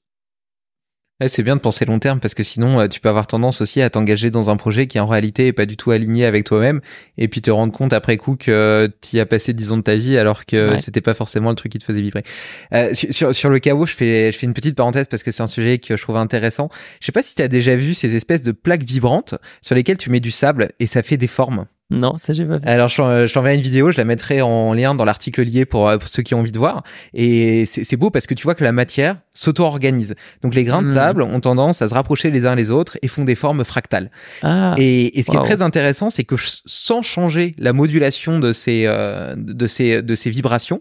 c'est 1.29 1.45
bien 1.45 1.55
de 1.55 1.61
penser 1.61 1.85
long 1.85 2.01
terme 2.01 2.19
parce 2.19 2.35
que 2.35 2.43
sinon 2.43 2.81
euh, 2.81 2.89
tu 2.89 2.99
peux 2.99 3.09
avoir 3.09 3.29
tendance 3.29 3.61
aussi 3.61 3.81
à 3.81 3.89
t'engager 3.89 4.31
dans 4.31 4.51
un 4.51 4.57
projet 4.57 4.89
qui 4.89 4.99
en 4.99 5.07
réalité 5.07 5.47
est 5.47 5.53
pas 5.53 5.65
du 5.65 5.77
tout 5.77 5.93
aligné 5.93 6.27
avec 6.27 6.45
toi-même 6.45 6.81
et 7.19 7.29
puis 7.29 7.41
te 7.41 7.53
rendre 7.53 7.73
compte 7.73 7.93
après 7.93 8.17
coup 8.17 8.35
que 8.37 8.91
tu 9.01 9.17
y 9.17 9.21
as 9.21 9.27
passé 9.27 9.53
10 9.53 9.73
ans 9.73 9.77
de 9.77 9.83
ta 9.83 9.95
vie 9.95 10.19
alors 10.19 10.45
que 10.45 10.77
c'était 10.81 11.01
pas 11.01 11.15
forcément 11.15 11.51
le 11.51 11.57
truc 11.57 11.71
qui 11.71 11.79
te 11.79 11.85
faisait 11.85 12.03
vibrer. 12.03 12.25
Euh, 12.73 12.93
sur, 12.95 13.33
sur 13.33 13.49
le 13.49 13.61
chaos, 13.61 13.87
je 13.87 13.95
fais, 13.95 14.33
je 14.33 14.39
fais 14.39 14.47
une 14.47 14.55
petite 14.55 14.75
parenthèse 14.75 15.07
parce 15.09 15.23
que 15.23 15.31
c'est 15.31 15.43
un 15.43 15.47
sujet 15.47 15.79
que 15.79 15.97
je 15.97 16.03
trouve 16.03 16.17
intéressant. 16.17 16.69
Je 17.01 17.07
sais 17.07 17.13
pas 17.13 17.23
si 17.23 17.37
tu 17.37 17.43
as 17.43 17.49
déjà 17.49 17.77
vu 17.77 17.95
ces 17.95 18.17
espèces 18.17 18.43
de 18.43 18.53
plaques 18.53 18.83
vibrantes 18.83 19.37
sur 19.63 19.77
lesquelles 19.77 19.99
tu 19.99 20.11
mets 20.11 20.21
du 20.21 20.33
sable 20.33 20.73
et 20.81 20.87
ça 20.87 21.05
fait 21.05 21.17
des 21.17 21.29
formes. 21.29 21.67
Non, 21.91 22.17
ça 22.17 22.33
j'ai 22.33 22.47
pas 22.47 22.57
vu. 22.57 22.67
Alors 22.67 22.89
je 22.89 23.33
t'enverrai 23.33 23.57
une 23.57 23.61
vidéo, 23.61 23.93
je 23.93 23.99
la 23.99 24.05
mettrai 24.05 24.41
en 24.41 24.73
lien 24.73 24.95
dans 24.95 25.05
l'article 25.05 25.43
lié 25.43 25.67
pour, 25.67 25.89
euh, 25.89 25.99
pour, 25.99 26.09
ceux 26.09 26.23
qui 26.23 26.35
ont 26.35 26.41
envie 26.41 26.51
de 26.51 26.59
voir. 26.59 26.83
Et 27.13 27.67
c'est 27.67 27.97
beau 27.97 28.11
parce 28.11 28.27
que 28.27 28.33
tu 28.33 28.45
vois 28.45 28.55
que 28.55 28.65
la 28.65 28.73
matière 28.73 29.19
s'auto-organise. 29.35 30.15
Donc 30.43 30.55
les 30.55 30.65
grains 30.65 30.83
de 30.83 30.89
hmm. 30.89 30.95
sable 30.95 31.23
ont 31.23 31.41
tendance 31.41 31.83
à 31.83 31.89
se 31.89 31.95
rapprocher 31.95 32.31
les 32.31 32.47
uns 32.47 32.55
les 32.55 32.71
autres 32.71 32.97
et 33.03 33.09
font 33.09 33.25
des 33.25 33.35
formes 33.35 33.65
fractales. 33.65 34.11
Ah, 34.43 34.75
et, 34.79 35.19
et, 35.19 35.23
ce 35.23 35.31
qui 35.31 35.37
est 35.37 35.41
très 35.41 35.61
intéressant, 35.61 36.09
c'est 36.09 36.25
que 36.25 36.37
sans 36.39 37.03
changer 37.03 37.55
la 37.59 37.75
modulation 37.75 38.39
de 38.39 38.55
ces, 38.55 38.85
euh, 38.87 39.35
de 39.37 39.67
ces, 39.67 40.01
de 40.01 40.15
ces 40.15 40.31
vibrations, 40.31 40.81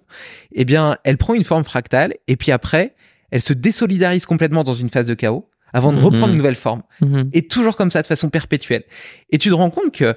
eh 0.53 0.63
bien, 0.63 0.97
elle 1.03 1.17
prend 1.17 1.33
une 1.33 1.43
forme 1.43 1.65
fractale 1.65 2.13
et 2.27 2.37
puis 2.37 2.51
après, 2.51 2.95
elle 3.31 3.41
se 3.41 3.53
désolidarise 3.53 4.25
complètement 4.25 4.63
dans 4.63 4.73
une 4.73 4.89
phase 4.89 5.05
de 5.05 5.15
chaos 5.15 5.49
avant 5.73 5.91
de 5.91 5.97
reprendre 5.97 6.27
hmm. 6.27 6.31
une 6.31 6.37
nouvelle 6.37 6.55
forme. 6.55 6.83
Hmm. 7.01 7.23
Et 7.33 7.47
toujours 7.47 7.75
comme 7.75 7.91
ça, 7.91 8.01
de 8.01 8.07
façon 8.07 8.29
perpétuelle. 8.29 8.83
Et 9.31 9.37
tu 9.37 9.49
te 9.49 9.53
rends 9.55 9.71
compte 9.71 9.91
que 9.91 10.15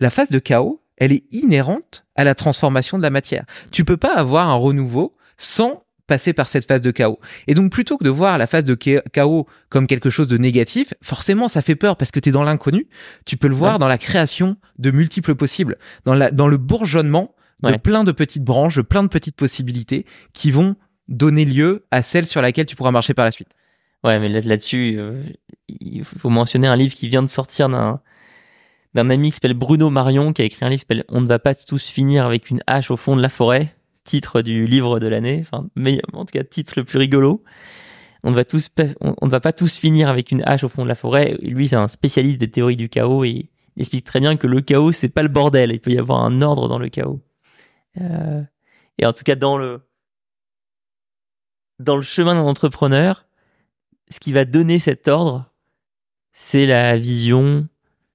la 0.00 0.10
phase 0.10 0.30
de 0.30 0.38
chaos, 0.38 0.82
elle 0.96 1.12
est 1.12 1.24
inhérente 1.32 2.04
à 2.14 2.24
la 2.24 2.34
transformation 2.34 2.98
de 2.98 3.02
la 3.02 3.10
matière. 3.10 3.44
Tu 3.70 3.84
peux 3.84 3.96
pas 3.96 4.14
avoir 4.14 4.48
un 4.48 4.54
renouveau 4.54 5.16
sans 5.36 5.84
passer 6.06 6.32
par 6.32 6.48
cette 6.48 6.66
phase 6.66 6.80
de 6.80 6.90
chaos. 6.90 7.18
Et 7.46 7.54
donc 7.54 7.72
plutôt 7.72 7.96
que 7.96 8.04
de 8.04 8.10
voir 8.10 8.36
la 8.36 8.46
phase 8.46 8.64
de 8.64 8.74
chaos 8.74 9.46
comme 9.68 9.86
quelque 9.86 10.10
chose 10.10 10.28
de 10.28 10.36
négatif, 10.36 10.94
forcément 11.02 11.48
ça 11.48 11.62
fait 11.62 11.76
peur 11.76 11.96
parce 11.96 12.10
que 12.10 12.20
tu 12.20 12.28
es 12.28 12.32
dans 12.32 12.42
l'inconnu, 12.42 12.88
tu 13.24 13.36
peux 13.36 13.48
le 13.48 13.54
voir 13.54 13.78
dans 13.78 13.88
la 13.88 13.98
création 13.98 14.56
de 14.78 14.90
multiples 14.90 15.34
possibles, 15.34 15.78
dans, 16.04 16.14
la, 16.14 16.30
dans 16.30 16.48
le 16.48 16.58
bourgeonnement 16.58 17.34
de 17.62 17.76
plein 17.76 18.04
de 18.04 18.12
petites 18.12 18.42
branches, 18.42 18.76
de 18.76 18.82
plein 18.82 19.04
de 19.04 19.08
petites 19.08 19.36
possibilités 19.36 20.04
qui 20.32 20.50
vont 20.50 20.76
donner 21.08 21.44
lieu 21.44 21.86
à 21.90 22.02
celle 22.02 22.26
sur 22.26 22.42
laquelle 22.42 22.66
tu 22.66 22.76
pourras 22.76 22.90
marcher 22.90 23.14
par 23.14 23.24
la 23.24 23.30
suite. 23.30 23.48
Ouais, 24.04 24.18
mais 24.18 24.28
là-dessus, 24.28 24.96
euh, 24.98 25.22
il 25.68 26.04
faut 26.04 26.28
mentionner 26.28 26.66
un 26.66 26.74
livre 26.74 26.94
qui 26.94 27.08
vient 27.08 27.22
de 27.22 27.28
sortir 27.28 27.68
d'un 27.68 28.00
d'un 28.94 29.10
ami 29.10 29.30
qui 29.30 29.36
s'appelle 29.36 29.54
Bruno 29.54 29.90
Marion, 29.90 30.32
qui 30.32 30.42
a 30.42 30.44
écrit 30.44 30.64
un 30.64 30.68
livre 30.68 30.80
qui 30.80 30.86
s'appelle 30.88 31.04
On 31.08 31.20
ne 31.20 31.26
va 31.26 31.38
pas 31.38 31.54
tous 31.54 31.88
finir 31.88 32.26
avec 32.26 32.50
une 32.50 32.62
hache 32.66 32.90
au 32.90 32.96
fond 32.96 33.16
de 33.16 33.22
la 33.22 33.28
forêt, 33.28 33.74
titre 34.04 34.42
du 34.42 34.66
livre 34.66 35.00
de 35.00 35.06
l'année, 35.06 35.40
enfin, 35.40 35.68
en 36.12 36.24
tout 36.24 36.32
cas, 36.32 36.44
titre 36.44 36.74
le 36.76 36.84
plus 36.84 36.98
rigolo. 36.98 37.42
On 38.24 38.30
ne 38.30 38.36
va 38.36 38.44
tous, 38.44 38.68
pas 38.68 39.52
tous 39.52 39.76
finir 39.76 40.08
avec 40.08 40.30
une 40.30 40.42
hache 40.44 40.62
au 40.62 40.68
fond 40.68 40.84
de 40.84 40.88
la 40.88 40.94
forêt. 40.94 41.36
Lui, 41.42 41.68
c'est 41.68 41.76
un 41.76 41.88
spécialiste 41.88 42.38
des 42.38 42.50
théories 42.50 42.76
du 42.76 42.88
chaos 42.88 43.24
et 43.24 43.50
il 43.76 43.80
explique 43.80 44.04
très 44.04 44.20
bien 44.20 44.36
que 44.36 44.46
le 44.46 44.60
chaos, 44.60 44.92
c'est 44.92 45.08
pas 45.08 45.22
le 45.22 45.28
bordel. 45.28 45.72
Il 45.72 45.80
peut 45.80 45.90
y 45.90 45.98
avoir 45.98 46.22
un 46.22 46.40
ordre 46.40 46.68
dans 46.68 46.78
le 46.78 46.88
chaos. 46.88 47.20
Euh, 48.00 48.42
et 48.98 49.06
en 49.06 49.12
tout 49.12 49.24
cas, 49.24 49.34
dans 49.34 49.58
le, 49.58 49.80
dans 51.80 51.96
le 51.96 52.02
chemin 52.02 52.34
d'un 52.34 52.42
entrepreneur, 52.42 53.26
ce 54.08 54.20
qui 54.20 54.30
va 54.30 54.44
donner 54.44 54.78
cet 54.78 55.08
ordre, 55.08 55.52
c'est 56.32 56.66
la 56.66 56.96
vision, 56.96 57.66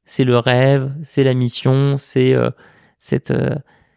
c'est 0.07 0.23
le 0.23 0.37
rêve, 0.37 0.91
c'est 1.03 1.23
la 1.23 1.33
mission, 1.33 1.97
c'est 1.97 2.33
euh, 2.33 2.49
cette 2.97 3.31
euh, 3.31 3.55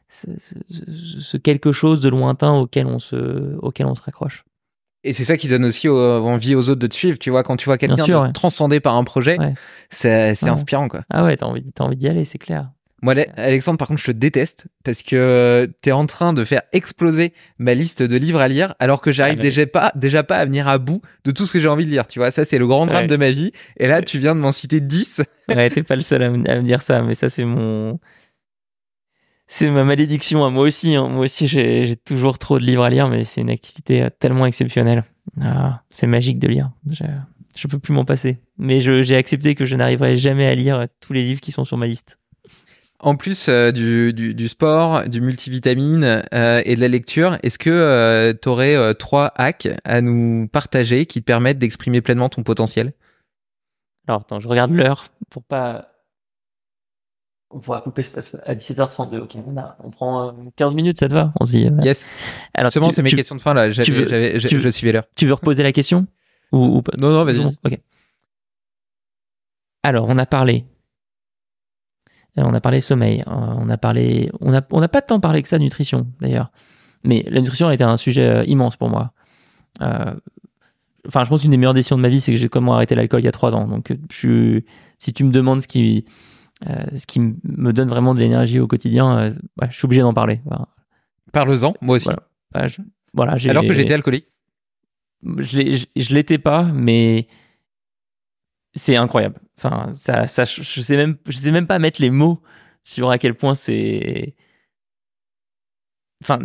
ce, 0.08 1.36
quelque 1.36 1.70
chose 1.70 2.00
de 2.00 2.08
lointain 2.08 2.52
auquel 2.52 2.86
on 2.86 2.98
se 2.98 3.56
auquel 3.62 3.86
on 3.86 3.94
se 3.94 4.02
raccroche. 4.02 4.44
Et 5.04 5.12
c'est 5.14 5.24
ça 5.24 5.36
qui 5.38 5.48
donne 5.48 5.64
aussi 5.64 5.88
envie 5.88 6.54
aux 6.54 6.68
autres 6.68 6.80
de 6.80 6.86
te 6.86 6.94
suivre. 6.94 7.18
Tu 7.18 7.30
vois, 7.30 7.42
quand 7.42 7.56
tu 7.56 7.66
vois 7.66 7.78
quelqu'un 7.78 8.32
transcender 8.32 8.80
par 8.80 8.96
un 8.96 9.04
projet, 9.04 9.38
c'est 9.88 10.36
inspirant, 10.42 10.88
quoi. 10.88 11.00
Ah 11.08 11.24
ouais, 11.24 11.36
t'as 11.38 11.46
envie, 11.46 11.64
as 11.78 11.82
envie 11.82 11.96
d'y 11.96 12.08
aller, 12.08 12.26
c'est 12.26 12.38
clair. 12.38 12.70
Moi, 13.02 13.14
Alexandre, 13.36 13.78
par 13.78 13.89
contre, 13.89 14.01
je 14.01 14.06
te 14.06 14.12
déteste 14.12 14.66
parce 14.85 15.02
que 15.02 15.70
tu 15.81 15.89
es 15.89 15.93
en 15.93 16.05
train 16.05 16.32
de 16.35 16.44
faire 16.44 16.62
exploser 16.72 17.32
ma 17.59 17.72
liste 17.72 18.02
de 18.02 18.16
livres 18.16 18.40
à 18.40 18.48
lire 18.48 18.74
alors 18.78 19.01
que 19.01 19.10
j'arrive 19.10 19.39
ah, 19.39 19.43
déjà 19.43 19.66
pas, 19.66 19.93
déjà 19.94 20.22
pas 20.22 20.36
à 20.36 20.44
venir 20.44 20.68
à 20.68 20.78
bout 20.78 21.01
de 21.24 21.31
tout 21.31 21.47
ce 21.47 21.55
que 21.55 21.60
j'ai 21.60 21.68
envie 21.68 21.86
de 21.86 21.90
lire. 21.90 22.06
Tu 22.06 22.18
vois, 22.18 22.31
ça, 22.31 22.44
c'est 22.44 22.59
le 22.59 22.66
grand 22.66 22.85
drame 22.86 23.06
de 23.06 23.16
ma 23.16 23.31
vie. 23.31 23.52
Et 23.78 23.86
là, 23.86 24.02
tu 24.02 24.18
viens 24.18 24.35
de 24.35 24.40
m'en 24.40 24.52
citer 24.52 24.81
10. 24.81 25.22
ouais, 25.48 25.70
t'es 25.70 25.82
pas 25.82 25.97
le 25.97 26.02
seul 26.02 26.22
à 26.22 26.31
me, 26.31 26.62
dire 26.62 26.82
ça, 26.82 27.01
mais 27.01 27.14
ça, 27.14 27.31
c'est 27.31 27.47
mon, 27.47 27.98
c'est 29.47 29.70
ma 29.70 29.85
malédiction 29.85 30.44
à 30.44 30.51
moi 30.51 30.64
aussi. 30.64 30.94
Hein. 30.94 31.09
Moi 31.09 31.24
aussi, 31.24 31.48
j'ai 31.48 31.97
toujours 31.97 32.39
trop 32.39 32.59
de 32.59 32.64
livres 32.64 32.85
à 32.85 32.90
lire, 32.90 33.09
mais 33.09 33.24
c'est 33.24 33.40
une 33.40 33.51
activité 33.51 34.02
euh, 34.02 34.10
tellement 34.10 34.44
exceptionnelle. 34.44 35.05
Ah, 35.40 35.82
c'est 35.89 36.06
magique 36.06 36.39
de 36.39 36.48
lire. 36.48 36.70
Je, 36.90 37.05
je 37.56 37.66
peux 37.66 37.78
plus 37.78 37.94
m'en 37.94 38.05
passer. 38.05 38.39
Mais 38.59 38.81
j'ai 38.81 39.16
accepté 39.16 39.55
que 39.55 39.64
je 39.64 39.74
n'arriverai 39.74 40.16
jamais 40.16 40.47
à 40.47 40.55
lire 40.55 40.86
tous 41.01 41.14
les 41.14 41.22
livres 41.22 41.40
qui 41.40 41.51
sont 41.51 41.64
sur 41.64 41.78
ma 41.78 41.86
liste. 41.86 42.19
En 43.02 43.16
plus 43.16 43.48
euh, 43.48 43.72
du, 43.72 44.12
du, 44.12 44.35
du, 44.35 44.48
sport, 44.48 45.09
du 45.09 45.22
multivitamine 45.22 46.22
euh, 46.35 46.62
et 46.66 46.74
de 46.74 46.81
la 46.81 46.89
lecture, 46.89 47.39
est-ce 47.43 47.59
que 47.59 47.70
euh, 47.70 48.35
tu 48.40 48.48
aurais 48.48 48.94
trois 48.94 49.32
hacks 49.36 49.68
à 49.85 50.02
nous 50.02 50.48
partager 50.48 51.06
qui 51.06 51.20
te 51.20 51.24
permettent 51.24 51.59
d'exprimer 51.59 52.02
pleinement 52.02 52.28
ton 52.28 52.43
potentiel? 52.43 52.93
Alors 54.06 54.20
attends, 54.20 54.39
je 54.39 54.48
regarde 54.48 54.70
l'heure 54.72 55.06
pour 55.31 55.43
pas. 55.43 55.89
On 57.52 57.59
pourra 57.59 57.81
couper 57.81 58.02
à 58.44 58.55
17h32. 58.55 59.18
Ok, 59.18 59.36
on, 59.47 59.56
a, 59.56 59.77
on 59.82 59.90
prend 59.90 60.36
15 60.56 60.74
minutes, 60.74 61.01
ça 61.01 61.09
te 61.09 61.14
va? 61.14 61.32
On 61.40 61.44
se 61.44 61.52
dit. 61.52 61.68
Yes. 61.82 62.06
Alors, 62.55 62.70
c'est 62.70 63.02
mes 63.02 63.10
questions 63.10 63.35
de 63.35 63.40
fin 63.40 63.55
là. 63.55 63.68
Veux, 63.68 64.39
je 64.39 64.68
suivais 64.70 64.93
l'heure. 64.93 65.05
Tu 65.16 65.27
veux 65.27 65.35
reposer 65.35 65.62
la 65.62 65.72
question? 65.72 66.06
Ou, 66.52 66.77
ou, 66.77 66.82
pas? 66.82 66.93
Non, 66.97 67.10
non, 67.10 67.24
vas-y. 67.24 67.44
Ok. 67.64 67.81
Alors, 69.82 70.06
on 70.09 70.18
a 70.18 70.27
parlé 70.27 70.64
euh, 70.64 70.80
on 72.36 72.55
a 72.55 72.61
parlé 72.61 72.81
sommeil, 72.81 73.23
euh, 73.27 73.32
on 73.32 73.69
a 73.69 73.77
parlé, 73.77 74.31
on 74.40 74.51
n'a 74.51 74.62
on 74.70 74.82
a 74.82 74.89
pas 74.89 75.02
tant 75.02 75.20
parlé 75.20 75.43
que 75.43 75.48
ça 75.48 75.59
de 75.59 75.65
nutrition 75.65 76.07
d'ailleurs. 76.20 76.51
Mais 77.05 77.24
la 77.28 77.40
nutrition 77.40 77.69
a 77.69 77.74
été 77.74 77.85
un 77.85 77.97
sujet 77.97 78.28
euh, 78.28 78.44
immense 78.44 78.77
pour 78.77 78.89
moi. 78.89 79.12
enfin, 79.81 81.24
je 81.24 81.28
pense 81.28 81.43
qu'une 81.43 81.51
des 81.51 81.57
meilleures 81.57 81.74
décisions 81.74 81.97
de 81.97 82.02
ma 82.02 82.09
vie, 82.09 82.20
c'est 82.20 82.32
que 82.32 82.39
j'ai 82.39 82.48
comment 82.48 82.74
arrêté 82.74 82.94
l'alcool 82.94 83.20
il 83.20 83.24
y 83.24 83.28
a 83.28 83.32
trois 83.32 83.55
ans. 83.55 83.66
Donc, 83.66 83.97
je, 84.12 84.61
si 84.98 85.12
tu 85.12 85.24
me 85.24 85.32
demandes 85.32 85.61
ce 85.61 85.69
qui, 85.69 86.05
ce 86.66 87.07
qui 87.07 87.20
me 87.20 87.73
donne 87.73 87.89
vraiment 87.89 88.15
de 88.15 88.20
l'énergie 88.20 88.61
au 88.61 88.66
quotidien, 88.66 89.31
je 89.31 89.74
suis 89.74 89.86
obligé 89.86 90.02
d'en 90.02 90.12
parler. 90.12 90.40
Parle-en, 91.32 91.74
moi 91.81 91.97
aussi. 91.97 92.09
Voilà. 92.52 92.69
Bah, 93.15 93.35
Alors 93.48 93.65
que 93.65 93.74
j'étais 93.74 93.94
alcoolique. 93.94 94.27
Je 95.23 96.15
l'étais 96.15 96.39
pas, 96.39 96.65
mais 96.65 97.28
c'est 98.74 98.97
incroyable. 98.97 99.36
Enfin, 99.62 99.92
ça, 99.94 100.44
je 100.44 100.80
sais 100.80 100.96
même, 100.96 101.16
je 101.28 101.36
sais 101.36 101.50
même 101.50 101.66
pas 101.66 101.78
mettre 101.78 102.00
les 102.00 102.10
mots 102.10 102.40
sur 102.82 103.10
à 103.10 103.18
quel 103.18 103.34
point 103.34 103.54
c'est. 103.54 104.34
Enfin, 106.22 106.38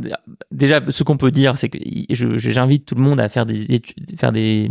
déjà, 0.51 0.81
ce 0.89 1.03
qu'on 1.03 1.17
peut 1.17 1.31
dire, 1.31 1.57
c'est 1.57 1.69
que 1.69 1.79
j'invite 2.09 2.85
tout 2.85 2.95
le 2.95 3.01
monde 3.01 3.19
à 3.19 3.29
faire 3.29 3.45
des 3.45 3.73
études, 3.73 4.19
faire 4.19 4.31
des, 4.31 4.69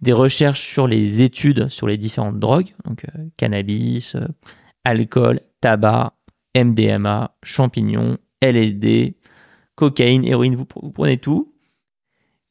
des 0.00 0.12
recherches 0.12 0.60
sur 0.60 0.86
les 0.88 1.22
études 1.22 1.68
sur 1.68 1.86
les 1.86 1.96
différentes 1.96 2.38
drogues, 2.38 2.74
donc 2.84 3.04
euh, 3.04 3.24
cannabis, 3.36 4.14
euh, 4.14 4.26
alcool, 4.84 5.40
tabac, 5.60 6.14
MDMA, 6.56 7.36
champignons, 7.42 8.18
LSD, 8.40 9.16
cocaïne, 9.76 10.24
héroïne, 10.24 10.54
vous 10.54 10.66
prenez 10.66 11.18
tout. 11.18 11.54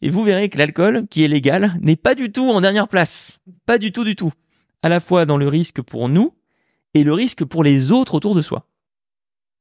Et 0.02 0.10
vous 0.10 0.24
verrez 0.24 0.50
que 0.50 0.58
l'alcool, 0.58 1.08
qui 1.10 1.24
est 1.24 1.28
légal, 1.28 1.78
n'est 1.82 1.96
pas 1.96 2.16
du 2.16 2.32
tout 2.32 2.50
en 2.50 2.62
dernière 2.62 2.88
place. 2.88 3.40
Pas 3.66 3.78
du 3.78 3.92
tout, 3.92 4.04
du 4.04 4.16
tout. 4.16 4.32
À 4.84 4.90
la 4.90 5.00
fois 5.00 5.26
dans 5.26 5.38
le 5.38 5.48
risque 5.48 5.82
pour 5.82 6.10
nous 6.10 6.34
et 6.94 7.04
le 7.04 7.14
risque 7.14 7.44
pour 7.46 7.64
les 7.64 7.92
autres 7.92 8.16
autour 8.16 8.36
de 8.36 8.42
soi. 8.42 8.68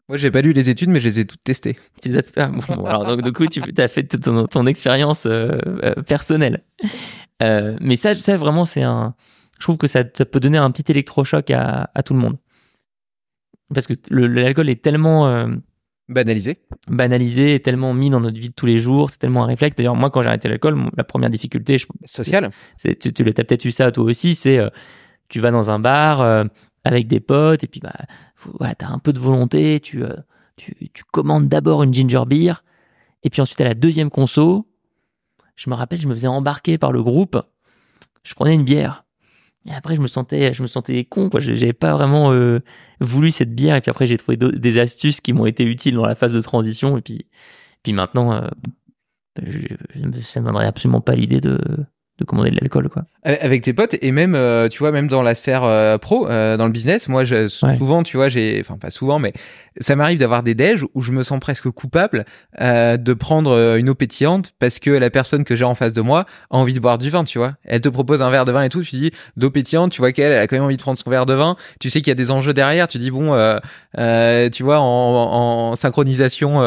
Moi, 0.09 0.19
j'ai 0.19 0.31
pas 0.31 0.41
lu 0.41 0.53
les 0.53 0.69
études, 0.69 0.89
mais 0.89 1.01
je 1.01 1.09
les 1.09 1.21
ai 1.21 1.27
toutes 1.27 1.43
testées. 1.43 1.77
Tu 2.03 2.11
les 2.11 2.17
as 2.17 2.23
toutes... 2.23 2.39
Ah, 2.39 2.51
alors, 2.87 3.05
donc, 3.05 3.23
du 3.23 3.33
coup, 3.33 3.47
tu 3.47 3.61
as 3.77 3.89
fait 3.89 4.05
ton, 4.05 4.47
ton 4.47 4.67
expérience 4.67 5.27
euh, 5.27 5.59
euh, 5.83 5.95
personnelle. 6.03 6.63
Euh, 7.43 7.77
mais 7.81 7.97
ça, 7.97 8.15
ça 8.15 8.37
vraiment, 8.37 8.65
c'est 8.65 8.83
un. 8.83 9.15
Je 9.59 9.65
trouve 9.65 9.79
que 9.79 9.87
ça, 9.87 10.05
peut 10.05 10.39
donner 10.39 10.59
un 10.59 10.71
petit 10.71 10.91
électrochoc 10.93 11.51
à, 11.51 11.91
à 11.95 12.03
tout 12.03 12.15
le 12.15 12.21
monde. 12.21 12.37
Parce 13.75 13.87
que 13.87 13.95
l'alcool 14.11 14.69
est 14.69 14.83
tellement 14.83 15.49
Banalisé. 16.09 16.59
Banalisé 16.89 17.55
et 17.55 17.61
tellement 17.61 17.93
mis 17.93 18.11
dans 18.11 18.21
notre 18.21 18.39
vie 18.39 18.51
de 18.51 18.55
tous 18.55 18.67
les 18.67 18.79
jours, 18.79 19.11
c'est 19.11 19.19
tellement 19.19 19.43
un 19.43 19.47
réflexe. 19.47 19.75
D'ailleurs, 19.77 19.97
moi, 19.97 20.11
quand 20.11 20.23
j'ai 20.23 20.29
arrêté 20.29 20.49
l'alcool, 20.49 20.91
la 20.97 21.03
première 21.03 21.31
difficulté, 21.31 21.79
je, 21.79 21.87
sociale, 22.05 22.51
tu, 22.79 23.13
tu 23.13 23.23
as 23.23 23.33
peut-être 23.33 23.65
eu 23.65 23.73
ça 23.73 23.91
toi 23.91 24.05
aussi, 24.05 24.37
c'est 24.37 24.61
tu 25.29 25.41
vas 25.41 25.51
dans 25.51 25.71
un 25.71 25.79
bar 25.79 26.21
euh, 26.21 26.45
avec 26.85 27.07
des 27.07 27.21
potes 27.21 27.65
et 27.65 27.67
puis 27.67 27.81
bah, 27.81 27.95
tu 28.75 28.85
as 28.85 28.91
un 28.91 28.99
peu 28.99 29.13
de 29.13 29.19
volonté, 29.19 29.81
tu, 29.81 30.05
euh, 30.05 30.17
tu, 30.57 30.75
tu, 30.93 31.05
commandes 31.05 31.49
d'abord 31.49 31.83
une 31.83 31.93
ginger 31.93 32.25
beer 32.27 32.63
et 33.23 33.31
puis 33.31 33.41
ensuite 33.41 33.61
à 33.61 33.65
la 33.65 33.75
deuxième 33.75 34.11
conso, 34.11 34.69
je 35.57 35.71
me 35.71 35.75
rappelle, 35.75 36.01
je 36.01 36.09
me 36.09 36.15
faisais 36.15 36.29
embarquer 36.29 36.79
par 36.79 36.93
le 36.93 37.03
groupe, 37.03 37.41
je 38.23 38.35
prenais 38.35 38.55
une 38.55 38.65
bière. 38.65 39.05
Et 39.69 39.73
après, 39.73 39.97
je 39.97 40.01
me 40.01 40.07
sentais, 40.07 40.53
je 40.53 40.63
me 40.63 40.69
sentais 40.69 41.05
con, 41.05 41.29
quoi. 41.29 41.41
J'avais 41.41 41.73
pas 41.73 41.93
vraiment 41.93 42.33
euh, 42.33 42.61
voulu 43.01 43.33
cette 43.33 43.53
bière. 43.53 43.75
Et 43.75 43.81
puis 43.81 43.91
après, 43.91 44.07
j'ai 44.07 44.17
trouvé 44.17 44.37
des 44.37 44.79
astuces 44.79 45.21
qui 45.21 45.33
m'ont 45.33 45.47
été 45.47 45.65
utiles 45.65 45.97
dans 45.97 46.07
la 46.07 46.15
phase 46.15 46.33
de 46.33 46.41
transition. 46.41 46.97
Et 46.97 47.01
puis, 47.01 47.27
puis 47.83 47.93
maintenant, 47.93 48.49
ça 50.23 50.41
me 50.41 50.47
donnerait 50.47 50.67
absolument 50.67 51.01
pas 51.01 51.17
l'idée 51.17 51.41
de, 51.41 51.59
de 52.19 52.25
commander 52.25 52.51
de 52.51 52.57
l'alcool 52.57 52.89
quoi. 52.89 53.05
Avec 53.25 53.63
tes 53.63 53.75
potes 53.75 53.97
et 54.01 54.11
même 54.11 54.35
euh, 54.35 54.69
tu 54.69 54.79
vois 54.79 54.91
même 54.91 55.07
dans 55.07 55.23
la 55.23 55.35
sphère 55.35 55.65
euh, 55.65 55.99
pro 55.99 56.29
euh, 56.29 56.57
dans 56.57 56.65
le 56.65 56.73
business, 56.73 57.09
moi 57.09 57.25
je, 57.25 57.49
souvent 57.49 58.03
tu 58.03 58.17
vois 58.17 58.29
j'ai 58.29 58.59
enfin 58.61 58.79
pas 58.79 58.91
souvent 58.91 59.19
mais 59.19 59.35
ça 59.81 59.97
m'arrive 59.97 60.19
d'avoir 60.19 60.43
des 60.43 60.55
déj 60.55 60.85
où 60.95 61.03
je 61.03 61.13
me 61.13 61.23
sens 61.23 61.39
presque 61.41 61.69
coupable 61.71 62.25
de 62.59 63.13
prendre 63.13 63.77
une 63.77 63.91
eau 63.91 63.95
pétillante 63.95 64.53
parce 64.59 64.79
que 64.79 64.91
la 64.91 65.11
personne 65.11 65.45
que 65.45 65.55
j'ai 65.55 65.65
en 65.65 65.75
face 65.75 65.93
de 65.93 66.01
moi 66.01 66.25
a 66.51 66.57
envie 66.57 66.73
de 66.73 66.81
boire 66.81 66.97
du 66.97 67.11
vin, 67.11 67.25
tu 67.25 67.39
vois. 67.39 67.55
Elle 67.65 67.83
te 67.83 67.91
propose 67.91 68.23
un 68.23 68.31
verre 68.31 68.47
de 68.47 68.53
vin 68.53 68.63
et 68.63 68.71
tout, 68.71 68.83
tu 68.83 68.97
dis 68.97 69.11
d'eau 69.37 69.51
pétillante, 69.51 69.93
tu 69.93 70.01
vois 70.01 70.13
qu'elle 70.13 70.33
a 70.33 70.47
quand 70.47 70.57
même 70.57 70.65
envie 70.65 70.79
de 70.79 70.83
prendre 70.83 70.97
son 70.97 71.11
verre 71.11 71.27
de 71.27 71.35
vin, 71.35 71.57
tu 71.81 71.91
sais 71.91 72.01
qu'il 72.01 72.09
y 72.09 72.13
a 72.13 72.15
des 72.15 72.31
enjeux 72.31 72.55
derrière, 72.55 72.87
tu 72.87 72.99
dis 72.99 73.11
bon 73.11 73.37
tu 73.95 74.63
vois 74.63 74.79
en, 74.79 75.71
en 75.71 75.75
synchronisation 75.75 76.63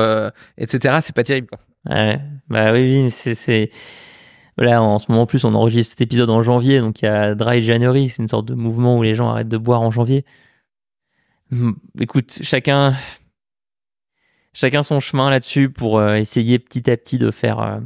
etc, 0.59 0.99
c'est 1.01 1.15
pas 1.15 1.23
terrible 1.23 1.47
quoi. 1.47 1.59
Ouais. 1.89 2.19
Bah 2.49 2.71
oui, 2.73 3.05
oui 3.05 3.11
c'est 3.11 3.71
Là, 4.60 4.84
en 4.84 4.99
ce 4.99 5.10
moment, 5.10 5.26
plus, 5.26 5.45
on 5.45 5.56
enregistre 5.56 5.91
cet 5.91 6.02
épisode 6.02 6.30
en 6.30 6.41
janvier, 6.41 6.81
donc 6.81 7.02
il 7.02 7.06
y 7.06 7.07
a 7.07 7.34
Dry 7.34 7.61
January, 7.61 8.10
c'est 8.10 8.22
une 8.22 8.27
sorte 8.27 8.45
de 8.45 8.56
mouvement 8.56 8.98
où 8.98 9.03
les 9.03 9.15
gens 9.15 9.30
arrêtent 9.30 9.48
de 9.48 9.57
boire 9.57 9.81
en 9.81 9.90
janvier. 9.90 10.26
Hmm, 11.49 11.72
écoute, 11.98 12.40
chacun, 12.41 12.94
chacun 14.52 14.84
son 14.84 14.99
chemin 14.99 15.30
là-dessus 15.30 15.69
pour 15.69 15.98
euh, 15.98 16.15
essayer 16.15 16.60
petit 16.60 16.91
à 16.91 16.98
petit 16.98 17.18
de 17.18 17.31
faire 17.31 17.60
euh, 17.60 17.80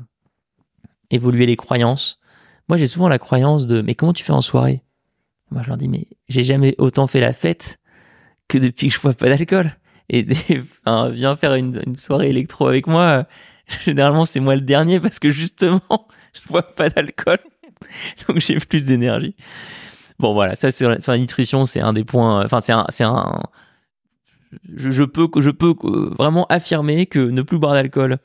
évoluer 1.11 1.45
les 1.45 1.55
croyances. 1.55 2.19
Moi, 2.67 2.77
j'ai 2.77 2.87
souvent 2.87 3.07
la 3.07 3.19
croyance 3.19 3.67
de, 3.67 3.83
mais 3.83 3.93
comment 3.93 4.13
tu 4.13 4.23
fais 4.23 4.33
en 4.33 4.41
soirée? 4.41 4.81
Moi, 5.51 5.61
je 5.61 5.67
leur 5.67 5.77
dis, 5.77 5.87
mais 5.87 6.07
j'ai 6.27 6.43
jamais 6.43 6.73
autant 6.79 7.05
fait 7.05 7.19
la 7.19 7.33
fête 7.33 7.77
que 8.47 8.57
depuis 8.57 8.87
que 8.87 8.95
je 8.95 8.99
bois 8.99 9.13
pas 9.13 9.29
d'alcool. 9.29 9.77
Et, 10.09 10.23
viens 11.11 11.35
faire 11.35 11.53
une 11.53 11.95
soirée 11.95 12.29
électro 12.29 12.67
avec 12.67 12.87
moi. 12.87 13.27
Généralement, 13.85 14.25
c'est 14.25 14.39
moi 14.39 14.55
le 14.55 14.61
dernier 14.61 14.99
parce 14.99 15.19
que 15.19 15.29
justement, 15.29 16.07
je 16.33 16.47
bois 16.47 16.63
pas 16.63 16.89
d'alcool, 16.89 17.39
donc 18.27 18.39
j'ai 18.39 18.59
plus 18.59 18.83
d'énergie. 18.83 19.35
Bon 20.19 20.33
voilà, 20.33 20.55
ça 20.55 20.71
c'est 20.71 21.01
sur 21.01 21.11
la 21.11 21.17
nutrition, 21.17 21.65
c'est 21.65 21.81
un 21.81 21.93
des 21.93 22.03
points. 22.03 22.45
Enfin, 22.45 22.59
c'est 22.61 23.03
un. 23.03 23.41
Je, 24.75 25.03
peux, 25.03 25.27
je 25.37 25.49
peux 25.49 25.73
vraiment 26.17 26.45
affirmer 26.47 27.07
que 27.07 27.19
ne 27.19 27.41
plus 27.41 27.57
boire 27.57 27.73
d'alcool, 27.73 28.19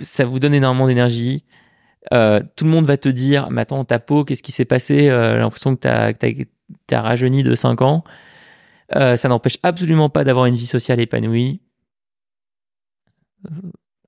ça 0.00 0.24
vous 0.24 0.38
donne 0.38 0.54
énormément 0.54 0.86
d'énergie. 0.86 1.44
Euh, 2.12 2.40
tout 2.56 2.64
le 2.64 2.70
monde 2.70 2.86
va 2.86 2.96
te 2.96 3.08
dire, 3.08 3.50
mais 3.50 3.62
attends, 3.62 3.84
ta 3.84 3.98
peau, 3.98 4.24
qu'est-ce 4.24 4.42
qui 4.42 4.52
s'est 4.52 4.64
passé 4.64 5.08
euh, 5.08 5.34
J'ai 5.34 5.38
l'impression 5.38 5.74
que 5.74 5.80
t'as, 5.80 6.12
as, 6.92 7.00
rajeuni 7.00 7.42
de 7.42 7.54
5 7.54 7.82
ans. 7.82 8.04
Euh, 8.94 9.16
ça 9.16 9.28
n'empêche 9.28 9.58
absolument 9.62 10.10
pas 10.10 10.24
d'avoir 10.24 10.46
une 10.46 10.54
vie 10.54 10.66
sociale 10.66 11.00
épanouie. 11.00 11.60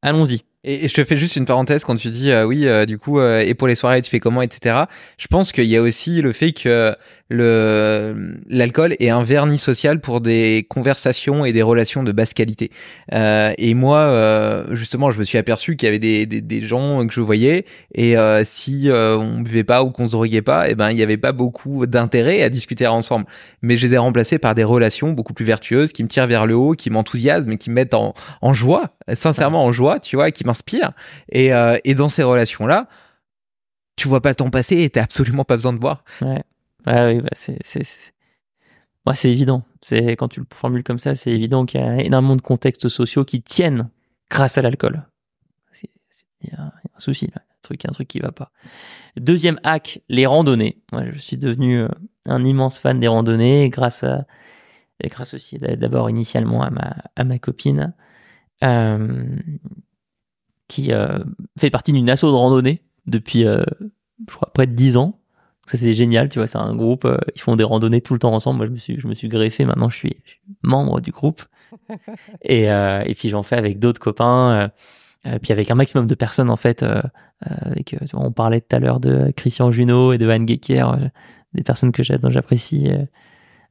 Allons-y. 0.03 0.43
Et, 0.67 0.89
je 0.89 0.95
te 0.95 1.05
fais 1.05 1.17
juste 1.17 1.37
une 1.37 1.45
parenthèse 1.45 1.85
quand 1.85 1.95
tu 1.95 2.11
dis 2.11 2.33
euh, 2.33 2.45
oui, 2.45 2.67
euh, 2.67 2.87
du 2.87 2.99
coup, 2.99 3.21
euh, 3.21 3.41
et 3.41 3.55
pour 3.55 3.69
les 3.69 3.77
soirées, 3.77 4.03
tu 4.03 4.11
fais 4.11 4.19
comment, 4.19 4.43
etc. 4.43 4.81
Je 5.17 5.29
pense 5.29 5.53
qu'il 5.53 5.65
y 5.65 5.77
a 5.77 5.83
aussi 5.83 6.21
le 6.21 6.33
fait 6.33 6.53
que 6.53 6.95
le 7.29 8.35
l'alcool 8.49 8.97
est 8.99 9.11
un 9.11 9.23
vernis 9.23 9.59
social 9.59 10.01
pour 10.01 10.21
des 10.21 10.67
conversations 10.69 11.45
et 11.45 11.53
des 11.53 11.63
relations 11.63 12.03
de 12.03 12.13
basse 12.13 12.35
qualité. 12.35 12.71
et 13.13 13.75
moi, 13.75 14.65
justement, 14.71 15.11
je 15.11 15.19
me 15.19 15.25
suis 15.25 15.37
aperçu 15.37 15.75
qu'il 15.75 15.87
y 15.87 15.89
avait 15.89 15.99
des, 15.99 16.27
des, 16.27 16.61
gens 16.61 17.05
que 17.05 17.13
je 17.13 17.21
voyais 17.21 17.65
et 17.97 18.15
si 18.45 18.89
on 18.93 19.41
buvait 19.41 19.65
pas 19.65 19.83
ou 19.83 19.91
qu'on 19.91 20.07
se 20.07 20.13
droguait 20.13 20.41
pas, 20.41 20.69
et 20.69 20.73
eh 20.73 20.75
ben 20.77 20.93
il 20.93 20.99
y 20.99 21.03
avait 21.03 21.17
pas 21.17 21.33
beaucoup 21.33 21.87
d'intérêt 21.87 22.43
à 22.43 22.49
discuter 22.49 22.87
ensemble. 22.87 23.27
Mais 23.61 23.77
je 23.77 23.85
les 23.85 23.95
ai 23.95 23.99
remplacés 23.99 24.39
par 24.39 24.55
des 24.55 24.65
relations 24.65 25.11
beaucoup 25.11 25.35
plus 25.35 25.45
vertueuses 25.45 25.93
qui 25.93 26.05
me 26.05 26.09
tirent 26.09 26.29
vers 26.29 26.47
le 26.47 26.55
haut, 26.55 26.75
qui 26.75 26.91
m'enthousiasment, 26.91 27.57
qui 27.57 27.71
me 27.71 27.75
mettent 27.75 27.95
en, 27.95 28.15
en 28.41 28.55
joie, 28.55 28.91
sincèrement 29.15 29.65
en 29.65 29.73
joie, 29.73 29.99
tu 29.99 30.15
vois, 30.15 30.31
qui 30.31 30.47
m'inspirent. 30.57 30.93
Et, 31.31 31.53
euh, 31.53 31.79
et 31.85 31.95
dans 31.95 32.09
ces 32.09 32.23
relations-là, 32.23 32.89
tu 33.97 34.09
vois 34.09 34.21
pas 34.21 34.29
le 34.31 34.35
temps 34.35 34.51
passer 34.51 34.83
et 34.83 34.91
t'as 34.91 35.05
absolument 35.05 35.45
pas 35.45 35.57
besoin 35.57 35.73
de 35.73 35.79
boire. 35.79 36.05
Ouais. 36.21 36.43
Ah 36.85 37.07
oui, 37.07 37.21
bah 37.21 37.31
c'est, 37.33 37.59
c'est, 37.63 37.83
Ouais, 39.07 39.15
c'est 39.15 39.31
évident. 39.31 39.63
C'est 39.83 40.17
quand 40.17 40.29
tu 40.29 40.41
le 40.41 40.47
formules 40.53 40.83
comme 40.83 40.99
ça, 40.99 41.15
c'est 41.15 41.31
évident 41.31 41.65
qu'il 41.65 41.81
y 41.81 41.83
a 41.83 42.01
énormément 42.01 42.37
de 42.37 42.43
contextes 42.43 42.89
sociaux 42.89 43.25
qui 43.25 43.41
tiennent 43.41 43.89
grâce 44.31 44.59
à 44.59 44.63
l'alcool. 44.63 45.07
Il 46.43 46.51
y, 46.51 46.55
a 46.55 46.65
un 46.65 46.99
souci 46.99 47.31
un 47.35 47.41
truc, 47.63 47.87
un 47.87 47.93
truc 47.93 48.09
qui 48.09 48.21
va 48.21 48.31
pas. 48.31 48.53
Deuxième 49.17 49.59
hack, 49.65 50.03
les 50.09 50.27
randonnées. 50.27 50.83
Moi, 50.93 51.05
je 51.13 51.19
suis 51.19 51.39
devenu 51.39 51.81
euh, 51.81 51.89
un 52.27 52.45
immense 52.45 52.79
fan 52.79 53.01
des 53.01 53.09
randonnées 53.09 53.69
grâce 53.71 54.05
à, 54.05 54.27
et 55.01 55.09
grâce 55.09 55.35
aussi 55.35 55.59
d'abord 55.59 56.11
initialement 56.11 56.63
à 56.63 56.71
ma 56.71 56.97
à 57.17 57.25
ma 57.25 57.39
copine, 57.39 57.95
euh, 58.63 59.25
qui 60.69 60.93
euh, 60.93 61.19
fait 61.59 61.71
partie 61.71 61.93
d'une 61.93 62.11
asso 62.11 62.23
de 62.25 62.29
randonnée 62.29 62.83
depuis, 63.07 63.45
je 64.29 64.35
crois, 64.35 64.51
près 64.53 64.67
de 64.67 64.73
dix 64.73 64.97
ans 64.97 65.19
Ça 65.67 65.77
c'est 65.77 65.93
génial, 65.93 66.29
tu 66.29 66.39
vois, 66.39 66.47
c'est 66.47 66.59
un 66.59 66.75
groupe, 66.75 67.05
euh, 67.05 67.19
ils 67.35 67.41
font 67.41 67.57
des 67.57 67.65
randonnées 67.65 68.01
tout 68.01 68.13
le 68.13 68.19
temps 68.19 68.33
ensemble. 68.33 68.59
Moi 68.59 68.67
je 68.67 68.73
me 68.73 68.79
suis 68.79 68.99
je 68.99 69.07
me 69.09 69.15
suis 69.15 69.29
greffé, 69.29 69.65
maintenant 69.65 69.91
je 69.91 69.97
suis, 69.97 70.17
membre 70.63 71.01
du 71.01 71.11
groupe. 71.11 71.43
et 72.43 72.71
euh, 72.71 73.03
et 73.05 73.15
puis 73.15 73.29
j'en 73.29 73.43
fais 73.43 73.57
avec 73.57 73.79
d'autres 73.79 74.01
copains 74.01 74.71
euh, 75.27 75.39
puis 75.41 75.53
avec 75.53 75.71
un 75.71 75.75
maximum 75.75 76.07
de 76.07 76.15
personnes 76.15 76.51
en 76.51 76.57
fait 76.57 76.85
avec 77.41 77.97
on 78.15 78.31
parlait 78.31 78.61
tout 78.61 78.77
à 78.77 78.79
l'heure 78.79 79.01
de 79.01 79.33
Christian 79.37 79.73
Junot 79.73 80.13
et 80.13 80.19
de 80.19 80.27
Van 80.27 80.47
Gecker, 80.47 80.87
des 81.53 81.65
personnes 81.65 81.91
que 81.91 82.17
dont 82.17 82.31
j'apprécie 82.31 82.89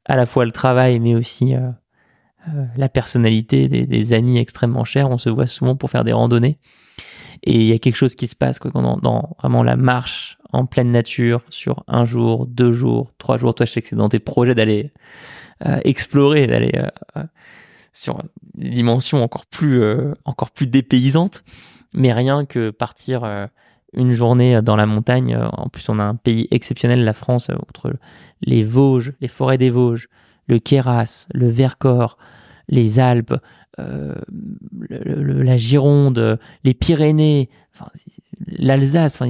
à 0.03 0.17
la 0.17 0.25
fois 0.25 0.43
le 0.43 0.51
travail 0.51 0.99
mais 0.99 1.15
aussi 1.15 1.53
la 2.75 2.89
personnalité 2.89 3.69
des, 3.69 3.85
des 3.85 4.13
amis 4.13 4.37
extrêmement 4.37 4.83
chers, 4.83 5.09
on 5.09 5.17
se 5.17 5.29
voit 5.29 5.47
souvent 5.47 5.77
pour 5.77 5.89
faire 5.89 6.03
des 6.03 6.13
randonnées. 6.13 6.59
Et 7.45 7.55
il 7.55 7.67
y 7.67 7.73
a 7.73 7.79
quelque 7.79 7.95
chose 7.95 8.15
qui 8.15 8.27
se 8.27 8.35
passe 8.35 8.59
quoi, 8.59 8.71
dans, 8.71 8.97
dans 8.97 9.35
vraiment 9.39 9.63
la 9.63 9.75
marche 9.75 10.37
en 10.51 10.65
pleine 10.65 10.91
nature 10.91 11.41
sur 11.49 11.83
un 11.87 12.05
jour, 12.05 12.47
deux 12.47 12.71
jours, 12.71 13.11
trois 13.17 13.37
jours. 13.37 13.53
Toi, 13.53 13.65
je 13.65 13.71
sais 13.71 13.81
que 13.81 13.87
c'est 13.87 13.95
dans 13.95 14.09
tes 14.09 14.19
projets 14.19 14.55
d'aller 14.55 14.91
euh, 15.65 15.79
explorer, 15.83 16.47
d'aller 16.47 16.71
euh, 16.75 16.87
euh, 17.17 17.23
sur 17.93 18.21
des 18.55 18.69
dimensions 18.69 19.23
encore 19.23 19.45
plus, 19.45 19.81
encore 20.25 20.51
plus 20.51 20.67
dépaysantes. 20.67 21.43
Mais 21.93 22.11
rien 22.11 22.45
que 22.45 22.71
partir 22.71 23.47
une 23.93 24.11
journée 24.11 24.61
dans 24.61 24.75
la 24.75 24.85
montagne. 24.85 25.37
En 25.53 25.69
plus, 25.69 25.87
on 25.87 25.99
a 25.99 26.03
un 26.03 26.15
pays 26.15 26.49
exceptionnel, 26.51 27.05
la 27.05 27.13
France, 27.13 27.49
entre 27.49 27.93
les 28.41 28.65
Vosges, 28.65 29.13
les 29.21 29.29
forêts 29.29 29.57
des 29.57 29.69
Vosges, 29.69 30.09
le 30.47 30.59
Queyras, 30.59 31.27
le 31.33 31.47
Vercors, 31.47 32.17
les 32.67 32.99
Alpes, 32.99 33.35
euh, 33.79 34.15
la 34.89 35.57
Gironde, 35.57 36.39
les 36.63 36.73
Pyrénées, 36.73 37.49
l'Alsace, 38.47 39.21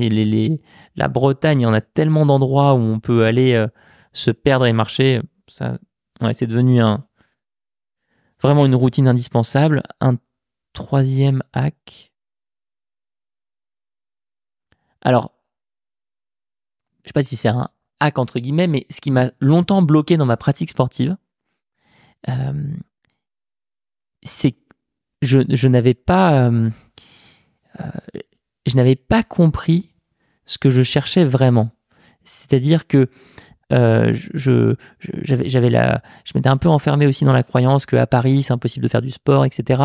la 0.95 1.07
Bretagne, 1.07 1.61
il 1.61 1.63
y 1.63 1.67
en 1.67 1.73
a 1.73 1.81
tellement 1.81 2.25
d'endroits 2.25 2.73
où 2.73 2.79
on 2.79 2.99
peut 2.99 3.25
aller 3.25 3.53
euh, 3.53 3.67
se 4.13 4.31
perdre 4.31 4.65
et 4.65 4.73
marcher. 4.73 5.21
Ça, 5.47 5.77
c'est 6.33 6.47
devenu 6.47 6.81
un, 6.81 7.05
vraiment 8.41 8.65
une 8.65 8.75
routine 8.75 9.07
indispensable. 9.07 9.83
Un 9.99 10.17
troisième 10.73 11.41
hack. 11.53 12.13
Alors, 15.01 15.33
je 17.03 17.09
sais 17.09 17.13
pas 17.13 17.23
si 17.23 17.35
c'est 17.35 17.49
un 17.49 17.69
hack 17.99 18.17
entre 18.17 18.39
guillemets, 18.39 18.67
mais 18.67 18.85
ce 18.89 19.01
qui 19.01 19.11
m'a 19.11 19.31
longtemps 19.39 19.81
bloqué 19.81 20.17
dans 20.17 20.25
ma 20.25 20.37
pratique 20.37 20.69
sportive, 20.69 21.17
euh, 22.29 22.75
c'est 24.25 24.55
je, 25.21 25.39
je 25.49 25.67
n'avais 25.67 25.93
pas 25.93 26.47
euh, 26.47 26.69
euh, 27.79 28.19
je 28.65 28.75
n'avais 28.75 28.95
pas 28.95 29.23
compris 29.23 29.93
ce 30.45 30.57
que 30.57 30.69
je 30.69 30.83
cherchais 30.83 31.23
vraiment. 31.23 31.71
C'est-à-dire 32.23 32.87
que 32.87 33.09
euh, 33.73 34.13
je 34.33 34.75
j'avais 35.23 35.49
j'avais 35.49 35.71
la 35.71 36.03
je 36.23 36.33
m'étais 36.35 36.49
un 36.49 36.57
peu 36.57 36.69
enfermé 36.69 37.07
aussi 37.07 37.25
dans 37.25 37.33
la 37.33 37.41
croyance 37.41 37.87
qu'à 37.87 38.05
Paris 38.05 38.43
c'est 38.43 38.53
impossible 38.53 38.83
de 38.83 38.91
faire 38.91 39.01
du 39.01 39.09
sport 39.09 39.43
etc 39.43 39.81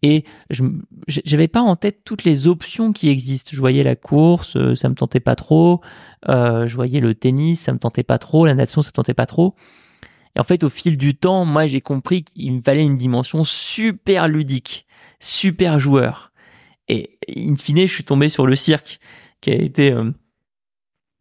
et 0.00 0.24
je 0.48 0.62
j'avais 1.08 1.48
pas 1.48 1.60
en 1.60 1.74
tête 1.74 2.02
toutes 2.04 2.22
les 2.22 2.46
options 2.46 2.92
qui 2.92 3.08
existent. 3.08 3.50
Je 3.52 3.58
voyais 3.58 3.82
la 3.82 3.96
course 3.96 4.56
ça 4.74 4.88
me 4.88 4.94
tentait 4.94 5.20
pas 5.20 5.34
trop. 5.34 5.80
Je 6.28 6.74
voyais 6.74 7.00
le 7.00 7.14
tennis 7.16 7.62
ça 7.62 7.72
me 7.72 7.78
tentait 7.78 8.04
pas 8.04 8.18
trop. 8.18 8.46
La 8.46 8.54
natation 8.54 8.82
ça 8.82 8.92
tentait 8.92 9.14
pas 9.14 9.26
trop 9.26 9.56
et 10.36 10.38
en 10.38 10.44
fait, 10.44 10.64
au 10.64 10.68
fil 10.68 10.98
du 10.98 11.16
temps, 11.16 11.46
moi, 11.46 11.66
j'ai 11.66 11.80
compris 11.80 12.22
qu'il 12.22 12.52
me 12.52 12.60
fallait 12.60 12.84
une 12.84 12.98
dimension 12.98 13.42
super 13.42 14.28
ludique, 14.28 14.86
super 15.18 15.80
joueur. 15.80 16.30
Et 16.88 17.18
in 17.34 17.56
fine, 17.56 17.86
je 17.86 17.92
suis 17.92 18.04
tombé 18.04 18.28
sur 18.28 18.46
le 18.46 18.54
cirque, 18.54 19.00
qui 19.40 19.50
a 19.50 19.54
été 19.54 19.92
euh, 19.92 20.12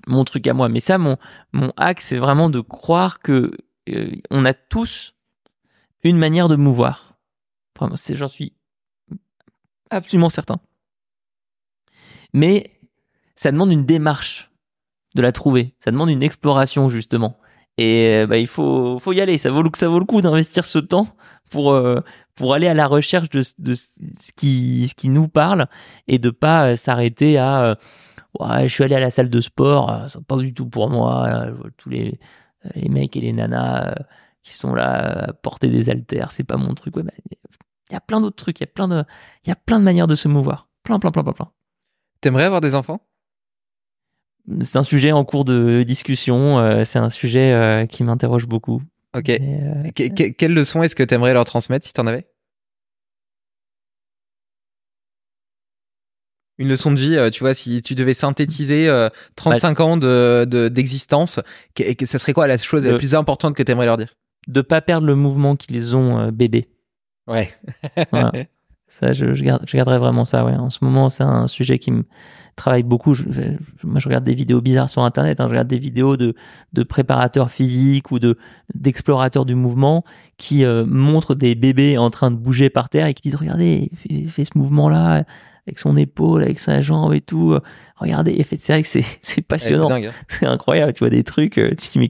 mon 0.07 0.25
truc 0.25 0.45
à 0.47 0.53
moi. 0.53 0.67
Mais 0.67 0.81
ça, 0.81 0.97
mon, 0.97 1.15
mon 1.53 1.71
hack, 1.77 2.01
c'est 2.01 2.17
vraiment 2.17 2.49
de 2.49 2.59
croire 2.59 3.19
que 3.19 3.51
euh, 3.87 4.11
on 4.31 4.43
a 4.43 4.53
tous 4.53 5.15
une 6.03 6.17
manière 6.17 6.49
de 6.49 6.57
mouvoir. 6.57 7.17
J'en 7.79 8.27
suis 8.27 8.51
absolument 9.91 10.29
certain. 10.29 10.59
Mais 12.33 12.81
ça 13.37 13.53
demande 13.53 13.71
une 13.71 13.85
démarche 13.85 14.51
de 15.15 15.21
la 15.21 15.31
trouver. 15.31 15.73
Ça 15.79 15.91
demande 15.91 16.09
une 16.09 16.23
exploration, 16.23 16.89
justement. 16.89 17.39
Et 17.77 18.21
euh, 18.23 18.27
bah, 18.27 18.37
il 18.37 18.47
faut, 18.47 18.99
faut 18.99 19.13
y 19.13 19.21
aller. 19.21 19.37
Ça 19.37 19.49
vaut, 19.51 19.61
le, 19.61 19.69
ça 19.75 19.87
vaut 19.87 19.99
le 19.99 20.05
coup 20.05 20.21
d'investir 20.21 20.65
ce 20.65 20.79
temps 20.79 21.07
pour, 21.51 21.71
euh, 21.73 22.01
pour 22.35 22.53
aller 22.53 22.67
à 22.67 22.73
la 22.73 22.87
recherche 22.87 23.29
de, 23.29 23.41
de 23.59 23.75
ce, 23.75 24.31
qui, 24.35 24.87
ce 24.87 24.95
qui 24.95 25.09
nous 25.09 25.27
parle 25.27 25.67
et 26.07 26.19
de 26.19 26.29
pas 26.29 26.69
euh, 26.69 26.75
s'arrêter 26.75 27.37
à 27.37 27.77
ouais, 28.39 28.67
je 28.67 28.73
suis 28.73 28.83
allé 28.83 28.95
à 28.95 28.99
la 28.99 29.11
salle 29.11 29.29
de 29.29 29.41
sport, 29.41 30.05
c'est 30.09 30.23
pas 30.23 30.37
du 30.37 30.53
tout 30.53 30.67
pour 30.67 30.89
moi. 30.89 31.47
tous 31.77 31.89
les, 31.89 32.19
les 32.75 32.89
mecs 32.89 33.15
et 33.15 33.21
les 33.21 33.33
nanas 33.33 33.95
qui 34.41 34.53
sont 34.53 34.73
là 34.75 35.29
à 35.29 35.33
porter 35.33 35.69
des 35.69 35.89
haltères, 35.89 36.31
c'est 36.31 36.43
pas 36.43 36.57
mon 36.57 36.73
truc. 36.73 36.95
Ouais, 36.95 37.03
bah, 37.03 37.13
il 37.89 37.93
y 37.93 37.95
a 37.95 38.01
plein 38.01 38.21
d'autres 38.21 38.35
trucs, 38.35 38.59
il 38.59 38.63
y 38.63 38.65
a 38.65 38.67
plein 38.67 38.87
de, 38.87 39.03
il 39.43 39.49
y 39.49 39.51
a 39.51 39.55
plein 39.55 39.79
de 39.79 39.83
manières 39.83 40.07
de 40.07 40.15
se 40.15 40.27
mouvoir. 40.27 40.67
Plein, 40.83 40.99
plein, 40.99 41.11
plein, 41.11 41.23
plein, 41.23 41.33
plein. 41.33 41.51
T'aimerais 42.21 42.43
avoir 42.43 42.61
des 42.61 42.75
enfants? 42.75 43.01
C'est 44.61 44.77
un 44.77 44.83
sujet 44.83 45.11
en 45.11 45.23
cours 45.25 45.45
de 45.45 45.83
discussion. 45.83 46.59
Euh, 46.59 46.83
c'est 46.83 46.99
un 46.99 47.09
sujet 47.09 47.51
euh, 47.51 47.85
qui 47.85 48.03
m'interroge 48.03 48.47
beaucoup. 48.47 48.81
Ok. 49.15 49.29
Euh, 49.29 49.91
quelle 49.93 50.53
leçon 50.53 50.83
est-ce 50.83 50.95
que 50.95 51.03
tu 51.03 51.13
aimerais 51.13 51.33
leur 51.33 51.45
transmettre 51.45 51.85
si 51.85 51.93
tu 51.93 52.01
en 52.01 52.07
avais? 52.07 52.27
Une 56.57 56.69
leçon 56.69 56.91
de 56.91 56.97
vie, 56.97 57.31
tu 57.31 57.41
vois, 57.41 57.53
si 57.53 57.81
tu 57.81 57.95
devais 57.95 58.13
synthétiser 58.13 58.89
35 59.35 59.79
ans 59.81 59.97
de, 59.97 60.69
d'existence, 60.71 61.41
ça 62.05 62.17
serait 62.17 62.31
quoi 62.31 62.47
la 62.47 62.57
chose 62.57 62.87
la 62.87 62.97
plus 62.97 63.13
importante 63.13 63.55
que 63.57 63.63
tu 63.63 63.73
aimerais 63.73 63.87
leur 63.87 63.97
dire? 63.97 64.15
De 64.47 64.61
pas 64.61 64.79
perdre 64.79 65.05
le 65.05 65.15
mouvement 65.15 65.57
qu'ils 65.57 65.97
ont 65.97 66.29
bébé. 66.31 66.69
Ouais. 67.27 67.53
Ça, 68.95 69.11
je, 69.11 69.33
je, 69.33 69.43
garde, 69.43 69.61
je 69.67 69.75
garderai 69.75 69.99
vraiment 69.99 70.23
ça. 70.23 70.45
Ouais. 70.45 70.55
En 70.55 70.69
ce 70.69 70.81
moment, 70.81 71.09
c'est 71.09 71.25
un 71.25 71.47
sujet 71.47 71.79
qui 71.79 71.91
me 71.91 72.05
travaille 72.55 72.83
beaucoup. 72.83 73.13
Je, 73.13 73.25
moi, 73.83 73.99
je 73.99 74.07
regarde 74.07 74.23
des 74.23 74.33
vidéos 74.33 74.61
bizarres 74.61 74.89
sur 74.89 75.03
Internet. 75.03 75.41
Hein. 75.41 75.47
Je 75.47 75.49
regarde 75.49 75.67
des 75.67 75.77
vidéos 75.77 76.15
de, 76.15 76.33
de 76.71 76.83
préparateurs 76.83 77.51
physiques 77.51 78.11
ou 78.11 78.19
de 78.19 78.37
d'explorateurs 78.73 79.43
du 79.43 79.53
mouvement 79.53 80.05
qui 80.37 80.63
euh, 80.63 80.85
montrent 80.85 81.35
des 81.35 81.55
bébés 81.55 81.97
en 81.97 82.09
train 82.09 82.31
de 82.31 82.37
bouger 82.37 82.69
par 82.69 82.87
terre 82.87 83.07
et 83.07 83.13
qui 83.13 83.23
disent 83.23 83.35
regardez, 83.35 83.91
il 84.05 84.29
fait, 84.29 84.45
ce 84.45 84.57
mouvement-là 84.57 85.25
avec 85.67 85.79
son 85.79 85.97
épaule, 85.97 86.43
avec 86.43 86.59
sa 86.59 86.81
jambe 86.81 87.13
et 87.13 87.21
tout. 87.21 87.57
Regardez, 87.97 88.43
c'est 88.43 88.73
vrai 88.73 88.81
que 88.83 88.87
c'est, 88.87 89.41
passionnant. 89.47 89.89
Hein. 89.91 90.11
C'est 90.27 90.45
incroyable, 90.45 90.93
tu 90.93 90.99
vois 90.99 91.09
des 91.09 91.23
trucs, 91.23 91.57
euh, 91.57 91.69
tu 91.69 91.87
te 91.87 91.91
dis, 91.93 91.99
mais 91.99 92.09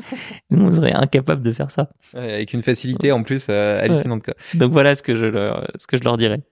nous, 0.50 0.66
on 0.66 0.72
serait 0.72 0.92
incapable 0.92 1.42
de 1.42 1.52
faire 1.52 1.70
ça. 1.70 1.90
avec 2.14 2.52
une 2.52 2.62
facilité 2.62 3.12
en 3.12 3.22
plus 3.22 3.46
euh, 3.48 3.82
hallucinante. 3.82 4.30
Donc 4.54 4.72
voilà 4.72 4.96
ce 4.96 5.02
que 5.02 5.14
je 5.14 5.26
leur, 5.26 5.70
ce 5.76 5.86
que 5.86 5.96
je 5.96 6.04
leur 6.04 6.16
dirais. 6.16 6.42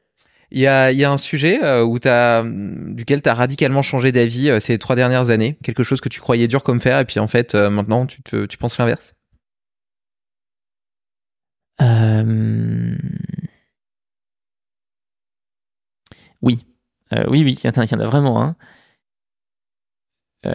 Il 0.51 0.61
y 0.61 0.67
a, 0.67 0.93
il 0.93 0.99
y 0.99 1.05
a 1.05 1.11
un 1.11 1.19
sujet 1.19 1.65
euh, 1.65 1.83
où 1.83 1.99
as, 2.05 2.45
duquel 2.45 3.23
tu 3.23 3.29
as 3.29 3.35
radicalement 3.35 3.83
changé 3.83 4.13
d'avis 4.13 4.51
euh, 4.51 4.61
ces 4.61 4.79
trois 4.79 4.95
dernières 4.95 5.31
années, 5.31 5.59
quelque 5.65 5.83
chose 5.83 6.01
que 6.01 6.09
tu 6.09 6.21
croyais 6.21 6.47
dur 6.47 6.63
comme 6.63 6.81
faire, 6.81 7.01
et 7.01 7.05
puis 7.05 7.19
en 7.19 7.27
fait, 7.27 7.57
euh, 7.57 7.71
maintenant, 7.71 8.07
tu, 8.07 8.23
te, 8.23 8.47
tu 8.47 8.57
penses 8.57 8.79
l'inverse? 8.79 9.15
Oui, 16.45 16.67
oui, 17.29 17.45
oui, 17.45 17.59
il 17.63 17.67
y, 17.67 17.95
en 17.95 18.01
a 18.01 18.07
vraiment 18.07 18.43
un. 18.43 18.57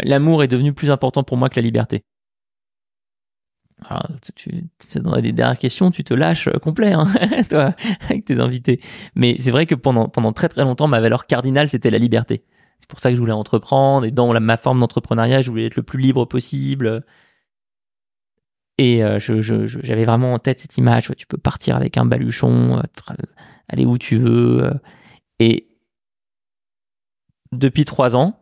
L'amour 0.04 0.44
est 0.44 0.48
devenu 0.48 0.74
plus 0.74 0.92
important 0.92 1.24
pour 1.24 1.38
moi 1.38 1.50
que 1.50 1.56
la 1.60 1.64
liberté. 1.64 2.04
Alors, 3.86 4.08
tu, 4.36 4.52
tu, 4.92 5.00
dans 5.00 5.16
les 5.16 5.32
dernières 5.32 5.58
questions, 5.58 5.90
tu 5.92 6.04
te 6.04 6.14
lâches 6.14 6.48
euh, 6.48 6.60
complet, 6.60 6.92
hein, 6.92 7.08
toi, 7.50 7.76
avec 8.02 8.26
tes 8.26 8.40
invités. 8.40 8.82
Mais 9.16 9.36
c'est 9.38 9.52
vrai 9.52 9.66
que 9.66 9.76
pendant, 9.76 10.10
très 10.34 10.50
très 10.50 10.64
longtemps, 10.64 10.88
ma 10.88 11.00
valeur 11.00 11.28
cardinale, 11.28 11.70
c'était 11.70 11.90
la 11.90 11.98
liberté. 11.98 12.44
C'est 12.80 12.90
pour 12.90 13.00
ça 13.00 13.10
que 13.10 13.16
je 13.16 13.20
voulais 13.20 13.34
entreprendre. 13.34 14.06
Et 14.06 14.12
dans 14.12 14.38
ma 14.40 14.58
forme 14.58 14.80
d'entrepreneuriat, 14.80 15.42
je 15.42 15.50
voulais 15.50 15.68
être 15.68 15.76
le 15.76 15.84
plus 15.84 16.00
libre 16.00 16.26
possible. 16.26 17.04
Et 18.78 19.04
euh, 19.04 19.18
j'avais 19.20 20.06
vraiment 20.06 20.34
en 20.34 20.40
tête 20.40 20.62
cette 20.62 20.78
image. 20.78 21.12
tu 21.18 21.28
peux 21.28 21.38
partir 21.38 21.76
avec 21.76 21.98
un 21.98 22.06
baluchon, 22.06 22.80
euh, 22.80 23.14
aller 23.68 23.86
où 23.86 23.98
tu 23.98 24.18
veux. 24.18 24.72
et 25.40 25.69
depuis 27.52 27.86
trois 27.86 28.16
ans, 28.16 28.40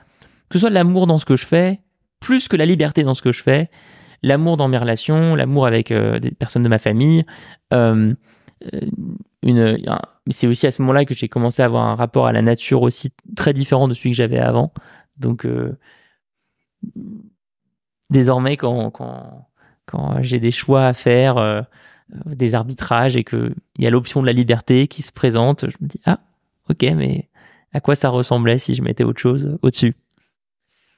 Que 0.48 0.54
ce 0.54 0.60
soit 0.60 0.70
l'amour 0.70 1.06
dans 1.06 1.18
ce 1.18 1.24
que 1.24 1.36
je 1.36 1.46
fais, 1.46 1.80
plus 2.20 2.48
que 2.48 2.56
la 2.56 2.66
liberté 2.66 3.02
dans 3.02 3.14
ce 3.14 3.22
que 3.22 3.32
je 3.32 3.42
fais, 3.42 3.70
l'amour 4.26 4.56
dans 4.56 4.68
mes 4.68 4.78
relations, 4.78 5.34
l'amour 5.34 5.66
avec 5.66 5.90
euh, 5.90 6.18
des 6.18 6.30
personnes 6.30 6.62
de 6.62 6.68
ma 6.68 6.78
famille, 6.78 7.24
une, 7.72 8.16
c'est 10.28 10.46
aussi 10.46 10.66
à 10.66 10.70
ce 10.70 10.82
moment-là 10.82 11.04
que 11.04 11.14
j'ai 11.14 11.28
commencé 11.28 11.62
à 11.62 11.66
avoir 11.66 11.84
un 11.84 11.94
rapport 11.94 12.26
à 12.26 12.32
la 12.32 12.42
nature 12.42 12.82
aussi 12.82 13.10
très 13.36 13.52
différent 13.52 13.86
de 13.86 13.94
celui 13.94 14.10
que 14.10 14.16
j'avais 14.16 14.38
avant. 14.38 14.72
Donc, 15.18 15.46
désormais, 18.10 18.56
quand, 18.56 18.90
quand, 18.90 19.48
quand 19.86 20.22
j'ai 20.22 20.40
des 20.40 20.50
choix 20.50 20.86
à 20.86 20.94
faire, 20.94 21.38
euh, 21.38 21.62
des 22.26 22.54
arbitrages 22.54 23.16
et 23.16 23.24
qu'il 23.24 23.54
y 23.78 23.86
a 23.86 23.90
l'option 23.90 24.20
de 24.20 24.26
la 24.26 24.32
liberté 24.32 24.86
qui 24.86 25.02
se 25.02 25.12
présente, 25.12 25.68
je 25.68 25.76
me 25.80 25.88
dis, 25.88 26.00
ah, 26.04 26.20
ok, 26.70 26.82
mais 26.94 27.28
à 27.72 27.80
quoi 27.80 27.94
ça 27.94 28.08
ressemblait 28.08 28.58
si 28.58 28.74
je 28.74 28.82
mettais 28.82 29.04
autre 29.04 29.20
chose 29.20 29.58
au-dessus? 29.62 29.94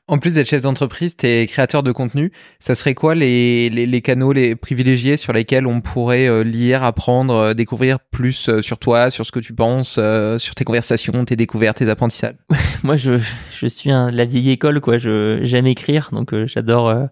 En 0.08 0.18
plus 0.18 0.34
d'être 0.34 0.48
chef 0.48 0.62
d'entreprise, 0.62 1.16
tu 1.16 1.26
es 1.26 1.46
créateur 1.46 1.82
de 1.82 1.92
contenu. 1.92 2.32
Ça 2.60 2.74
serait 2.74 2.94
quoi 2.94 3.14
les, 3.14 3.68
les, 3.68 4.00
canaux 4.00 4.32
les 4.32 4.56
privilégiés 4.56 5.18
sur 5.18 5.34
lesquels 5.34 5.66
on 5.66 5.82
pourrait 5.82 6.26
euh, 6.26 6.42
lire, 6.42 6.82
apprendre, 6.82 7.34
euh, 7.34 7.54
découvrir 7.54 8.00
plus 8.00 8.48
euh, 8.48 8.62
sur 8.62 8.78
toi, 8.78 9.10
sur 9.10 9.26
ce 9.26 9.32
que 9.32 9.38
tu 9.38 9.52
penses, 9.52 10.00
sur 10.38 10.54
tes 10.54 10.64
conversations, 10.64 11.24
tes 11.26 11.36
découvertes, 11.36 11.76
tes 11.76 11.90
apprentissages? 11.90 12.36
Moi, 12.82 12.96
je, 12.96 13.20
je 13.52 13.66
suis 13.66 13.90
un, 13.90 14.10
la 14.10 14.24
vieille 14.24 14.50
école, 14.50 14.80
quoi. 14.80 14.96
J'aime 14.96 15.66
écrire, 15.66 16.08
donc 16.12 16.34
j'adore 16.46 17.08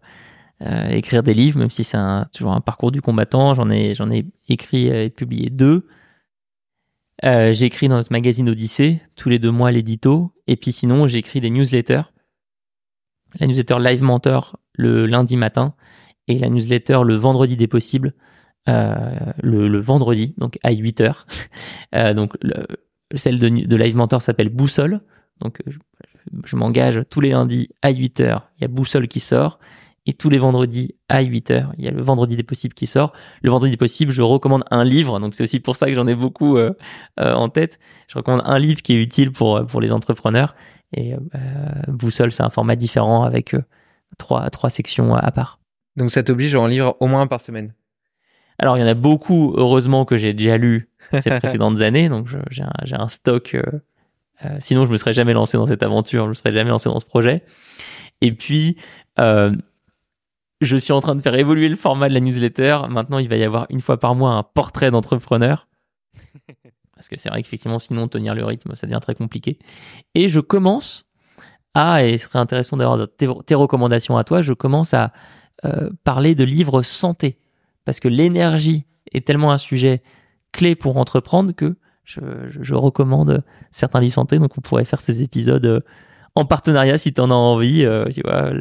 écrire 0.90 1.22
des 1.22 1.34
livres, 1.34 1.58
même 1.58 1.70
si 1.70 1.84
c'est 1.84 1.98
toujours 2.32 2.52
un 2.52 2.62
parcours 2.62 2.92
du 2.92 3.02
combattant. 3.02 3.52
J'en 3.52 3.70
ai, 3.70 3.94
j'en 3.94 4.10
ai 4.10 4.24
écrit 4.48 4.86
et 4.86 5.10
publié 5.10 5.50
deux. 5.50 5.86
j'écris 7.22 7.88
dans 7.88 7.96
notre 7.96 8.12
magazine 8.12 8.48
Odyssée, 8.48 9.02
tous 9.16 9.28
les 9.28 9.38
deux 9.38 9.50
mois 9.50 9.70
l'édito. 9.70 10.32
Et 10.46 10.56
puis 10.56 10.72
sinon, 10.72 11.06
j'écris 11.06 11.40
des 11.40 11.50
newsletters 11.50 12.02
la 13.38 13.46
newsletter 13.46 13.76
Live 13.80 14.02
Mentor 14.02 14.58
le 14.74 15.06
lundi 15.06 15.36
matin 15.36 15.74
et 16.28 16.38
la 16.38 16.48
newsletter 16.48 17.00
le 17.04 17.14
vendredi 17.14 17.56
des 17.56 17.68
possibles 17.68 18.14
euh, 18.68 19.32
le, 19.42 19.78
vendredi, 19.78 20.34
donc 20.38 20.58
à 20.62 20.72
8 20.72 21.00
heures. 21.00 21.26
Euh, 21.94 22.12
donc 22.12 22.36
celle 23.14 23.38
de, 23.38 23.76
Live 23.76 23.96
Mentor 23.96 24.20
s'appelle 24.20 24.48
Boussole. 24.48 25.00
Donc 25.40 25.62
je, 25.66 25.78
je 26.44 26.56
m'engage 26.56 27.02
tous 27.08 27.20
les 27.20 27.30
lundis 27.30 27.70
à 27.80 27.90
8 27.90 28.20
heures. 28.20 28.50
Il 28.58 28.62
y 28.62 28.64
a 28.64 28.68
Boussole 28.68 29.08
qui 29.08 29.20
sort. 29.20 29.58
Et 30.08 30.14
tous 30.14 30.30
les 30.30 30.38
vendredis 30.38 30.94
à 31.08 31.22
8 31.22 31.50
heures, 31.50 31.72
il 31.78 31.84
y 31.84 31.88
a 31.88 31.90
le 31.90 32.00
vendredi 32.00 32.36
des 32.36 32.44
possibles 32.44 32.74
qui 32.74 32.86
sort. 32.86 33.12
Le 33.42 33.50
vendredi 33.50 33.72
des 33.72 33.76
possibles, 33.76 34.12
je 34.12 34.22
recommande 34.22 34.64
un 34.70 34.84
livre. 34.84 35.18
Donc 35.18 35.34
c'est 35.34 35.42
aussi 35.42 35.58
pour 35.58 35.74
ça 35.74 35.86
que 35.86 35.94
j'en 35.94 36.06
ai 36.06 36.14
beaucoup 36.14 36.56
euh, 36.56 36.72
en 37.18 37.48
tête. 37.48 37.80
Je 38.06 38.16
recommande 38.16 38.42
un 38.44 38.58
livre 38.58 38.82
qui 38.82 38.94
est 38.94 39.02
utile 39.02 39.32
pour, 39.32 39.66
pour 39.66 39.80
les 39.80 39.92
entrepreneurs. 39.92 40.54
Et 40.92 41.14
euh, 41.14 41.18
Boussole, 41.88 42.32
c'est 42.32 42.42
un 42.42 42.50
format 42.50 42.76
différent 42.76 43.24
avec 43.24 43.54
euh, 43.54 43.62
trois, 44.18 44.48
trois 44.50 44.70
sections 44.70 45.14
à 45.14 45.30
part. 45.30 45.60
Donc 45.96 46.10
ça 46.10 46.22
t'oblige 46.22 46.54
à 46.54 46.60
en 46.60 46.66
lire 46.66 46.94
au 47.00 47.06
moins 47.06 47.22
un 47.22 47.26
par 47.26 47.40
semaine? 47.40 47.74
Alors 48.58 48.78
il 48.78 48.80
y 48.80 48.84
en 48.84 48.88
a 48.88 48.94
beaucoup, 48.94 49.54
heureusement, 49.56 50.04
que 50.04 50.16
j'ai 50.16 50.32
déjà 50.32 50.56
lu 50.56 50.90
ces 51.20 51.30
précédentes 51.30 51.80
années. 51.80 52.08
Donc 52.08 52.28
j'ai 52.50 52.62
un, 52.62 53.00
un, 53.00 53.08
stock. 53.08 53.54
Euh, 53.54 54.56
sinon, 54.60 54.86
je 54.86 54.92
me 54.92 54.96
serais 54.96 55.12
jamais 55.12 55.32
lancé 55.32 55.56
dans 55.56 55.66
cette 55.66 55.82
aventure, 55.82 56.24
je 56.24 56.30
me 56.30 56.34
serais 56.34 56.52
jamais 56.52 56.70
lancé 56.70 56.88
dans 56.88 57.00
ce 57.00 57.06
projet. 57.06 57.42
Et 58.20 58.32
puis, 58.32 58.76
je 60.60 60.76
suis 60.76 60.92
en 60.92 61.00
train 61.00 61.14
de 61.14 61.20
faire 61.20 61.34
évoluer 61.34 61.68
le 61.68 61.76
format 61.76 62.08
de 62.08 62.14
la 62.14 62.20
newsletter. 62.20 62.80
Maintenant, 62.88 63.18
il 63.18 63.28
va 63.28 63.36
y 63.36 63.44
avoir 63.44 63.66
une 63.70 63.80
fois 63.80 63.98
par 63.98 64.14
mois 64.14 64.32
un 64.32 64.42
portrait 64.42 64.90
d'entrepreneur. 64.90 65.68
Parce 66.94 67.08
que 67.08 67.18
c'est 67.18 67.28
vrai 67.28 67.42
qu'effectivement, 67.42 67.78
sinon, 67.78 68.08
tenir 68.08 68.34
le 68.34 68.44
rythme, 68.44 68.74
ça 68.74 68.86
devient 68.86 69.00
très 69.02 69.14
compliqué. 69.14 69.58
Et 70.14 70.28
je 70.30 70.40
commence 70.40 71.06
à, 71.74 72.02
et 72.02 72.16
ce 72.16 72.24
serait 72.24 72.38
intéressant 72.38 72.78
d'avoir 72.78 73.06
tes, 73.16 73.54
recommandations 73.54 74.16
à 74.16 74.24
toi, 74.24 74.40
je 74.40 74.54
commence 74.54 74.94
à 74.94 75.12
euh, 75.66 75.90
parler 76.04 76.34
de 76.34 76.44
livres 76.44 76.80
santé. 76.80 77.38
Parce 77.84 78.00
que 78.00 78.08
l'énergie 78.08 78.86
est 79.12 79.26
tellement 79.26 79.52
un 79.52 79.58
sujet 79.58 80.02
clé 80.52 80.74
pour 80.74 80.96
entreprendre 80.96 81.52
que 81.52 81.76
je, 82.04 82.74
recommande 82.74 83.44
certains 83.70 84.00
livres 84.00 84.14
santé. 84.14 84.38
Donc, 84.38 84.56
on 84.56 84.62
pourrait 84.62 84.86
faire 84.86 85.02
ces 85.02 85.22
épisodes 85.22 85.66
euh, 85.66 85.80
en 86.34 86.46
partenariat 86.46 86.96
si 86.96 87.12
tu 87.12 87.20
en 87.20 87.30
as 87.30 87.34
envie. 87.34 87.84
Euh, 87.84 88.06
tu 88.08 88.22
vois, 88.22 88.52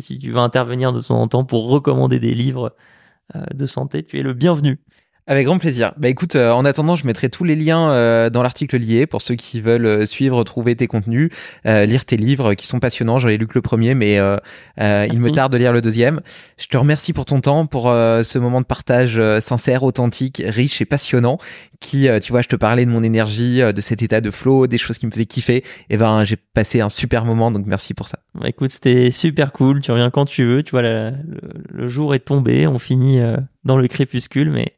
si 0.00 0.18
tu 0.18 0.30
veux 0.30 0.38
intervenir 0.38 0.92
de 0.92 1.00
temps 1.00 1.20
en 1.22 1.28
temps 1.28 1.44
pour 1.44 1.68
recommander 1.68 2.18
des 2.20 2.34
livres 2.34 2.76
de 3.54 3.66
santé, 3.66 4.04
tu 4.04 4.18
es 4.18 4.22
le 4.22 4.32
bienvenu. 4.34 4.80
Avec 5.30 5.44
grand 5.44 5.58
plaisir. 5.58 5.92
Bah 5.98 6.08
écoute, 6.08 6.36
euh, 6.36 6.52
en 6.52 6.64
attendant, 6.64 6.96
je 6.96 7.06
mettrai 7.06 7.28
tous 7.28 7.44
les 7.44 7.54
liens 7.54 7.90
euh, 7.90 8.30
dans 8.30 8.42
l'article 8.42 8.78
lié 8.78 9.06
pour 9.06 9.20
ceux 9.20 9.34
qui 9.34 9.60
veulent 9.60 9.84
euh, 9.84 10.06
suivre, 10.06 10.42
trouver 10.42 10.74
tes 10.74 10.86
contenus, 10.86 11.28
lire 11.66 12.06
tes 12.06 12.16
livres 12.16 12.54
qui 12.54 12.66
sont 12.66 12.80
passionnants. 12.80 13.18
J'en 13.18 13.28
ai 13.28 13.36
lu 13.36 13.46
que 13.46 13.52
le 13.54 13.60
premier, 13.60 13.94
mais 13.94 14.14
il 14.14 15.20
me 15.20 15.30
tarde 15.30 15.52
de 15.52 15.58
lire 15.58 15.74
le 15.74 15.82
deuxième. 15.82 16.22
Je 16.56 16.66
te 16.66 16.78
remercie 16.78 17.12
pour 17.12 17.26
ton 17.26 17.42
temps, 17.42 17.66
pour 17.66 17.84
ce 17.84 18.38
moment 18.38 18.62
de 18.62 18.66
partage 18.66 19.20
sincère, 19.40 19.82
authentique, 19.82 20.42
riche 20.46 20.80
et 20.80 20.86
passionnant. 20.86 21.36
Qui, 21.80 22.08
tu 22.22 22.32
vois, 22.32 22.40
je 22.40 22.48
te 22.48 22.56
parlais 22.56 22.86
de 22.86 22.90
mon 22.90 23.02
énergie, 23.02 23.60
de 23.60 23.80
cet 23.82 24.02
état 24.02 24.22
de 24.22 24.30
flow, 24.30 24.66
des 24.66 24.78
choses 24.78 24.96
qui 24.96 25.06
me 25.06 25.10
faisaient 25.10 25.26
kiffer. 25.26 25.62
Et 25.90 25.98
ben, 25.98 26.24
j'ai 26.24 26.36
passé 26.36 26.80
un 26.80 26.88
super 26.88 27.26
moment, 27.26 27.50
donc 27.50 27.66
merci 27.66 27.92
pour 27.92 28.08
ça. 28.08 28.20
Bah 28.34 28.48
écoute, 28.48 28.70
c'était 28.70 29.10
super 29.10 29.52
cool. 29.52 29.82
Tu 29.82 29.90
reviens 29.90 30.10
quand 30.10 30.24
tu 30.24 30.46
veux. 30.46 30.62
Tu 30.62 30.70
vois, 30.70 30.82
le, 30.82 31.12
le 31.70 31.88
jour 31.88 32.14
est 32.14 32.20
tombé. 32.20 32.66
On 32.66 32.78
finit 32.78 33.20
dans 33.64 33.76
le 33.76 33.86
crépuscule, 33.88 34.50
mais 34.50 34.77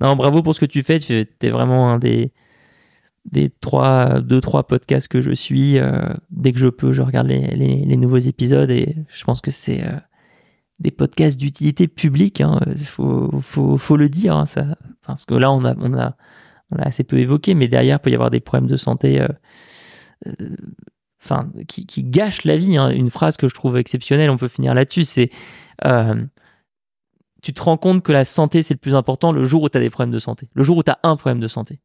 non, 0.00 0.16
bravo 0.16 0.42
pour 0.42 0.54
ce 0.54 0.60
que 0.60 0.66
tu 0.66 0.82
fais. 0.82 0.98
Tu 0.98 1.14
es 1.14 1.50
vraiment 1.50 1.90
un 1.90 1.98
des, 1.98 2.32
des 3.24 3.50
trois, 3.50 4.20
deux, 4.20 4.40
trois 4.40 4.66
podcasts 4.66 5.08
que 5.08 5.20
je 5.20 5.32
suis. 5.32 5.78
Euh, 5.78 6.12
dès 6.30 6.52
que 6.52 6.58
je 6.58 6.68
peux, 6.68 6.92
je 6.92 7.02
regarde 7.02 7.28
les, 7.28 7.46
les, 7.54 7.96
nouveaux 7.96 8.18
épisodes 8.18 8.70
et 8.70 8.96
je 9.08 9.24
pense 9.24 9.40
que 9.40 9.50
c'est 9.50 9.84
euh, 9.84 9.96
des 10.78 10.90
podcasts 10.90 11.38
d'utilité 11.38 11.88
publique. 11.88 12.40
Il 12.40 12.44
hein. 12.44 12.60
faut, 12.84 13.30
faut, 13.40 13.76
faut, 13.78 13.96
le 13.96 14.08
dire. 14.08 14.36
Hein, 14.36 14.46
ça. 14.46 14.76
Parce 15.06 15.24
que 15.24 15.34
là, 15.34 15.50
on 15.50 15.64
a, 15.64 15.74
on, 15.78 15.94
a, 15.94 16.14
assez 16.78 17.04
peu 17.04 17.18
évoqué, 17.18 17.54
mais 17.54 17.68
derrière, 17.68 17.96
il 17.96 18.02
peut 18.02 18.10
y 18.10 18.14
avoir 18.14 18.30
des 18.30 18.40
problèmes 18.40 18.68
de 18.68 18.76
santé. 18.76 19.20
Euh, 19.20 19.28
enfin, 21.24 21.50
qui, 21.68 21.86
qui 21.86 22.04
gâchent 22.04 22.44
la 22.44 22.58
vie. 22.58 22.76
Hein. 22.76 22.90
Une 22.90 23.10
phrase 23.10 23.38
que 23.38 23.48
je 23.48 23.54
trouve 23.54 23.78
exceptionnelle, 23.78 24.28
on 24.28 24.36
peut 24.36 24.48
finir 24.48 24.74
là-dessus, 24.74 25.04
c'est 25.04 25.30
tu 27.42 27.52
te 27.52 27.62
rends 27.62 27.76
compte 27.76 28.02
que 28.02 28.12
la 28.12 28.24
santé, 28.24 28.62
c'est 28.62 28.74
le 28.74 28.80
plus 28.80 28.94
important 28.94 29.32
le 29.32 29.44
jour 29.44 29.62
où 29.62 29.68
tu 29.68 29.76
as 29.76 29.80
des 29.80 29.90
problèmes 29.90 30.12
de 30.12 30.18
santé, 30.18 30.48
le 30.54 30.62
jour 30.62 30.76
où 30.76 30.82
tu 30.82 30.90
as 30.90 30.98
un 31.02 31.16
problème 31.16 31.40
de 31.40 31.48
santé. 31.48 31.80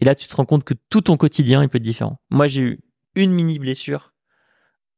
Et 0.00 0.04
là, 0.04 0.14
tu 0.14 0.28
te 0.28 0.36
rends 0.36 0.44
compte 0.44 0.64
que 0.64 0.74
tout 0.90 1.02
ton 1.02 1.16
quotidien, 1.16 1.62
il 1.62 1.68
peut 1.68 1.78
être 1.78 1.82
différent. 1.82 2.20
Moi, 2.30 2.46
j'ai 2.48 2.62
eu 2.62 2.80
une 3.14 3.32
mini 3.32 3.58
blessure 3.58 4.12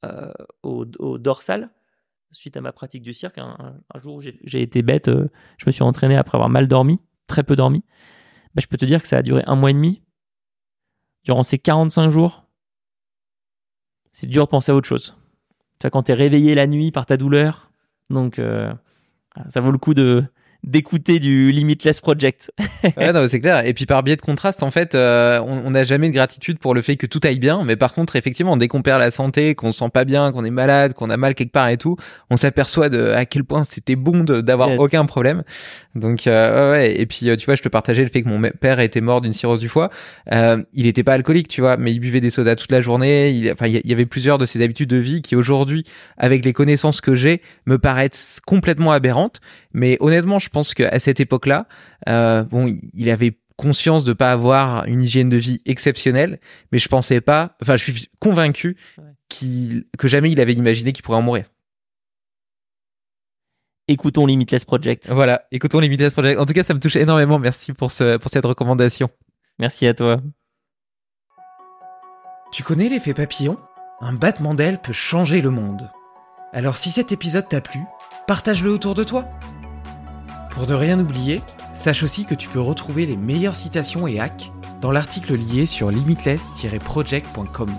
euh, 0.04 0.32
au, 0.62 0.84
dorsal 1.18 1.70
suite 2.32 2.56
à 2.56 2.60
ma 2.60 2.72
pratique 2.72 3.02
du 3.02 3.12
cirque. 3.12 3.38
Un, 3.38 3.80
jour 3.96 4.16
où 4.16 4.20
j'ai 4.20 4.62
été 4.62 4.82
bête, 4.82 5.08
euh, 5.08 5.30
je 5.56 5.64
me 5.66 5.72
suis 5.72 5.82
entraîné 5.82 6.16
après 6.16 6.36
avoir 6.36 6.50
mal 6.50 6.68
dormi, 6.68 7.00
très 7.26 7.42
peu 7.42 7.56
dormi. 7.56 7.84
Bah, 8.54 8.60
je 8.62 8.66
peux 8.66 8.76
te 8.76 8.84
dire 8.84 9.00
que 9.00 9.08
ça 9.08 9.18
a 9.18 9.22
duré 9.22 9.42
un 9.46 9.56
mois 9.56 9.70
et 9.70 9.74
demi. 9.74 10.02
Durant 11.24 11.42
ces 11.42 11.58
45 11.58 12.08
jours, 12.08 12.46
c'est 14.12 14.26
dur 14.26 14.44
de 14.44 14.50
penser 14.50 14.72
à 14.72 14.74
autre 14.74 14.88
chose. 14.88 15.16
Tu 15.78 15.88
quand 15.90 16.04
tu 16.04 16.12
es 16.12 16.14
réveillé 16.14 16.54
la 16.54 16.66
nuit 16.66 16.90
par 16.90 17.06
ta 17.06 17.16
douleur, 17.16 17.70
donc 18.10 18.38
euh, 18.38 18.72
ça 19.48 19.60
vaut 19.60 19.70
le 19.70 19.78
coup 19.78 19.94
de 19.94 20.24
d'écouter 20.64 21.18
du 21.18 21.50
Limitless 21.50 22.00
Project. 22.00 22.52
ouais, 22.96 23.12
non, 23.12 23.26
c'est 23.28 23.40
clair. 23.40 23.64
Et 23.64 23.74
puis 23.74 23.86
par 23.86 24.02
biais 24.02 24.16
de 24.16 24.22
contraste, 24.22 24.62
en 24.62 24.70
fait, 24.70 24.94
euh, 24.94 25.40
on 25.40 25.70
n'a 25.70 25.84
jamais 25.84 26.08
de 26.08 26.14
gratitude 26.14 26.58
pour 26.58 26.74
le 26.74 26.82
fait 26.82 26.96
que 26.96 27.06
tout 27.06 27.20
aille 27.24 27.38
bien. 27.38 27.64
Mais 27.64 27.76
par 27.76 27.94
contre, 27.94 28.16
effectivement, 28.16 28.56
dès 28.56 28.68
qu'on 28.68 28.82
perd 28.82 29.00
la 29.00 29.10
santé, 29.10 29.54
qu'on 29.54 29.72
se 29.72 29.78
sent 29.78 29.90
pas 29.92 30.04
bien, 30.04 30.32
qu'on 30.32 30.44
est 30.44 30.50
malade, 30.50 30.94
qu'on 30.94 31.10
a 31.10 31.16
mal 31.16 31.34
quelque 31.34 31.52
part 31.52 31.68
et 31.68 31.76
tout, 31.76 31.96
on 32.30 32.36
s'aperçoit 32.36 32.88
de 32.88 33.12
à 33.12 33.24
quel 33.24 33.44
point 33.44 33.64
c'était 33.64 33.96
bon 33.96 34.24
d'avoir 34.24 34.78
aucun 34.78 35.06
problème. 35.06 35.42
Donc 35.94 36.26
euh, 36.26 36.72
ouais. 36.72 36.98
Et 37.00 37.06
puis 37.06 37.28
euh, 37.28 37.36
tu 37.36 37.46
vois, 37.46 37.54
je 37.54 37.62
te 37.62 37.68
partageais 37.68 38.02
le 38.02 38.08
fait 38.08 38.22
que 38.22 38.28
mon 38.28 38.40
père 38.60 38.80
était 38.80 39.00
mort 39.00 39.20
d'une 39.20 39.32
cirrhose 39.32 39.60
du 39.60 39.68
foie. 39.68 39.90
Euh, 40.32 40.62
il 40.72 40.86
était 40.86 41.02
pas 41.02 41.14
alcoolique, 41.14 41.48
tu 41.48 41.60
vois, 41.60 41.76
mais 41.76 41.92
il 41.92 42.00
buvait 42.00 42.20
des 42.20 42.30
sodas 42.30 42.56
toute 42.56 42.72
la 42.72 42.80
journée. 42.80 43.30
Il, 43.30 43.52
enfin, 43.52 43.66
il 43.66 43.86
y 43.86 43.92
avait 43.92 44.06
plusieurs 44.06 44.38
de 44.38 44.44
ses 44.44 44.62
habitudes 44.62 44.88
de 44.88 44.96
vie 44.96 45.22
qui 45.22 45.36
aujourd'hui, 45.36 45.84
avec 46.16 46.44
les 46.44 46.52
connaissances 46.52 47.00
que 47.00 47.14
j'ai, 47.14 47.42
me 47.66 47.78
paraissent 47.78 48.40
complètement 48.46 48.92
aberrantes. 48.92 49.40
Mais 49.78 49.96
honnêtement, 50.00 50.38
je 50.38 50.48
pense 50.48 50.74
qu'à 50.74 50.98
cette 50.98 51.20
époque-là, 51.20 51.66
euh, 52.08 52.42
bon, 52.42 52.76
il 52.94 53.10
avait 53.10 53.38
conscience 53.56 54.04
de 54.04 54.12
pas 54.12 54.32
avoir 54.32 54.84
une 54.86 55.02
hygiène 55.02 55.28
de 55.28 55.36
vie 55.36 55.62
exceptionnelle, 55.66 56.40
mais 56.72 56.78
je 56.78 56.88
pensais 56.88 57.20
pas, 57.20 57.56
enfin, 57.62 57.76
je 57.76 57.84
suis 57.84 58.08
convaincu 58.18 58.76
qu'il, 59.28 59.86
que 59.96 60.08
jamais 60.08 60.30
il 60.30 60.40
avait 60.40 60.54
imaginé 60.54 60.92
qu'il 60.92 61.02
pourrait 61.02 61.18
en 61.18 61.22
mourir. 61.22 61.46
Écoutons 63.88 64.26
Limitless 64.26 64.64
Project. 64.64 65.08
Voilà, 65.10 65.46
écoutons 65.50 65.80
Limitless 65.80 66.12
Project. 66.12 66.38
En 66.38 66.44
tout 66.44 66.52
cas, 66.52 66.62
ça 66.62 66.74
me 66.74 66.80
touche 66.80 66.96
énormément. 66.96 67.38
Merci 67.38 67.72
pour, 67.72 67.90
ce, 67.90 68.16
pour 68.18 68.30
cette 68.30 68.44
recommandation. 68.44 69.08
Merci 69.58 69.86
à 69.86 69.94
toi. 69.94 70.20
Tu 72.52 72.62
connais 72.62 72.88
l'effet 72.88 73.14
papillon? 73.14 73.58
Un 74.00 74.12
battement 74.12 74.54
d'aile 74.54 74.80
peut 74.80 74.92
changer 74.92 75.40
le 75.40 75.50
monde. 75.50 75.90
Alors 76.52 76.76
si 76.76 76.90
cet 76.90 77.12
épisode 77.12 77.48
t'a 77.48 77.60
plu, 77.60 77.80
partage-le 78.26 78.70
autour 78.70 78.94
de 78.94 79.04
toi. 79.04 79.24
Pour 80.58 80.66
ne 80.66 80.74
rien 80.74 80.98
oublier, 80.98 81.40
sache 81.72 82.02
aussi 82.02 82.26
que 82.26 82.34
tu 82.34 82.48
peux 82.48 82.58
retrouver 82.60 83.06
les 83.06 83.16
meilleures 83.16 83.54
citations 83.54 84.08
et 84.08 84.18
hacks 84.18 84.50
dans 84.80 84.90
l'article 84.90 85.36
lié 85.36 85.66
sur 85.66 85.92
limitless-project.com. 85.92 87.70